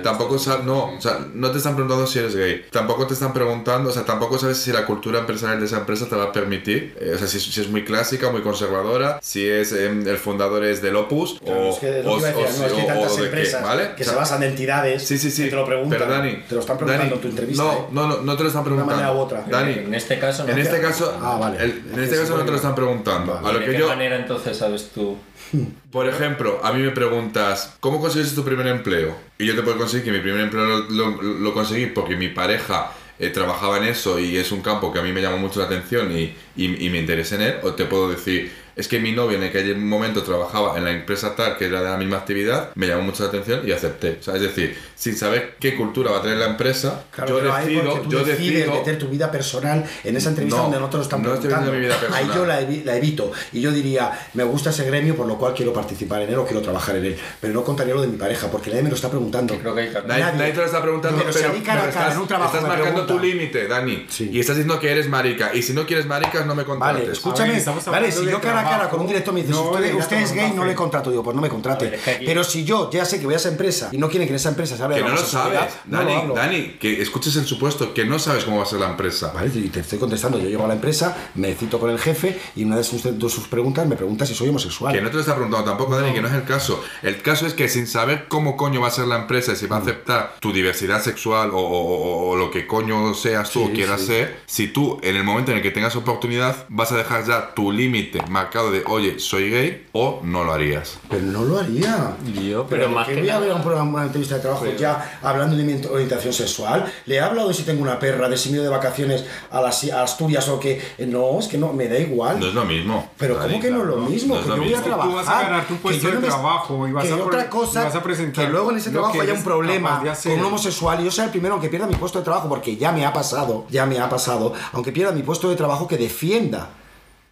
Tampoco 0.02 0.38
sabes, 0.38 0.64
no, 0.64 0.94
o 0.96 1.00
sea, 1.00 1.26
no 1.32 1.50
te 1.50 1.58
están 1.58 1.74
preguntando 1.74 2.06
si 2.06 2.18
eres 2.18 2.34
gay. 2.34 2.64
Tampoco 2.70 3.06
te 3.06 3.14
están 3.14 3.32
preguntando, 3.32 3.90
o 3.90 3.92
sea, 3.92 4.04
tampoco 4.04 4.38
sabes 4.38 4.58
si 4.58 4.72
la 4.72 4.86
cultura 4.86 5.20
empresarial 5.20 5.60
de 5.60 5.66
esa 5.66 5.78
empresa 5.78 6.08
te 6.08 6.16
va 6.16 6.24
a 6.24 6.32
permitir, 6.32 6.96
eh, 7.00 7.12
o 7.14 7.18
sea, 7.18 7.26
si, 7.26 7.38
si 7.40 7.60
es 7.60 7.68
muy 7.68 7.84
clásica, 7.84 8.30
muy 8.30 8.42
conservadora, 8.42 9.18
si 9.22 9.43
es 9.48 9.72
em, 9.72 10.06
el 10.06 10.16
fundador 10.18 10.64
es 10.64 10.80
del 10.82 10.96
Opus 10.96 11.38
Claro, 11.44 11.60
o, 11.68 11.70
es 11.72 11.78
que 11.78 11.88
o- 11.88 11.92
decir, 11.92 12.06
o- 12.08 12.20
no, 12.20 12.26
es 12.26 12.72
que 12.72 12.80
hay 12.80 12.86
tantas 12.86 13.12
qué, 13.16 13.24
empresas 13.24 13.62
¿vale? 13.62 13.82
que 13.96 14.02
O 14.02 14.04
sea, 14.04 14.12
se 14.12 14.18
basan 14.18 14.42
en 14.42 14.50
entidades 14.50 15.02
Sí, 15.06 15.18
sí, 15.18 15.30
sí. 15.30 15.44
que 15.44 15.50
te 15.50 15.56
lo 15.56 15.64
preguntan. 15.66 15.98
Pero 15.98 16.10
Dani, 16.10 16.32
te 16.48 16.54
lo 16.54 16.60
están 16.60 16.76
preguntando 16.78 17.04
Dani, 17.04 17.14
en 17.16 17.20
tu 17.22 17.28
entrevista. 17.28 17.62
No, 17.62 17.72
¿eh? 17.72 17.76
no, 17.92 18.06
no, 18.08 18.16
no 18.22 18.36
te 18.36 18.42
lo 18.42 18.48
están 18.48 18.64
De 18.64 18.70
una 18.70 18.82
preguntando. 18.84 19.02
manera 19.02 19.12
u 19.12 19.18
otra. 19.18 19.44
Dani, 19.48 19.72
En 19.72 19.94
este 19.94 20.18
caso 20.18 20.44
no. 20.44 20.50
en 20.52 20.58
este 20.58 20.80
caso, 20.80 21.18
Ah, 21.22 21.38
vale. 21.40 21.56
el- 21.62 21.82
en 21.92 22.00
este 22.02 22.16
caso 22.16 22.36
no 22.36 22.44
te 22.44 22.50
lo 22.50 22.56
están 22.56 22.74
preguntando. 22.74 23.34
Vale. 23.34 23.48
A 23.48 23.52
lo 23.52 23.58
¿De 23.60 23.64
que 23.66 23.72
qué 23.72 23.78
yo, 23.78 23.88
manera 23.88 24.16
entonces 24.16 24.56
sabes 24.56 24.90
tú? 24.94 25.16
por 25.90 26.08
ejemplo, 26.08 26.60
a 26.62 26.72
mí 26.72 26.82
me 26.82 26.90
preguntas, 26.90 27.74
¿cómo 27.80 28.00
consigues 28.00 28.34
tu 28.34 28.44
primer 28.44 28.66
empleo? 28.66 29.14
Y 29.38 29.46
yo 29.46 29.54
te 29.54 29.62
puedo 29.62 29.76
conseguir 29.78 30.04
que 30.04 30.12
mi 30.12 30.20
primer 30.20 30.40
empleo 30.42 30.64
lo, 30.64 30.78
lo- 30.90 31.22
lo 31.22 31.52
conseguí 31.54 31.86
porque 31.86 32.16
mi 32.16 32.28
pareja 32.28 32.92
eh, 33.20 33.30
trabajaba 33.30 33.76
en 33.76 33.84
eso 33.84 34.18
y 34.18 34.36
es 34.36 34.50
un 34.50 34.60
campo 34.60 34.92
que 34.92 34.98
a 34.98 35.02
mí 35.02 35.12
me 35.12 35.22
llamó 35.22 35.38
mucho 35.38 35.60
la 35.60 35.66
atención 35.66 36.10
y, 36.10 36.34
y- 36.56 36.86
y 36.86 36.90
me 36.90 36.98
interesé 36.98 37.36
en 37.36 37.42
él. 37.42 37.54
O 37.62 37.72
te 37.72 37.84
puedo 37.84 38.10
decir, 38.10 38.50
es 38.76 38.88
que 38.88 38.98
mi 38.98 39.12
novio 39.12 39.36
en 39.38 39.44
aquel 39.44 39.76
momento 39.76 40.22
trabajaba 40.22 40.76
en 40.78 40.84
la 40.84 40.90
empresa 40.90 41.34
tal 41.36 41.56
que 41.56 41.66
era 41.66 41.82
de 41.82 41.90
la 41.90 41.96
misma 41.96 42.18
actividad, 42.18 42.70
me 42.74 42.86
llamó 42.86 43.02
mucho 43.02 43.22
la 43.22 43.28
atención 43.28 43.60
y 43.66 43.72
acepté. 43.72 44.18
O 44.20 44.22
sea, 44.22 44.34
es 44.34 44.40
decir, 44.42 44.76
sin 44.96 45.16
saber 45.16 45.56
qué 45.60 45.76
cultura 45.76 46.10
va 46.10 46.18
a 46.18 46.22
tener 46.22 46.38
la 46.38 46.46
empresa, 46.46 47.04
Claro, 47.10 47.30
yo 47.30 47.38
pero 47.38 47.54
ahí 47.54 47.66
decido, 47.74 48.00
tú 48.00 48.10
yo 48.10 48.24
decides 48.24 48.54
decido 48.54 48.74
meter 48.74 48.98
tu 48.98 49.08
vida 49.08 49.30
personal 49.30 49.84
en 50.02 50.16
esa 50.16 50.28
entrevista 50.30 50.56
No, 50.56 50.62
donde 50.64 50.80
no 50.80 50.88
te 50.90 50.96
lo 50.96 51.02
están 51.02 51.22
no 51.22 51.34
estoy 51.34 51.48
preguntando. 51.48 51.72
mi 51.72 51.80
vida 51.84 51.94
Ahí 51.94 52.00
personal. 52.26 52.34
yo 52.36 52.46
la, 52.46 52.60
evi- 52.62 52.84
la 52.84 52.96
evito. 52.96 53.32
Y 53.52 53.60
yo 53.60 53.70
diría, 53.72 54.10
me 54.34 54.44
gusta 54.44 54.70
ese 54.70 54.84
gremio, 54.84 55.14
por 55.16 55.26
lo 55.26 55.38
cual 55.38 55.54
quiero 55.54 55.72
participar 55.72 56.22
en 56.22 56.30
él 56.30 56.38
o 56.38 56.44
quiero 56.46 56.62
trabajar 56.62 56.96
en 56.96 57.04
él. 57.06 57.16
Pero 57.40 57.52
no 57.54 57.64
contaría 57.64 57.94
lo 57.94 58.00
de 58.02 58.08
mi 58.08 58.16
pareja, 58.16 58.48
porque 58.50 58.70
nadie 58.70 58.82
me 58.82 58.88
lo 58.90 58.96
está 58.96 59.08
preguntando. 59.08 59.56
Creo 59.58 59.74
que 59.74 59.80
hay 59.82 59.90
Nadie, 60.06 60.24
Nadie. 60.24 60.38
nadie 60.38 60.52
te 60.52 60.58
lo 60.58 60.64
está 60.66 60.82
preguntando, 60.82 61.18
Pero 61.20 61.32
si 61.32 61.44
a 61.44 61.48
mí 61.50 61.60
cara 61.60 61.80
pero 61.82 61.92
estás, 61.92 62.14
en 62.14 62.20
un 62.20 62.26
trabajo 62.28 62.56
estás 62.56 62.68
marcando 62.68 63.06
tu 63.06 63.18
límite, 63.18 63.68
Dani. 63.68 64.06
Sí. 64.08 64.30
Y 64.32 64.40
estás 64.40 64.56
diciendo 64.56 64.80
que 64.80 64.90
eres 64.90 65.08
marica. 65.08 65.50
Y 65.54 65.62
si 65.62 65.72
no 65.72 65.86
quieres 65.86 66.06
maricas, 66.06 66.44
no 66.46 66.54
me 66.54 66.64
contrates. 66.64 67.02
Vale, 67.02 67.12
escúchame. 67.12 67.48
Ver, 67.50 67.58
estamos 67.58 67.84
vale, 67.86 68.10
si 68.12 68.24
yo 68.26 68.40
cara 68.40 68.63
cara 68.64 68.88
con 68.90 69.00
un 69.00 69.06
director 69.06 69.32
me 69.34 69.40
dice, 69.40 69.52
no 69.52 69.70
usted, 69.70 69.92
a 69.92 69.96
usted 69.96 70.16
es 70.18 70.32
gay, 70.32 70.48
no 70.50 70.62
le 70.64 70.70
café. 70.70 70.74
contrato. 70.76 71.10
Digo, 71.10 71.22
pues 71.22 71.34
no 71.36 71.42
me 71.42 71.48
contrate. 71.48 71.84
Ver, 71.86 71.94
es 71.94 72.00
que 72.02 72.10
aquí- 72.10 72.26
Pero 72.26 72.44
si 72.44 72.64
yo 72.64 72.90
ya 72.90 73.04
sé 73.04 73.18
que 73.18 73.24
voy 73.26 73.34
a 73.34 73.36
esa 73.38 73.48
empresa 73.48 73.88
y 73.92 73.98
no 73.98 74.08
quieren 74.08 74.26
que 74.28 74.32
en 74.32 74.36
esa 74.36 74.48
empresa 74.50 74.76
se 74.76 74.82
hable 74.82 74.96
Que 74.96 75.02
de 75.02 75.08
no 75.08 75.14
la 75.14 75.20
lo 75.20 75.20
homosexualidad, 75.20 75.60
sabes, 75.68 75.74
no 75.86 76.02
lo 76.02 76.34
Dani. 76.34 76.34
Dani, 76.34 76.62
que 76.80 77.02
escuches 77.02 77.36
el 77.36 77.46
supuesto, 77.46 77.94
que 77.94 78.04
no 78.04 78.18
sabes 78.18 78.44
cómo 78.44 78.58
va 78.58 78.62
a 78.64 78.66
ser 78.66 78.80
la 78.80 78.90
empresa. 78.90 79.32
Vale, 79.34 79.50
y 79.54 79.68
te 79.68 79.80
estoy 79.80 79.98
contestando. 79.98 80.38
Yo 80.38 80.48
llego 80.48 80.64
a 80.64 80.68
la 80.68 80.74
empresa, 80.74 81.16
me 81.34 81.54
cito 81.54 81.78
con 81.78 81.90
el 81.90 81.98
jefe 81.98 82.38
y 82.56 82.64
una 82.64 82.76
de 82.76 82.84
sus, 82.84 83.02
de 83.02 83.28
sus 83.28 83.48
preguntas 83.48 83.86
me 83.86 83.96
pregunta 83.96 84.26
si 84.26 84.34
soy 84.34 84.48
homosexual. 84.48 84.92
Que 84.94 85.00
no 85.00 85.08
te 85.08 85.14
lo 85.14 85.20
está 85.20 85.34
preguntando 85.34 85.64
tampoco, 85.68 85.96
Dani, 85.96 86.12
que 86.12 86.20
no 86.22 86.28
es 86.28 86.34
el 86.34 86.44
caso. 86.44 86.82
El 87.02 87.20
caso 87.22 87.46
es 87.46 87.54
que 87.54 87.68
sin 87.68 87.86
saber 87.86 88.26
cómo 88.28 88.56
coño 88.56 88.80
va 88.80 88.88
a 88.88 88.90
ser 88.90 89.06
la 89.06 89.16
empresa 89.16 89.52
y 89.52 89.56
si 89.56 89.66
Mm. 89.66 89.72
va 89.72 89.76
a 89.76 89.80
aceptar 89.80 90.36
tu 90.40 90.52
diversidad 90.52 91.02
sexual 91.02 91.50
o, 91.50 91.58
o- 91.58 91.84
o- 91.84 92.30
o 92.30 92.36
lo 92.36 92.50
que 92.50 92.66
coño 92.66 93.12
seas 93.14 93.50
tú 93.50 93.60
Sí, 93.64 93.70
o 93.70 93.74
quieras 93.74 94.00
sí. 94.00 94.06
ser, 94.06 94.40
si 94.46 94.68
tú 94.68 94.98
en 95.02 95.16
el 95.16 95.24
momento 95.24 95.50
en 95.50 95.56
el 95.58 95.62
que 95.62 95.70
tengas 95.70 95.96
oportunidad 95.96 96.66
vas 96.68 96.92
a 96.92 96.96
dejar 96.96 97.24
ya 97.26 97.54
tu 97.54 97.72
límite 97.72 98.20
marcado 98.28 98.53
de, 98.62 98.82
oye, 98.86 99.18
soy 99.18 99.50
gay 99.50 99.86
o 99.92 100.20
no 100.22 100.44
lo 100.44 100.52
harías. 100.52 100.98
Pero 101.10 101.22
no 101.22 101.44
lo 101.44 101.58
haría. 101.58 102.16
Yo, 102.34 102.66
Pero, 102.66 102.66
pero 102.68 102.88
más 102.90 103.06
que 103.08 103.16
voy 103.20 103.28
a 103.28 103.38
ver 103.38 103.48
nada- 103.48 103.56
un 103.56 103.62
programa, 103.62 103.90
una 103.90 104.02
entrevista 104.04 104.36
de 104.36 104.40
trabajo 104.42 104.66
ya 104.78 105.18
hablando 105.22 105.56
de 105.56 105.64
mi 105.64 105.84
orientación 105.86 106.32
sexual. 106.32 106.90
Le 107.06 107.16
he 107.16 107.20
hablado 107.20 107.48
de 107.48 107.54
si 107.54 107.62
tengo 107.64 107.82
una 107.82 107.98
perra, 107.98 108.28
de 108.28 108.36
si 108.36 108.50
me 108.50 108.58
de 108.58 108.68
vacaciones 108.68 109.24
a, 109.50 109.60
las, 109.60 109.84
a 109.90 110.02
Asturias 110.02 110.48
o 110.48 110.58
que. 110.60 110.80
No, 110.98 111.38
es 111.38 111.48
que 111.48 111.58
no, 111.58 111.72
me 111.72 111.88
da 111.88 111.98
igual. 111.98 112.40
No 112.40 112.46
es 112.46 112.54
lo 112.54 112.64
mismo. 112.64 113.10
Pero 113.18 113.38
¿cómo 113.38 113.60
que 113.60 113.70
no 113.70 113.80
es 113.82 113.86
lo 113.88 113.96
mismo? 113.96 114.34
no 114.34 114.40
es 114.40 114.46
que 114.46 114.50
lo 114.50 114.56
yo 114.56 114.62
voy 114.62 114.74
a 114.74 114.82
trabajar. 114.82 115.10
Tú 115.10 115.16
vas 115.16 115.28
a 115.28 115.42
ganar 115.42 115.66
tu 115.66 115.74
que 115.74 115.80
puesto 115.80 116.02
yo 116.02 116.08
de 116.08 116.14
no 116.14 116.20
me- 116.20 116.26
trabajo 116.28 116.88
y 116.88 116.92
vas 116.92 117.04
que 117.04 117.12
a 117.12 117.16
otra 117.16 117.44
y 117.44 117.48
cosa, 117.48 117.84
vas 117.84 117.94
a 117.94 118.02
presentar 118.02 118.44
que 118.46 118.50
luego 118.50 118.70
en 118.70 118.76
ese 118.78 118.90
trabajo 118.90 119.20
haya 119.20 119.32
un 119.34 119.42
problema 119.44 120.02
con 120.22 120.32
un 120.32 120.44
homosexual 120.44 121.00
y 121.00 121.04
yo 121.04 121.10
sea 121.10 121.24
el 121.24 121.30
primero 121.30 121.60
que 121.60 121.68
pierda 121.68 121.86
mi 121.86 121.94
puesto 121.96 122.18
de 122.18 122.24
trabajo, 122.24 122.48
porque 122.48 122.76
ya 122.76 122.92
me 122.92 123.04
ha 123.04 123.12
pasado, 123.12 123.66
ya 123.70 123.86
me 123.86 123.98
ha 123.98 124.08
pasado, 124.08 124.52
aunque 124.72 124.92
pierda 124.92 125.12
mi 125.12 125.22
puesto 125.22 125.48
de 125.50 125.56
trabajo, 125.56 125.86
que 125.88 125.96
defienda 125.96 126.68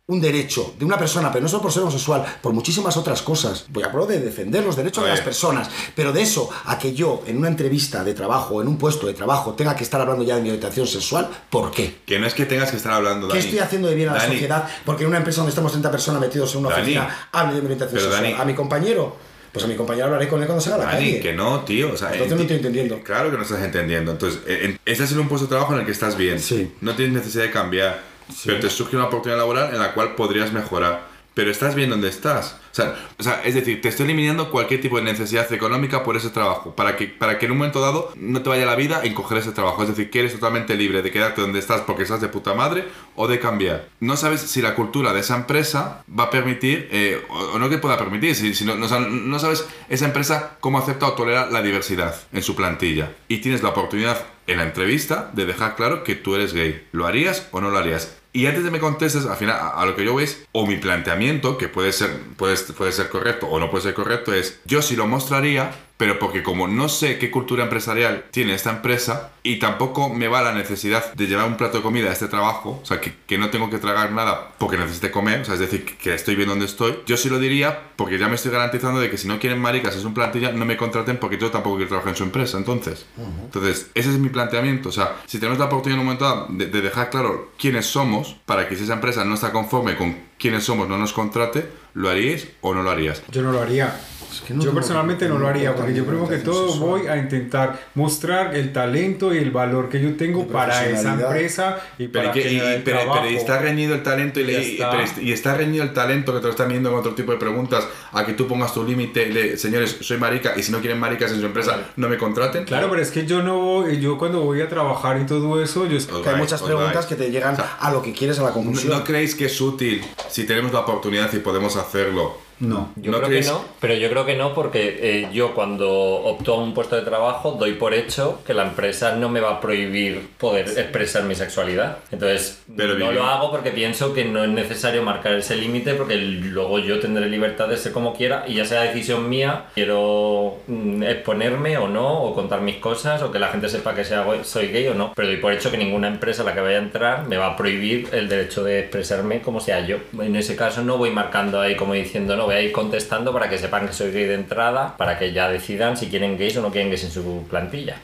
un 0.09 0.21
derecho 0.21 0.75
de 0.79 0.85
una 0.85 0.99
persona, 0.99 1.31
pero 1.31 1.45
no 1.45 1.49
solo 1.49 1.63
por 1.63 1.71
ser 1.73 1.83
homosexual, 1.83 2.25
por 2.43 2.53
muchísimas 2.53 2.97
otras 2.97 3.23
cosas. 3.23 3.67
Voy 3.69 3.85
a 3.85 3.87
hablar 3.87 4.09
de 4.09 4.19
defender 4.21 4.65
los 4.65 4.75
derechos 4.75 5.05
de 5.05 5.11
las 5.11 5.21
personas, 5.21 5.71
pero 5.95 6.13
de 6.13 6.21
eso 6.23 6.51
a 6.65 6.77
que 6.77 6.93
yo 6.93 7.23
en 7.27 7.39
una 7.39 7.47
entrevista 7.49 8.03
de 8.03 8.13
trabajo, 8.13 8.61
en 8.61 8.67
un 8.69 8.79
puesto 8.79 9.07
de 9.07 9.15
trabajo, 9.15 9.55
tenga 9.55 9.77
que 9.77 9.85
estar 9.85 10.01
hablando 10.01 10.25
ya 10.25 10.35
de 10.37 10.43
mi 10.43 10.49
orientación 10.49 10.89
sexual, 10.89 11.29
¿por 11.49 11.71
qué? 11.71 11.99
Que 12.05 12.19
no 12.19 12.27
es 12.27 12.35
que 12.35 12.47
tengas 12.47 12.73
que 12.73 12.79
estar 12.79 12.93
hablando, 12.93 13.29
¿Qué 13.29 13.35
Dani. 13.35 13.45
estoy 13.45 13.59
haciendo 13.61 13.89
de 13.89 13.95
bien 13.95 14.09
a 14.09 14.15
la 14.15 14.19
Dani, 14.19 14.33
sociedad? 14.33 14.69
Porque 14.85 15.05
en 15.05 15.09
una 15.09 15.19
empresa 15.19 15.37
donde 15.39 15.51
estamos 15.51 15.71
30 15.71 15.91
personas 15.93 16.21
metidos 16.21 16.53
en 16.55 16.61
una 16.61 16.71
Dani. 16.71 16.83
oficina, 16.83 17.29
hable 17.31 17.55
de 17.55 17.61
mi 17.61 17.65
orientación 17.67 17.99
Pero, 18.01 18.11
sexual. 18.13 18.23
Dani. 18.33 18.43
A 18.43 18.45
mi 18.45 18.55
compañero, 18.55 19.17
pues 19.53 19.65
a 19.65 19.69
mi 19.69 19.77
compañero 19.77 20.07
hablaré 20.07 20.27
con 20.29 20.41
él 20.41 20.47
cuando 20.47 20.61
salga 20.63 20.77
a 20.83 20.87
la 20.87 20.93
Dani, 20.95 21.07
calle. 21.11 21.21
que 21.21 21.33
no, 21.33 21.61
tío. 21.61 21.93
O 21.93 21.97
sea, 21.97 22.11
Entonces 22.11 22.37
no 22.37 22.43
estoy 22.43 22.57
entendiendo. 22.57 23.01
Claro 23.05 23.31
que 23.31 23.37
no 23.37 23.45
estás 23.45 23.63
entendiendo. 23.63 24.11
Entonces, 24.11 24.41
eh, 24.49 24.61
en- 24.65 24.81
estás 24.85 25.13
en 25.13 25.21
un 25.21 25.29
puesto 25.29 25.47
de 25.47 25.51
trabajo 25.51 25.75
en 25.75 25.81
el 25.81 25.87
que 25.87 25.93
estás 25.93 26.17
bien. 26.17 26.41
Sí. 26.41 26.73
No 26.81 26.97
tienes 26.97 27.15
necesidad 27.15 27.45
de 27.45 27.51
cambiar. 27.53 28.11
Pero 28.45 28.61
te 28.61 28.71
surge 28.71 28.97
una 28.97 29.07
oportunidad 29.07 29.39
laboral 29.39 29.73
en 29.73 29.81
la 29.81 29.95
cual 29.95 30.15
podrías 30.15 30.53
mejorar. 30.53 31.13
Pero 31.35 31.51
estás 31.51 31.75
bien 31.75 31.89
donde 31.89 32.09
estás. 32.09 32.59
O 32.73 32.75
sea, 32.75 32.95
o 33.19 33.23
sea, 33.23 33.43
es 33.43 33.55
decir, 33.55 33.81
te 33.81 33.89
estoy 33.89 34.05
eliminando 34.05 34.51
cualquier 34.51 34.83
tipo 34.83 34.99
de 34.99 35.03
necesidad 35.03 35.51
económica 35.51 36.03
por 36.03 36.15
ese 36.17 36.29
trabajo. 36.29 36.77
Para 36.77 36.97
que, 36.97 37.07
para 37.07 37.39
que 37.39 37.47
en 37.47 37.53
un 37.53 37.59
momento 37.59 37.81
dado 37.81 38.13
no 38.17 38.43
te 38.43 38.51
vaya 38.51 38.67
la 38.67 38.77
vida 38.77 39.01
en 39.03 39.15
coger 39.15 39.39
ese 39.39 39.53
trabajo. 39.53 39.83
Es 39.83 39.89
decir, 39.89 40.11
que 40.11 40.21
eres 40.21 40.35
totalmente 40.35 40.75
libre 40.75 41.01
de 41.01 41.11
quedarte 41.11 41.41
donde 41.41 41.59
estás 41.59 41.81
porque 41.83 42.03
estás 42.03 42.21
de 42.21 42.29
puta 42.29 42.53
madre 42.53 42.85
o 43.17 43.29
de 43.29 43.39
cambiar. 43.39 43.89
No 44.01 44.19
sabes 44.19 44.43
si 44.43 44.61
la 44.61 44.75
cultura 44.75 45.15
de 45.15 45.21
esa 45.21 45.37
empresa 45.37 46.05
va 46.19 46.25
a 46.25 46.31
permitir, 46.31 46.89
eh, 46.93 47.23
o, 47.31 47.39
o 47.55 47.59
no 47.59 47.71
que 47.71 47.79
pueda 47.79 47.97
permitir, 47.97 48.35
si, 48.35 48.55
si 48.55 48.67
no, 48.67 48.75
no, 48.75 48.87
no 49.01 49.39
sabes 49.39 49.67
esa 49.89 50.05
empresa 50.05 50.59
cómo 50.61 50.79
acepta 50.79 51.07
o 51.07 51.15
tolera 51.15 51.47
la 51.47 51.63
diversidad 51.63 52.15
en 52.33 52.43
su 52.43 52.55
plantilla. 52.55 53.11
Y 53.29 53.39
tienes 53.39 53.63
la 53.63 53.71
oportunidad 53.71 54.32
en 54.47 54.59
la 54.59 54.65
entrevista 54.65 55.31
de 55.33 55.47
dejar 55.47 55.77
claro 55.77 56.05
que 56.05 56.15
tú 56.15 56.35
eres 56.35 56.53
gay. 56.53 56.87
¿Lo 56.93 57.07
harías 57.07 57.49
o 57.51 57.61
no 57.61 57.71
lo 57.71 57.79
harías? 57.79 58.17
Y 58.33 58.47
antes 58.47 58.65
de 58.65 58.71
me 58.71 58.81
contestes, 58.81 59.27
al 59.27 59.37
final, 59.37 59.59
a, 59.75 59.85
lo 59.85 59.95
que 59.95 60.05
yo 60.05 60.19
es, 60.19 60.47
o 60.53 60.67
mi 60.67 60.77
planteamiento, 60.79 61.59
que 61.59 61.69
puede 61.69 61.93
ser, 61.93 62.11
puede, 62.37 62.57
puede 62.57 62.93
ser 62.93 63.11
correcto 63.11 63.47
o 63.47 63.61
no 63.61 63.71
puede 63.71 63.85
ser 63.85 63.95
correcto, 63.95 64.33
es, 64.33 64.61
yo 64.65 64.81
sí 64.81 64.97
lo 64.97 65.07
mostraría, 65.07 65.71
pero 66.03 66.19
porque 66.19 66.43
como 66.43 66.67
no 66.67 66.89
sé 66.89 67.17
qué 67.17 67.31
cultura 67.31 67.63
empresarial 67.63 68.25
tiene 68.33 68.55
esta 68.55 68.71
empresa 68.71 69.31
y 69.45 69.61
tampoco 69.61 70.09
me 70.09 70.27
va 70.27 70.43
la 70.43 70.53
necesidad 70.53 71.15
de 71.15 71.29
llevar 71.29 71.47
un 71.47 71.57
plato 71.57 71.77
de 71.77 71.85
comida 71.85 72.11
a 72.11 72.13
este 72.13 72.27
trabajo, 72.27 72.81
o 72.83 72.85
sea, 72.85 73.01
que, 73.01 73.15
que 73.25 73.39
no 73.39 73.51
tengo 73.51 73.71
que 73.71 73.79
tragar 73.79 74.11
nada 74.11 74.51
porque 74.59 74.77
necesite 74.77 75.13
comer, 75.13 75.43
o 75.43 75.45
sea, 75.45 75.55
es 75.55 75.61
decir, 75.61 75.85
que, 75.85 76.13
estoy 76.13 76.35
bien 76.35 76.49
donde 76.49 76.65
estoy, 76.65 76.99
yo 77.07 77.17
sí 77.17 77.29
lo 77.29 77.39
diría 77.39 77.93
porque 77.95 78.19
ya 78.19 78.27
me 78.27 78.35
estoy 78.35 78.51
garantizando 78.51 78.99
de 78.99 79.11
que 79.11 79.17
si 79.17 79.29
no 79.29 79.39
quieren 79.39 79.61
maricas 79.61 79.95
es 79.95 80.05
un 80.05 80.13
plantilla, 80.13 80.51
no 80.51 80.65
me 80.65 80.77
contraten 80.77 81.19
porque 81.19 81.39
yo 81.39 81.53
tampoco 81.53 81.77
quiero 81.77 81.91
trabajar 81.91 82.11
en 82.11 82.17
su 82.17 82.25
empresa, 82.25 82.59
entonces. 82.59 83.07
Entonces, 83.17 83.93
ese 83.95 84.11
es 84.11 84.19
mi 84.19 84.29
planteamiento, 84.29 84.89
o 84.89 84.93
sea, 84.93 85.19
si 85.27 85.39
tenemos 85.39 85.61
la 85.61 85.67
oportunidad 85.67 86.01
en 86.01 86.01
un 86.01 86.07
momento 86.07 86.25
dado 86.25 86.47
de, 86.51 86.67
de 86.67 86.81
dejar 86.81 87.11
claro 87.11 87.53
quiénes 87.57 87.87
somos, 87.87 88.39
para 88.45 88.69
que 88.69 88.75
si 88.75 88.83
esa 88.83 88.95
empresa 88.95 89.25
no 89.25 89.35
está 89.35 89.53
conforme 89.53 89.97
con 89.97 90.17
quiénes 90.37 90.65
somos, 90.65 90.89
no 90.89 90.99
nos 90.99 91.13
contrate, 91.13 91.69
¿lo 91.95 92.11
haríais 92.11 92.49
o 92.61 92.75
no 92.75 92.83
lo 92.83 92.91
harías? 92.91 93.23
Yo 93.31 93.43
no 93.43 93.53
lo 93.53 93.61
haría. 93.61 93.97
Que 94.41 94.55
no 94.55 94.63
yo 94.65 94.73
personalmente 94.73 95.29
no 95.29 95.39
lo 95.39 95.47
haría 95.49 95.75
porque 95.75 95.93
yo 95.95 96.07
creo 96.07 96.29
que 96.29 96.39
todo 96.39 96.69
sexual. 96.69 96.89
voy 96.91 97.07
a 97.09 97.17
intentar 97.19 97.79
mostrar 97.95 98.55
el 98.57 98.73
talento 98.73 99.35
y 99.35 99.39
el 99.39 99.51
valor 99.51 99.89
que 99.89 100.01
yo 100.01 100.17
tengo 100.17 100.47
para 100.49 100.87
esa 100.87 101.13
empresa 101.15 101.79
y 101.99 102.09
Pero, 102.09 102.25
para 102.25 102.33
que- 102.35 102.43
que 102.43 102.53
y- 102.53 102.59
el 102.59 102.83
pero- 102.83 103.01
pero 103.01 103.13
trabajo. 103.13 103.27
está 103.27 103.59
reñido 103.59 103.95
el 103.95 104.03
talento 104.03 104.41
y, 104.41 104.51
está. 104.55 105.05
y 105.21 105.33
está 105.33 105.55
reñido 105.55 105.85
el 105.85 105.93
talento 105.93 106.33
que 106.33 106.39
te 106.41 106.45
lo 106.47 106.51
están 106.51 106.69
viendo 106.69 106.91
con 106.91 107.01
otro 107.01 107.15
tipo 107.15 107.33
de 107.33 107.39
preguntas 107.39 107.87
a 108.13 108.25
que 108.25 108.33
tú 108.33 108.47
pongas 108.47 108.73
tu 108.75 108.85
límite 108.85 109.27
de 109.27 109.57
señores 109.57 109.97
soy 110.01 110.17
marica 110.19 110.55
y 110.57 110.63
si 110.63 110.73
no 110.73 110.81
quieren 110.81 110.99
maricas 110.99 111.33
en 111.33 111.41
su 111.41 111.47
empresa 111.47 111.79
no 111.97 112.09
me 112.09 112.17
contraten 112.19 112.65
Claro, 112.65 112.89
pero 112.91 113.03
es 113.03 113.11
que 113.11 113.27
yo 113.27 113.43
no 113.43 113.59
voy, 113.59 114.01
yo 114.01 114.17
cuando 114.19 114.41
voy 114.43 114.61
a 114.61 114.69
trabajar 114.69 115.21
y 115.21 115.27
todo 115.27 115.63
eso, 115.63 115.87
yo 115.87 115.99
Que 116.23 116.29
hay 116.31 116.37
muchas 116.37 116.63
preguntas 116.63 117.07
que 117.07 117.15
te 117.17 117.31
llegan 117.31 117.57
a 117.81 117.91
lo 117.91 118.03
que 118.03 118.13
quieres 118.13 118.39
a 118.39 118.43
la 118.43 118.49
¿No, 118.49 118.55
conclusión. 118.55 118.93
no 118.99 119.05
creéis 119.05 119.35
que 119.35 119.47
es 119.47 119.61
útil 119.61 120.03
si 120.29 120.45
tenemos 120.45 120.73
la 120.73 120.81
oportunidad 120.81 121.33
y 121.33 121.39
podemos 121.39 121.77
hacerlo? 121.77 122.39
No. 122.63 122.93
Yo 122.97 123.11
¿No 123.11 123.19
creo 123.19 123.29
creéis? 123.29 123.47
que 123.47 123.53
no, 123.53 123.65
pero 123.81 123.95
yo 123.95 124.09
creo 124.09 124.25
que 124.25 124.37
no 124.37 124.55
porque 124.55 124.99
eh, 125.03 125.29
yo 125.33 125.55
cuando 125.55 125.91
opto 125.91 126.55
a 126.55 126.59
un 126.59 126.73
puesto 126.75 126.97
de 126.97 127.03
trabajo 127.03 127.53
doy 127.53 127.75
por 127.75 127.93
hecho 127.93 128.41
que 128.47 128.55
la 128.55 128.63
empresa 128.63 129.17
no 129.17 129.29
me 129.29 129.41
va 129.41 129.51
a 129.51 129.61
prohibir 129.61 130.29
poder 130.39 130.67
expresar 130.69 131.25
mi 131.25 131.35
sexualidad. 131.35 131.99
Entonces 132.11 132.63
Pero 132.77 132.95
no 132.95 133.11
lo 133.13 133.25
hago 133.25 133.51
porque 133.51 133.71
pienso 133.73 134.15
que 134.15 134.25
no 134.25 134.45
es 134.45 134.51
necesario 134.51 135.03
marcar 135.03 135.35
ese 135.35 135.57
límite 135.57 135.95
porque 135.95 136.17
luego 136.17 136.79
yo 136.79 137.01
tendré 137.01 137.29
libertad 137.29 137.69
de 137.69 137.77
ser 137.77 137.93
como 137.93 138.15
quiera 138.15 138.45
y 138.47 138.55
ya 138.55 138.65
sea 138.65 138.83
decisión 138.83 139.29
mía, 139.29 139.67
quiero 139.75 140.59
mm, 140.69 141.03
exponerme 141.03 141.77
o 141.79 141.89
no, 141.89 142.23
o 142.23 142.35
contar 142.35 142.61
mis 142.61 142.77
cosas, 142.77 143.23
o 143.23 143.33
que 143.33 143.39
la 143.39 143.49
gente 143.49 143.69
sepa 143.69 143.95
que 143.95 144.05
sea, 144.05 144.25
soy 144.45 144.69
gay 144.69 144.87
o 144.89 144.95
no. 144.95 145.13
Pero 145.17 145.29
doy 145.29 145.39
por 145.39 145.53
hecho 145.53 145.71
que 145.71 145.79
ninguna 145.79 146.09
empresa 146.09 146.43
a 146.43 146.45
la 146.45 146.55
que 146.55 146.61
vaya 146.61 146.79
a 146.79 146.83
entrar 146.83 147.27
me 147.27 147.37
va 147.37 147.47
a 147.49 147.57
prohibir 147.57 148.09
el 148.13 148.29
derecho 148.29 148.63
de 148.63 148.81
expresarme 148.81 149.41
como 149.41 149.61
sea 149.61 149.85
yo. 149.85 149.97
En 150.21 150.37
ese 150.37 150.55
caso 150.57 150.83
no 150.83 150.97
voy 150.97 151.11
marcando 151.11 151.61
ahí 151.61 151.75
como 151.77 151.95
diciendo, 151.95 152.37
no, 152.37 152.52
voy 152.53 152.63
a 152.63 152.65
ir 152.67 152.73
contestando 152.73 153.33
para 153.33 153.49
que 153.49 153.59
sepan 153.59 153.87
que 153.87 153.93
soy 153.93 154.11
gay 154.13 154.25
de 154.27 154.35
entrada, 154.35 154.97
para 154.97 155.19
que 155.19 155.33
ya 155.33 155.49
decidan 155.49 155.97
si 155.97 156.07
quieren 156.09 156.37
gays 156.39 156.57
o 156.57 156.63
no 156.63 156.71
quieren 156.71 156.91
gays 156.91 157.05
en 157.05 157.11
su 157.11 157.45
plantilla. 157.49 157.97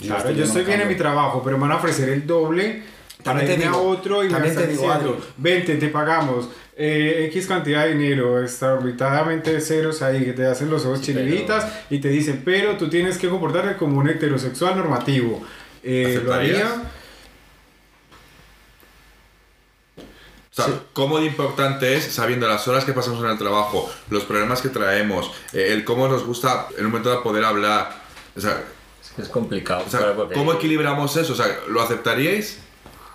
Claro, 0.00 0.18
estoy 0.20 0.36
yo 0.36 0.44
estoy 0.44 0.64
bien 0.64 0.80
en 0.80 0.88
mi 0.88 0.94
trabajo, 0.96 1.42
pero 1.44 1.56
me 1.58 1.62
van 1.62 1.72
a 1.72 1.76
ofrecer 1.76 2.08
el 2.08 2.26
doble 2.26 2.82
para 3.22 3.38
También 3.40 3.46
te 3.46 3.52
irme 3.52 3.64
a 3.66 3.78
digo, 3.78 3.90
otro 3.90 4.22
y 4.24 4.28
me 4.28 4.32
también 4.32 4.52
están 4.52 4.66
te 4.66 4.70
digo, 4.72 4.82
diciendo, 4.84 5.10
Adri. 5.12 5.24
vente, 5.36 5.74
te 5.76 5.88
pagamos 5.88 6.48
eh, 6.74 7.26
X 7.28 7.46
cantidad 7.46 7.84
de 7.84 7.94
dinero, 7.94 8.42
exorbitadamente 8.42 9.52
de 9.52 9.60
ceros 9.60 10.00
ahí, 10.00 10.24
que 10.24 10.32
te 10.32 10.46
hacen 10.46 10.70
los 10.70 10.86
ojos 10.86 11.00
Sí, 11.04 11.12
pero- 11.12 11.26
y 11.90 11.98
te 11.98 12.08
dicen, 12.08 12.40
pero 12.44 12.76
tú 12.78 12.88
tienes 12.88 13.18
que 13.18 13.28
comportarte 13.28 13.76
como 13.76 13.98
un 13.98 14.08
heterosexual 14.08 14.76
normativo. 14.76 15.42
Eh, 15.84 16.20
¿Lo 16.24 16.32
haría? 16.32 16.66
O 20.64 20.66
sea, 20.66 20.80
cómo 20.92 21.18
de 21.18 21.26
importante 21.26 21.96
es, 21.96 22.04
sabiendo 22.12 22.48
las 22.48 22.66
horas 22.68 22.84
que 22.84 22.92
pasamos 22.92 23.22
en 23.24 23.30
el 23.30 23.38
trabajo, 23.38 23.90
los 24.10 24.24
problemas 24.24 24.60
que 24.62 24.68
traemos, 24.68 25.30
eh, 25.52 25.68
el 25.72 25.84
cómo 25.84 26.08
nos 26.08 26.24
gusta 26.24 26.66
en 26.76 26.84
un 26.86 26.90
momento 26.92 27.08
dado 27.10 27.22
poder 27.22 27.44
hablar. 27.44 27.90
O 28.36 28.40
sea, 28.40 28.62
Es 29.02 29.10
que 29.16 29.22
es 29.22 29.28
complicado. 29.28 29.84
o 29.86 29.90
sea, 29.90 30.14
porque- 30.14 30.34
¿cómo 30.34 30.52
equilibramos 30.52 31.16
eso? 31.16 31.32
O 31.32 31.36
sea, 31.36 31.46
¿lo 31.68 31.80
aceptaríais? 31.82 32.58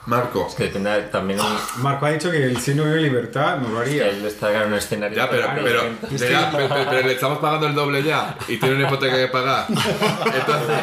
Marco. 0.07 0.45
Es 0.47 0.53
que 0.53 0.65
depende 0.65 1.01
también... 1.11 1.39
Marco 1.77 2.05
ha 2.05 2.11
dicho 2.11 2.29
que 2.29 2.43
el 2.43 2.61
sí 2.61 2.75
no 2.75 2.83
vive 2.83 3.01
libertad, 3.01 3.57
no 3.57 3.69
lo 3.69 3.75
que 3.83 3.89
haría. 3.89 4.09
él 4.09 4.23
está 4.23 4.51
en 4.61 4.67
un 4.67 4.75
escenario... 4.75 5.17
Ya, 5.17 5.27
pero, 5.27 5.47
pero, 5.63 5.81
distinto. 6.11 6.25
ya, 6.31 6.51
pero- 6.51 6.69
pero- 6.69 6.89
pero 6.91 7.07
le 7.07 7.13
estamos 7.13 7.39
pagando 7.39 7.65
el 7.65 7.73
doble 7.73 8.03
ya 8.03 8.37
y 8.47 8.57
tiene 8.57 8.75
una 8.75 8.85
hipoteca 8.87 9.15
que 9.15 9.27
pagar. 9.29 9.65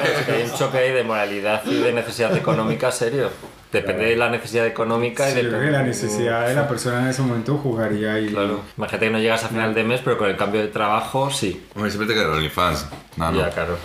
Es 0.05 0.27
que 0.27 0.33
hay 0.33 0.43
un 0.43 0.59
choque 0.59 0.79
ahí 0.79 0.91
de 0.93 1.05
moralidad 1.05 1.63
y 1.67 1.75
de 1.77 1.93
necesidad 1.93 2.37
económica 2.37 2.91
serio. 2.91 3.31
Depende 3.73 4.05
de 4.05 4.17
la 4.17 4.29
necesidad 4.29 4.67
económica 4.67 5.31
y 5.31 5.33
Sí, 5.33 5.39
yo 5.39 5.45
de 5.45 5.49
creo 5.49 5.61
que 5.63 5.71
la 5.71 5.83
necesidad 5.83 6.47
de 6.47 6.55
la 6.55 6.69
persona 6.69 7.01
en 7.01 7.09
ese 7.09 7.23
momento 7.23 7.57
jugaría 7.57 8.13
ahí. 8.15 8.29
Claro. 8.29 8.61
Imagínate 8.77 9.07
que 9.07 9.13
no 9.13 9.19
llegas 9.19 9.45
a 9.45 9.49
final 9.49 9.73
de 9.75 9.83
mes, 9.83 10.03
pero 10.05 10.19
con 10.19 10.29
el 10.29 10.37
cambio 10.37 10.61
de 10.61 10.69
trabajo, 10.69 11.31
sí. 11.31 11.65
Hombre, 11.75 11.91
siempre 11.91 12.15
te 12.15 12.21
quedan 12.21 12.35
OnlyFans. 12.35 12.87
No, 13.17 13.33
no. 13.33 13.41
Ya, 13.41 13.51
claro. 13.51 13.79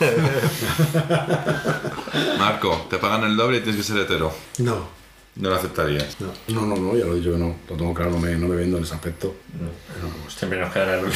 Marco, 2.38 2.86
te 2.88 2.98
pagan 2.98 3.24
el 3.24 3.36
doble 3.36 3.58
y 3.58 3.60
tienes 3.60 3.76
que 3.76 3.82
ser 3.82 3.98
hetero. 4.02 4.32
No, 4.58 4.88
No 5.40 5.48
lo 5.48 5.56
aceptarías. 5.56 6.16
No, 6.48 6.66
no, 6.66 6.76
no, 6.76 6.94
ya 6.94 7.06
lo 7.06 7.14
he 7.14 7.16
dicho 7.16 7.32
que 7.32 7.38
no. 7.38 7.56
Lo 7.68 7.76
tengo 7.76 7.94
claro, 7.94 8.10
no 8.10 8.18
me, 8.18 8.36
no 8.36 8.46
me 8.46 8.56
vendo 8.56 8.76
en 8.76 8.84
ese 8.84 8.94
aspecto. 8.94 9.34
Siempre 10.28 10.60
nos 10.60 10.72
quedará 10.72 11.00
el 11.00 11.06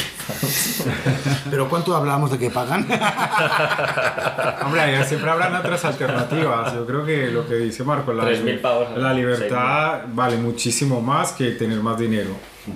Pero 1.49 1.69
¿cuánto 1.69 1.95
hablamos 1.95 2.31
de 2.31 2.39
que 2.39 2.49
pagan? 2.49 2.87
Hombre, 4.65 5.05
siempre 5.05 5.29
habrán 5.29 5.55
otras 5.55 5.85
alternativas. 5.85 6.73
Yo 6.73 6.85
creo 6.87 7.05
que 7.05 7.27
lo 7.27 7.47
que 7.47 7.55
dice 7.55 7.83
Marco, 7.83 8.13
la, 8.13 8.23
3.000 8.23 8.61
pavos, 8.61 8.97
la 8.97 9.09
¿no? 9.09 9.15
libertad 9.15 10.01
vale 10.13 10.37
muchísimo 10.37 11.01
más 11.01 11.33
que 11.33 11.51
tener 11.51 11.79
más 11.81 11.99
dinero. 11.99 12.31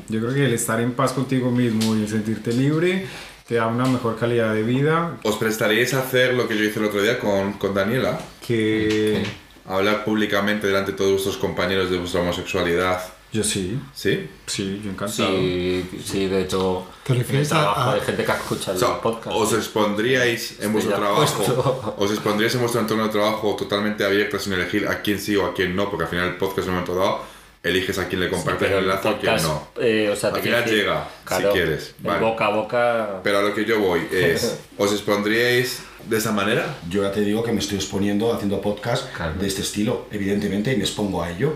Yo 0.07 0.19
creo 0.19 0.33
que 0.33 0.45
el 0.45 0.53
estar 0.53 0.79
en 0.79 0.91
paz 0.93 1.13
contigo 1.13 1.49
mismo 1.49 1.95
y 1.95 2.03
el 2.03 2.07
sentirte 2.07 2.53
libre 2.53 3.07
te 3.47 3.55
da 3.55 3.65
una 3.65 3.85
mejor 3.85 4.15
calidad 4.19 4.53
de 4.53 4.61
vida 4.61 5.17
¿Os 5.23 5.35
prestaríais 5.37 5.95
a 5.95 6.01
hacer 6.01 6.35
lo 6.35 6.47
que 6.47 6.55
yo 6.55 6.63
hice 6.63 6.77
el 6.77 6.85
otro 6.85 7.01
día 7.01 7.17
con, 7.17 7.53
con 7.53 7.73
Daniela? 7.73 8.19
que 8.45 9.23
Hablar 9.69 10.03
públicamente 10.03 10.67
delante 10.67 10.91
de 10.91 10.97
todos 10.97 11.11
vuestros 11.11 11.37
compañeros 11.37 11.89
de 11.89 11.97
vuestra 11.99 12.19
homosexualidad. 12.21 13.01
yo 13.31 13.43
sí, 13.43 13.79
¿Sí? 13.93 14.27
sí, 14.47 14.81
yo 14.83 14.89
encantado. 14.89 15.29
Sí, 15.37 15.87
sí, 16.03 16.25
de 16.27 16.41
hecho, 16.41 16.83
¿Te 17.03 17.13
refieres 17.13 17.51
a- 17.53 17.93
hay 17.93 18.01
gente 18.01 18.25
que 18.25 18.31
escucha 18.31 18.71
O 18.71 18.73
el 18.73 18.79
sea, 18.79 18.99
podcast. 18.99 19.35
¿os 19.37 19.53
expondríais 19.53 20.59
en 20.59 20.73
vuestro 20.73 20.95
trabajo? 20.95 21.17
puesto. 21.17 21.95
¿Os 21.99 22.09
expondríais 22.11 22.53
en 22.55 22.61
vuestro 22.61 22.81
entorno 22.81 23.03
de 23.03 23.09
trabajo 23.11 23.55
totalmente 23.55 24.03
abierto 24.03 24.39
sin 24.39 24.53
elegir 24.53 24.87
a 24.87 25.01
quién 25.03 25.19
sí 25.19 25.35
o 25.35 25.45
a 25.45 25.53
quién 25.53 25.75
no? 25.75 25.87
Porque 25.91 26.05
al 26.05 26.09
final 26.09 26.27
el 26.29 26.37
podcast 26.37 26.67
en 26.67 26.73
un 26.73 26.79
momento 26.81 26.95
dado 26.95 27.19
eliges 27.61 27.97
a 27.99 28.07
quién 28.07 28.21
le 28.21 28.29
compartes 28.29 28.67
Pero 28.67 28.79
el 28.79 28.85
enlace 28.85 29.07
o 29.07 29.11
a 29.11 29.19
quién 29.19 29.35
no. 29.43 29.67
eh, 29.81 30.09
o 30.11 30.15
sea, 30.15 30.29
Al 30.29 30.41
final 30.41 30.65
llega, 30.65 31.07
si 31.29 31.43
quieres, 31.51 31.93
vale. 31.99 32.21
boca 32.21 32.45
a 32.45 32.49
boca. 32.49 33.19
Pero 33.23 33.39
a 33.39 33.41
lo 33.41 33.53
que 33.53 33.65
yo 33.65 33.79
voy 33.79 34.01
es, 34.11 34.59
¿os 34.77 34.91
expondríais 34.93 35.81
de 36.05 36.17
esa 36.17 36.31
manera? 36.31 36.77
Yo 36.89 37.03
ya 37.03 37.11
te 37.11 37.19
digo 37.21 37.43
que 37.43 37.51
me 37.51 37.59
estoy 37.59 37.77
exponiendo 37.77 38.33
haciendo 38.33 38.61
podcast 38.61 39.13
Claro. 39.13 39.33
de 39.39 39.45
este 39.47 39.61
estilo, 39.61 40.07
evidentemente, 40.11 40.71
y 40.71 40.77
me 40.77 40.83
expongo 40.83 41.21
a 41.21 41.29
ello. 41.31 41.55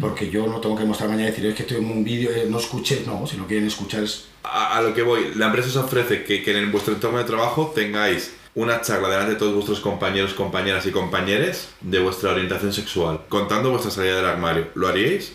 Porque 0.00 0.28
yo 0.28 0.46
no 0.46 0.60
tengo 0.60 0.76
que 0.76 0.84
mostrar 0.84 1.08
mañana 1.08 1.28
y 1.28 1.30
decir, 1.32 1.46
es 1.46 1.54
que 1.54 1.62
estoy 1.62 1.78
en 1.78 1.86
un 1.90 2.04
vídeo, 2.04 2.30
eh, 2.30 2.44
no 2.48 2.58
escuché. 2.58 3.02
No, 3.06 3.26
si 3.26 3.36
lo 3.38 3.46
quieren 3.46 3.66
escuchar 3.66 4.04
es 4.04 4.26
A, 4.44 4.76
a 4.78 4.82
lo 4.82 4.94
que 4.94 5.02
voy, 5.02 5.32
la 5.34 5.46
empresa 5.46 5.68
os 5.68 5.76
ofrece 5.76 6.24
que, 6.24 6.42
que 6.42 6.56
en 6.56 6.70
vuestro 6.70 6.92
entorno 6.94 7.18
de 7.18 7.24
trabajo 7.24 7.72
tengáis 7.74 8.32
una 8.58 8.80
charla 8.80 9.08
delante 9.08 9.34
de 9.34 9.38
todos 9.38 9.54
vuestros 9.54 9.78
compañeros, 9.78 10.34
compañeras 10.34 10.84
y 10.84 10.90
compañeros 10.90 11.68
de 11.80 12.00
vuestra 12.00 12.32
orientación 12.32 12.72
sexual, 12.72 13.20
contando 13.28 13.70
vuestra 13.70 13.92
salida 13.92 14.16
del 14.16 14.26
armario. 14.26 14.66
¿Lo 14.74 14.88
haríais? 14.88 15.32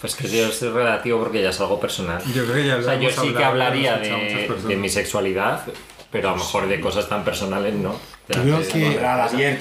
Pues 0.00 0.14
que 0.14 0.28
yo 0.28 0.46
es 0.46 0.62
relativo 0.62 1.18
porque 1.18 1.42
ya 1.42 1.50
es 1.50 1.60
algo 1.60 1.80
personal. 1.80 2.22
Yo 2.32 2.44
creo 2.44 2.54
que 2.54 2.66
ya 2.66 2.76
O 2.76 2.82
sea, 2.82 2.94
yo 2.94 3.10
sí 3.10 3.34
que 3.34 3.44
hablaría 3.44 3.98
de, 3.98 4.48
de 4.68 4.76
mi 4.76 4.88
sexualidad, 4.88 5.64
pero 6.12 6.28
a 6.28 6.32
lo 6.32 6.38
mejor 6.38 6.68
de 6.68 6.80
cosas 6.80 7.08
tan 7.08 7.24
personales 7.24 7.74
no. 7.74 7.96
De 8.30 8.36
Creo 8.42 8.58
que- 8.58 8.64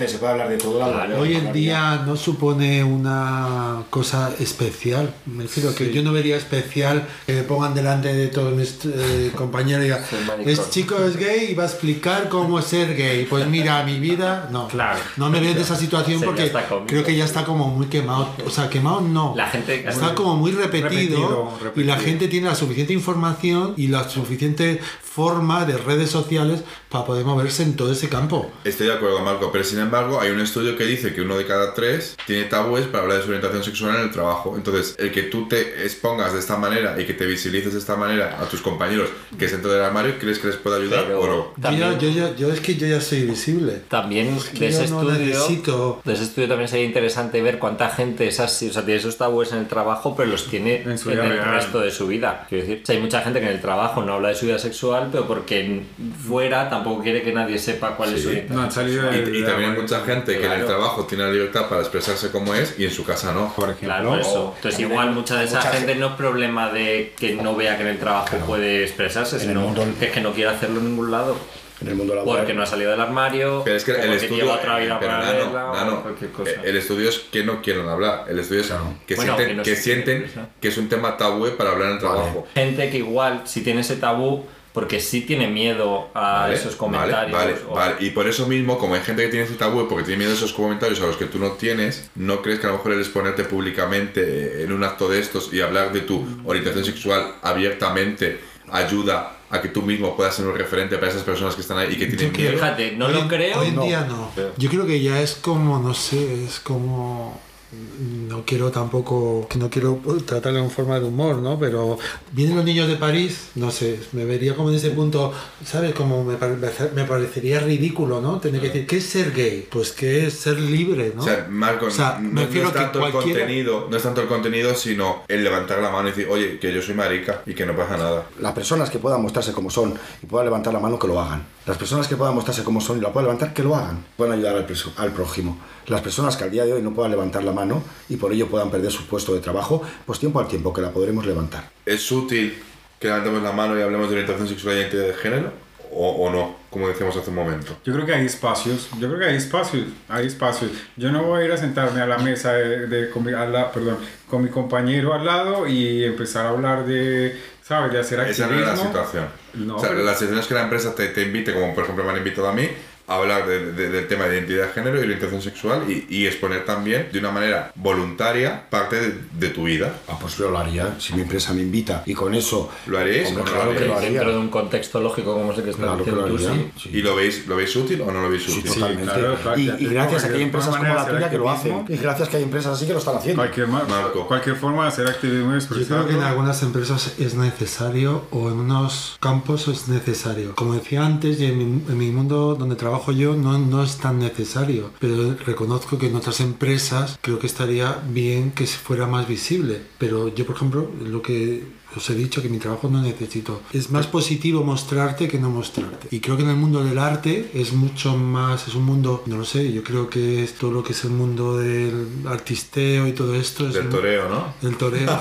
se 0.07 0.17
puede 0.19 0.31
hablar 0.31 0.47
de 0.49 0.57
todo. 0.57 0.79
Hoy 1.19 1.35
en 1.35 1.51
día 1.51 2.03
no 2.05 2.15
supone 2.15 2.83
una 2.83 3.81
cosa 3.89 4.31
especial. 4.39 5.11
Me 5.25 5.43
refiero 5.43 5.73
que 5.73 5.91
yo 5.91 6.03
no 6.03 6.13
vería 6.13 6.37
especial 6.37 7.07
que 7.25 7.33
me 7.33 7.41
pongan 7.43 7.73
delante 7.73 8.13
de 8.13 8.27
todos 8.27 8.53
mis 8.53 8.77
eh, 8.85 9.31
compañeros 9.35 9.81
y 9.81 9.85
digan, 9.85 10.05
Soy 10.07 10.19
maricón". 10.23 10.53
este 10.53 10.69
chico 10.69 10.95
es 11.03 11.17
gay 11.17 11.47
y 11.51 11.55
va 11.55 11.63
a 11.63 11.65
explicar 11.65 12.29
cómo 12.29 12.61
ser 12.61 12.95
gay. 12.95 13.25
Pues 13.25 13.47
mira, 13.47 13.83
mi 13.83 13.99
vida, 13.99 14.47
no. 14.51 14.67
Claro. 14.67 14.99
No 15.17 15.31
me 15.31 15.39
veo 15.39 15.51
en 15.51 15.57
esa 15.57 15.75
situación 15.75 16.21
porque 16.21 16.51
creo 16.85 17.03
que 17.03 17.15
ya 17.15 17.25
está 17.25 17.45
como 17.45 17.69
muy 17.69 17.87
quemado. 17.87 18.29
O 18.45 18.51
sea, 18.51 18.69
quemado 18.69 19.01
no. 19.01 19.33
La 19.35 19.47
gente 19.47 19.89
Está 19.89 20.13
como 20.13 20.35
muy 20.35 20.51
repetido, 20.51 21.53
Repetido, 21.59 21.71
y 21.75 21.83
la 21.85 21.97
gente 21.97 22.27
tiene 22.27 22.47
la 22.49 22.55
suficiente 22.55 22.93
información 22.93 23.73
y 23.77 23.87
la 23.87 24.07
suficiente 24.07 24.79
forma 25.01 25.65
de 25.65 25.75
redes 25.77 26.09
sociales 26.09 26.61
para 26.89 27.05
poder 27.05 27.25
moverse 27.25 27.63
en 27.63 27.75
todo 27.75 27.91
ese 27.91 28.09
campo. 28.09 28.49
Estoy 28.63 28.87
de 28.87 28.93
acuerdo, 28.93 29.19
Marco, 29.21 29.51
pero 29.51 29.63
sin 29.63 29.79
embargo 29.79 30.19
hay 30.19 30.31
un 30.31 30.39
estudio 30.41 30.77
que 30.77 30.85
dice 30.85 31.13
que 31.13 31.21
uno 31.21 31.37
de 31.37 31.45
cada 31.45 31.73
tres 31.73 32.15
tiene 32.25 32.43
tabúes 32.45 32.85
para 32.87 33.03
hablar 33.03 33.17
de 33.17 33.23
su 33.23 33.29
orientación 33.29 33.63
sexual 33.63 33.95
en 33.95 34.01
el 34.03 34.11
trabajo. 34.11 34.55
Entonces, 34.55 34.95
el 34.99 35.11
que 35.11 35.23
tú 35.23 35.47
te 35.47 35.83
expongas 35.85 36.33
de 36.33 36.39
esta 36.39 36.57
manera 36.57 36.99
y 36.99 37.05
que 37.05 37.13
te 37.13 37.25
visibilices 37.25 37.73
de 37.73 37.79
esta 37.79 37.95
manera 37.95 38.37
a 38.39 38.45
tus 38.45 38.61
compañeros 38.61 39.09
que 39.37 39.45
es 39.45 39.51
dentro 39.51 39.71
del 39.71 39.81
armario, 39.83 40.15
¿crees 40.19 40.39
que 40.39 40.47
les 40.47 40.55
puede 40.57 40.77
ayudar 40.81 41.05
Pero- 41.05 41.19
o 41.21 41.27
no? 41.27 41.33
Yo, 41.35 41.53
ya- 41.55 41.61
También- 41.61 41.99
yo, 41.99 42.09
ya- 42.09 42.35
yo 42.35 42.51
es 42.53 42.59
que 42.59 42.75
yo 42.75 42.87
ya 42.87 42.99
soy 43.01 43.23
visible. 43.23 43.81
También 43.87 44.37
que 44.53 44.59
de 44.59 44.67
ese 44.67 44.87
yo 44.87 44.95
no 44.95 45.01
estudio, 45.11 45.25
necesito- 45.39 46.01
de 46.03 46.13
ese 46.13 46.23
estudio 46.23 46.47
también 46.49 46.67
sería 46.67 46.85
interesante 46.85 47.41
ver 47.41 47.59
cuánta 47.59 47.89
gente 47.89 48.27
es 48.27 48.39
así, 48.39 48.69
o 48.69 48.73
sea, 48.73 48.83
tiene 48.83 48.99
esos 48.99 49.17
tabúes 49.17 49.51
en 49.51 49.59
el 49.59 49.67
trabajo, 49.67 50.15
pero 50.15 50.29
los 50.29 50.47
tiene 50.47 50.81
En 50.81 50.91
en, 50.91 50.97
su 50.97 51.09
vida 51.09 51.23
el 51.25 51.33
real. 51.33 51.51
resto 51.55 51.79
de 51.79 51.91
su 51.91 52.07
vida. 52.07 52.45
Quiero 52.49 52.65
decir, 52.65 52.81
o 52.83 52.85
sea, 52.85 52.95
hay 52.95 53.01
mucha 53.01 53.21
gente 53.21 53.39
que 53.39 53.45
en 53.45 53.53
el 53.53 53.61
trabajo 53.61 54.03
no 54.03 54.13
habla 54.15 54.29
de 54.29 54.35
su 54.35 54.45
vida 54.45 54.59
sexual, 54.59 55.09
pero 55.11 55.25
porque 55.27 55.65
en- 55.65 55.87
fuera 56.27 56.69
tampoco 56.69 57.01
quiere 57.03 57.21
que 57.21 57.31
nadie 57.31 57.57
sepa 57.57 57.95
cuál 57.95 58.13
es 58.13 58.23
su 58.23 58.29
Sí. 58.47 58.53
orientación. 58.53 58.55
No 58.57 58.61
han 58.63 58.71
salido 58.71 59.03
Y, 59.39 59.43
también 59.43 59.71
hay 59.71 59.77
mucha 59.81 59.99
gente 60.01 60.37
que 60.39 60.45
en 60.45 60.51
el 60.51 60.65
trabajo 60.65 61.05
tiene 61.05 61.23
la 61.25 61.31
libertad 61.31 61.67
para 61.69 61.81
expresarse 61.81 62.31
como 62.31 62.53
es 62.55 62.75
y 62.79 62.85
en 62.85 62.91
su 62.91 63.03
casa 63.05 63.33
no. 63.33 63.53
por 63.55 63.65
ejemplo. 63.69 63.87
Claro, 63.87 64.09
por 64.09 64.19
eso. 64.19 64.53
Entonces, 64.55 64.79
igual 64.79 65.11
mucha 65.11 65.35
de 65.37 65.45
esa 65.45 65.57
mucha 65.57 65.71
gente 65.71 65.87
gente- 65.87 65.99
no 65.99 66.07
es 66.07 66.13
problema 66.13 66.71
de 66.71 67.13
que 67.17 67.35
no 67.35 67.55
vea 67.55 67.75
que 67.77 67.83
en 67.83 67.89
el 67.89 67.99
trabajo 67.99 68.37
puede 68.47 68.83
expresarse, 68.83 69.39
sino 69.39 69.61
mundo- 69.61 69.85
que 69.99 70.05
es 70.07 70.11
que 70.11 70.21
no 70.21 70.33
quiere 70.33 70.49
hacerlo 70.51 70.79
en 70.79 70.85
ningún 70.89 71.11
lado. 71.11 71.37
En 71.81 71.87
el 71.87 71.95
mundo 71.95 72.13
laboral. 72.13 72.39
Porque 72.39 72.53
no 72.53 72.61
ha 72.61 72.65
salido 72.65 72.91
del 72.91 72.99
armario, 72.99 73.61
Pero 73.63 73.77
es 73.77 73.85
que 73.85 73.91
el 73.91 73.97
porque 73.99 74.15
estudio, 74.17 74.43
lleva 74.43 74.55
otra 74.57 74.79
vida 74.79 74.97
pero 74.99 75.13
Nano, 75.13 75.73
Nano, 75.73 76.03
cosa. 76.35 76.51
el 76.61 76.75
estudio 76.75 77.07
es 77.07 77.19
que 77.31 77.45
no 77.45 77.61
quieren 77.61 77.87
hablar, 77.87 78.25
el 78.27 78.37
estudio 78.37 78.59
es 78.63 78.73
que 79.07 79.15
Bueno, 79.15 79.37
sienten, 79.37 79.47
que 79.47 79.53
no 79.55 79.63
que, 79.63 79.75
sienten 79.77 80.31
que 80.59 80.67
es 80.67 80.77
un 80.77 80.89
tema 80.89 81.15
tabú 81.15 81.47
para 81.55 81.71
hablar 81.71 81.87
en 81.87 81.93
el 81.93 81.99
trabajo. 81.99 82.45
gente 82.53 82.89
que 82.89 82.97
igual, 82.97 83.43
si 83.45 83.61
tiene 83.61 83.79
ese 83.79 83.95
tabú, 83.95 84.45
porque 84.73 84.99
sí 84.99 85.21
tiene 85.21 85.47
miedo 85.47 86.09
a 86.13 86.41
Vale, 86.41 86.55
esos 86.55 86.75
comentarios. 86.75 87.31
Vale, 87.37 87.55
o- 87.69 87.73
vale. 87.75 87.95
Y 87.99 88.11
por 88.11 88.27
eso 88.27 88.47
mismo, 88.47 88.77
como 88.77 88.95
hay 88.95 89.01
gente 89.01 89.23
que 89.23 89.29
tiene 89.29 89.45
ese 89.45 89.55
tabú 89.55 89.87
porque 89.87 90.03
tiene 90.03 90.19
miedo 90.19 90.31
a 90.31 90.35
esos 90.35 90.53
comentarios 90.53 90.99
a 91.01 91.07
los 91.07 91.17
que 91.17 91.25
tú 91.25 91.39
no 91.39 91.51
tienes, 91.53 92.09
¿no 92.15 92.41
crees 92.41 92.59
que 92.59 92.67
a 92.67 92.69
lo 92.69 92.77
mejor 92.77 92.93
el 92.93 92.99
exponerte 92.99 93.43
públicamente 93.45 94.63
en 94.63 94.71
un 94.71 94.83
acto 94.83 95.09
de 95.09 95.19
estos 95.19 95.51
y 95.53 95.61
hablar 95.61 95.91
de 95.91 96.01
tu 96.01 96.23
orientación 96.45 96.85
sexual 96.85 97.35
abiertamente 97.41 98.39
ayuda 98.71 99.35
a 99.49 99.61
que 99.61 99.69
tú 99.69 99.81
mismo 99.81 100.15
puedas 100.15 100.35
ser 100.35 100.45
un 100.45 100.55
referente 100.55 100.97
para 100.97 101.09
esas 101.11 101.23
personas 101.23 101.55
que 101.55 101.61
están 101.61 101.79
ahí 101.79 101.93
y 101.93 101.97
que 101.97 102.05
tienen 102.05 102.31
miedo? 102.31 102.51
Fíjate, 102.51 102.91
no 102.95 103.07
hoy, 103.07 103.13
lo 103.13 103.27
creo. 103.27 103.59
Hoy 103.59 103.69
en 103.69 103.75
No. 103.75 103.83
día 103.83 104.01
no. 104.07 104.29
Yo 104.57 104.69
creo 104.69 104.85
que 104.85 105.01
ya 105.01 105.19
es 105.21 105.33
como, 105.33 105.79
no 105.79 105.93
sé, 105.95 106.43
es 106.45 106.59
como... 106.59 107.41
No 107.71 108.43
quiero 108.45 108.71
tampoco, 108.71 109.47
que 109.47 109.59
no 109.59 109.69
quiero 109.69 110.01
tratarlo 110.25 110.57
en 110.59 110.71
forma 110.71 110.99
de 110.99 111.05
humor, 111.05 111.35
¿no? 111.37 111.59
Pero 111.59 111.99
vienen 112.31 112.55
los 112.55 112.65
niños 112.65 112.87
de 112.87 112.95
París, 112.95 113.49
no 113.55 113.69
sé, 113.69 113.99
me 114.13 114.25
vería 114.25 114.55
como 114.55 114.69
en 114.69 114.75
ese 114.77 114.89
punto, 114.89 115.31
¿sabes? 115.63 115.93
Como 115.93 116.23
me, 116.23 116.35
pare- 116.35 116.55
me 116.95 117.03
parecería 117.05 117.59
ridículo, 117.59 118.21
¿no? 118.21 118.39
Tener 118.39 118.59
que 118.59 118.67
decir, 118.69 118.87
¿qué 118.87 118.97
es 118.97 119.05
ser 119.05 119.31
gay? 119.33 119.67
Pues 119.69 119.91
que 119.91 120.25
es 120.25 120.33
ser 120.33 120.59
libre, 120.59 121.13
¿no? 121.15 121.21
O 121.21 121.25
sea, 121.25 121.45
Marco, 121.49 121.85
O 121.87 121.91
sea, 121.91 122.17
no, 122.19 122.29
me 122.29 122.41
no 122.41 122.47
refiero 122.47 122.67
es 122.69 122.73
que 122.73 122.79
tanto 122.79 123.05
el 123.05 123.11
cualquiera- 123.11 123.39
contenido, 123.41 123.87
no 123.89 123.97
es 123.97 124.03
tanto 124.03 124.21
el 124.21 124.27
contenido, 124.27 124.73
sino 124.73 125.23
el 125.27 125.43
levantar 125.43 125.79
la 125.79 125.91
mano 125.91 126.07
y 126.07 126.11
decir, 126.11 126.27
oye, 126.29 126.57
que 126.59 126.73
yo 126.73 126.81
soy 126.81 126.95
marica 126.95 127.43
y 127.45 127.53
que 127.53 127.65
no 127.67 127.75
pasa 127.75 127.97
nada. 127.97 128.25
Las 128.39 128.53
personas 128.53 128.89
que 128.89 128.97
puedan 128.97 129.21
mostrarse 129.21 129.51
como 129.51 129.69
son 129.69 129.93
y 130.23 130.25
puedan 130.25 130.45
levantar 130.47 130.73
la 130.73 130.79
mano, 130.79 130.97
que 130.97 131.07
lo 131.07 131.19
hagan. 131.19 131.45
Las 131.67 131.77
personas 131.77 132.07
que 132.07 132.15
puedan 132.15 132.33
mostrarse 132.33 132.63
como 132.63 132.81
son 132.81 132.97
y 132.97 133.01
la 133.01 133.13
puedan 133.13 133.25
levantar, 133.27 133.53
que 133.53 133.61
lo 133.61 133.75
hagan. 133.75 134.03
Puedan 134.17 134.33
ayudar 134.33 134.55
al, 134.55 134.65
preso- 134.65 134.91
al 134.97 135.11
prójimo. 135.11 135.59
Las 135.85 136.01
personas 136.01 136.37
que 136.37 136.43
al 136.43 136.51
día 136.51 136.65
de 136.65 136.73
hoy 136.73 136.81
no 136.83 136.93
puedan 136.93 137.11
levantar 137.11 137.43
la 137.43 137.51
mano 137.59 137.83
y 138.09 138.15
por 138.17 138.31
ello 138.33 138.47
puedan 138.47 138.69
perder 138.71 138.91
su 138.91 139.05
puesto 139.07 139.33
de 139.33 139.41
trabajo, 139.41 139.81
pues 140.05 140.19
tiempo 140.19 140.39
al 140.39 140.47
tiempo 140.47 140.73
que 140.73 140.81
la 140.81 140.91
podremos 140.91 141.25
levantar. 141.25 141.69
¿Es 141.85 142.11
útil 142.11 142.57
que 142.99 143.07
levantemos 143.07 143.41
la 143.43 143.51
mano 143.51 143.77
y 143.77 143.81
hablemos 143.81 144.07
de 144.09 144.15
orientación 144.15 144.47
sexual 144.47 144.75
y 144.75 144.79
identidad 144.79 145.03
de 145.07 145.13
género? 145.13 145.51
¿O, 145.91 146.07
o 146.27 146.29
no? 146.31 146.55
Como 146.69 146.87
decíamos 146.87 147.17
hace 147.17 147.31
un 147.31 147.35
momento. 147.37 147.75
Yo 147.83 147.93
creo 147.93 148.05
que 148.05 148.13
hay 148.13 148.23
espacios, 148.25 148.89
yo 148.99 149.07
creo 149.07 149.17
que 149.19 149.25
hay 149.25 149.35
espacios, 149.37 149.85
hay 150.07 150.27
espacios. 150.27 150.69
Yo 150.95 151.11
no 151.11 151.23
voy 151.23 151.41
a 151.41 151.45
ir 151.45 151.51
a 151.51 151.57
sentarme 151.57 151.99
a 151.99 152.05
la 152.05 152.19
mesa 152.19 152.53
de, 152.53 152.85
de- 152.85 153.09
con, 153.09 153.23
mi, 153.25 153.33
a 153.33 153.45
la- 153.47 153.71
perdón, 153.71 153.97
con 154.29 154.43
mi 154.43 154.49
compañero 154.49 155.15
al 155.15 155.25
lado 155.25 155.67
y 155.67 156.03
empezar 156.03 156.45
a 156.45 156.49
hablar 156.49 156.85
de, 156.85 157.35
¿sabes? 157.63 157.91
De 157.91 157.99
hacer 157.99 158.19
Esa 158.19 158.45
no 158.47 158.59
es 158.59 158.67
la 158.67 158.77
situación. 158.77 159.25
No, 159.55 159.77
o 159.77 159.79
sea, 159.79 159.89
pero- 159.89 160.03
la 160.03 160.13
situación 160.13 160.39
es 160.39 160.45
que 160.47 160.53
la 160.53 160.63
empresa 160.63 160.93
te, 160.93 161.07
te 161.07 161.23
invite, 161.23 161.53
como 161.55 161.73
por 161.73 161.83
ejemplo 161.85 162.03
me 162.03 162.11
han 162.11 162.17
invitado 162.17 162.47
a 162.49 162.53
mí, 162.53 162.67
hablar 163.15 163.47
de- 163.47 163.71
de- 163.73 163.89
del 163.89 164.07
tema 164.07 164.25
de 164.25 164.37
identidad 164.37 164.67
de 164.67 164.73
género 164.73 164.99
y 164.99 165.03
orientación 165.03 165.41
sexual 165.41 165.83
y, 165.89 166.05
y 166.09 166.27
exponer 166.27 166.65
también 166.65 167.09
de 167.11 167.19
una 167.19 167.31
manera 167.31 167.71
voluntaria 167.75 168.69
parte 168.69 168.95
de, 168.99 169.13
de 169.33 169.49
tu 169.49 169.63
vida. 169.63 169.93
Ah, 170.07 170.17
pues 170.19 170.37
yo 170.37 170.49
lo 170.49 170.57
haría. 170.57 170.95
Si 170.99 171.13
mi 171.13 171.21
empresa 171.21 171.53
me 171.53 171.61
invita 171.61 172.03
y 172.05 172.13
con 172.13 172.33
eso... 172.35 172.69
¿Lo 172.87 172.97
haríais 172.99 173.29
Hombre, 173.29 173.43
claro 173.43 173.73
que 173.75 173.85
lo 173.85 173.95
haría. 173.97 174.09
Dentro 174.11 174.31
de 174.31 174.37
un 174.37 174.49
contexto 174.49 174.99
lógico 175.01 175.33
como 175.33 175.51
ese 175.53 175.63
que 175.63 175.69
estás 175.71 175.85
Claro 175.85 176.03
que 176.03 176.11
diciendo 176.11 176.27
lo 176.27 176.35
tú, 176.37 176.71
sí. 176.75 176.83
sí. 176.83 176.89
¿Y 176.97 177.01
lo 177.01 177.15
veis, 177.15 177.47
lo 177.47 177.55
veis 177.55 177.75
útil 177.75 178.01
o 178.01 178.11
no 178.11 178.21
lo 178.21 178.29
veis 178.29 178.43
Sí, 178.43 178.59
útil? 178.59 178.71
totalmente. 178.73 179.13
claro, 179.13 179.35
claro, 179.41 179.59
y, 179.59 179.63
y 179.79 179.85
gracias 179.87 180.23
a 180.23 180.27
que 180.27 180.33
que 180.33 180.37
hay 180.39 180.43
empresas 180.43 180.75
como 180.75 180.93
la 180.93 181.05
tuya 181.07 181.29
que 181.29 181.37
lo 181.37 181.49
hacen. 181.49 181.85
Y 181.87 181.97
gracias 181.97 182.27
a 182.27 182.31
que 182.31 182.37
hay 182.37 182.43
empresas 182.43 182.73
así 182.75 182.85
que 182.85 182.93
lo 182.93 182.99
están 182.99 183.15
haciendo. 183.17 183.41
Cualquier, 183.41 183.67
ma- 183.67 183.83
Marco. 183.89 184.27
cualquier 184.27 184.55
forma 184.55 184.83
de 184.83 184.89
hacer 184.89 185.07
activismo 185.07 185.57
Yo 185.57 185.87
creo 185.87 186.07
que 186.07 186.13
en 186.13 186.21
algunas 186.23 186.61
empresas 186.63 187.13
es 187.19 187.33
necesario 187.35 188.25
o 188.31 188.49
en 188.49 188.59
unos 188.59 189.17
campos 189.19 189.67
es 189.67 189.87
necesario. 189.87 190.55
Como 190.55 190.73
decía 190.75 191.05
antes, 191.05 191.39
y 191.39 191.45
en 191.45 191.57
mi, 191.57 191.63
en 191.91 191.97
mi 191.97 192.11
mundo 192.11 192.55
donde 192.55 192.75
trabajo 192.75 192.98
yo 193.11 193.35
no, 193.35 193.57
no 193.57 193.83
es 193.83 193.97
tan 193.97 194.19
necesario, 194.19 194.91
pero 194.99 195.35
reconozco 195.45 195.97
que 195.97 196.07
en 196.07 196.15
otras 196.15 196.39
empresas 196.39 197.17
creo 197.21 197.39
que 197.39 197.47
estaría 197.47 198.01
bien 198.07 198.51
que 198.51 198.65
fuera 198.67 199.07
más 199.07 199.27
visible. 199.27 199.81
Pero 199.97 200.27
yo, 200.27 200.45
por 200.45 200.55
ejemplo, 200.55 200.91
lo 201.03 201.21
que 201.21 201.78
os 201.95 202.09
he 202.09 202.15
dicho 202.15 202.41
que 202.41 202.49
mi 202.49 202.59
trabajo 202.59 202.87
no 202.89 203.01
necesito. 203.01 203.61
Es 203.73 203.89
más 203.89 204.07
positivo 204.07 204.63
mostrarte 204.63 205.27
que 205.27 205.39
no 205.39 205.49
mostrarte. 205.49 206.07
Y 206.11 206.19
creo 206.19 206.37
que 206.37 206.43
en 206.43 206.49
el 206.49 206.55
mundo 206.55 206.83
del 206.83 206.97
arte 206.99 207.49
es 207.53 207.73
mucho 207.73 208.15
más, 208.15 208.67
es 208.67 208.75
un 208.75 208.85
mundo, 208.85 209.23
no 209.25 209.37
lo 209.37 209.45
sé, 209.45 209.71
yo 209.73 209.83
creo 209.83 210.09
que 210.09 210.43
es 210.43 210.53
todo 210.55 210.71
lo 210.71 210.83
que 210.83 210.93
es 210.93 211.03
el 211.03 211.11
mundo 211.11 211.57
del 211.57 212.07
artisteo 212.27 213.07
y 213.07 213.13
todo 213.13 213.35
esto. 213.35 213.67
Es 213.67 213.73
Del 213.73 213.85
un- 213.85 213.89
toreo, 213.91 214.29
¿no? 214.29 214.53
el 214.67 214.77
toreo 214.77 215.09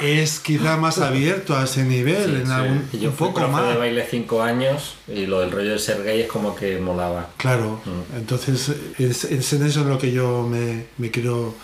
es 0.00 0.40
quizá 0.40 0.76
más 0.76 0.98
abierto 0.98 1.56
a 1.56 1.64
ese 1.64 1.84
nivel, 1.84 2.36
en 2.42 2.50
algún, 2.50 2.88
Y 2.92 2.98
yo 2.98 3.10
un 3.10 3.16
fui 3.16 3.28
poco 3.28 3.48
más. 3.48 3.68
de 3.68 3.76
baile 3.76 4.06
cinco 4.10 4.42
años 4.42 4.94
y 5.08 5.26
lo 5.26 5.40
del 5.40 5.50
rollo 5.50 5.72
de 5.72 5.78
ser 5.78 6.02
gay 6.02 6.22
es 6.22 6.28
como 6.28 6.54
que 6.54 6.78
molaba. 6.78 7.30
Claro, 7.36 7.80
entonces 8.16 8.72
es, 8.98 9.24
es 9.24 9.52
en 9.52 9.66
eso 9.66 9.82
en 9.82 9.88
lo 9.88 9.98
que 9.98 10.12
yo 10.12 10.46
me, 10.48 10.86
me 10.98 11.10
quiero 11.10 11.54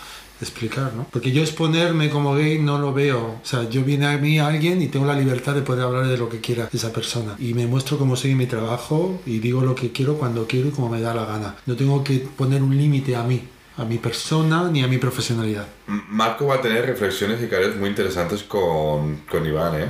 explicar, 0.41 0.93
¿no? 0.95 1.07
Porque 1.11 1.33
yo 1.33 1.43
exponerme 1.43 2.11
como 2.11 2.35
gay 2.35 2.59
no 2.59 2.79
lo 2.79 2.93
veo. 2.93 3.19
O 3.19 3.41
sea, 3.43 3.69
yo 3.69 3.83
viene 3.83 4.07
a 4.07 4.19
mí 4.19 4.39
alguien 4.39 4.83
y 4.83 4.89
tengo 4.89 5.07
la 5.07 5.15
libertad 5.15 5.55
de 5.55 5.63
poder 5.63 5.85
hablar 5.85 6.07
de 6.07 6.19
lo 6.19 6.29
que 6.29 6.41
quiera 6.41 6.69
esa 6.73 6.93
persona. 6.93 7.35
Y 7.39 7.55
me 7.55 7.67
muestro 7.67 7.99
como 7.99 8.17
soy 8.17 8.33
en 8.33 8.39
mi 8.39 8.47
trabajo 8.47 9.21
y 9.27 9.39
digo 9.39 9.63
lo 9.63 9.75
que 9.75 9.93
quiero 9.93 10.15
cuando 10.19 10.47
quiero 10.47 10.69
y 10.69 10.71
como 10.71 10.89
me 10.89 11.01
da 11.01 11.15
la 11.15 11.25
gana. 11.25 11.55
No 11.67 11.77
tengo 11.77 12.05
que 12.05 12.19
poner 12.19 12.63
un 12.63 12.77
límite 12.77 13.17
a 13.17 13.23
mí, 13.23 13.43
a 13.77 13.85
mi 13.85 13.99
persona 13.99 14.69
ni 14.71 14.83
a 14.83 14.89
mi 14.89 14.99
profesionalidad. 14.99 15.67
Marco 15.87 16.47
va 16.47 16.57
a 16.57 16.61
tener 16.61 16.87
reflexiones 16.87 17.43
y 17.43 17.49
careos 17.49 17.77
muy 17.77 17.89
interesantes 17.89 18.43
con, 18.43 19.23
con 19.31 19.47
Iván, 19.47 19.81
¿eh? 19.81 19.89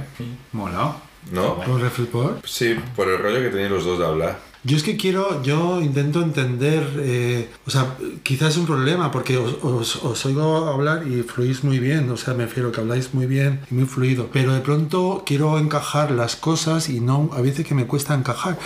Mola. 0.53 0.97
¿No? 1.33 1.57
¿Con 1.63 1.81
Reflipor? 1.81 2.41
Sí, 2.45 2.77
por 2.97 3.09
el 3.09 3.19
rollo 3.19 3.41
que 3.41 3.51
tenéis 3.51 3.71
los 3.71 3.85
dos 3.85 3.99
de 3.99 4.07
hablar. 4.07 4.48
Yo 4.65 4.77
es 4.77 4.83
que 4.83 4.97
quiero, 4.97 5.43
yo 5.43 5.81
intento 5.81 6.21
entender, 6.21 6.85
eh, 6.99 7.49
o 7.65 7.71
sea, 7.71 7.97
quizás 8.25 8.51
es 8.51 8.57
un 8.57 8.67
problema 8.67 9.11
porque 9.13 9.37
os, 9.39 9.97
os, 10.03 10.27
oigo 10.27 10.67
hablar 10.67 11.07
y 11.07 11.23
fluís 11.23 11.63
muy 11.63 11.79
bien, 11.79 12.11
o 12.11 12.17
sea, 12.17 12.35
me 12.35 12.45
refiero 12.45 12.73
que 12.73 12.81
habláis 12.81 13.15
muy 13.15 13.27
bien 13.27 13.61
y 13.71 13.75
muy 13.75 13.87
fluido, 13.87 14.31
pero 14.33 14.53
de 14.53 14.61
pronto 14.61 15.23
quiero 15.25 15.59
encajar 15.61 16.11
las 16.11 16.35
cosas 16.35 16.89
y 16.89 16.99
no, 16.99 17.31
a 17.33 17.41
veces 17.41 17.65
que 17.67 17.75
me 17.75 17.87
cuesta 17.87 18.15
encajar. 18.15 18.59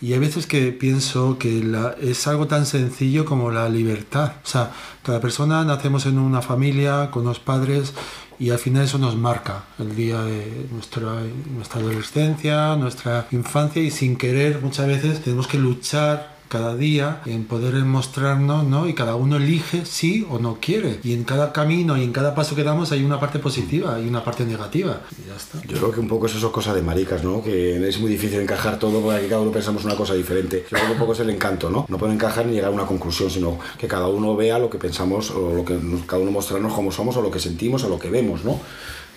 Y 0.00 0.12
hay 0.12 0.20
veces 0.20 0.46
que 0.46 0.70
pienso 0.70 1.38
que 1.38 1.64
es 2.00 2.26
algo 2.28 2.46
tan 2.46 2.66
sencillo 2.66 3.24
como 3.24 3.50
la 3.50 3.68
libertad. 3.68 4.34
O 4.44 4.46
sea, 4.46 4.70
cada 5.02 5.20
persona 5.20 5.64
nacemos 5.64 6.06
en 6.06 6.20
una 6.20 6.40
familia, 6.40 7.10
con 7.10 7.22
unos 7.22 7.40
padres, 7.40 7.94
y 8.38 8.50
al 8.50 8.58
final 8.58 8.84
eso 8.84 8.98
nos 8.98 9.16
marca 9.16 9.64
el 9.78 9.94
día 9.96 10.22
de 10.22 10.66
nuestra, 10.70 11.22
nuestra 11.54 11.80
adolescencia, 11.80 12.76
nuestra 12.76 13.26
infancia, 13.32 13.82
y 13.82 13.90
sin 13.90 14.16
querer 14.16 14.60
muchas 14.62 14.86
veces 14.86 15.22
tenemos 15.22 15.46
que 15.48 15.58
luchar 15.58 16.37
cada 16.48 16.74
día 16.74 17.20
en 17.26 17.44
poder 17.44 17.74
mostrarnos, 17.84 18.64
¿no? 18.64 18.88
Y 18.88 18.94
cada 18.94 19.14
uno 19.16 19.36
elige 19.36 19.84
sí 19.84 20.26
o 20.30 20.38
no 20.38 20.58
quiere. 20.60 21.00
Y 21.04 21.12
en 21.12 21.24
cada 21.24 21.52
camino 21.52 21.96
y 21.96 22.04
en 22.04 22.12
cada 22.12 22.34
paso 22.34 22.56
que 22.56 22.64
damos 22.64 22.92
hay 22.92 23.04
una 23.04 23.20
parte 23.20 23.38
positiva 23.38 24.00
y 24.00 24.08
una 24.08 24.24
parte 24.24 24.44
negativa. 24.44 25.02
Y 25.16 25.28
ya 25.28 25.36
está. 25.36 25.60
Yo 25.66 25.76
creo 25.76 25.92
que 25.92 26.00
un 26.00 26.08
poco 26.08 26.26
es 26.26 26.34
eso 26.34 26.50
cosa 26.50 26.74
de 26.74 26.82
maricas, 26.82 27.22
¿no? 27.22 27.42
Que 27.42 27.88
es 27.88 27.98
muy 28.00 28.10
difícil 28.10 28.40
encajar 28.40 28.78
todo 28.78 29.00
porque 29.00 29.18
aquí 29.18 29.28
cada 29.28 29.40
uno 29.40 29.52
pensamos 29.52 29.84
una 29.84 29.94
cosa 29.94 30.14
diferente. 30.14 30.64
Yo 30.70 30.76
creo 30.76 30.86
que 30.86 30.92
un 30.92 30.98
poco 30.98 31.12
es 31.12 31.20
el 31.20 31.30
encanto, 31.30 31.70
¿no? 31.70 31.86
No 31.88 31.98
pueden 31.98 32.16
encajar 32.16 32.46
ni 32.46 32.54
llegar 32.54 32.70
a 32.70 32.74
una 32.74 32.86
conclusión, 32.86 33.30
sino 33.30 33.58
que 33.78 33.86
cada 33.86 34.08
uno 34.08 34.34
vea 34.36 34.58
lo 34.58 34.70
que 34.70 34.78
pensamos 34.78 35.30
o 35.30 35.54
lo 35.54 35.64
que 35.64 35.78
cada 36.06 36.22
uno 36.22 36.30
mostrarnos 36.30 36.72
cómo 36.72 36.90
somos 36.90 37.16
o 37.16 37.22
lo 37.22 37.30
que 37.30 37.40
sentimos 37.40 37.84
o 37.84 37.88
lo 37.88 37.98
que 37.98 38.10
vemos, 38.10 38.44
¿no? 38.44 38.60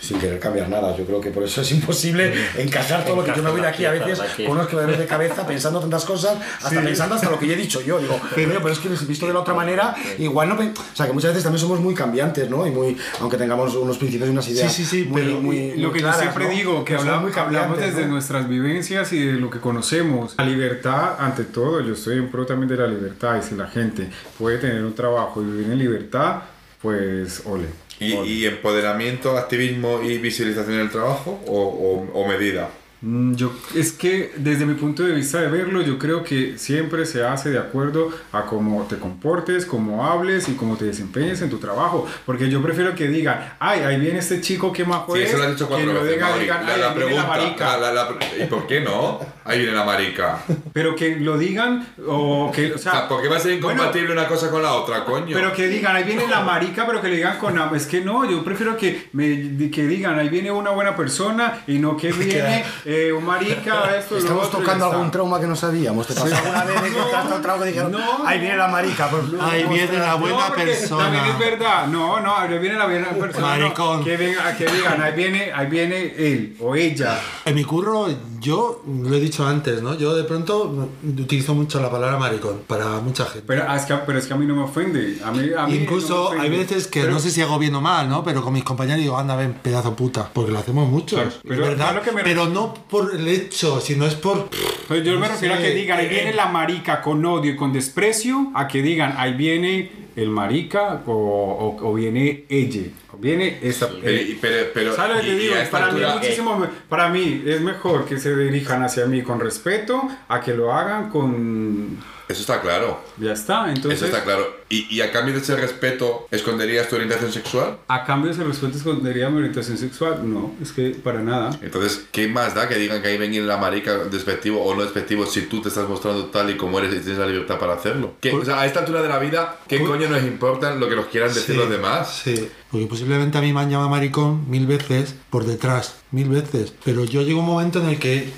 Sin 0.02 0.20
querer 0.20 0.40
cambiar 0.40 0.68
nada. 0.68 0.98
Yo 0.98 1.06
creo 1.06 1.22
que 1.22 1.30
por 1.30 1.44
eso 1.44 1.62
es 1.62 1.72
imposible 1.72 2.34
encajar 2.58 3.06
todo 3.06 3.18
lo 3.18 3.24
que 3.24 3.34
yo 3.36 3.44
me 3.44 3.52
voy 3.52 3.62
de 3.62 3.68
aquí 3.68 3.86
a 3.86 3.92
veces 3.92 4.20
aquí. 4.20 4.46
con 4.46 4.54
unos 4.58 4.68
quebraderos 4.68 5.00
de 5.00 5.06
cabeza 5.06 5.46
pensando 5.46 5.80
tantas 5.80 6.06
cosas, 6.06 6.38
hasta 6.62 6.82
pensando 6.82 7.16
hasta 7.16 7.30
lo 7.30 7.38
que 7.38 7.48
yo 7.48 7.54
he 7.54 7.58
dicho 7.58 7.82
yo. 7.82 8.00
Digo, 8.00 8.20
pero, 8.36 8.60
pero 8.62 8.70
es 8.70 8.80
que 8.80 8.90
visto 8.90 9.28
de 9.28 9.34
la 9.34 9.40
otra 9.40 9.54
manera, 9.54 9.96
igual 10.18 10.50
no. 10.50 10.56
O 10.56 10.96
sea, 10.96 11.06
que 11.06 11.14
muchas 11.14 11.32
veces 11.32 11.44
también 11.44 11.62
somos 11.62 11.80
muy 11.80 11.94
cambiantes, 11.94 12.50
¿no? 12.50 12.66
Y 12.66 12.72
muy, 12.72 12.98
aunque 13.20 13.38
tengamos 13.38 13.76
unos 13.76 13.98
principios 13.98 14.30
y 14.30 14.32
unas 14.32 14.48
ideas. 14.48 14.72
Sí, 14.72 14.84
sí, 14.84 15.04
sí, 15.04 15.08
muy, 15.08 15.22
pero 15.22 15.40
muy, 15.40 15.78
lo 15.78 15.90
muy 15.90 15.94
que 15.94 16.00
claras, 16.00 16.18
yo 16.18 16.22
siempre 16.24 16.46
¿no? 16.46 16.52
digo, 16.52 16.86
que 16.86 16.96
hablamos, 16.96 17.38
hablamos 17.38 17.78
desde 17.78 18.02
¿no? 18.02 18.14
nuestras 18.14 18.48
vivencias 18.50 19.14
y 19.14 19.26
de 19.26 19.34
lo 19.34 19.50
que 19.50 19.60
conocemos. 19.60 20.36
La 20.38 20.46
libertad, 20.46 21.16
ante 21.20 21.44
todo, 21.44 21.82
yo 21.82 21.94
estoy 21.94 22.18
en 22.18 22.30
pro 22.30 22.46
también 22.46 22.70
de 22.70 22.78
la 22.78 22.88
libertad. 22.88 23.40
Y 23.40 23.48
si 23.48 23.56
la 23.56 23.68
gente 23.68 24.10
puede 24.38 24.58
tener 24.58 24.84
un 24.84 24.96
trabajo 24.96 25.42
y 25.42 25.46
vivir 25.46 25.72
en 25.72 25.78
libertad, 25.78 26.42
pues 26.82 27.44
ole. 27.46 27.68
¿Y, 28.04 28.46
empoderamiento, 28.46 29.38
activismo 29.38 30.02
y 30.02 30.18
visibilización 30.18 30.78
del 30.78 30.90
trabajo 30.90 31.40
o, 31.46 31.62
o- 31.62 32.20
o 32.22 32.28
medida? 32.28 32.70
Mm, 33.02 33.34
Yo, 33.34 33.52
es 33.76 33.94
que 33.94 34.32
desde 34.38 34.66
mi 34.66 34.76
punto 34.76 35.02
de 35.04 35.14
vista 35.14 35.42
de 35.42 35.48
verlo, 35.48 35.82
yo 35.82 35.98
creo 35.98 36.24
que 36.24 36.58
siempre 36.60 37.06
se 37.08 37.24
hace 37.26 37.50
de 37.50 37.58
acuerdo 37.58 38.12
a 38.32 38.44
cómo 38.46 38.84
te 38.88 38.98
comportes, 38.98 39.66
cómo 39.66 40.06
hables 40.06 40.48
y 40.50 40.54
cómo 40.54 40.78
te 40.78 40.86
desempeñes 40.86 41.42
en 41.42 41.50
tu 41.50 41.58
trabajo. 41.58 42.08
Porque 42.28 42.48
yo 42.50 42.62
prefiero 42.62 42.94
que 42.94 43.08
digan, 43.08 43.54
ay, 43.60 43.80
ahí 43.82 44.00
viene 44.00 44.20
este 44.20 44.40
chico 44.40 44.72
que 44.72 44.86
más 44.86 45.02
Sí, 45.12 45.20
eso 45.22 45.38
lo 45.38 45.44
has 45.46 45.52
dicho 45.52 45.68
cuatro 45.68 45.88
que 45.88 45.94
veces, 45.94 46.12
digan, 46.12 46.30
Mauri. 46.30 46.44
digan, 46.44 46.66
La, 46.68 46.74
"Ay, 46.76 46.80
la 46.80 46.88
ahí 46.92 46.94
viene 46.96 47.06
pregunta, 47.08 47.38
la 47.38 47.44
marica". 47.44 47.78
la- 47.78 47.92
la- 47.92 48.04
la- 48.12 48.44
¿y 48.44 48.48
por 48.48 48.68
qué 48.68 48.82
no? 48.82 49.20
Ahí 49.46 49.58
viene 49.58 49.74
la 49.74 49.84
marica. 49.84 50.38
Pero 50.72 50.96
que 50.96 51.16
lo 51.16 51.40
digan, 51.40 51.88
o 52.08 52.52
que, 52.54 52.72
o 52.72 52.76
O 52.76 52.78
sea, 52.78 52.92
sea, 52.92 53.08
¿por 53.08 53.24
qué 53.24 53.28
va 53.28 53.38
a 53.38 53.40
ser 53.40 53.54
incompatible 53.54 54.14
una 54.14 54.28
cosa 54.28 54.52
con 54.52 54.62
la 54.62 54.74
otra, 54.74 55.04
coño? 55.06 55.34
Pero 55.36 55.52
que 55.54 55.68
digan, 55.68 55.96
ahí 55.96 56.04
viene 56.04 56.28
la 56.28 56.42
marica, 56.42 56.86
pero 56.86 57.02
que 57.02 57.08
le 57.08 57.16
digan 57.16 57.40
con 57.40 57.58
am- 57.58 57.74
Es 57.74 57.88
que 57.88 58.02
no, 58.02 58.30
yo 58.30 58.44
prefiero 58.44 58.78
que, 58.78 59.10
me, 59.14 59.72
que 59.72 59.88
digan, 59.88 60.20
ahí 60.20 60.30
viene 60.30 60.52
una 60.52 60.70
buena 60.70 60.96
persona 60.96 61.64
y 61.66 61.80
no 61.80 61.98
que 61.98 62.12
viene 62.12 62.64
eh, 62.92 63.12
un 63.14 63.26
marica, 63.26 63.96
esto, 63.98 64.16
lo 64.16 64.20
Estamos 64.20 64.48
otro, 64.48 64.60
tocando 64.60 64.86
algún 64.86 65.12
trauma 65.12 65.40
que 65.40 65.48
no 65.48 65.56
sabíamos. 65.56 66.08
¿Te 66.08 66.14
pasó 66.14 66.36
alguna 66.36 66.64
vez 66.66 66.82
que 66.82 67.16
a 67.16 67.36
un 67.36 67.42
trauma 67.42 67.64
que 67.64 67.70
dijeron, 67.70 67.92
No. 67.92 68.28
ahí 68.28 68.40
viene 68.40 68.58
la 68.58 68.68
marica? 68.68 69.10
Pues, 69.10 69.24
Ahí 69.42 69.64
viene 69.66 69.98
la 69.98 70.16
buena 70.16 70.50
no, 70.50 70.56
persona. 70.56 71.04
También 71.04 71.26
es 71.26 71.40
verdad. 71.40 71.88
No, 71.88 72.20
no, 72.20 72.38
ahí 72.38 72.58
viene 72.60 72.78
la 72.78 72.86
buena 72.86 73.10
persona. 73.10 73.56
no, 73.58 73.64
Maricón. 73.64 74.04
que, 74.04 74.18
venga, 74.18 74.56
que 74.58 74.66
digan, 74.66 75.02
ahí 75.02 75.14
viene, 75.14 75.52
ahí 75.54 75.68
viene 75.68 76.14
él 76.18 76.56
o 76.60 76.76
ella. 76.76 77.20
En 77.46 77.56
mi 77.56 77.64
curro, 77.64 78.08
yo 78.42 78.84
lo 78.88 79.16
he 79.16 79.20
dicho 79.20 79.46
antes, 79.48 79.82
¿no? 79.82 79.96
Yo 79.98 80.16
de 80.16 80.24
pronto 80.24 80.90
utilizo 81.04 81.54
mucho 81.54 81.80
la 81.80 81.90
palabra 81.92 82.18
maricón 82.18 82.62
para 82.68 83.00
mucha 83.00 83.26
gente. 83.26 83.44
Pero 83.46 83.72
es 83.74 83.84
que, 83.84 83.94
pero 84.06 84.18
es 84.20 84.26
que 84.26 84.34
a 84.34 84.38
mí 84.38 84.46
no 84.48 84.56
me 84.56 84.64
ofende. 84.64 85.20
A 85.24 85.32
mí, 85.32 85.50
a 85.58 85.68
mí 85.68 85.76
Incluso 85.76 86.34
no 86.34 86.42
hay 86.42 86.50
veces 86.50 86.88
que 86.88 87.02
Pero- 87.02 87.14
no 87.14 87.20
sé 87.20 87.30
si 87.30 87.42
hago 87.42 87.60
bien 87.60 87.76
o 87.76 87.82
mal, 87.82 88.10
¿no? 88.10 88.24
Pero 88.24 88.42
con 88.42 88.54
mis 88.54 88.64
compañeros 88.64 89.00
digo, 89.02 89.18
anda, 89.18 89.36
ven, 89.36 89.54
pedazo 89.54 89.96
puta. 89.96 90.30
Porque 90.34 90.52
lo 90.52 90.60
hacemos. 90.60 91.04
Claro, 91.06 91.30
es 91.30 91.36
pero 91.48 91.62
verdad. 91.62 92.02
me- 92.14 92.36
no 92.52 92.74
por 92.90 93.14
el 93.14 93.28
hecho, 93.28 93.80
sino 93.80 94.06
es 94.06 94.16
por. 94.16 94.50
Pues 94.88 95.04
yo 95.04 95.18
me 95.20 95.28
refiero 95.28 95.56
a 95.56 95.58
que 95.60 95.72
digan, 95.76 96.00
ahí 96.00 96.08
viene 96.10 96.34
la 96.34 96.48
marica 96.48 97.02
con 97.02 97.24
odio 97.26 97.52
y 97.52 97.56
con 97.56 97.72
desprecio, 97.72 98.52
a 98.56 98.68
que 98.68 98.82
digan, 98.82 99.14
ahí 99.18 99.34
viene 99.34 99.92
el 100.16 100.30
marica 100.30 101.02
o, 101.06 101.12
o- 101.12 101.90
o 101.90 101.94
viene 101.94 102.46
ella, 102.50 102.82
o 103.14 103.18
viene 103.18 103.60
esta... 103.62 103.88
Pero, 104.02 104.12
y- 104.22 104.38
pero, 104.42 104.68
pero- 104.74 104.96
¿Sabes 104.96 105.18
lo 105.18 105.22
que 105.24 105.28
y- 105.30 105.32
y 105.32 105.40
digo? 105.40 105.56
a 105.56 105.62
esta 105.62 105.80
Para 105.80 105.92
mí, 105.94 106.02
muchísimo, 106.16 106.68
para 106.90 107.10
mí 107.10 107.44
es 107.46 107.62
mejor 107.62 108.06
que 108.06 108.18
se 108.20 108.36
dirijan 108.36 108.84
hacia 108.84 109.06
mí 109.06 109.22
con 109.22 109.40
respeto 109.40 110.08
a 110.28 110.42
que 110.42 110.54
lo 110.54 110.74
hagan 110.74 111.10
con... 111.10 111.98
Eso 112.32 112.42
está 112.42 112.62
claro. 112.62 113.00
Ya 113.18 113.34
está, 113.34 113.70
entonces... 113.70 113.94
Eso 114.02 114.06
está 114.06 114.24
claro. 114.24 114.62
Y, 114.70 114.88
y 114.94 115.02
a 115.02 115.12
cambio 115.12 115.34
de 115.34 115.42
ese 115.42 115.56
respeto, 115.56 116.28
¿esconderías 116.32 116.88
tu 116.88 116.96
orientación 116.96 117.32
sexual? 117.32 117.78
A 117.90 118.06
cambio 118.06 118.28
de 118.30 118.36
ese 118.36 118.44
respeto 118.46 118.78
escondería 118.78 119.30
mi 119.30 119.38
orientación 119.38 119.78
sexual. 119.78 120.22
No, 120.24 120.54
es 120.62 120.72
que 120.72 120.92
para 120.92 121.20
nada. 121.22 121.52
Entonces, 121.62 122.06
¿qué 122.12 122.28
más 122.28 122.56
da 122.56 122.70
que 122.70 122.76
digan 122.76 123.02
que 123.02 123.10
ahí 123.10 123.18
venga 123.18 123.40
la 123.42 123.58
marica 123.58 123.98
despectivo 124.06 124.64
o 124.64 124.74
no 124.76 124.82
despectivo 124.84 125.26
si 125.26 125.42
tú 125.44 125.62
te 125.62 125.68
estás 125.70 125.90
mostrando 125.90 126.26
tal 126.28 126.50
y 126.50 126.58
como 126.58 126.80
eres 126.80 126.94
y 126.96 127.00
tienes 127.00 127.18
la 127.20 127.28
libertad 127.28 127.60
para 127.60 127.74
hacerlo? 127.74 128.14
¿Qué- 128.22 128.32
o 128.32 128.46
sea, 128.46 128.62
a 128.62 128.66
esta 128.66 128.80
altura 128.80 129.02
de 129.02 129.10
la 129.10 129.20
vida, 129.20 129.60
¿qué 129.68 129.84
coño 129.84 130.08
nos 130.10 130.24
importa 130.24 130.74
lo 130.76 130.88
que 130.88 130.96
nos 130.96 131.08
quieran 131.08 131.30
decir 131.34 131.56
Sí, 131.56 131.60
los 131.62 131.70
demás? 131.70 132.22
Sí, 132.24 132.48
porque 132.72 132.86
posiblemente 132.88 133.38
a 133.38 133.42
mí 133.42 133.52
me 133.52 133.60
han 133.60 133.70
llamado 133.70 133.90
maricón 133.90 134.50
mil 134.50 134.66
veces 134.68 135.16
por 135.30 135.46
detrás, 135.46 135.96
mil 136.12 136.30
veces. 136.30 136.74
Pero 136.86 137.04
yo 137.04 137.22
llego 137.24 137.40
a 137.40 137.44
un 137.44 137.50
momento 137.50 137.80
en 137.82 137.90
el 137.90 138.00
que 138.00 138.30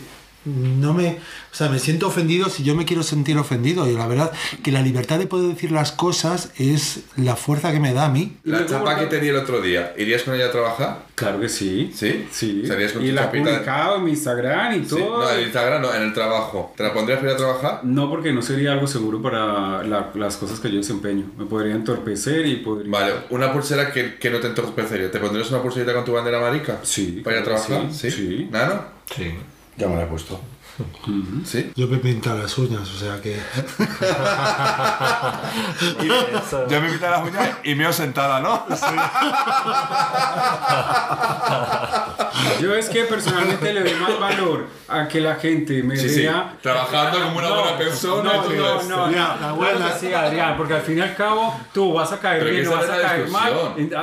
no 0.46 0.94
me. 0.94 1.20
O 1.52 1.56
sea, 1.56 1.70
me 1.70 1.80
siento 1.80 2.08
ofendido 2.08 2.50
si 2.50 2.64
yo 2.64 2.76
me 2.76 2.86
quiero 2.86 3.04
sentir 3.04 3.38
ofendido. 3.38 3.90
Y 3.90 3.94
la 3.96 4.08
verdad 4.08 4.32
que 4.64 4.72
la 4.72 4.82
libertad 4.82 5.20
de 5.20 5.28
poder 5.28 5.54
decir 5.54 5.72
las 5.72 5.92
cosas 5.92 6.52
es 6.58 7.02
la 7.16 7.36
fuerza 7.36 7.72
que 7.72 7.80
me 7.80 7.94
da 7.94 8.06
a 8.06 8.10
mí. 8.10 8.38
La 8.44 8.66
chapa 8.66 8.98
que 9.00 9.06
te 9.06 9.20
di 9.20 9.28
el 9.30 9.36
otro 9.36 9.62
día, 9.62 9.94
¿irías 9.98 10.24
con 10.24 10.34
ella 10.36 10.48
a 10.48 10.52
trabajar? 10.52 11.06
Claro 11.16 11.40
que 11.40 11.48
sí. 11.50 11.92
¿Sí? 11.94 12.26
Sí. 12.32 12.64
¿Salías 12.66 12.92
con 12.94 13.04
y 13.06 13.10
tu 13.10 13.16
la 13.16 13.26
he 13.26 13.28
publicado 13.28 13.98
en 13.98 14.04
mi 14.06 14.12
Instagram 14.12 14.74
y 14.74 14.84
Sí. 14.84 14.90
todo. 14.90 15.20
No, 15.24 15.30
en 15.32 15.42
Instagram 15.44 15.82
no, 15.82 15.94
en 15.94 16.02
el 16.02 16.14
trabajo. 16.14 16.74
¿Te 16.76 16.84
la 16.84 16.94
pondrías 16.94 17.20
para 17.20 17.32
ir 17.32 17.36
a 17.36 17.38
trabajar? 17.38 17.80
No, 17.84 18.10
porque 18.10 18.34
no 18.34 18.42
sería 18.42 18.72
algo 18.74 18.88
seguro 18.88 19.22
para 19.22 19.84
la- 19.84 20.10
las 20.16 20.38
cosas 20.38 20.60
que 20.60 20.70
yo 20.72 20.78
desempeño. 20.78 21.26
Me 21.38 21.46
podría 21.46 21.76
entorpecer 21.76 22.46
y 22.48 22.56
podría... 22.58 22.92
Vale, 22.92 23.14
una 23.30 23.54
pulsera 23.54 23.92
que, 23.92 24.16
que 24.16 24.30
no 24.32 24.40
te 24.40 24.48
entorpecería. 24.48 25.12
¿Te 25.12 25.20
pondrías 25.20 25.50
una 25.52 25.62
pulserita 25.62 25.94
con 25.94 26.04
tu 26.04 26.14
bandera 26.14 26.40
marica? 26.40 26.80
Sí, 26.84 27.22
¿Para 27.24 27.38
ir 27.38 27.42
a 27.42 27.46
trabajar? 27.46 27.88
sí, 27.92 28.10
sí. 28.10 28.48
¿Nano? 28.52 28.82
Sí. 29.16 29.32
Ya 29.78 29.88
me 29.88 29.96
la 29.96 30.04
he 30.04 30.06
puesto. 30.06 30.40
¿Sí? 31.46 31.72
Yo 31.76 31.88
me 31.88 31.98
pinto 31.98 32.34
las 32.36 32.58
uñas, 32.58 32.90
o 32.90 32.98
sea 32.98 33.22
que. 33.22 33.38
Yo 36.70 36.82
me 36.82 36.90
pinto 36.90 37.10
las 37.10 37.22
uñas 37.24 37.50
y 37.64 37.76
me 37.76 37.88
he 37.88 37.94
sentada, 37.94 38.40
¿no? 38.40 38.66
Yo 42.62 42.74
es 42.76 42.90
que 42.90 43.04
personalmente 43.04 43.74
le 43.74 43.82
doy 43.84 43.94
más 44.00 44.20
valor 44.20 44.68
a 44.88 45.08
que 45.08 45.20
la 45.22 45.36
gente 45.36 45.84
me 45.84 45.96
Sí, 45.98 46.10
sí. 46.10 46.22
vea... 46.22 46.56
Trabajando 46.62 47.24
como 47.24 47.38
una 47.40 47.50
buena 47.52 47.78
persona. 47.78 48.34
No, 48.34 48.44
no, 48.50 48.84
no, 48.84 49.08
no, 49.08 49.12
la 49.12 49.38
no, 49.42 49.56
buena- 49.56 49.92
sí, 49.98 50.14
Adrián, 50.14 50.56
porque 50.58 50.74
al 50.76 50.82
fin 50.82 50.98
y 50.98 51.02
al 51.02 51.16
cabo 51.16 51.60
tú 51.74 51.94
vas 51.94 52.12
a 52.12 52.20
caer 52.20 52.44
bien 52.50 52.70
vas 52.70 52.88
no 52.88 52.94
a 52.94 53.02
caer 53.02 53.28
mal, 53.30 53.54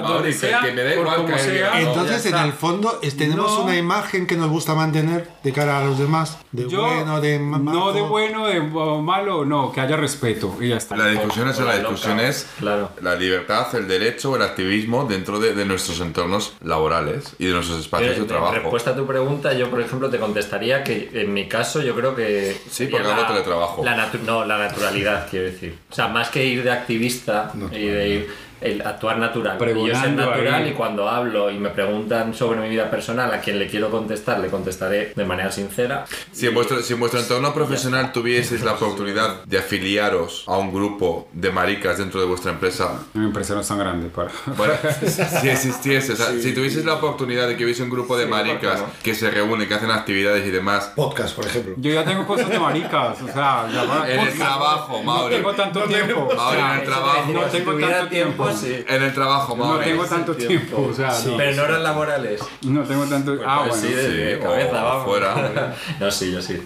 donde 0.03 0.29
que- 0.31 0.35
sea, 0.35 0.61
que 0.61 0.73
me 0.73 0.83
da 0.83 0.95
igual 0.95 1.16
como 1.16 1.39
sea. 1.39 1.71
no. 1.71 1.77
Entonces, 1.79 2.27
en 2.27 2.37
el 2.37 2.53
fondo, 2.53 2.99
es- 3.03 3.16
tenemos 3.16 3.53
No. 3.53 3.61
una 3.64 3.77
imagen 3.77 4.27
que 4.27 4.37
nos 4.37 4.49
gusta 4.49 4.75
mantener 4.75 5.29
de 5.43 5.53
cara 5.53 5.79
a 5.79 5.85
los 5.85 5.99
demás. 5.99 6.39
De 6.53 6.60
Yo, 6.69 6.83
bueno, 6.83 7.21
de 7.21 7.39
ma- 7.39 7.59
no 7.59 7.93
de 7.93 8.03
bueno, 8.03 8.47
de 8.47 8.61
malo, 8.61 9.45
no, 9.45 9.73
que 9.73 9.81
haya 9.81 9.97
respeto 9.97 10.57
y 10.61 10.69
ya 10.69 10.77
está. 10.77 10.97
La 10.97 11.07
discusión 11.09 11.49
es, 11.49 11.59
la 11.59 11.65
la 11.67 11.79
discusión 11.79 12.21
es 12.21 12.49
Claro. 12.59 12.91
la 13.01 13.15
libertad, 13.15 13.75
el 13.75 13.87
derecho, 13.89 14.37
el 14.37 14.43
activismo 14.43 15.05
dentro 15.05 15.39
de, 15.39 15.55
de 15.55 15.65
nuestros 15.65 16.01
entornos 16.01 16.55
laborales 16.63 17.35
y 17.39 17.47
de 17.47 17.53
nuestros 17.53 17.81
espacios 17.81 18.17
de 18.17 18.23
En 18.23 18.27
trabajo. 18.27 18.55
respuesta 18.55 18.91
a 18.91 18.97
tu 18.97 19.07
pregunta, 19.07 19.53
yo 19.53 19.71
por 19.71 19.81
ejemplo 19.81 20.11
te 20.11 20.19
contestaría 20.19 20.83
que 20.85 21.11
en 21.15 21.33
mi 21.33 21.49
caso 21.49 21.83
yo 21.83 21.95
creo 21.95 22.15
que... 22.15 22.57
Sí, 22.71 22.87
porque 22.87 23.07
hago 23.07 23.27
teletrabajo. 23.27 23.85
La 23.85 24.11
no, 24.27 24.45
la 24.45 24.59
naturalidad, 24.59 25.27
quiero 25.31 25.47
decir. 25.47 25.79
O 25.91 25.95
sea, 25.95 26.09
más 26.09 26.29
que 26.31 26.45
ir 26.45 26.63
de 26.65 26.71
activista 26.71 27.53
y 27.73 27.85
de 27.87 28.09
ir... 28.09 28.50
El 28.61 28.83
actuar 28.83 29.19
natural. 29.19 29.59
Y 29.61 29.89
yo 29.89 29.95
soy 29.95 30.13
natural 30.13 30.63
ahí. 30.65 30.71
y 30.71 30.73
cuando 30.73 31.09
hablo 31.09 31.51
y 31.51 31.59
me 31.59 31.71
preguntan 31.71 32.35
sobre 32.35 32.61
mi 32.61 32.69
vida 32.69 32.91
personal, 32.91 33.33
a 33.33 33.41
quien 33.41 33.59
le 33.59 33.67
quiero 33.67 33.91
contestar, 33.91 34.41
le 34.41 34.49
contestaré 34.49 35.13
de 35.15 35.25
manera 35.25 35.51
sincera. 35.51 36.05
Si 36.33 36.47
en, 36.47 36.55
vuestro, 36.55 36.83
si 36.83 36.93
en 36.93 37.01
vuestro 37.01 37.21
entorno 37.21 37.55
profesional 37.55 38.13
tuvieseis 38.13 38.63
la 38.63 38.73
oportunidad 38.73 39.45
de 39.45 39.59
afiliaros 39.59 40.45
a 40.47 40.57
un 40.57 40.73
grupo 40.73 41.29
de 41.33 41.51
maricas 41.51 41.99
dentro 41.99 42.21
de 42.21 42.27
vuestra 42.27 42.53
empresa, 42.53 43.01
Mi 43.15 43.25
empresa 43.25 43.55
no 43.55 43.61
es 43.61 43.69
tan 43.69 43.79
grande 43.79 44.09
para... 44.09 44.31
bueno, 44.57 44.75
si 45.41 45.49
existiese, 45.49 46.13
o 46.13 46.17
sea, 46.17 46.27
si 46.39 46.55
tuvieseis 46.55 46.85
la 46.85 46.95
oportunidad 46.95 47.49
de 47.49 47.57
que 47.57 47.65
hubiese 47.65 47.83
un 47.83 47.91
grupo 47.91 48.17
de 48.17 48.27
maricas 48.27 48.83
que 49.03 49.15
se 49.15 49.31
reúne, 49.31 49.67
que 49.67 49.75
hacen 49.75 49.91
actividades 49.91 50.47
y 50.47 50.51
demás, 50.51 50.93
Podcast, 50.95 51.35
por 51.35 51.47
ejemplo. 51.47 51.75
Yo 51.79 51.93
ya 51.93 52.05
tengo 52.05 52.27
cosas 52.27 52.49
de 52.49 52.59
maricas, 52.59 53.21
o 53.23 53.27
sea, 53.27 53.69
ya 53.73 54.09
en 54.09 54.21
el 54.21 54.37
trabajo, 54.37 54.99
No 54.99 55.05
Mauri, 55.05 55.37
tengo 55.37 55.53
tanto 55.55 55.81
tiempo. 55.85 56.29
Mauri, 56.37 56.61
en 56.61 56.81
el 56.81 56.85
trabajo, 56.85 57.33
No 57.33 57.41
tengo 57.43 57.79
tanto 57.79 58.09
tiempo. 58.09 58.50
Sí. 58.55 58.85
en 58.89 59.03
el 59.03 59.13
trabajo, 59.15 59.57
No 59.57 59.79
tengo 59.79 60.05
tanto 60.05 60.35
tiempo, 60.35 60.89
o 60.91 60.95
sea, 60.95 61.09
no. 61.27 61.37
Pero 61.37 61.51
en 61.51 61.61
horas 61.61 61.81
laborales. 61.81 62.41
No 62.63 62.83
tengo 62.83 63.05
tanto. 63.05 63.37
ah, 63.47 63.65
Pues 63.69 63.81
bueno. 63.81 63.89
sí, 63.89 63.95
de, 63.95 64.11
sí, 64.11 64.17
de 64.17 64.37
o 64.37 64.41
cabeza, 64.41 64.83
vamos. 64.83 65.05
fuera. 65.09 65.75
no, 66.01 66.11
sí, 66.11 66.33
yo 66.33 66.41
sí. 66.43 66.61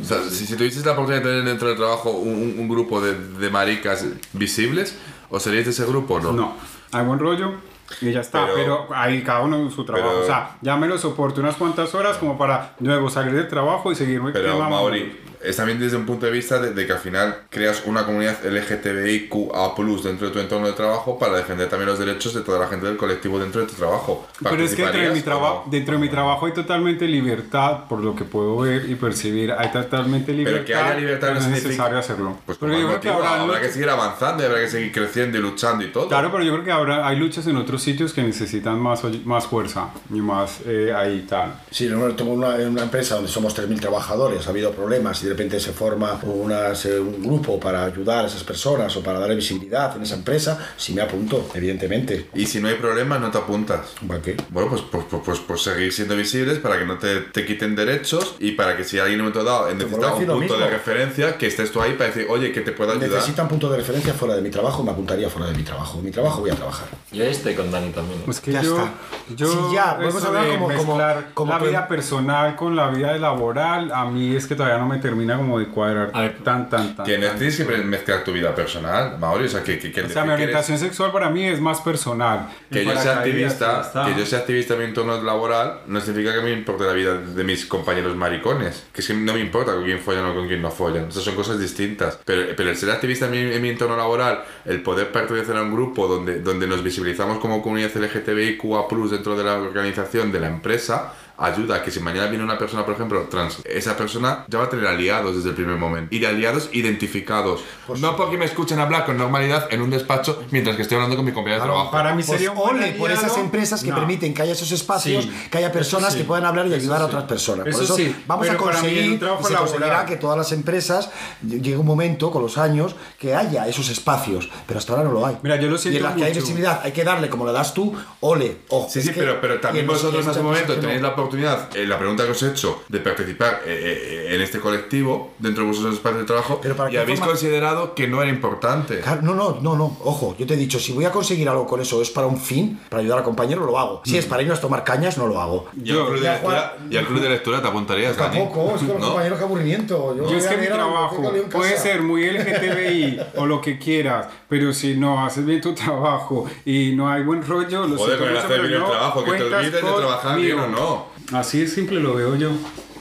O 0.00 0.04
sea, 0.04 0.18
si, 0.28 0.46
si 0.46 0.56
tuvieseis 0.56 0.84
la 0.84 0.92
oportunidad 0.92 1.22
de 1.24 1.28
tener 1.30 1.44
dentro 1.44 1.68
del 1.68 1.76
trabajo 1.76 2.10
un, 2.10 2.56
un- 2.58 2.68
grupo 2.68 3.00
de, 3.00 3.14
de 3.14 3.50
maricas 3.50 4.04
visibles, 4.34 4.96
¿os 5.30 5.42
seríais 5.42 5.64
de 5.64 5.70
ese 5.72 5.86
grupo 5.86 6.14
o 6.14 6.20
no? 6.20 6.32
No, 6.32 6.56
hay 6.92 7.04
buen 7.04 7.18
rollo 7.18 7.52
y 8.00 8.12
ya 8.12 8.20
está, 8.20 8.44
Pero- 8.46 8.86
pero, 8.88 8.88
ahí 8.94 9.22
cada 9.22 9.40
uno 9.40 9.56
en 9.56 9.70
su 9.70 9.84
trabajo. 9.84 10.08
pero- 10.10 10.22
o 10.22 10.26
sea, 10.26 10.56
ya 10.60 10.76
me 10.76 10.86
lo 10.86 10.98
soporto 10.98 11.40
unas 11.40 11.56
cuantas 11.56 11.94
horas 11.94 12.18
como 12.18 12.36
para 12.36 12.74
luego 12.80 13.08
salir 13.08 13.32
del 13.32 13.48
trabajo 13.48 13.90
y 13.90 13.94
seguirme 13.94 14.32
Pero. 14.32 14.58
Mauri, 14.68 15.18
es 15.46 15.56
también 15.56 15.78
desde 15.78 15.96
un 15.96 16.06
punto 16.06 16.26
de 16.26 16.32
vista 16.32 16.58
de, 16.58 16.72
de 16.72 16.86
que 16.86 16.92
al 16.92 16.98
final 16.98 17.36
creas 17.50 17.82
una 17.86 18.04
comunidad 18.04 18.44
LGTBIQA 18.44 19.74
dentro 20.02 20.28
de 20.28 20.32
tu 20.32 20.38
entorno 20.40 20.66
de 20.66 20.72
trabajo 20.72 21.18
para 21.18 21.36
defender 21.36 21.68
también 21.68 21.88
los 21.88 21.98
derechos 21.98 22.34
de 22.34 22.40
toda 22.40 22.58
la 22.58 22.66
gente 22.66 22.86
del 22.86 22.96
colectivo 22.96 23.38
dentro 23.38 23.60
de 23.60 23.66
tu 23.66 23.74
trabajo. 23.74 24.26
Pero 24.42 24.62
es 24.62 24.74
que 24.74 24.82
dentro 24.82 25.00
de, 25.00 25.08
mi 25.08 25.20
¿Participarías 25.20 25.24
trabajo, 25.24 25.60
o 25.60 25.64
no? 25.66 25.70
dentro 25.70 25.94
de 25.94 26.00
mi 26.00 26.08
trabajo 26.08 26.46
hay 26.46 26.52
totalmente 26.52 27.06
libertad, 27.06 27.84
por 27.88 28.00
lo 28.00 28.14
que 28.14 28.24
puedo 28.24 28.58
ver 28.58 28.88
y 28.88 28.94
percibir, 28.94 29.52
hay 29.52 29.70
totalmente 29.70 30.32
libertad. 30.32 30.64
que 30.64 30.74
haya 30.74 30.94
libertad 30.94 31.28
pero 31.28 31.40
no 31.40 31.46
es 31.46 31.64
necesario 31.64 31.98
hacerlo. 31.98 32.38
Pues 32.44 32.58
Pero 32.58 32.78
yo 32.78 32.88
creo 32.88 33.00
que 33.00 33.08
habrá 33.08 33.40
habrá 33.40 33.60
que 33.60 33.70
seguir 33.70 33.88
avanzando 33.88 34.42
y 34.42 34.46
habrá 34.46 34.60
que 34.60 34.68
seguir 34.68 34.92
creciendo 34.92 35.38
y 35.38 35.40
luchando 35.40 35.84
y 35.84 35.88
todo. 35.88 36.08
Claro, 36.08 36.30
pero 36.32 36.44
yo 36.44 36.52
creo 36.52 36.64
que 36.64 36.72
ahora 36.72 37.06
hay 37.06 37.16
luchas 37.16 37.46
en 37.46 37.56
otros 37.56 37.82
sitios 37.82 38.12
que 38.12 38.22
necesitan 38.22 38.78
más, 38.80 39.02
más 39.24 39.46
fuerza 39.46 39.90
y 40.10 40.20
más 40.20 40.60
eh, 40.66 40.92
ahí 40.94 41.26
tal. 41.28 41.54
Sí, 41.70 41.88
no, 41.88 42.06
tengo 42.14 42.32
una, 42.32 42.54
una 42.56 42.82
empresa 42.82 43.16
donde 43.16 43.30
somos 43.30 43.56
3.000 43.56 43.80
trabajadores, 43.80 44.46
ha 44.46 44.50
habido 44.50 44.72
problemas 44.72 45.22
y 45.22 45.28
de 45.28 45.34
repente 45.36 45.60
se 45.60 45.72
forma 45.72 46.18
unas, 46.24 46.84
eh, 46.86 46.98
un 46.98 47.22
grupo 47.22 47.60
para 47.60 47.84
ayudar 47.84 48.24
a 48.24 48.28
esas 48.28 48.42
personas 48.44 48.96
o 48.96 49.02
para 49.02 49.18
darle 49.18 49.34
visibilidad 49.36 49.94
en 49.96 50.02
esa 50.02 50.14
empresa, 50.14 50.58
sí 50.76 50.94
me 50.94 51.02
apunto, 51.02 51.48
evidentemente. 51.54 52.28
Y 52.34 52.46
si 52.46 52.60
no 52.60 52.68
hay 52.68 52.74
problemas, 52.76 53.20
no 53.20 53.30
te 53.30 53.38
apuntas. 53.38 53.80
¿Para 54.06 54.20
qué? 54.22 54.36
Bueno, 54.50 54.70
pues, 54.70 54.82
pues, 54.90 55.04
pues, 55.10 55.22
pues, 55.24 55.38
pues 55.40 55.62
seguir 55.62 55.92
siendo 55.92 56.16
visibles 56.16 56.58
para 56.58 56.78
que 56.78 56.84
no 56.84 56.98
te, 56.98 57.20
te 57.20 57.44
quiten 57.44 57.76
derechos 57.76 58.36
y 58.38 58.52
para 58.52 58.76
que 58.76 58.84
si 58.84 58.98
alguien 58.98 59.20
en 59.20 59.26
un 59.26 59.32
momento 59.32 59.44
dado 59.50 59.72
necesita 59.74 60.14
un 60.14 60.26
punto 60.26 60.58
de 60.58 60.70
referencia, 60.70 61.36
que 61.38 61.46
estés 61.46 61.70
tú 61.72 61.80
ahí 61.82 61.92
para 61.92 62.06
decir, 62.10 62.26
oye, 62.30 62.52
que 62.52 62.60
te 62.62 62.72
puedo 62.72 62.92
ayudar. 62.92 63.10
Necesitan 63.10 63.48
punto 63.48 63.68
de 63.70 63.76
referencia 63.78 64.14
fuera 64.14 64.34
de 64.36 64.42
mi 64.42 64.50
trabajo, 64.50 64.82
me 64.82 64.90
apuntaría 64.92 65.28
fuera 65.28 65.48
de 65.50 65.54
mi 65.56 65.62
trabajo. 65.62 65.98
En 65.98 66.04
mi 66.04 66.10
trabajo 66.10 66.40
voy 66.40 66.50
a 66.50 66.54
trabajar. 66.54 66.88
Yo 67.12 67.24
estoy 67.24 67.54
con 67.54 67.70
Dani 67.70 67.90
también. 67.90 68.20
Pues 68.24 68.40
que 68.40 68.52
Ya 68.52 68.62
yo, 68.62 68.76
está. 68.76 68.90
yo 69.36 69.46
Sí, 69.52 69.58
ya, 69.74 69.96
podemos 69.96 70.24
hablar 70.24 70.44
de 70.44 70.50
como- 70.54 70.66
como- 70.68 70.76
mezclar 70.96 71.28
como 71.34 71.52
la 71.52 71.58
vida 71.58 71.88
personal 71.88 72.56
con 72.56 72.76
la 72.76 72.88
vida 72.88 73.16
laboral, 73.18 73.90
a 73.92 74.04
mí 74.06 74.34
es 74.36 74.46
que 74.46 74.54
todavía 74.54 74.78
no 74.78 74.86
me 74.86 74.98
termina 74.98 75.25
como 75.36 75.58
de 75.58 75.66
cuadrar 75.66 76.10
A 76.12 76.20
ver, 76.22 76.38
tan, 76.44 76.68
tan, 76.68 76.94
tan. 76.94 77.04
Que 77.06 77.18
no 77.18 77.28
tienes 77.30 77.56
que 77.56 77.64
mezclar 77.64 78.22
tu 78.24 78.32
vida 78.32 78.54
personal, 78.54 79.18
Mauri, 79.18 79.46
o 79.46 79.48
sea, 79.48 79.62
que, 79.62 79.78
que, 79.78 79.90
que 79.92 80.02
O 80.02 80.08
sea, 80.08 80.22
mi 80.22 80.28
que 80.28 80.34
eres- 80.34 80.44
orientación 80.44 80.78
sexual 80.78 81.12
para 81.12 81.30
mí 81.30 81.44
es 81.44 81.60
más 81.60 81.80
personal. 81.80 82.48
Que 82.70 82.84
yo 82.84 82.92
sea 82.96 83.18
activista, 83.18 83.90
que 84.06 84.18
yo 84.18 84.26
sea 84.26 84.40
activista 84.40 84.74
en 84.74 84.80
mi 84.80 84.84
entorno 84.86 85.20
laboral, 85.22 85.80
no 85.86 86.00
significa 86.00 86.34
que 86.34 86.40
me 86.42 86.52
importe 86.52 86.84
la 86.84 86.92
vida 86.92 87.16
de 87.16 87.44
mis 87.44 87.66
compañeros 87.66 88.14
maricones. 88.16 88.84
Que 88.92 89.00
es 89.00 89.06
que 89.06 89.14
no 89.14 89.32
me 89.34 89.40
importa 89.40 89.72
con 89.72 89.84
quién 89.84 89.98
follan 90.00 90.26
o 90.26 90.34
con 90.34 90.46
quién 90.46 90.62
no 90.62 90.70
follan. 90.70 91.08
Esas 91.08 91.24
son 91.24 91.34
cosas 91.34 91.58
distintas. 91.58 92.18
Pero, 92.24 92.54
pero 92.56 92.70
el 92.70 92.76
ser 92.76 92.90
activista 92.90 93.26
en 93.26 93.30
mi, 93.32 93.38
en 93.38 93.62
mi 93.62 93.70
entorno 93.70 93.96
laboral, 93.96 94.42
el 94.64 94.82
poder 94.82 95.10
pertenecer 95.12 95.56
a 95.56 95.62
un 95.62 95.72
grupo 95.72 96.06
donde, 96.06 96.40
donde 96.40 96.66
nos 96.66 96.82
visibilizamos 96.82 97.38
como 97.38 97.62
comunidad 97.62 97.90
LGTBIQA 97.94 98.86
dentro 99.10 99.36
de 99.36 99.44
la 99.44 99.54
organización 99.54 100.32
de 100.32 100.40
la 100.40 100.48
empresa, 100.48 101.12
ayuda 101.38 101.76
a 101.76 101.82
que 101.82 101.90
si 101.90 102.00
mañana 102.00 102.26
viene 102.28 102.44
una 102.44 102.58
persona, 102.58 102.84
por 102.84 102.94
ejemplo, 102.94 103.22
trans, 103.30 103.58
esa 103.64 103.96
persona 103.96 104.44
ya 104.48 104.58
va 104.58 104.64
a 104.64 104.68
tener 104.70 104.86
aliados 104.86 105.36
desde 105.36 105.50
el 105.50 105.54
primer 105.54 105.76
momento. 105.76 106.14
Y 106.14 106.18
de 106.18 106.26
aliados 106.26 106.70
identificados. 106.72 107.60
no 108.00 108.16
porque 108.16 108.36
me 108.36 108.44
escuchen 108.44 108.78
hablar 108.78 109.04
con 109.04 109.16
normalidad 109.16 109.68
en 109.70 109.80
un 109.82 109.90
despacho 109.90 110.42
mientras 110.50 110.76
que 110.76 110.82
estoy 110.82 110.96
hablando 110.96 111.16
con 111.16 111.24
mi 111.24 111.32
compañero 111.32 111.62
de 111.62 111.68
trabajo. 111.68 111.90
Para 111.90 112.10
mí 112.14 112.22
Pues 112.22 112.26
sería 112.38 112.50
un 112.52 112.56
buen 112.58 112.76
ole 112.76 112.92
por 112.92 113.10
esas 113.10 113.36
empresas 113.38 113.82
que 113.82 113.90
No. 113.90 113.96
permiten 113.96 114.34
que 114.34 114.42
haya 114.42 114.52
esos 114.52 114.70
espacios, 114.72 115.24
Sí. 115.24 115.32
que 115.50 115.58
haya 115.58 115.70
personas 115.72 116.12
sí. 116.12 116.18
que 116.20 116.24
puedan 116.24 116.44
hablar 116.44 116.66
y 116.66 116.70
Eso 116.70 116.76
ayudar 116.78 117.02
a 117.02 117.04
sí. 117.04 117.08
otras 117.10 117.24
personas. 117.24 117.60
Por 117.64 117.68
Eso 117.68 117.82
eso 117.84 117.96
sí, 117.96 118.16
vamos 118.26 118.46
a 118.48 118.50
pero 118.52 118.64
en 118.64 118.70
conseguir, 118.72 119.12
y 119.12 119.18
se 119.46 119.54
conseguirá 119.54 120.04
que 120.06 120.16
todas 120.16 120.36
las 120.38 120.52
empresas 120.52 121.10
llegue 121.46 121.76
un 121.76 121.86
momento 121.86 122.30
con 122.30 122.42
los 122.42 122.58
años 122.58 122.96
que 123.18 123.34
haya 123.34 123.66
esos 123.68 123.88
espacios, 123.88 124.48
pero 124.66 124.78
hasta 124.78 124.92
ahora 124.92 125.04
no 125.04 125.12
lo 125.12 125.26
hay. 125.26 125.36
Mira, 125.42 125.56
yo 125.56 125.68
lo 125.68 125.74
y 125.74 125.76
en 125.76 125.78
siento 125.82 126.00
las 126.02 126.14
que 126.16 126.24
hay 126.24 126.32
visibilidad 126.34 126.80
hay 126.82 126.92
que 126.92 127.04
darle 127.04 127.28
como 127.28 127.46
le 127.46 127.52
das 127.52 127.72
tú, 127.74 127.94
ole, 128.20 128.58
ojo. 128.68 128.88
Sí, 128.90 129.02
sí, 129.02 129.12
que- 129.12 129.20
pero, 129.20 129.40
pero 129.40 129.60
también 129.60 129.86
vosotros 129.86 130.24
en 130.24 130.30
ese 130.30 130.40
momento 130.40 130.74
tenéis 130.76 131.00
la 131.02 131.14
oportunidad, 131.26 131.76
eh, 131.76 131.86
la 131.86 131.98
pregunta 131.98 132.24
que 132.24 132.30
os 132.30 132.42
he 132.42 132.48
hecho, 132.50 132.82
de 132.88 133.00
participar 133.00 133.62
eh, 133.66 134.26
eh, 134.28 134.34
en 134.34 134.40
este 134.40 134.60
colectivo, 134.60 135.34
dentro 135.38 135.62
de 135.64 135.70
vuestros 135.70 135.94
espacios 135.94 136.20
de 136.20 136.26
trabajo, 136.26 136.60
Pero 136.62 136.76
¿para 136.76 136.90
y 136.92 136.96
habéis 136.96 137.18
forma- 137.18 137.32
considerado 137.32 137.94
que 137.94 138.06
no 138.08 138.22
era 138.22 138.30
importante. 138.30 139.00
Claro, 139.00 139.22
No, 139.22 139.34
no, 139.34 139.58
no, 139.60 139.76
no, 139.76 139.96
ojo, 140.04 140.34
yo 140.38 140.46
te 140.46 140.54
he 140.54 140.56
dicho, 140.56 140.78
si 140.78 140.92
voy 140.92 141.04
a 141.04 141.10
conseguir 141.10 141.48
algo 141.48 141.66
con 141.66 141.80
eso, 141.80 142.00
es 142.00 142.10
para 142.10 142.26
un 142.26 142.38
fin, 142.40 142.80
para 142.88 143.00
ayudar 143.02 143.18
a 143.20 143.22
compañeros, 143.22 143.66
lo 143.66 143.78
hago. 143.78 144.02
Si 144.04 144.16
es 144.16 144.24
para 144.26 144.42
irnos 144.42 144.58
a 144.58 144.60
tomar 144.60 144.84
cañas, 144.84 145.18
no 145.18 145.26
lo 145.26 145.40
hago. 145.40 145.66
Y 145.82 145.90
al, 145.90 146.06
club 146.06 146.20
de 146.20 146.28
lectura, 146.30 146.76
y 146.90 146.96
al 146.96 147.06
club 147.06 147.20
de 147.20 147.28
lectura 147.28 147.62
te 147.62 147.68
apuntarías, 147.68 148.16
Dani? 148.16 148.38
Tampoco, 148.38 148.74
es 148.76 148.80
que 148.82 148.86
los 148.88 149.00
¿No? 149.00 149.06
compañeros, 149.08 149.38
qué 149.38 149.44
aburrimiento. 149.44 150.16
Yo 150.16 150.24
es 150.24 150.28
voy 150.30 150.46
a 150.46 150.48
que 150.50 150.56
mi 150.58 150.66
trabajo 150.66 151.32
puede 151.50 151.76
ser 151.78 152.02
muy 152.02 152.24
LGTBI 152.30 153.20
o 153.36 153.46
lo 153.46 153.60
que 153.60 153.78
quieras, 153.78 154.26
pero 154.48 154.72
si 154.72 154.94
no 154.96 155.24
haces 155.24 155.44
bien 155.44 155.60
tu 155.60 155.74
trabajo 155.74 156.46
y 156.64 156.92
no 156.94 157.10
hay 157.10 157.22
buen 157.22 157.44
rollo, 157.46 157.86
lo 157.86 157.96
Joder, 157.96 158.18
siento 158.18 158.18
con 158.18 158.28
el 158.28 158.34
mucho, 158.34 158.38
hacer 158.46 158.48
pero 158.56 158.62
bien 158.62 158.74
el 158.74 158.80
no 158.80 158.90
trabajo, 158.90 159.24
que 159.24 159.32
te 159.32 159.42
olvides 159.42 159.72
de 159.72 159.78
trabajar 159.80 160.38
bien 160.38 160.58
o 160.58 160.66
no. 160.68 161.15
Así 161.32 161.60
de 161.60 161.68
simple 161.68 162.00
lo 162.00 162.14
veo 162.14 162.36
yo 162.36 162.52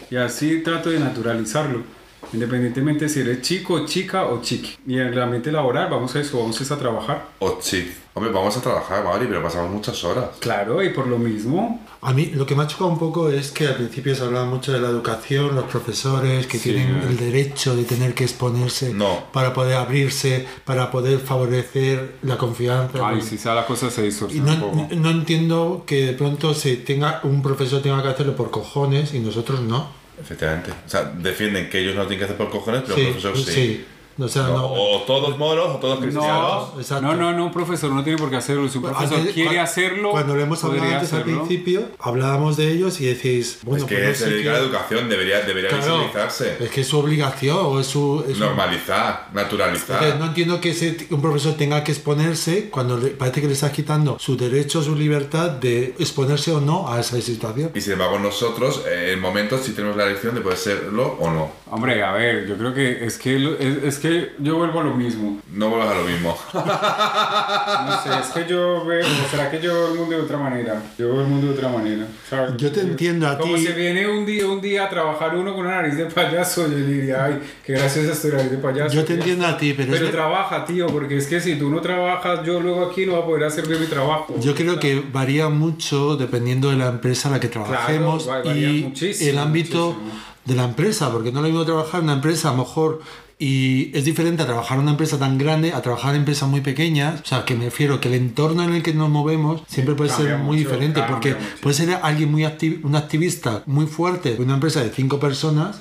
y 0.10 0.16
así 0.16 0.62
trato 0.64 0.90
de 0.90 1.00
naturalizarlo. 1.00 1.84
Independientemente 2.34 3.10
si 3.10 3.22
eres 3.22 3.42
chico, 3.42 3.86
chica 3.86 4.26
o 4.26 4.42
chiqui. 4.42 4.76
Y 4.88 4.94
en 5.00 5.08
el 5.08 5.22
ambiente 5.22 5.52
laboral 5.52 5.90
vamos 5.90 6.16
a 6.16 6.20
eso, 6.20 6.40
vamos 6.40 6.72
a 6.72 6.78
trabajar. 6.78 7.26
O 7.40 7.58
sí. 7.62 7.94
Hombre, 8.14 8.32
vamos 8.32 8.56
a 8.56 8.62
trabajar, 8.62 9.04
Mauri, 9.04 9.26
pero 9.28 9.44
pasamos 9.44 9.70
muchas 9.70 10.02
horas. 10.06 10.30
Claro, 10.40 10.82
y 10.82 10.90
por 10.92 11.06
lo 11.08 11.18
mismo, 11.18 11.82
A 12.02 12.14
mí 12.14 12.28
lo 12.36 12.46
que 12.46 12.56
me 12.56 12.64
ha 12.64 12.68
chocado 12.68 12.90
un 12.92 13.00
poco 13.00 13.30
es 13.30 13.52
que 13.52 13.68
al 13.68 13.76
principio 13.76 14.16
se 14.16 14.24
hablaba 14.24 14.46
mucho 14.46 14.72
de 14.72 14.80
la 14.80 14.88
educación, 14.90 15.56
los 15.56 15.66
profesores 15.66 16.46
que 16.48 16.60
Sí. 16.60 16.72
tienen 16.72 17.02
el 17.02 17.18
derecho 17.18 17.76
de 17.76 17.84
tener 17.84 18.14
que 18.14 18.24
exponerse 18.24 18.94
No. 18.94 19.24
para 19.34 19.54
poder 19.54 19.76
abrirse, 19.78 20.46
para 20.66 20.92
poder 20.92 21.20
favorecer 21.20 22.16
la 22.22 22.38
confianza. 22.38 23.00
ay, 23.06 23.22
si 23.22 23.38
sea 23.38 23.54
la 23.56 23.66
cosa 23.66 23.90
se 23.90 24.08
Y 24.08 24.12
poco. 24.12 24.32
no, 24.32 24.88
no 24.96 25.10
entiendo 25.10 25.84
que 25.86 26.06
de 26.06 26.14
pronto 26.14 26.54
se 26.54 26.78
tenga 26.78 27.20
un 27.24 27.42
profesor 27.42 27.82
tenga 27.82 28.02
que 28.04 28.10
hacerlo 28.10 28.36
por 28.36 28.50
cojones 28.52 29.14
y 29.14 29.20
nosotros 29.20 29.62
no. 29.62 29.88
Efectivamente. 30.22 30.72
O 30.86 30.90
sea, 30.90 31.04
defienden 31.04 31.70
que 31.70 31.80
ellos 31.80 31.96
no 31.96 32.02
tienen 32.04 32.20
que 32.20 32.26
hacer 32.26 32.38
por 32.38 32.50
cojones, 32.50 32.84
pero 32.86 32.98
el 32.98 33.04
profesor 33.08 33.38
sí. 33.38 33.52
sí. 33.52 33.86
O 34.18 34.28
sea, 34.30 34.44
No, 34.44 34.54
no. 34.60 34.66
O 34.74 35.02
todos 35.02 35.38
moros 35.38 35.76
o 35.76 35.78
todos 35.78 36.00
cristianos. 36.00 36.74
No, 36.74 36.80
Exacto. 36.80 37.02
no, 37.06 37.16
no, 37.16 37.34
no, 37.34 37.46
un 37.48 37.52
profesor 37.52 37.92
no 37.92 38.04
tiene 38.04 38.18
por 38.18 38.30
qué 38.30 38.38
hacerlo. 38.38 38.68
Si 38.70 38.78
un 38.78 38.86
profesor 38.86 39.18
antes- 39.20 39.34
quiere 39.34 39.58
cua- 39.58 39.64
hacerlo, 39.64 40.12
Cuando 40.12 40.36
lo 40.36 40.42
hemos 40.42 40.64
hablado 40.64 40.84
antes 40.86 41.12
al 41.14 41.20
hacerlo. 41.22 41.44
principio, 41.46 41.84
hablábamos 42.00 42.56
de 42.56 42.72
ellos 42.72 43.02
y 43.02 43.06
decís, 43.08 43.60
bueno, 43.64 43.84
es 43.84 43.90
que 43.90 43.96
pues 43.98 44.08
no 44.22 44.26
se 44.26 44.32
dedica 44.32 44.50
a 44.52 44.54
la 44.54 44.60
educación, 44.60 45.10
debería, 45.10 45.42
debería 45.42 45.70
Claro, 45.70 45.86
visibilizarse. 46.00 46.58
Es 46.62 46.70
que 46.70 46.82
es 46.82 46.88
su 46.88 46.98
obligación 47.00 47.58
o 47.62 47.80
es 47.80 47.88
su. 47.88 48.24
es 48.30 48.38
Normalizar, 48.38 49.30
naturalizar. 49.34 49.98
Entonces, 49.98 50.20
no 50.20 50.26
entiendo 50.28 50.62
que 50.62 50.70
ese- 50.72 51.08
un 51.12 51.22
profesor 51.22 51.54
tenga 51.56 51.84
que 51.84 51.92
exponerse 51.92 52.70
cuando 52.70 52.98
le- 52.98 53.10
parece 53.10 53.42
que 53.42 53.48
le 53.48 53.54
estás 53.54 53.72
quitando 53.72 54.18
su 54.20 54.38
derecho, 54.38 54.82
su 54.82 54.96
libertad 54.96 55.50
de 55.52 55.96
exponerse 56.00 56.52
o 56.54 56.62
no 56.62 56.92
a 56.92 57.00
esa 57.02 57.20
situación. 57.22 57.72
Y 57.76 57.82
sin 57.82 57.94
embargo 57.94 58.18
nosotros, 58.20 58.82
eh, 58.88 59.12
en 59.14 59.20
momentos, 59.20 59.62
sí 59.64 59.74
tenemos 59.74 59.98
la 59.98 60.06
elección 60.06 60.36
de 60.36 60.42
poder 60.42 60.58
serlo 60.58 61.18
o 61.20 61.30
no. 61.32 61.52
Hombre, 61.72 62.04
a 62.04 62.12
ver, 62.12 62.48
yo 62.48 62.56
creo 62.58 62.74
que 62.76 63.04
es 63.06 63.18
que, 63.18 63.36
es, 63.60 63.84
es 63.84 63.98
que 64.00 64.34
yo 64.40 64.58
vuelvo 64.58 64.82
a 64.82 64.84
lo 64.84 64.94
mismo. 64.94 65.42
No 65.52 65.70
vuelvas 65.70 65.90
a 65.90 65.96
lo 65.96 66.04
mismo. 66.04 66.38
No 66.54 68.04
sé, 68.04 68.10
es 68.20 68.28
que 68.28 68.48
yo 68.52 68.86
veo, 68.86 69.04
será 69.32 69.50
que 69.50 69.60
yo 69.60 69.74
veo 69.74 69.92
el 69.94 70.00
mundo 70.00 70.16
de 70.16 70.22
otra 70.22 70.38
manera. 70.38 70.82
Yo 70.98 71.10
veo 71.12 71.22
el 71.22 71.28
mundo 71.28 71.48
de 71.48 71.54
otra 71.54 71.70
manera. 71.70 72.06
¿sabes? 72.30 72.52
Yo 72.58 72.72
te 72.72 72.82
entiendo 72.82 73.28
a 73.28 73.38
Como 73.38 73.56
ti. 73.56 73.66
si 73.66 73.74
viene 73.74 74.08
un 74.08 74.26
día, 74.26 74.48
un 74.48 74.62
día 74.62 74.86
a 74.86 74.90
trabajar 74.90 75.36
uno 75.36 75.56
con 75.56 75.66
una 75.66 75.78
nariz 75.82 75.98
de 75.98 76.06
payaso, 76.06 76.68
yo 76.70 76.78
diría, 76.78 77.26
ay, 77.26 77.40
qué 77.66 77.74
graciosa 77.74 78.12
es 78.12 78.22
tu 78.22 78.28
nariz 78.30 78.52
de 78.52 78.58
payaso. 78.58 78.94
Yo 78.96 79.04
te 79.04 79.14
entiendo 79.16 79.46
a 79.48 79.58
ti, 79.58 79.74
pero, 79.74 79.92
Pero 79.92 80.06
es- 80.06 80.12
trabaja, 80.12 80.66
tío, 80.66 80.88
porque 80.88 81.18
es 81.18 81.28
que 81.28 81.40
si 81.42 81.56
tú 81.58 81.70
no 81.70 81.82
trabajas, 81.82 82.46
yo 82.46 82.60
luego 82.60 82.86
aquí 82.86 83.06
no 83.08 83.14
voy 83.14 83.22
a 83.22 83.26
poder 83.26 83.44
hacer 83.46 83.68
bien 83.68 83.82
mi 83.82 83.88
trabajo. 83.88 84.36
yo 84.40 84.54
creo 84.54 84.80
que 84.80 85.04
varía 85.12 85.50
mucho 85.50 86.16
dependiendo 86.16 86.70
de 86.70 86.78
la 86.78 86.88
empresa 86.90 87.28
en 87.30 87.34
la 87.34 87.40
que 87.40 87.48
trabajemos 87.48 88.28
varía 88.28 88.70
y 88.70 88.84
muchísimo, 88.84 89.30
el 89.32 89.38
ámbito 89.40 89.94
muchísimo. 89.94 90.35
De 90.46 90.56
la 90.56 90.64
empresa, 90.66 91.12
porque 91.12 91.32
no 91.32 91.40
es 91.40 91.44
lo 91.44 91.50
mismo 91.50 91.66
trabajar 91.66 92.00
en 92.00 92.06
una 92.06 92.14
empresa 92.14 92.50
a 92.50 92.52
lo 92.54 92.60
mejor 92.60 93.02
y 93.38 93.92
es 93.98 94.06
diferente 94.06 94.44
a 94.44 94.46
trabajar 94.46 94.78
en 94.78 94.84
una 94.84 94.92
empresa 94.92 95.20
tan 95.20 95.38
grande 95.38 95.74
a 95.74 95.82
trabajar 95.82 96.14
en 96.16 96.22
empresas 96.22 96.48
muy 96.48 96.62
pequeñas, 96.62 97.20
o 97.22 97.26
sea, 97.26 97.44
que 97.44 97.54
me 97.56 97.66
refiero 97.66 98.00
que 98.00 98.08
el 98.08 98.14
entorno 98.14 98.64
en 98.64 98.74
el 98.74 98.82
que 98.84 98.94
nos 98.94 99.10
movemos 99.10 99.62
siempre 99.68 99.94
puede 99.96 100.10
ser 100.12 100.38
muy 100.38 100.58
mucho, 100.58 100.70
diferente, 100.70 101.02
porque 101.10 101.36
puede 101.62 101.76
ser 101.76 102.00
alguien 102.02 102.32
muy 102.32 102.44
acti- 102.44 102.80
un 102.84 102.96
activista 102.96 103.64
muy 103.66 103.88
fuerte 103.88 104.38
una 104.40 104.54
empresa 104.54 104.82
de 104.82 104.90
cinco 104.92 105.20
personas 105.20 105.80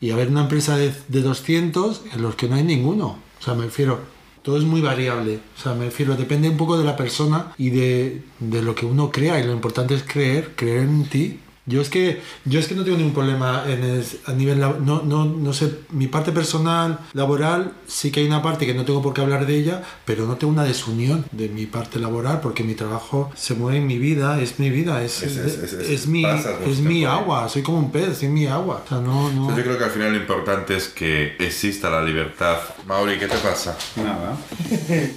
y 0.00 0.10
haber 0.10 0.28
una 0.28 0.42
empresa 0.42 0.76
de, 0.76 0.92
de 1.08 1.22
200 1.22 2.02
en 2.14 2.22
los 2.22 2.34
que 2.34 2.48
no 2.48 2.56
hay 2.56 2.62
ninguno. 2.64 3.18
O 3.38 3.42
sea, 3.44 3.54
me 3.54 3.64
refiero, 3.64 4.00
todo 4.42 4.56
es 4.56 4.64
muy 4.64 4.80
variable. 4.80 5.40
O 5.58 5.62
sea, 5.62 5.74
me 5.74 5.84
refiero, 5.86 6.16
depende 6.16 6.48
un 6.48 6.56
poco 6.56 6.78
de 6.78 6.84
la 6.84 6.96
persona 6.96 7.52
y 7.58 7.68
de, 7.70 8.22
de 8.38 8.62
lo 8.62 8.74
que 8.74 8.86
uno 8.86 9.10
crea. 9.10 9.38
Y 9.38 9.44
lo 9.46 9.52
importante 9.52 9.94
es 9.94 10.02
creer, 10.02 10.52
creer 10.56 10.80
en 10.84 11.04
ti. 11.04 11.40
Yo 11.66 11.82
es 11.82 11.88
que, 11.90 12.20
yo 12.46 12.58
es 12.58 12.66
que 12.66 12.74
no 12.74 12.82
tengo 12.84 12.96
ningún 12.96 13.12
problema 13.12 13.64
en 13.68 13.84
el- 13.84 14.04
a 14.26 14.32
nivel, 14.32 14.58
no, 14.58 15.02
no, 15.04 15.24
no 15.26 15.52
sé, 15.52 15.70
mi 15.90 16.06
parte 16.08 16.32
personal, 16.32 16.98
laboral, 17.12 17.72
sí 17.86 18.10
que 18.10 18.20
hay 18.20 18.26
una 18.26 18.42
parte 18.42 18.66
que 18.66 18.74
no 18.74 18.84
tengo 18.84 19.02
por 19.02 19.12
qué 19.12 19.20
hablar 19.20 19.46
de 19.46 19.56
ella, 19.58 19.82
pero 20.04 20.26
no 20.26 20.36
tengo 20.36 20.52
una 20.52 20.64
desunión 20.64 21.24
de 21.32 21.48
mi 21.48 21.66
parte 21.66 21.98
laboral 22.00 22.40
porque 22.40 22.64
mi 22.64 22.74
trabajo 22.74 23.30
se 23.36 23.54
mueve 23.54 23.78
en 23.78 23.86
mi 23.86 23.98
vida, 23.98 24.40
es 24.40 24.58
mi 24.58 24.70
vida, 24.70 25.02
es, 25.04 25.22
Es- 25.22 25.36
es- 25.36 25.54
es- 25.58 25.72
es 25.74 25.88
es- 25.90 26.06
mi, 26.06 26.24
es 26.24 26.78
mi 26.80 27.04
agua, 27.04 27.48
soy 27.48 27.62
como 27.62 27.78
un 27.78 27.92
pez, 27.92 28.22
es 28.22 28.30
mi 28.30 28.46
agua. 28.46 28.82
O 28.84 28.88
sea, 28.88 28.98
no, 28.98 29.30
no. 29.30 29.42
Entonces, 29.42 29.56
yo 29.58 29.62
creo 29.64 29.78
que 29.78 29.84
al 29.84 29.90
final 29.90 30.12
lo 30.12 30.18
importante 30.18 30.76
es 30.76 30.88
que 30.88 31.36
exista 31.38 31.90
la 31.90 32.02
libertad. 32.02 32.56
Mauri, 32.86 33.18
¿qué 33.18 33.28
te 33.28 33.36
pasa? 33.36 33.76
Nada. 33.96 34.36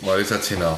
Mauri 0.06 0.26
se 0.26 0.36
ha 0.36 0.42
chinado. 0.42 0.78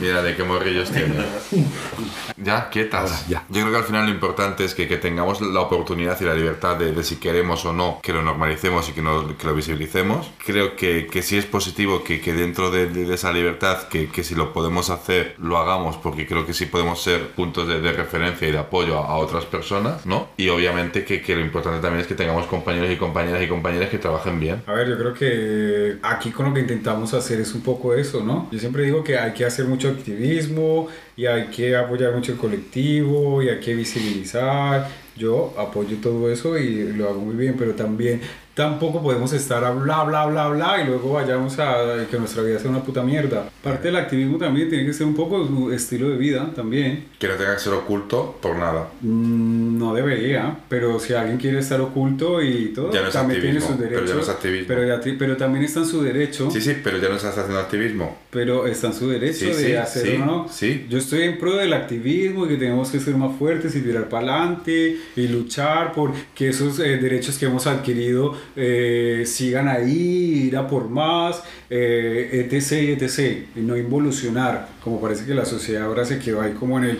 Mira 0.00 0.22
de 0.22 0.36
qué 0.36 0.44
morrillos 0.44 0.90
tiene. 0.90 1.14
Ya, 2.50 2.68
quietas. 2.70 3.28
ya. 3.28 3.44
Yo 3.48 3.60
creo 3.62 3.70
que 3.72 3.78
al 3.78 3.84
final 3.84 4.06
lo 4.06 4.10
importante 4.12 4.64
es 4.64 4.74
que, 4.74 4.88
que 4.88 4.96
tengamos 4.96 5.40
la 5.40 5.60
oportunidad 5.60 6.20
y 6.20 6.24
la 6.24 6.34
libertad 6.34 6.76
de, 6.76 6.92
de 6.92 7.04
si 7.04 7.16
queremos 7.16 7.64
o 7.64 7.72
no, 7.72 8.00
que 8.02 8.12
lo 8.12 8.22
normalicemos 8.22 8.88
y 8.88 8.92
que, 8.92 9.02
no- 9.02 9.36
que 9.38 9.46
lo 9.46 9.54
visibilicemos. 9.54 10.30
Creo 10.44 10.74
que, 10.76 11.06
que 11.06 11.22
sí 11.22 11.36
es 11.38 11.46
positivo 11.46 12.02
que, 12.02 12.20
que 12.20 12.32
dentro 12.32 12.70
de, 12.70 12.86
de 12.88 13.14
esa 13.14 13.32
libertad, 13.32 13.88
que, 13.88 14.08
que 14.08 14.24
si 14.24 14.34
lo 14.34 14.52
podemos 14.52 14.90
hacer, 14.90 15.34
lo 15.38 15.58
hagamos, 15.58 15.96
porque 15.96 16.26
creo 16.26 16.44
que 16.46 16.52
sí 16.54 16.66
podemos 16.66 17.02
ser 17.02 17.28
puntos 17.30 17.68
de, 17.68 17.80
de 17.80 17.92
referencia 17.92 18.48
y 18.48 18.52
de 18.52 18.58
apoyo 18.58 18.98
a, 18.98 19.06
a 19.06 19.16
otras 19.16 19.44
personas, 19.44 20.04
¿no? 20.06 20.28
Y 20.36 20.48
obviamente 20.48 21.04
que, 21.04 21.22
que 21.22 21.36
lo 21.36 21.42
importante 21.42 21.80
también 21.80 22.00
es 22.00 22.06
que 22.06 22.14
tengamos 22.14 22.46
compañeros 22.46 22.90
y 22.90 22.96
compañeras 22.96 23.42
y 23.42 23.48
compañeras 23.48 23.88
que 23.90 23.98
trabajen 23.98 24.40
bien. 24.40 24.62
A 24.66 24.72
ver, 24.72 24.88
yo 24.88 24.98
creo 24.98 25.14
que 25.14 25.98
aquí 26.02 26.30
con 26.30 26.46
lo 26.46 26.54
que 26.54 26.60
intentamos 26.60 27.14
hacer 27.14 27.40
es 27.40 27.54
un 27.54 27.60
poco 27.62 27.94
eso, 27.94 28.22
¿no? 28.24 28.48
Yo 28.50 28.58
siempre 28.58 28.82
digo 28.84 29.04
que 29.04 29.18
hay 29.18 29.32
que 29.32 29.44
hacer 29.44 29.66
mucho 29.66 29.88
activismo 29.88 30.88
y 31.16 31.26
hay 31.26 31.46
que 31.48 31.76
apoyar 31.76 32.14
mucho 32.14 32.32
el 32.32 32.38
colectivo 32.38 33.42
y 33.42 33.48
hay 33.48 33.60
que 33.60 33.74
visibilizar. 33.74 34.88
Yo 35.16 35.54
apoyo 35.58 35.96
todo 36.02 36.30
eso 36.32 36.56
y 36.56 36.92
lo 36.92 37.08
hago 37.08 37.20
muy 37.20 37.34
bien, 37.34 37.56
pero 37.58 37.74
también 37.74 38.20
tampoco 38.60 39.02
podemos 39.02 39.32
estar 39.32 39.64
a 39.64 39.70
bla, 39.70 40.04
bla, 40.04 40.26
bla, 40.26 40.48
bla 40.48 40.82
y 40.82 40.86
luego 40.86 41.14
vayamos 41.14 41.58
a 41.58 42.06
que 42.10 42.18
nuestra 42.18 42.42
vida 42.42 42.58
sea 42.58 42.70
una 42.70 42.82
puta 42.82 43.02
mierda. 43.02 43.48
Parte 43.62 43.88
del 43.88 43.96
activismo 43.96 44.36
también 44.36 44.68
tiene 44.68 44.84
que 44.84 44.92
ser 44.92 45.06
un 45.06 45.14
poco 45.14 45.46
su 45.46 45.72
estilo 45.72 46.10
de 46.10 46.18
vida 46.18 46.50
también. 46.54 47.06
Que 47.18 47.26
no 47.26 47.34
tenga 47.36 47.54
que 47.54 47.60
ser 47.60 47.72
oculto 47.72 48.38
por 48.42 48.56
nada. 48.56 48.88
Mm, 49.00 49.78
No 49.78 49.94
debería, 49.94 50.58
pero 50.68 51.00
si 51.00 51.14
alguien 51.14 51.38
quiere 51.38 51.60
estar 51.60 51.80
oculto 51.80 52.42
y 52.42 52.66
todo, 52.74 52.92
Ya 52.92 53.00
no 53.00 53.06
es 53.08 53.14
también 53.14 53.40
tiene 53.40 53.60
sus 53.62 53.70
pero 53.76 53.80
ya 53.88 53.88
derechos. 53.96 54.16
no 54.16 54.22
es 54.22 54.28
activismo. 54.28 54.66
Pero, 54.68 54.86
ya 54.86 55.00
pero 55.18 55.36
también 55.38 55.64
está 55.64 55.80
en 55.80 55.86
su 55.86 56.02
derecho. 56.02 56.50
Sí, 56.50 56.60
sí, 56.60 56.76
pero 56.84 56.98
ya 56.98 57.08
no 57.08 57.16
estás 57.16 57.38
haciendo 57.38 57.60
activismo. 57.60 58.18
Pero 58.30 58.66
está 58.66 58.88
en 58.88 58.92
su 58.94 59.08
derecho 59.08 59.38
Sí, 59.38 59.46
de 59.46 59.54
sí, 59.54 59.72
hacerlo, 59.74 60.12
sí, 60.12 60.18
¿no? 60.18 60.48
sí. 60.50 60.86
Yo 60.90 60.98
estoy 60.98 61.22
en 61.22 61.38
pro 61.38 61.56
del 61.56 61.72
activismo 61.72 62.44
y 62.44 62.48
que 62.50 62.56
tenemos 62.56 62.90
que 62.90 63.00
ser 63.00 63.14
más 63.16 63.34
fuertes 63.38 63.74
y 63.74 63.80
tirar 63.80 64.08
para 64.10 64.34
adelante 64.42 64.98
y 65.16 65.28
luchar 65.28 65.92
por 65.94 66.12
que 66.34 66.48
esos 66.50 66.78
eh, 66.78 66.98
derechos 66.98 67.38
que 67.38 67.46
hemos 67.46 67.66
adquirido 67.66 68.34
eh, 68.56 69.24
sigan 69.26 69.68
ahí, 69.68 70.48
ir 70.48 70.56
a 70.56 70.66
por 70.66 70.88
más, 70.88 71.42
eh, 71.68 72.46
etc, 72.50 73.00
etc. 73.00 73.46
No 73.56 73.76
involucionar, 73.76 74.68
como 74.82 75.00
parece 75.00 75.24
que 75.26 75.34
la 75.34 75.44
sociedad 75.44 75.84
ahora 75.84 76.04
se 76.04 76.18
quedó 76.18 76.40
ahí 76.40 76.52
como 76.52 76.78
en 76.78 76.84
el 76.84 76.98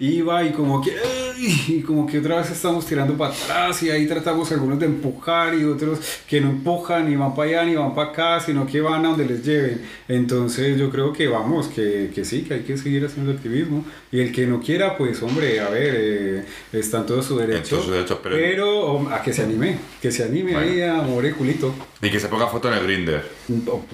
iba 0.00 0.44
y 0.44 0.50
como 0.52 0.82
que 0.82 0.90
"Ay, 0.92 1.64
y 1.68 1.80
como 1.80 2.06
que 2.06 2.18
otra 2.18 2.36
vez 2.36 2.50
estamos 2.50 2.84
tirando 2.86 3.14
para 3.16 3.32
atrás 3.32 3.82
y 3.82 3.90
ahí 3.90 4.06
tratamos 4.06 4.52
algunos 4.52 4.78
de 4.78 4.86
empujar 4.86 5.54
y 5.54 5.64
otros 5.64 5.98
que 6.28 6.40
no 6.40 6.50
empujan 6.50 7.08
ni 7.08 7.16
van 7.16 7.34
para 7.34 7.48
allá 7.48 7.64
ni 7.64 7.74
van 7.74 7.94
para 7.94 8.10
acá, 8.10 8.40
sino 8.40 8.66
que 8.66 8.80
van 8.80 9.04
a 9.04 9.08
donde 9.08 9.24
les 9.24 9.44
lleven. 9.44 9.82
Entonces 10.08 10.78
yo 10.78 10.90
creo 10.90 11.12
que 11.12 11.26
vamos, 11.28 11.68
que, 11.68 12.10
que 12.14 12.24
sí, 12.24 12.42
que 12.42 12.54
hay 12.54 12.60
que 12.60 12.76
seguir 12.76 13.04
haciendo 13.04 13.32
activismo 13.32 13.84
y 14.10 14.20
el 14.20 14.30
que 14.32 14.46
no 14.46 14.60
quiera, 14.60 14.96
pues 14.96 15.22
hombre, 15.22 15.58
a 15.60 15.68
ver, 15.70 15.94
eh, 15.98 16.44
está 16.72 16.98
en 16.98 17.06
todo 17.06 17.22
su 17.22 17.36
derecho, 17.38 17.76
todo 17.76 17.84
su 17.86 17.90
derecho, 17.92 18.20
pero- 18.22 18.36
pero 18.36 19.08
a 19.10 19.22
que 19.22 19.32
se 19.32 19.42
anime, 19.42 19.78
que 20.00 20.12
se 20.12 20.24
anime 20.24 20.54
ahí 20.56 20.82
a 20.82 20.94
mover 21.02 21.26
el 21.26 21.34
culito. 21.34 21.74
Y 22.02 22.10
que 22.10 22.20
se 22.20 22.28
ponga 22.28 22.46
foto 22.48 22.68
en 22.68 22.74
el 22.74 22.84
grinder. 22.84 23.24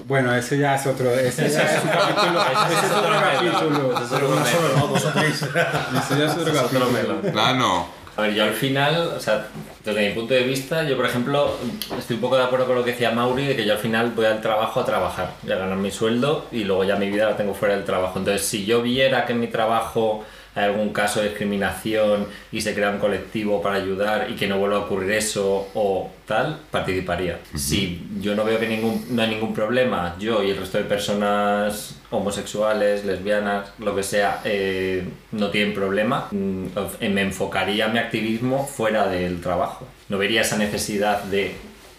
Bueno, 0.07 0.35
ese 0.35 0.57
ya 0.57 0.75
es 0.75 0.85
otro, 0.87 1.09
ese 1.13 1.49
ya 1.49 1.63
es 1.63 1.83
un 1.83 1.89
capítulo, 1.89 2.41
ese 2.41 2.85
es 2.85 2.91
otro 2.91 3.09
no, 3.33 4.87
dos 4.87 5.05
o 5.05 5.09
tres. 5.11 5.41
Ese 5.43 6.17
ya 6.17 6.25
es 6.25 6.31
otro 6.31 6.41
Eso 6.41 6.41
es 6.41 6.47
otro 6.47 6.53
capítulo. 6.53 6.89
melón. 6.89 7.21
Plano. 7.31 7.87
A 8.17 8.23
ver, 8.23 8.33
yo 8.33 8.43
al 8.43 8.53
final, 8.53 9.13
o 9.15 9.19
sea, 9.19 9.47
desde 9.85 10.09
mi 10.09 10.13
punto 10.13 10.33
de 10.33 10.43
vista, 10.43 10.83
yo 10.83 10.97
por 10.97 11.05
ejemplo, 11.05 11.55
estoy 11.97 12.15
un 12.15 12.21
poco 12.21 12.35
de 12.35 12.43
acuerdo 12.43 12.65
con 12.65 12.75
lo 12.75 12.83
que 12.83 12.91
decía 12.91 13.11
Mauri, 13.11 13.45
de 13.45 13.55
que 13.55 13.65
yo 13.65 13.71
al 13.73 13.79
final 13.79 14.11
voy 14.11 14.25
al 14.25 14.41
trabajo 14.41 14.81
a 14.81 14.85
trabajar, 14.85 15.31
y 15.47 15.51
a 15.51 15.55
ganar 15.55 15.77
mi 15.77 15.89
sueldo 15.89 16.47
y 16.51 16.65
luego 16.65 16.83
ya 16.83 16.97
mi 16.97 17.09
vida 17.09 17.27
la 17.29 17.37
tengo 17.37 17.53
fuera 17.53 17.75
del 17.75 17.85
trabajo. 17.85 18.19
Entonces, 18.19 18.45
si 18.45 18.65
yo 18.65 18.81
viera 18.81 19.25
que 19.25 19.31
en 19.31 19.39
mi 19.39 19.47
trabajo 19.47 20.25
hay 20.59 20.65
algún 20.65 20.89
caso 20.89 21.21
de 21.21 21.29
discriminación 21.29 22.27
y 22.51 22.61
se 22.61 22.73
crea 22.73 22.89
un 22.89 22.99
colectivo 22.99 23.61
para 23.61 23.75
ayudar 23.75 24.29
y 24.29 24.35
que 24.35 24.47
no 24.47 24.57
vuelva 24.57 24.77
a 24.77 24.79
ocurrir 24.81 25.11
eso 25.11 25.69
o 25.73 26.11
tal, 26.25 26.59
participaría. 26.69 27.39
Si 27.55 28.05
yo 28.19 28.35
no 28.35 28.43
veo 28.43 28.59
que 28.59 28.67
ningún, 28.67 29.05
no 29.09 29.21
hay 29.21 29.29
ningún 29.29 29.53
problema, 29.53 30.15
yo 30.19 30.43
y 30.43 30.49
el 30.51 30.57
resto 30.57 30.77
de 30.77 30.83
personas 30.83 31.95
homosexuales, 32.11 33.05
lesbianas, 33.05 33.69
lo 33.79 33.95
que 33.95 34.03
sea, 34.03 34.41
eh, 34.43 35.07
no 35.31 35.49
tienen 35.49 35.73
problema, 35.73 36.27
mm, 36.31 36.65
eh, 36.99 37.09
me 37.09 37.21
enfocaría 37.21 37.87
mi 37.87 37.99
activismo 37.99 38.65
fuera 38.65 39.07
del 39.07 39.41
trabajo. 39.41 39.87
No 40.09 40.17
vería 40.17 40.41
esa 40.41 40.57
necesidad 40.57 41.23
de 41.23 41.55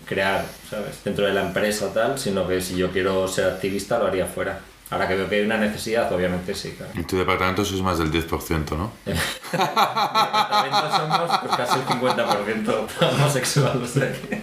crear, 0.07 0.45
¿sabes? 0.69 1.03
Dentro 1.05 1.25
de 1.25 1.33
la 1.33 1.47
empresa 1.47 1.95
tal, 1.95 2.19
sino 2.19 2.47
que 2.47 2.61
si 2.61 2.77
yo 2.77 2.91
quiero 2.91 3.27
ser 3.27 3.47
activista 3.47 3.99
lo 3.99 4.09
haría 4.09 4.27
fuera. 4.27 4.61
Ahora 4.91 5.07
que 5.07 5.15
veo 5.15 5.29
que 5.29 5.37
hay 5.37 5.43
una 5.43 5.57
necesidad, 5.57 6.13
obviamente 6.13 6.53
sí, 6.55 6.75
claro. 6.77 6.93
En 6.97 7.07
tu 7.07 7.17
departamento 7.17 7.65
sois 7.65 7.81
más 7.81 7.99
del 7.99 8.11
10%, 8.11 8.77
¿no? 8.77 8.93
En 9.07 9.15
mi 9.15 9.21
departamento 9.53 10.91
somos 10.97 11.39
pues, 11.43 11.57
casi 11.57 11.79
el 11.79 11.87
50% 11.87 12.87
homosexual, 13.13 13.81
o 13.83 13.87
sea 13.87 14.13
que... 14.13 14.43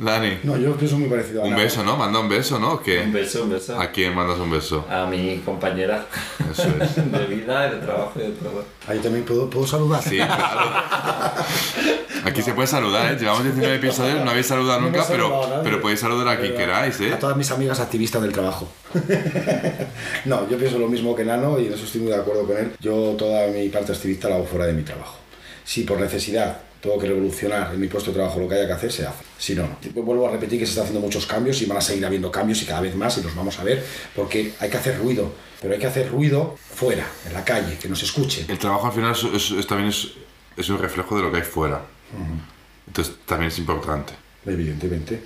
Dani, 0.00 0.38
No, 0.44 0.56
yo 0.56 0.74
pienso 0.76 0.98
muy 0.98 1.10
parecido 1.10 1.42
a 1.42 1.44
un 1.44 1.54
beso, 1.54 1.84
¿no? 1.84 1.94
Manda 1.94 2.20
un 2.20 2.28
beso, 2.28 2.58
¿no? 2.58 2.72
¿O 2.72 2.80
qué? 2.80 3.00
Un 3.00 3.12
beso, 3.12 3.44
un 3.44 3.50
beso. 3.50 3.78
¿A 3.78 3.90
quién 3.90 4.14
mandas 4.14 4.38
un 4.38 4.50
beso? 4.50 4.86
A 4.88 5.04
mi 5.04 5.36
compañera 5.44 6.06
Eso 6.50 6.68
es. 6.80 6.96
de 7.12 7.26
vida, 7.26 7.70
de 7.70 7.80
trabajo 7.80 8.12
y 8.16 8.20
de 8.20 8.30
todo. 8.30 8.64
Ahí 8.88 8.98
también 9.00 9.26
puedo, 9.26 9.50
puedo 9.50 9.66
saludar. 9.66 10.02
Sí, 10.02 10.16
claro. 10.16 10.70
Aquí 12.24 12.40
se 12.40 12.54
puede 12.54 12.66
saludar, 12.66 13.12
¿eh? 13.12 13.16
Llevamos 13.18 13.44
19 13.44 13.76
episodios, 13.76 14.24
no 14.24 14.30
habéis 14.30 14.46
saludado 14.46 14.80
No 14.80 14.86
nunca, 14.86 15.00
hemos 15.00 15.08
saludado 15.08 15.48
pero, 15.50 15.62
pero 15.62 15.80
podéis 15.82 16.00
saludar 16.00 16.28
a 16.28 16.40
quien 16.40 16.54
queráis, 16.54 16.98
¿eh? 17.02 17.12
A 17.12 17.18
todas 17.18 17.36
mis 17.36 17.50
amigas 17.50 17.78
activistas 17.78 18.22
del 18.22 18.32
trabajo. 18.32 18.72
no, 20.24 20.48
yo 20.48 20.56
pienso 20.56 20.78
lo 20.78 20.88
mismo 20.88 21.14
que 21.14 21.24
Nano 21.24 21.58
y 21.58 21.66
en 21.66 21.74
eso 21.74 21.84
estoy 21.84 22.00
muy 22.00 22.10
de 22.12 22.16
acuerdo 22.16 22.46
con 22.46 22.56
él. 22.56 22.72
Yo 22.80 23.16
toda 23.18 23.48
mi 23.48 23.68
parte 23.68 23.92
activista 23.92 24.30
la 24.30 24.36
hago 24.36 24.46
fuera 24.46 24.64
de 24.64 24.72
mi 24.72 24.82
trabajo. 24.82 25.18
Si 25.62 25.82
por 25.82 26.00
necesidad 26.00 26.69
tengo 26.80 26.98
que 26.98 27.06
revolucionar 27.08 27.74
en 27.74 27.80
mi 27.80 27.88
puesto 27.88 28.10
de 28.10 28.16
trabajo 28.16 28.40
lo 28.40 28.48
que 28.48 28.54
haya 28.54 28.66
que 28.66 28.72
hacer, 28.72 28.90
se 28.92 29.06
hace. 29.06 29.22
Si 29.38 29.54
no. 29.54 29.68
Vuelvo 29.94 30.26
a 30.28 30.30
repetir 30.32 30.58
que 30.58 30.64
se 30.66 30.70
están 30.70 30.84
haciendo 30.84 31.00
muchos 31.04 31.26
cambios 31.26 31.60
y 31.62 31.66
van 31.66 31.78
a 31.78 31.80
seguir 31.80 32.04
habiendo 32.06 32.30
cambios 32.30 32.62
y 32.62 32.66
cada 32.66 32.80
vez 32.80 32.94
más 32.94 33.18
y 33.18 33.22
los 33.22 33.34
vamos 33.34 33.58
a 33.58 33.64
ver 33.64 33.84
porque 34.16 34.52
hay 34.60 34.70
que 34.70 34.76
hacer 34.78 34.98
ruido. 34.98 35.32
Pero 35.60 35.74
hay 35.74 35.78
que 35.80 35.86
hacer 35.86 36.10
ruido 36.10 36.56
fuera, 36.74 37.06
en 37.26 37.34
la 37.34 37.44
calle, 37.44 37.76
que 37.76 37.86
nos 37.88 38.02
escuchen. 38.02 38.46
El 38.48 38.58
trabajo 38.58 38.86
al 38.86 38.92
final 38.94 39.12
es, 39.12 39.24
es- 39.24 39.50
es- 39.50 39.66
también 39.66 39.90
es, 39.90 40.12
es 40.56 40.68
un 40.70 40.78
reflejo 40.78 41.16
de 41.16 41.22
lo 41.22 41.30
que 41.30 41.36
hay 41.38 41.42
fuera. 41.42 41.82
Entonces 42.86 43.14
también 43.26 43.48
es 43.50 43.58
importante. 43.58 44.14
Evidentemente. 44.46 45.20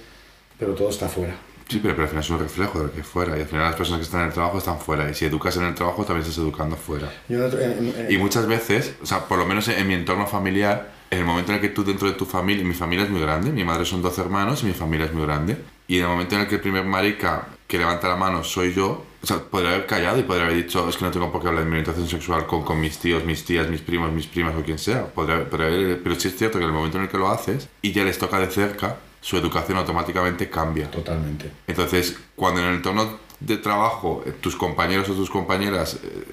Pero 0.59 0.75
todo 0.75 0.91
está 0.91 1.09
fuera. 1.09 1.37
Sí, 1.69 1.79
pero, 1.81 1.95
pero 1.95 2.03
al 2.05 2.09
final 2.11 2.25
es 2.25 2.31
un 2.31 2.39
reflejo 2.41 2.79
de 2.79 2.85
lo 2.87 2.93
que 2.93 2.99
hay 2.99 3.05
fuera. 3.05 3.39
Y 3.39 3.43
al 3.43 3.47
final 3.47 3.65
las 3.67 3.77
personas 3.77 4.01
que 4.01 4.05
están 4.05 4.21
en 4.23 4.27
el 4.29 4.33
trabajo 4.33 4.59
están 4.59 4.79
fuera. 4.81 5.09
Y 5.11 5.15
si 5.15 5.25
educas 5.25 5.57
en 5.57 5.65
el 5.65 5.75
trabajo, 5.75 6.05
también 6.05 6.23
estás 6.29 6.39
educando 6.39 6.77
fuera. 6.77 7.11
Yo 7.29 7.47
en- 7.47 7.95
en- 7.97 8.07
Y 8.13 8.19
muchas 8.19 8.47
veces, 8.47 8.95
o 9.03 9.07
sea, 9.07 9.27
por 9.27 9.39
lo 9.39 9.47
menos 9.47 9.67
en, 9.69 9.79
en 9.79 9.89
mi 9.89 9.95
entorno 9.95 10.27
familiar, 10.27 10.93
en 11.15 11.21
el 11.21 11.27
momento 11.27 11.53
en 11.53 11.57
el 11.57 11.61
que 11.63 11.69
tú 11.71 11.85
dentro 11.85 12.09
de 12.09 12.15
tu 12.15 12.25
familia, 12.27 12.65
mi 12.65 12.75
familia 12.75 13.05
es 13.05 13.11
muy 13.11 13.21
grande, 13.21 13.51
mi 13.53 13.65
madre 13.65 13.85
son 13.85 14.03
12 14.03 14.21
hermanos 14.21 14.63
y 14.63 14.67
mi 14.67 14.73
familia 14.75 15.07
es 15.07 15.13
muy 15.13 15.23
grande, 15.25 15.57
y 15.89 15.97
en 15.99 16.03
el 16.05 16.09
momento 16.09 16.35
en 16.35 16.43
el 16.43 16.47
que 16.49 16.57
el 16.57 16.61
primer 16.61 16.85
marica 16.85 17.49
que 17.67 17.79
levanta 17.79 18.09
la 18.09 18.17
mano 18.17 18.45
soy 18.45 18.73
yo, 18.75 19.05
o 19.23 19.27
sea, 19.27 19.39
podría 19.39 19.71
haber 19.71 19.87
callado 19.87 20.19
y 20.19 20.23
podría 20.23 20.45
haber 20.45 20.57
dicho, 20.59 20.87
es 20.89 20.97
que 20.97 21.05
no 21.05 21.11
tengo 21.11 21.33
por 21.33 21.41
qué 21.41 21.49
hablar 21.49 21.65
de 21.65 21.71
mi 21.71 21.77
orientación 21.79 22.07
sexual 22.09 22.47
con, 22.47 22.63
con 22.63 22.79
mis 22.81 22.99
tíos, 22.99 23.25
mis 23.25 23.45
tías, 23.45 23.69
mis 23.71 23.81
primos, 23.81 24.13
mis 24.13 24.27
primas 24.27 24.55
o 24.55 24.63
quien 24.63 24.79
sea, 24.79 25.07
podría, 25.07 25.49
podría 25.49 25.69
haber- 25.69 26.03
pero 26.03 26.15
sí 26.15 26.29
es 26.29 26.37
cierto 26.37 26.59
que 26.59 26.65
en 26.65 26.71
el 26.71 26.75
momento 26.77 26.99
en 26.99 27.05
el 27.05 27.09
que 27.11 27.17
lo 27.19 27.29
haces 27.31 27.69
y 27.81 27.93
ya 27.93 28.05
les 28.05 28.19
toca 28.19 28.39
de 28.39 28.51
cerca, 28.51 28.99
su 29.23 29.39
educación 29.39 29.79
automáticamente 29.79 30.51
cambia. 30.51 30.91
Totalmente. 30.91 31.51
Entonces, 31.67 32.19
cuando 32.37 32.61
en 32.61 32.67
el 32.67 32.75
entorno 32.75 33.19
de 33.41 33.57
trabajo 33.57 34.23
eh, 34.27 34.33
tus 34.41 34.55
compañeros 34.57 35.09
o 35.09 35.15
tus 35.15 35.31
compañeras 35.31 35.99
eh, 36.03 36.25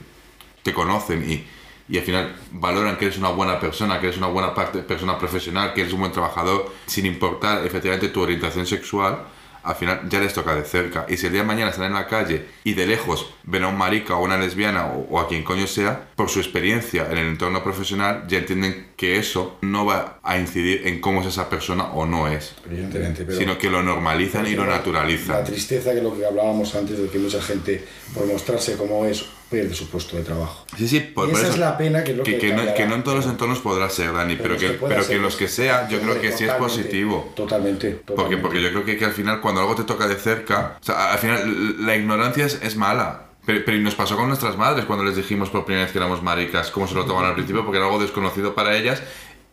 te 0.64 0.74
conocen 0.74 1.24
y, 1.30 1.46
y 1.92 1.98
al 1.98 2.04
final 2.04 2.34
valoran 2.54 2.98
que 2.98 3.06
eres 3.06 3.18
una 3.18 3.30
buena 3.30 3.60
persona, 3.60 4.00
que 4.00 4.08
eres 4.08 4.18
una 4.18 4.28
buena 4.28 4.56
parte, 4.56 4.80
persona 4.80 5.20
profesional, 5.20 5.74
que 5.74 5.82
eres 5.82 5.94
un 5.94 6.00
buen 6.00 6.12
trabajador, 6.14 6.74
sin 6.86 7.06
importar 7.06 7.66
efectivamente 7.66 8.08
tu 8.08 8.22
orientación 8.22 8.66
sexual, 8.66 9.20
al 9.64 9.76
final 9.76 10.10
ya 10.10 10.20
les 10.20 10.34
toca 10.34 10.56
de 10.56 10.64
cerca. 10.64 11.06
Y 11.08 11.18
si 11.18 11.28
el 11.28 11.34
día 11.34 11.42
de 11.42 11.48
mañana 11.48 11.70
están 11.70 11.86
en 11.86 11.94
la 11.94 12.08
calle 12.08 12.46
y 12.64 12.74
de 12.74 12.88
lejos 12.88 13.28
ven 13.44 13.64
a 13.64 13.68
un 13.68 13.78
marica 13.78 14.16
o 14.16 14.24
una 14.24 14.38
lesbiana 14.38 14.88
o, 14.88 15.06
o 15.12 15.20
a 15.20 15.28
quien 15.28 15.44
coño 15.44 15.68
sea, 15.68 16.08
por 16.16 16.30
su 16.30 16.40
experiencia 16.40 17.08
en 17.12 17.18
el 17.18 17.28
entorno 17.28 17.62
profesional 17.62 18.24
ya 18.28 18.40
entienden 18.40 18.88
que 18.96 19.18
eso 19.18 19.58
no 19.62 19.86
va 19.86 20.20
a 20.24 20.40
incidir 20.40 20.88
en 20.88 21.00
cómo 21.02 21.22
es 21.22 21.28
esa 21.28 21.50
persona 21.50 21.92
o 21.92 22.06
no 22.06 22.28
es, 22.28 22.56
Evidentemente. 22.66 23.24
Pero... 23.26 23.38
sino 23.38 23.58
que 23.58 23.70
lo 23.70 23.84
normalizan 23.84 24.48
y 24.48 24.56
lo 24.56 24.66
La 24.66 24.78
naturalizan. 24.78 25.44
tristeza 25.44 25.94
que 25.94 26.02
lo 26.02 26.18
que 26.18 26.26
hablábamos 26.26 26.74
antes 26.74 26.98
de 26.98 27.08
que 27.10 27.20
mucha 27.20 27.42
gente 27.42 27.86
por 28.16 28.26
mostrarse 28.26 28.78
como 28.78 29.06
es 29.06 29.26
pierde 29.52 29.76
su 29.76 29.88
puesto 29.90 30.18
de 30.18 30.24
trabajo. 30.24 30.66
Sí, 30.78 30.88
sí, 30.88 31.00
por, 31.02 31.28
Y 31.28 31.32
por 31.32 31.40
esa 31.40 31.48
eso. 31.50 31.54
es 31.56 31.60
la 31.60 31.78
pena 31.78 32.04
que 32.04 32.12
es 32.12 32.18
lo 32.18 32.24
que 32.24 32.38
que, 32.40 32.48
no, 32.50 32.56
cambiará. 32.56 32.74
que 32.78 32.86
no 32.88 32.96
en 32.96 33.04
todos 33.04 33.18
los 33.18 33.26
entornos 33.28 33.60
podrá 33.60 33.90
ser, 33.90 34.14
Dani, 34.14 34.36
pero, 34.38 34.54
los 34.54 34.64
que, 34.64 34.70
pero 34.70 35.06
que 35.06 35.16
en 35.16 35.22
los 35.22 35.36
que 35.36 35.48
sea, 35.48 35.88
yo 35.90 36.00
creo 36.00 36.20
que 36.20 36.32
sí 36.32 36.46
es 36.46 36.54
positivo. 36.54 37.32
Totalmente. 37.36 37.92
Porque, 37.92 38.06
totalmente. 38.16 38.42
porque 38.42 38.62
yo 38.64 38.70
creo 38.70 38.86
que, 38.86 38.98
que 38.98 39.06
al 39.06 39.12
final, 39.12 39.42
cuando 39.42 39.62
algo 39.62 39.76
te 39.76 39.84
toca 39.84 40.08
de 40.08 40.16
cerca, 40.16 40.78
o 40.82 40.84
sea, 40.84 41.12
al 41.12 41.20
final 41.20 41.86
la 41.86 41.96
ignorancia 41.96 42.46
es, 42.46 42.60
es 42.64 42.76
mala. 42.78 43.26
Pero, 43.46 43.62
pero 43.66 43.78
nos 43.80 43.96
pasó 43.96 44.16
con 44.16 44.28
nuestras 44.28 44.56
madres 44.58 44.86
cuando 44.86 45.04
les 45.04 45.16
dijimos 45.16 45.50
por 45.50 45.66
primera 45.66 45.84
vez 45.86 45.92
que 45.92 45.98
éramos 45.98 46.22
maricas, 46.24 46.72
cómo 46.72 46.88
se 46.88 46.94
lo 46.96 47.06
toman 47.06 47.26
al 47.26 47.34
principio, 47.34 47.64
porque 47.64 47.78
era 47.78 47.88
algo 47.88 48.00
desconocido 48.00 48.54
para 48.56 48.78
ellas 48.78 49.02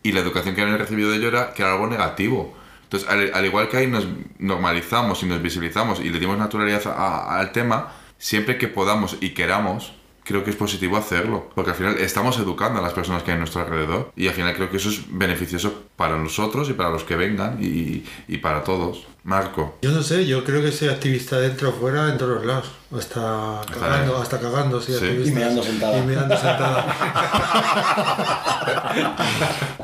y 0.03 0.11
la 0.11 0.19
educación 0.21 0.55
que 0.55 0.61
habían 0.61 0.77
recibido 0.79 1.09
de 1.11 1.17
ello 1.17 1.27
era 1.27 1.53
que 1.53 1.63
era 1.63 1.73
algo 1.73 1.87
negativo. 1.87 2.55
Entonces, 2.83 3.09
al, 3.09 3.31
al 3.33 3.45
igual 3.45 3.67
que 3.67 3.77
ahí 3.77 3.87
nos 3.87 4.05
normalizamos 4.37 5.21
y 5.23 5.25
nos 5.25 5.41
visibilizamos 5.41 5.99
y 5.99 6.09
le 6.09 6.19
dimos 6.19 6.37
naturalidad 6.37 6.81
a- 6.87 7.37
al 7.39 7.51
tema, 7.51 7.93
siempre 8.19 8.59
que 8.59 8.67
podamos 8.67 9.17
y 9.19 9.31
queramos, 9.31 9.93
creo 10.23 10.43
que 10.43 10.51
es 10.51 10.55
positivo 10.55 10.95
hacerlo, 10.97 11.49
porque 11.55 11.71
al 11.71 11.77
final 11.77 11.97
estamos 11.97 12.37
educando 12.37 12.79
a 12.79 12.83
las 12.83 12.93
personas 12.93 13.23
que 13.23 13.31
hay 13.31 13.37
a 13.37 13.39
nuestro 13.39 13.61
alrededor 13.61 14.11
y 14.15 14.27
al 14.27 14.35
final 14.35 14.53
creo 14.53 14.69
que 14.69 14.77
eso 14.77 14.89
es 14.89 15.01
beneficioso 15.09 15.85
para 15.95 16.17
nosotros 16.17 16.69
y 16.69 16.73
para 16.73 16.91
los 16.91 17.03
que 17.03 17.15
vengan 17.15 17.57
y, 17.59 18.03
y 18.27 18.37
para 18.37 18.63
todos. 18.63 19.07
Marco. 19.23 19.77
Yo 19.81 19.91
no 19.91 20.01
sé, 20.01 20.25
yo 20.25 20.43
creo 20.43 20.61
que 20.61 20.71
soy 20.71 20.89
activista 20.89 21.39
dentro 21.39 21.69
o 21.69 21.73
fuera, 21.73 22.09
en 22.09 22.17
todos 22.17 22.43
los 22.45 22.45
lados. 22.91 23.05
Hasta 23.05 23.61
cagando, 23.79 24.17
hasta 24.21 24.39
cagando, 24.39 24.81
Sí. 24.81 24.93
Y 25.25 25.31
meando 25.31 25.61
sentada. 25.63 25.97
Y 25.97 26.01
meando 26.07 26.35
sentada. 26.35 26.85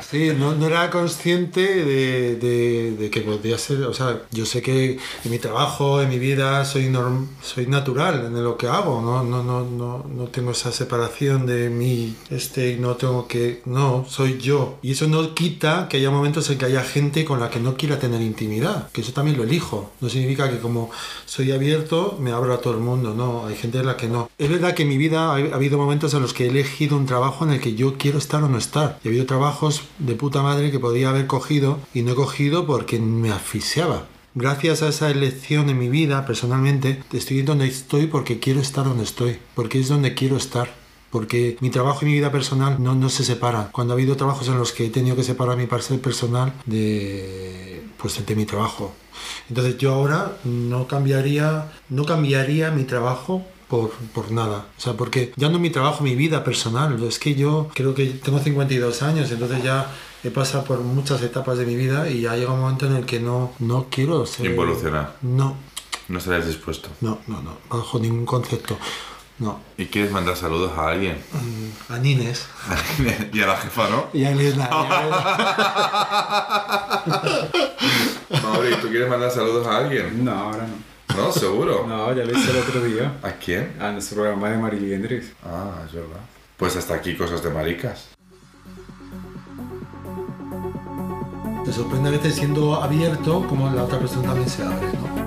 sí, 0.10 0.30
no, 0.36 0.54
no 0.54 0.66
era 0.66 0.90
consciente 0.90 1.60
de, 1.84 2.36
de- 2.36 2.96
de 2.96 3.10
que 3.10 3.20
podía 3.20 3.58
ser, 3.58 3.82
o 3.84 3.94
sea, 3.94 4.22
yo 4.30 4.46
sé 4.46 4.62
que 4.62 4.98
en 5.24 5.30
mi 5.30 5.38
trabajo, 5.38 6.00
en 6.02 6.08
mi 6.08 6.18
vida, 6.18 6.64
soy, 6.64 6.84
norm- 6.88 7.28
soy 7.42 7.66
natural 7.66 8.24
en 8.26 8.42
lo 8.44 8.56
que 8.56 8.66
hago, 8.68 9.00
¿no? 9.00 9.22
No, 9.22 9.42
no, 9.42 9.64
no, 9.64 10.04
no 10.08 10.24
tengo 10.24 10.50
esa 10.52 10.72
separación 10.72 11.46
de 11.46 11.68
mí, 11.70 12.16
este, 12.30 12.72
y 12.72 12.76
no 12.78 12.96
tengo 12.96 13.26
que, 13.28 13.62
no, 13.66 14.04
soy 14.08 14.38
yo. 14.38 14.78
Y 14.82 14.92
eso 14.92 15.06
no 15.08 15.34
quita 15.34 15.88
que 15.88 15.98
haya 15.98 16.10
momentos 16.10 16.48
en 16.50 16.58
que 16.58 16.64
haya 16.66 16.82
gente 16.82 17.24
con 17.24 17.40
la 17.40 17.50
que 17.50 17.60
no 17.60 17.76
quiera 17.76 17.98
tener 17.98 18.20
intimidad, 18.20 18.88
que 18.90 19.00
eso 19.02 19.12
también 19.12 19.36
lo 19.36 19.44
elijo. 19.44 19.92
No 20.00 20.08
significa 20.08 20.50
que 20.50 20.58
como 20.58 20.90
soy 21.36 21.52
abierto, 21.52 22.16
me 22.18 22.32
abro 22.32 22.54
a 22.54 22.62
todo 22.62 22.72
el 22.72 22.80
mundo, 22.80 23.12
no, 23.12 23.44
hay 23.44 23.56
gente 23.56 23.78
en 23.78 23.84
la 23.84 23.98
que 23.98 24.08
no. 24.08 24.30
Es 24.38 24.48
verdad 24.48 24.72
que 24.74 24.84
en 24.84 24.88
mi 24.88 24.96
vida 24.96 25.32
ha 25.32 25.34
habido 25.34 25.76
momentos 25.76 26.14
en 26.14 26.22
los 26.22 26.32
que 26.32 26.46
he 26.46 26.48
elegido 26.48 26.96
un 26.96 27.04
trabajo 27.04 27.44
en 27.44 27.52
el 27.52 27.60
que 27.60 27.74
yo 27.74 27.98
quiero 27.98 28.16
estar 28.16 28.42
o 28.42 28.48
no 28.48 28.56
estar. 28.56 28.98
Y 29.04 29.08
ha 29.08 29.10
habido 29.10 29.26
trabajos 29.26 29.82
de 29.98 30.14
puta 30.14 30.40
madre 30.40 30.70
que 30.70 30.78
podía 30.78 31.10
haber 31.10 31.26
cogido 31.26 31.78
y 31.92 32.00
no 32.00 32.12
he 32.12 32.14
cogido 32.14 32.66
porque 32.66 32.98
me 32.98 33.30
asfixiaba. 33.30 34.06
Gracias 34.34 34.82
a 34.82 34.88
esa 34.88 35.10
elección 35.10 35.68
en 35.68 35.78
mi 35.78 35.90
vida, 35.90 36.24
personalmente, 36.24 37.02
estoy 37.12 37.42
donde 37.42 37.66
estoy 37.66 38.06
porque 38.06 38.40
quiero 38.40 38.60
estar 38.60 38.86
donde 38.86 39.04
estoy, 39.04 39.36
porque 39.54 39.78
es 39.78 39.88
donde 39.88 40.14
quiero 40.14 40.38
estar. 40.38 40.85
Porque 41.10 41.56
mi 41.60 41.70
trabajo 41.70 42.00
y 42.02 42.06
mi 42.06 42.14
vida 42.14 42.32
personal 42.32 42.76
no, 42.82 42.94
no 42.94 43.08
se 43.08 43.24
separan. 43.24 43.68
Cuando 43.72 43.92
ha 43.92 43.96
habido 43.96 44.16
trabajos 44.16 44.48
en 44.48 44.58
los 44.58 44.72
que 44.72 44.86
he 44.86 44.90
tenido 44.90 45.16
que 45.16 45.22
separar 45.22 45.56
mi 45.56 45.66
parte 45.66 45.96
personal 45.98 46.52
de, 46.66 47.82
pues, 47.96 48.24
de 48.24 48.36
mi 48.36 48.44
trabajo. 48.44 48.92
Entonces 49.48 49.78
yo 49.78 49.94
ahora 49.94 50.36
no 50.44 50.86
cambiaría, 50.86 51.72
no 51.88 52.04
cambiaría 52.04 52.70
mi 52.70 52.84
trabajo 52.84 53.44
por, 53.68 53.90
por 54.12 54.30
nada. 54.30 54.66
O 54.76 54.80
sea, 54.80 54.94
porque 54.94 55.32
ya 55.36 55.48
no 55.48 55.58
mi 55.58 55.70
trabajo, 55.70 56.02
mi 56.04 56.14
vida 56.14 56.44
personal. 56.44 57.02
Es 57.04 57.18
que 57.18 57.34
yo 57.34 57.68
creo 57.74 57.94
que 57.94 58.06
tengo 58.06 58.38
52 58.38 59.02
años, 59.02 59.30
entonces 59.30 59.62
ya 59.62 59.90
he 60.24 60.30
pasado 60.30 60.64
por 60.64 60.80
muchas 60.80 61.22
etapas 61.22 61.58
de 61.58 61.66
mi 61.66 61.76
vida 61.76 62.10
y 62.10 62.22
ya 62.22 62.36
llega 62.36 62.52
un 62.52 62.60
momento 62.60 62.86
en 62.86 62.96
el 62.96 63.06
que 63.06 63.20
no, 63.20 63.52
no 63.60 63.86
quiero 63.90 64.26
ser... 64.26 64.46
Involucionar. 64.46 65.16
No, 65.22 65.56
No 66.08 66.18
estarías 66.18 66.46
dispuesto. 66.46 66.88
no, 67.00 67.18
no, 67.26 67.42
no, 67.42 67.58
bajo 67.70 67.98
ningún 67.98 68.26
concepto. 68.26 68.76
No. 69.38 69.60
¿Y 69.76 69.86
quieres 69.86 70.10
mandar 70.12 70.34
saludos 70.36 70.72
a 70.78 70.88
alguien? 70.88 71.18
A 71.90 71.98
Nines. 71.98 72.46
y 73.32 73.40
a 73.42 73.46
la 73.46 73.56
jefa, 73.58 73.88
¿no? 73.90 74.06
Y 74.12 74.24
a 74.24 74.30
Elena. 74.30 74.68
Mauri, 78.42 78.74
¿tú 78.80 78.88
quieres 78.88 79.08
mandar 79.08 79.30
saludos 79.30 79.66
a 79.66 79.78
alguien? 79.78 80.24
No, 80.24 80.32
ahora 80.32 80.66
no. 80.66 81.16
¿No? 81.16 81.32
¿Seguro? 81.32 81.86
No, 81.86 82.12
ya 82.14 82.24
lo 82.24 82.32
hice 82.32 82.50
el 82.50 82.56
otro 82.58 82.80
día. 82.82 83.18
¿A 83.22 83.32
quién? 83.32 83.76
A 83.80 83.92
nuestro 83.92 84.16
programa 84.16 84.50
de 84.50 84.58
Mariliendres. 84.58 85.32
Ah, 85.44 85.82
es 85.86 85.92
verdad. 85.92 86.20
Pues 86.56 86.76
hasta 86.76 86.94
aquí 86.94 87.16
cosas 87.16 87.42
de 87.42 87.50
maricas. 87.50 88.08
Me 91.66 91.72
sorprende 91.72 92.08
a 92.08 92.12
veces 92.12 92.36
siendo 92.36 92.82
abierto 92.82 93.46
como 93.48 93.70
la 93.70 93.84
otra 93.84 93.98
persona 93.98 94.28
también 94.28 94.48
se 94.48 94.62
abre, 94.62 94.86
¿no? 94.92 95.25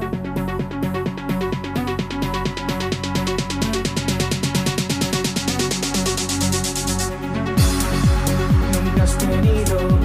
Nunca 9.22 9.99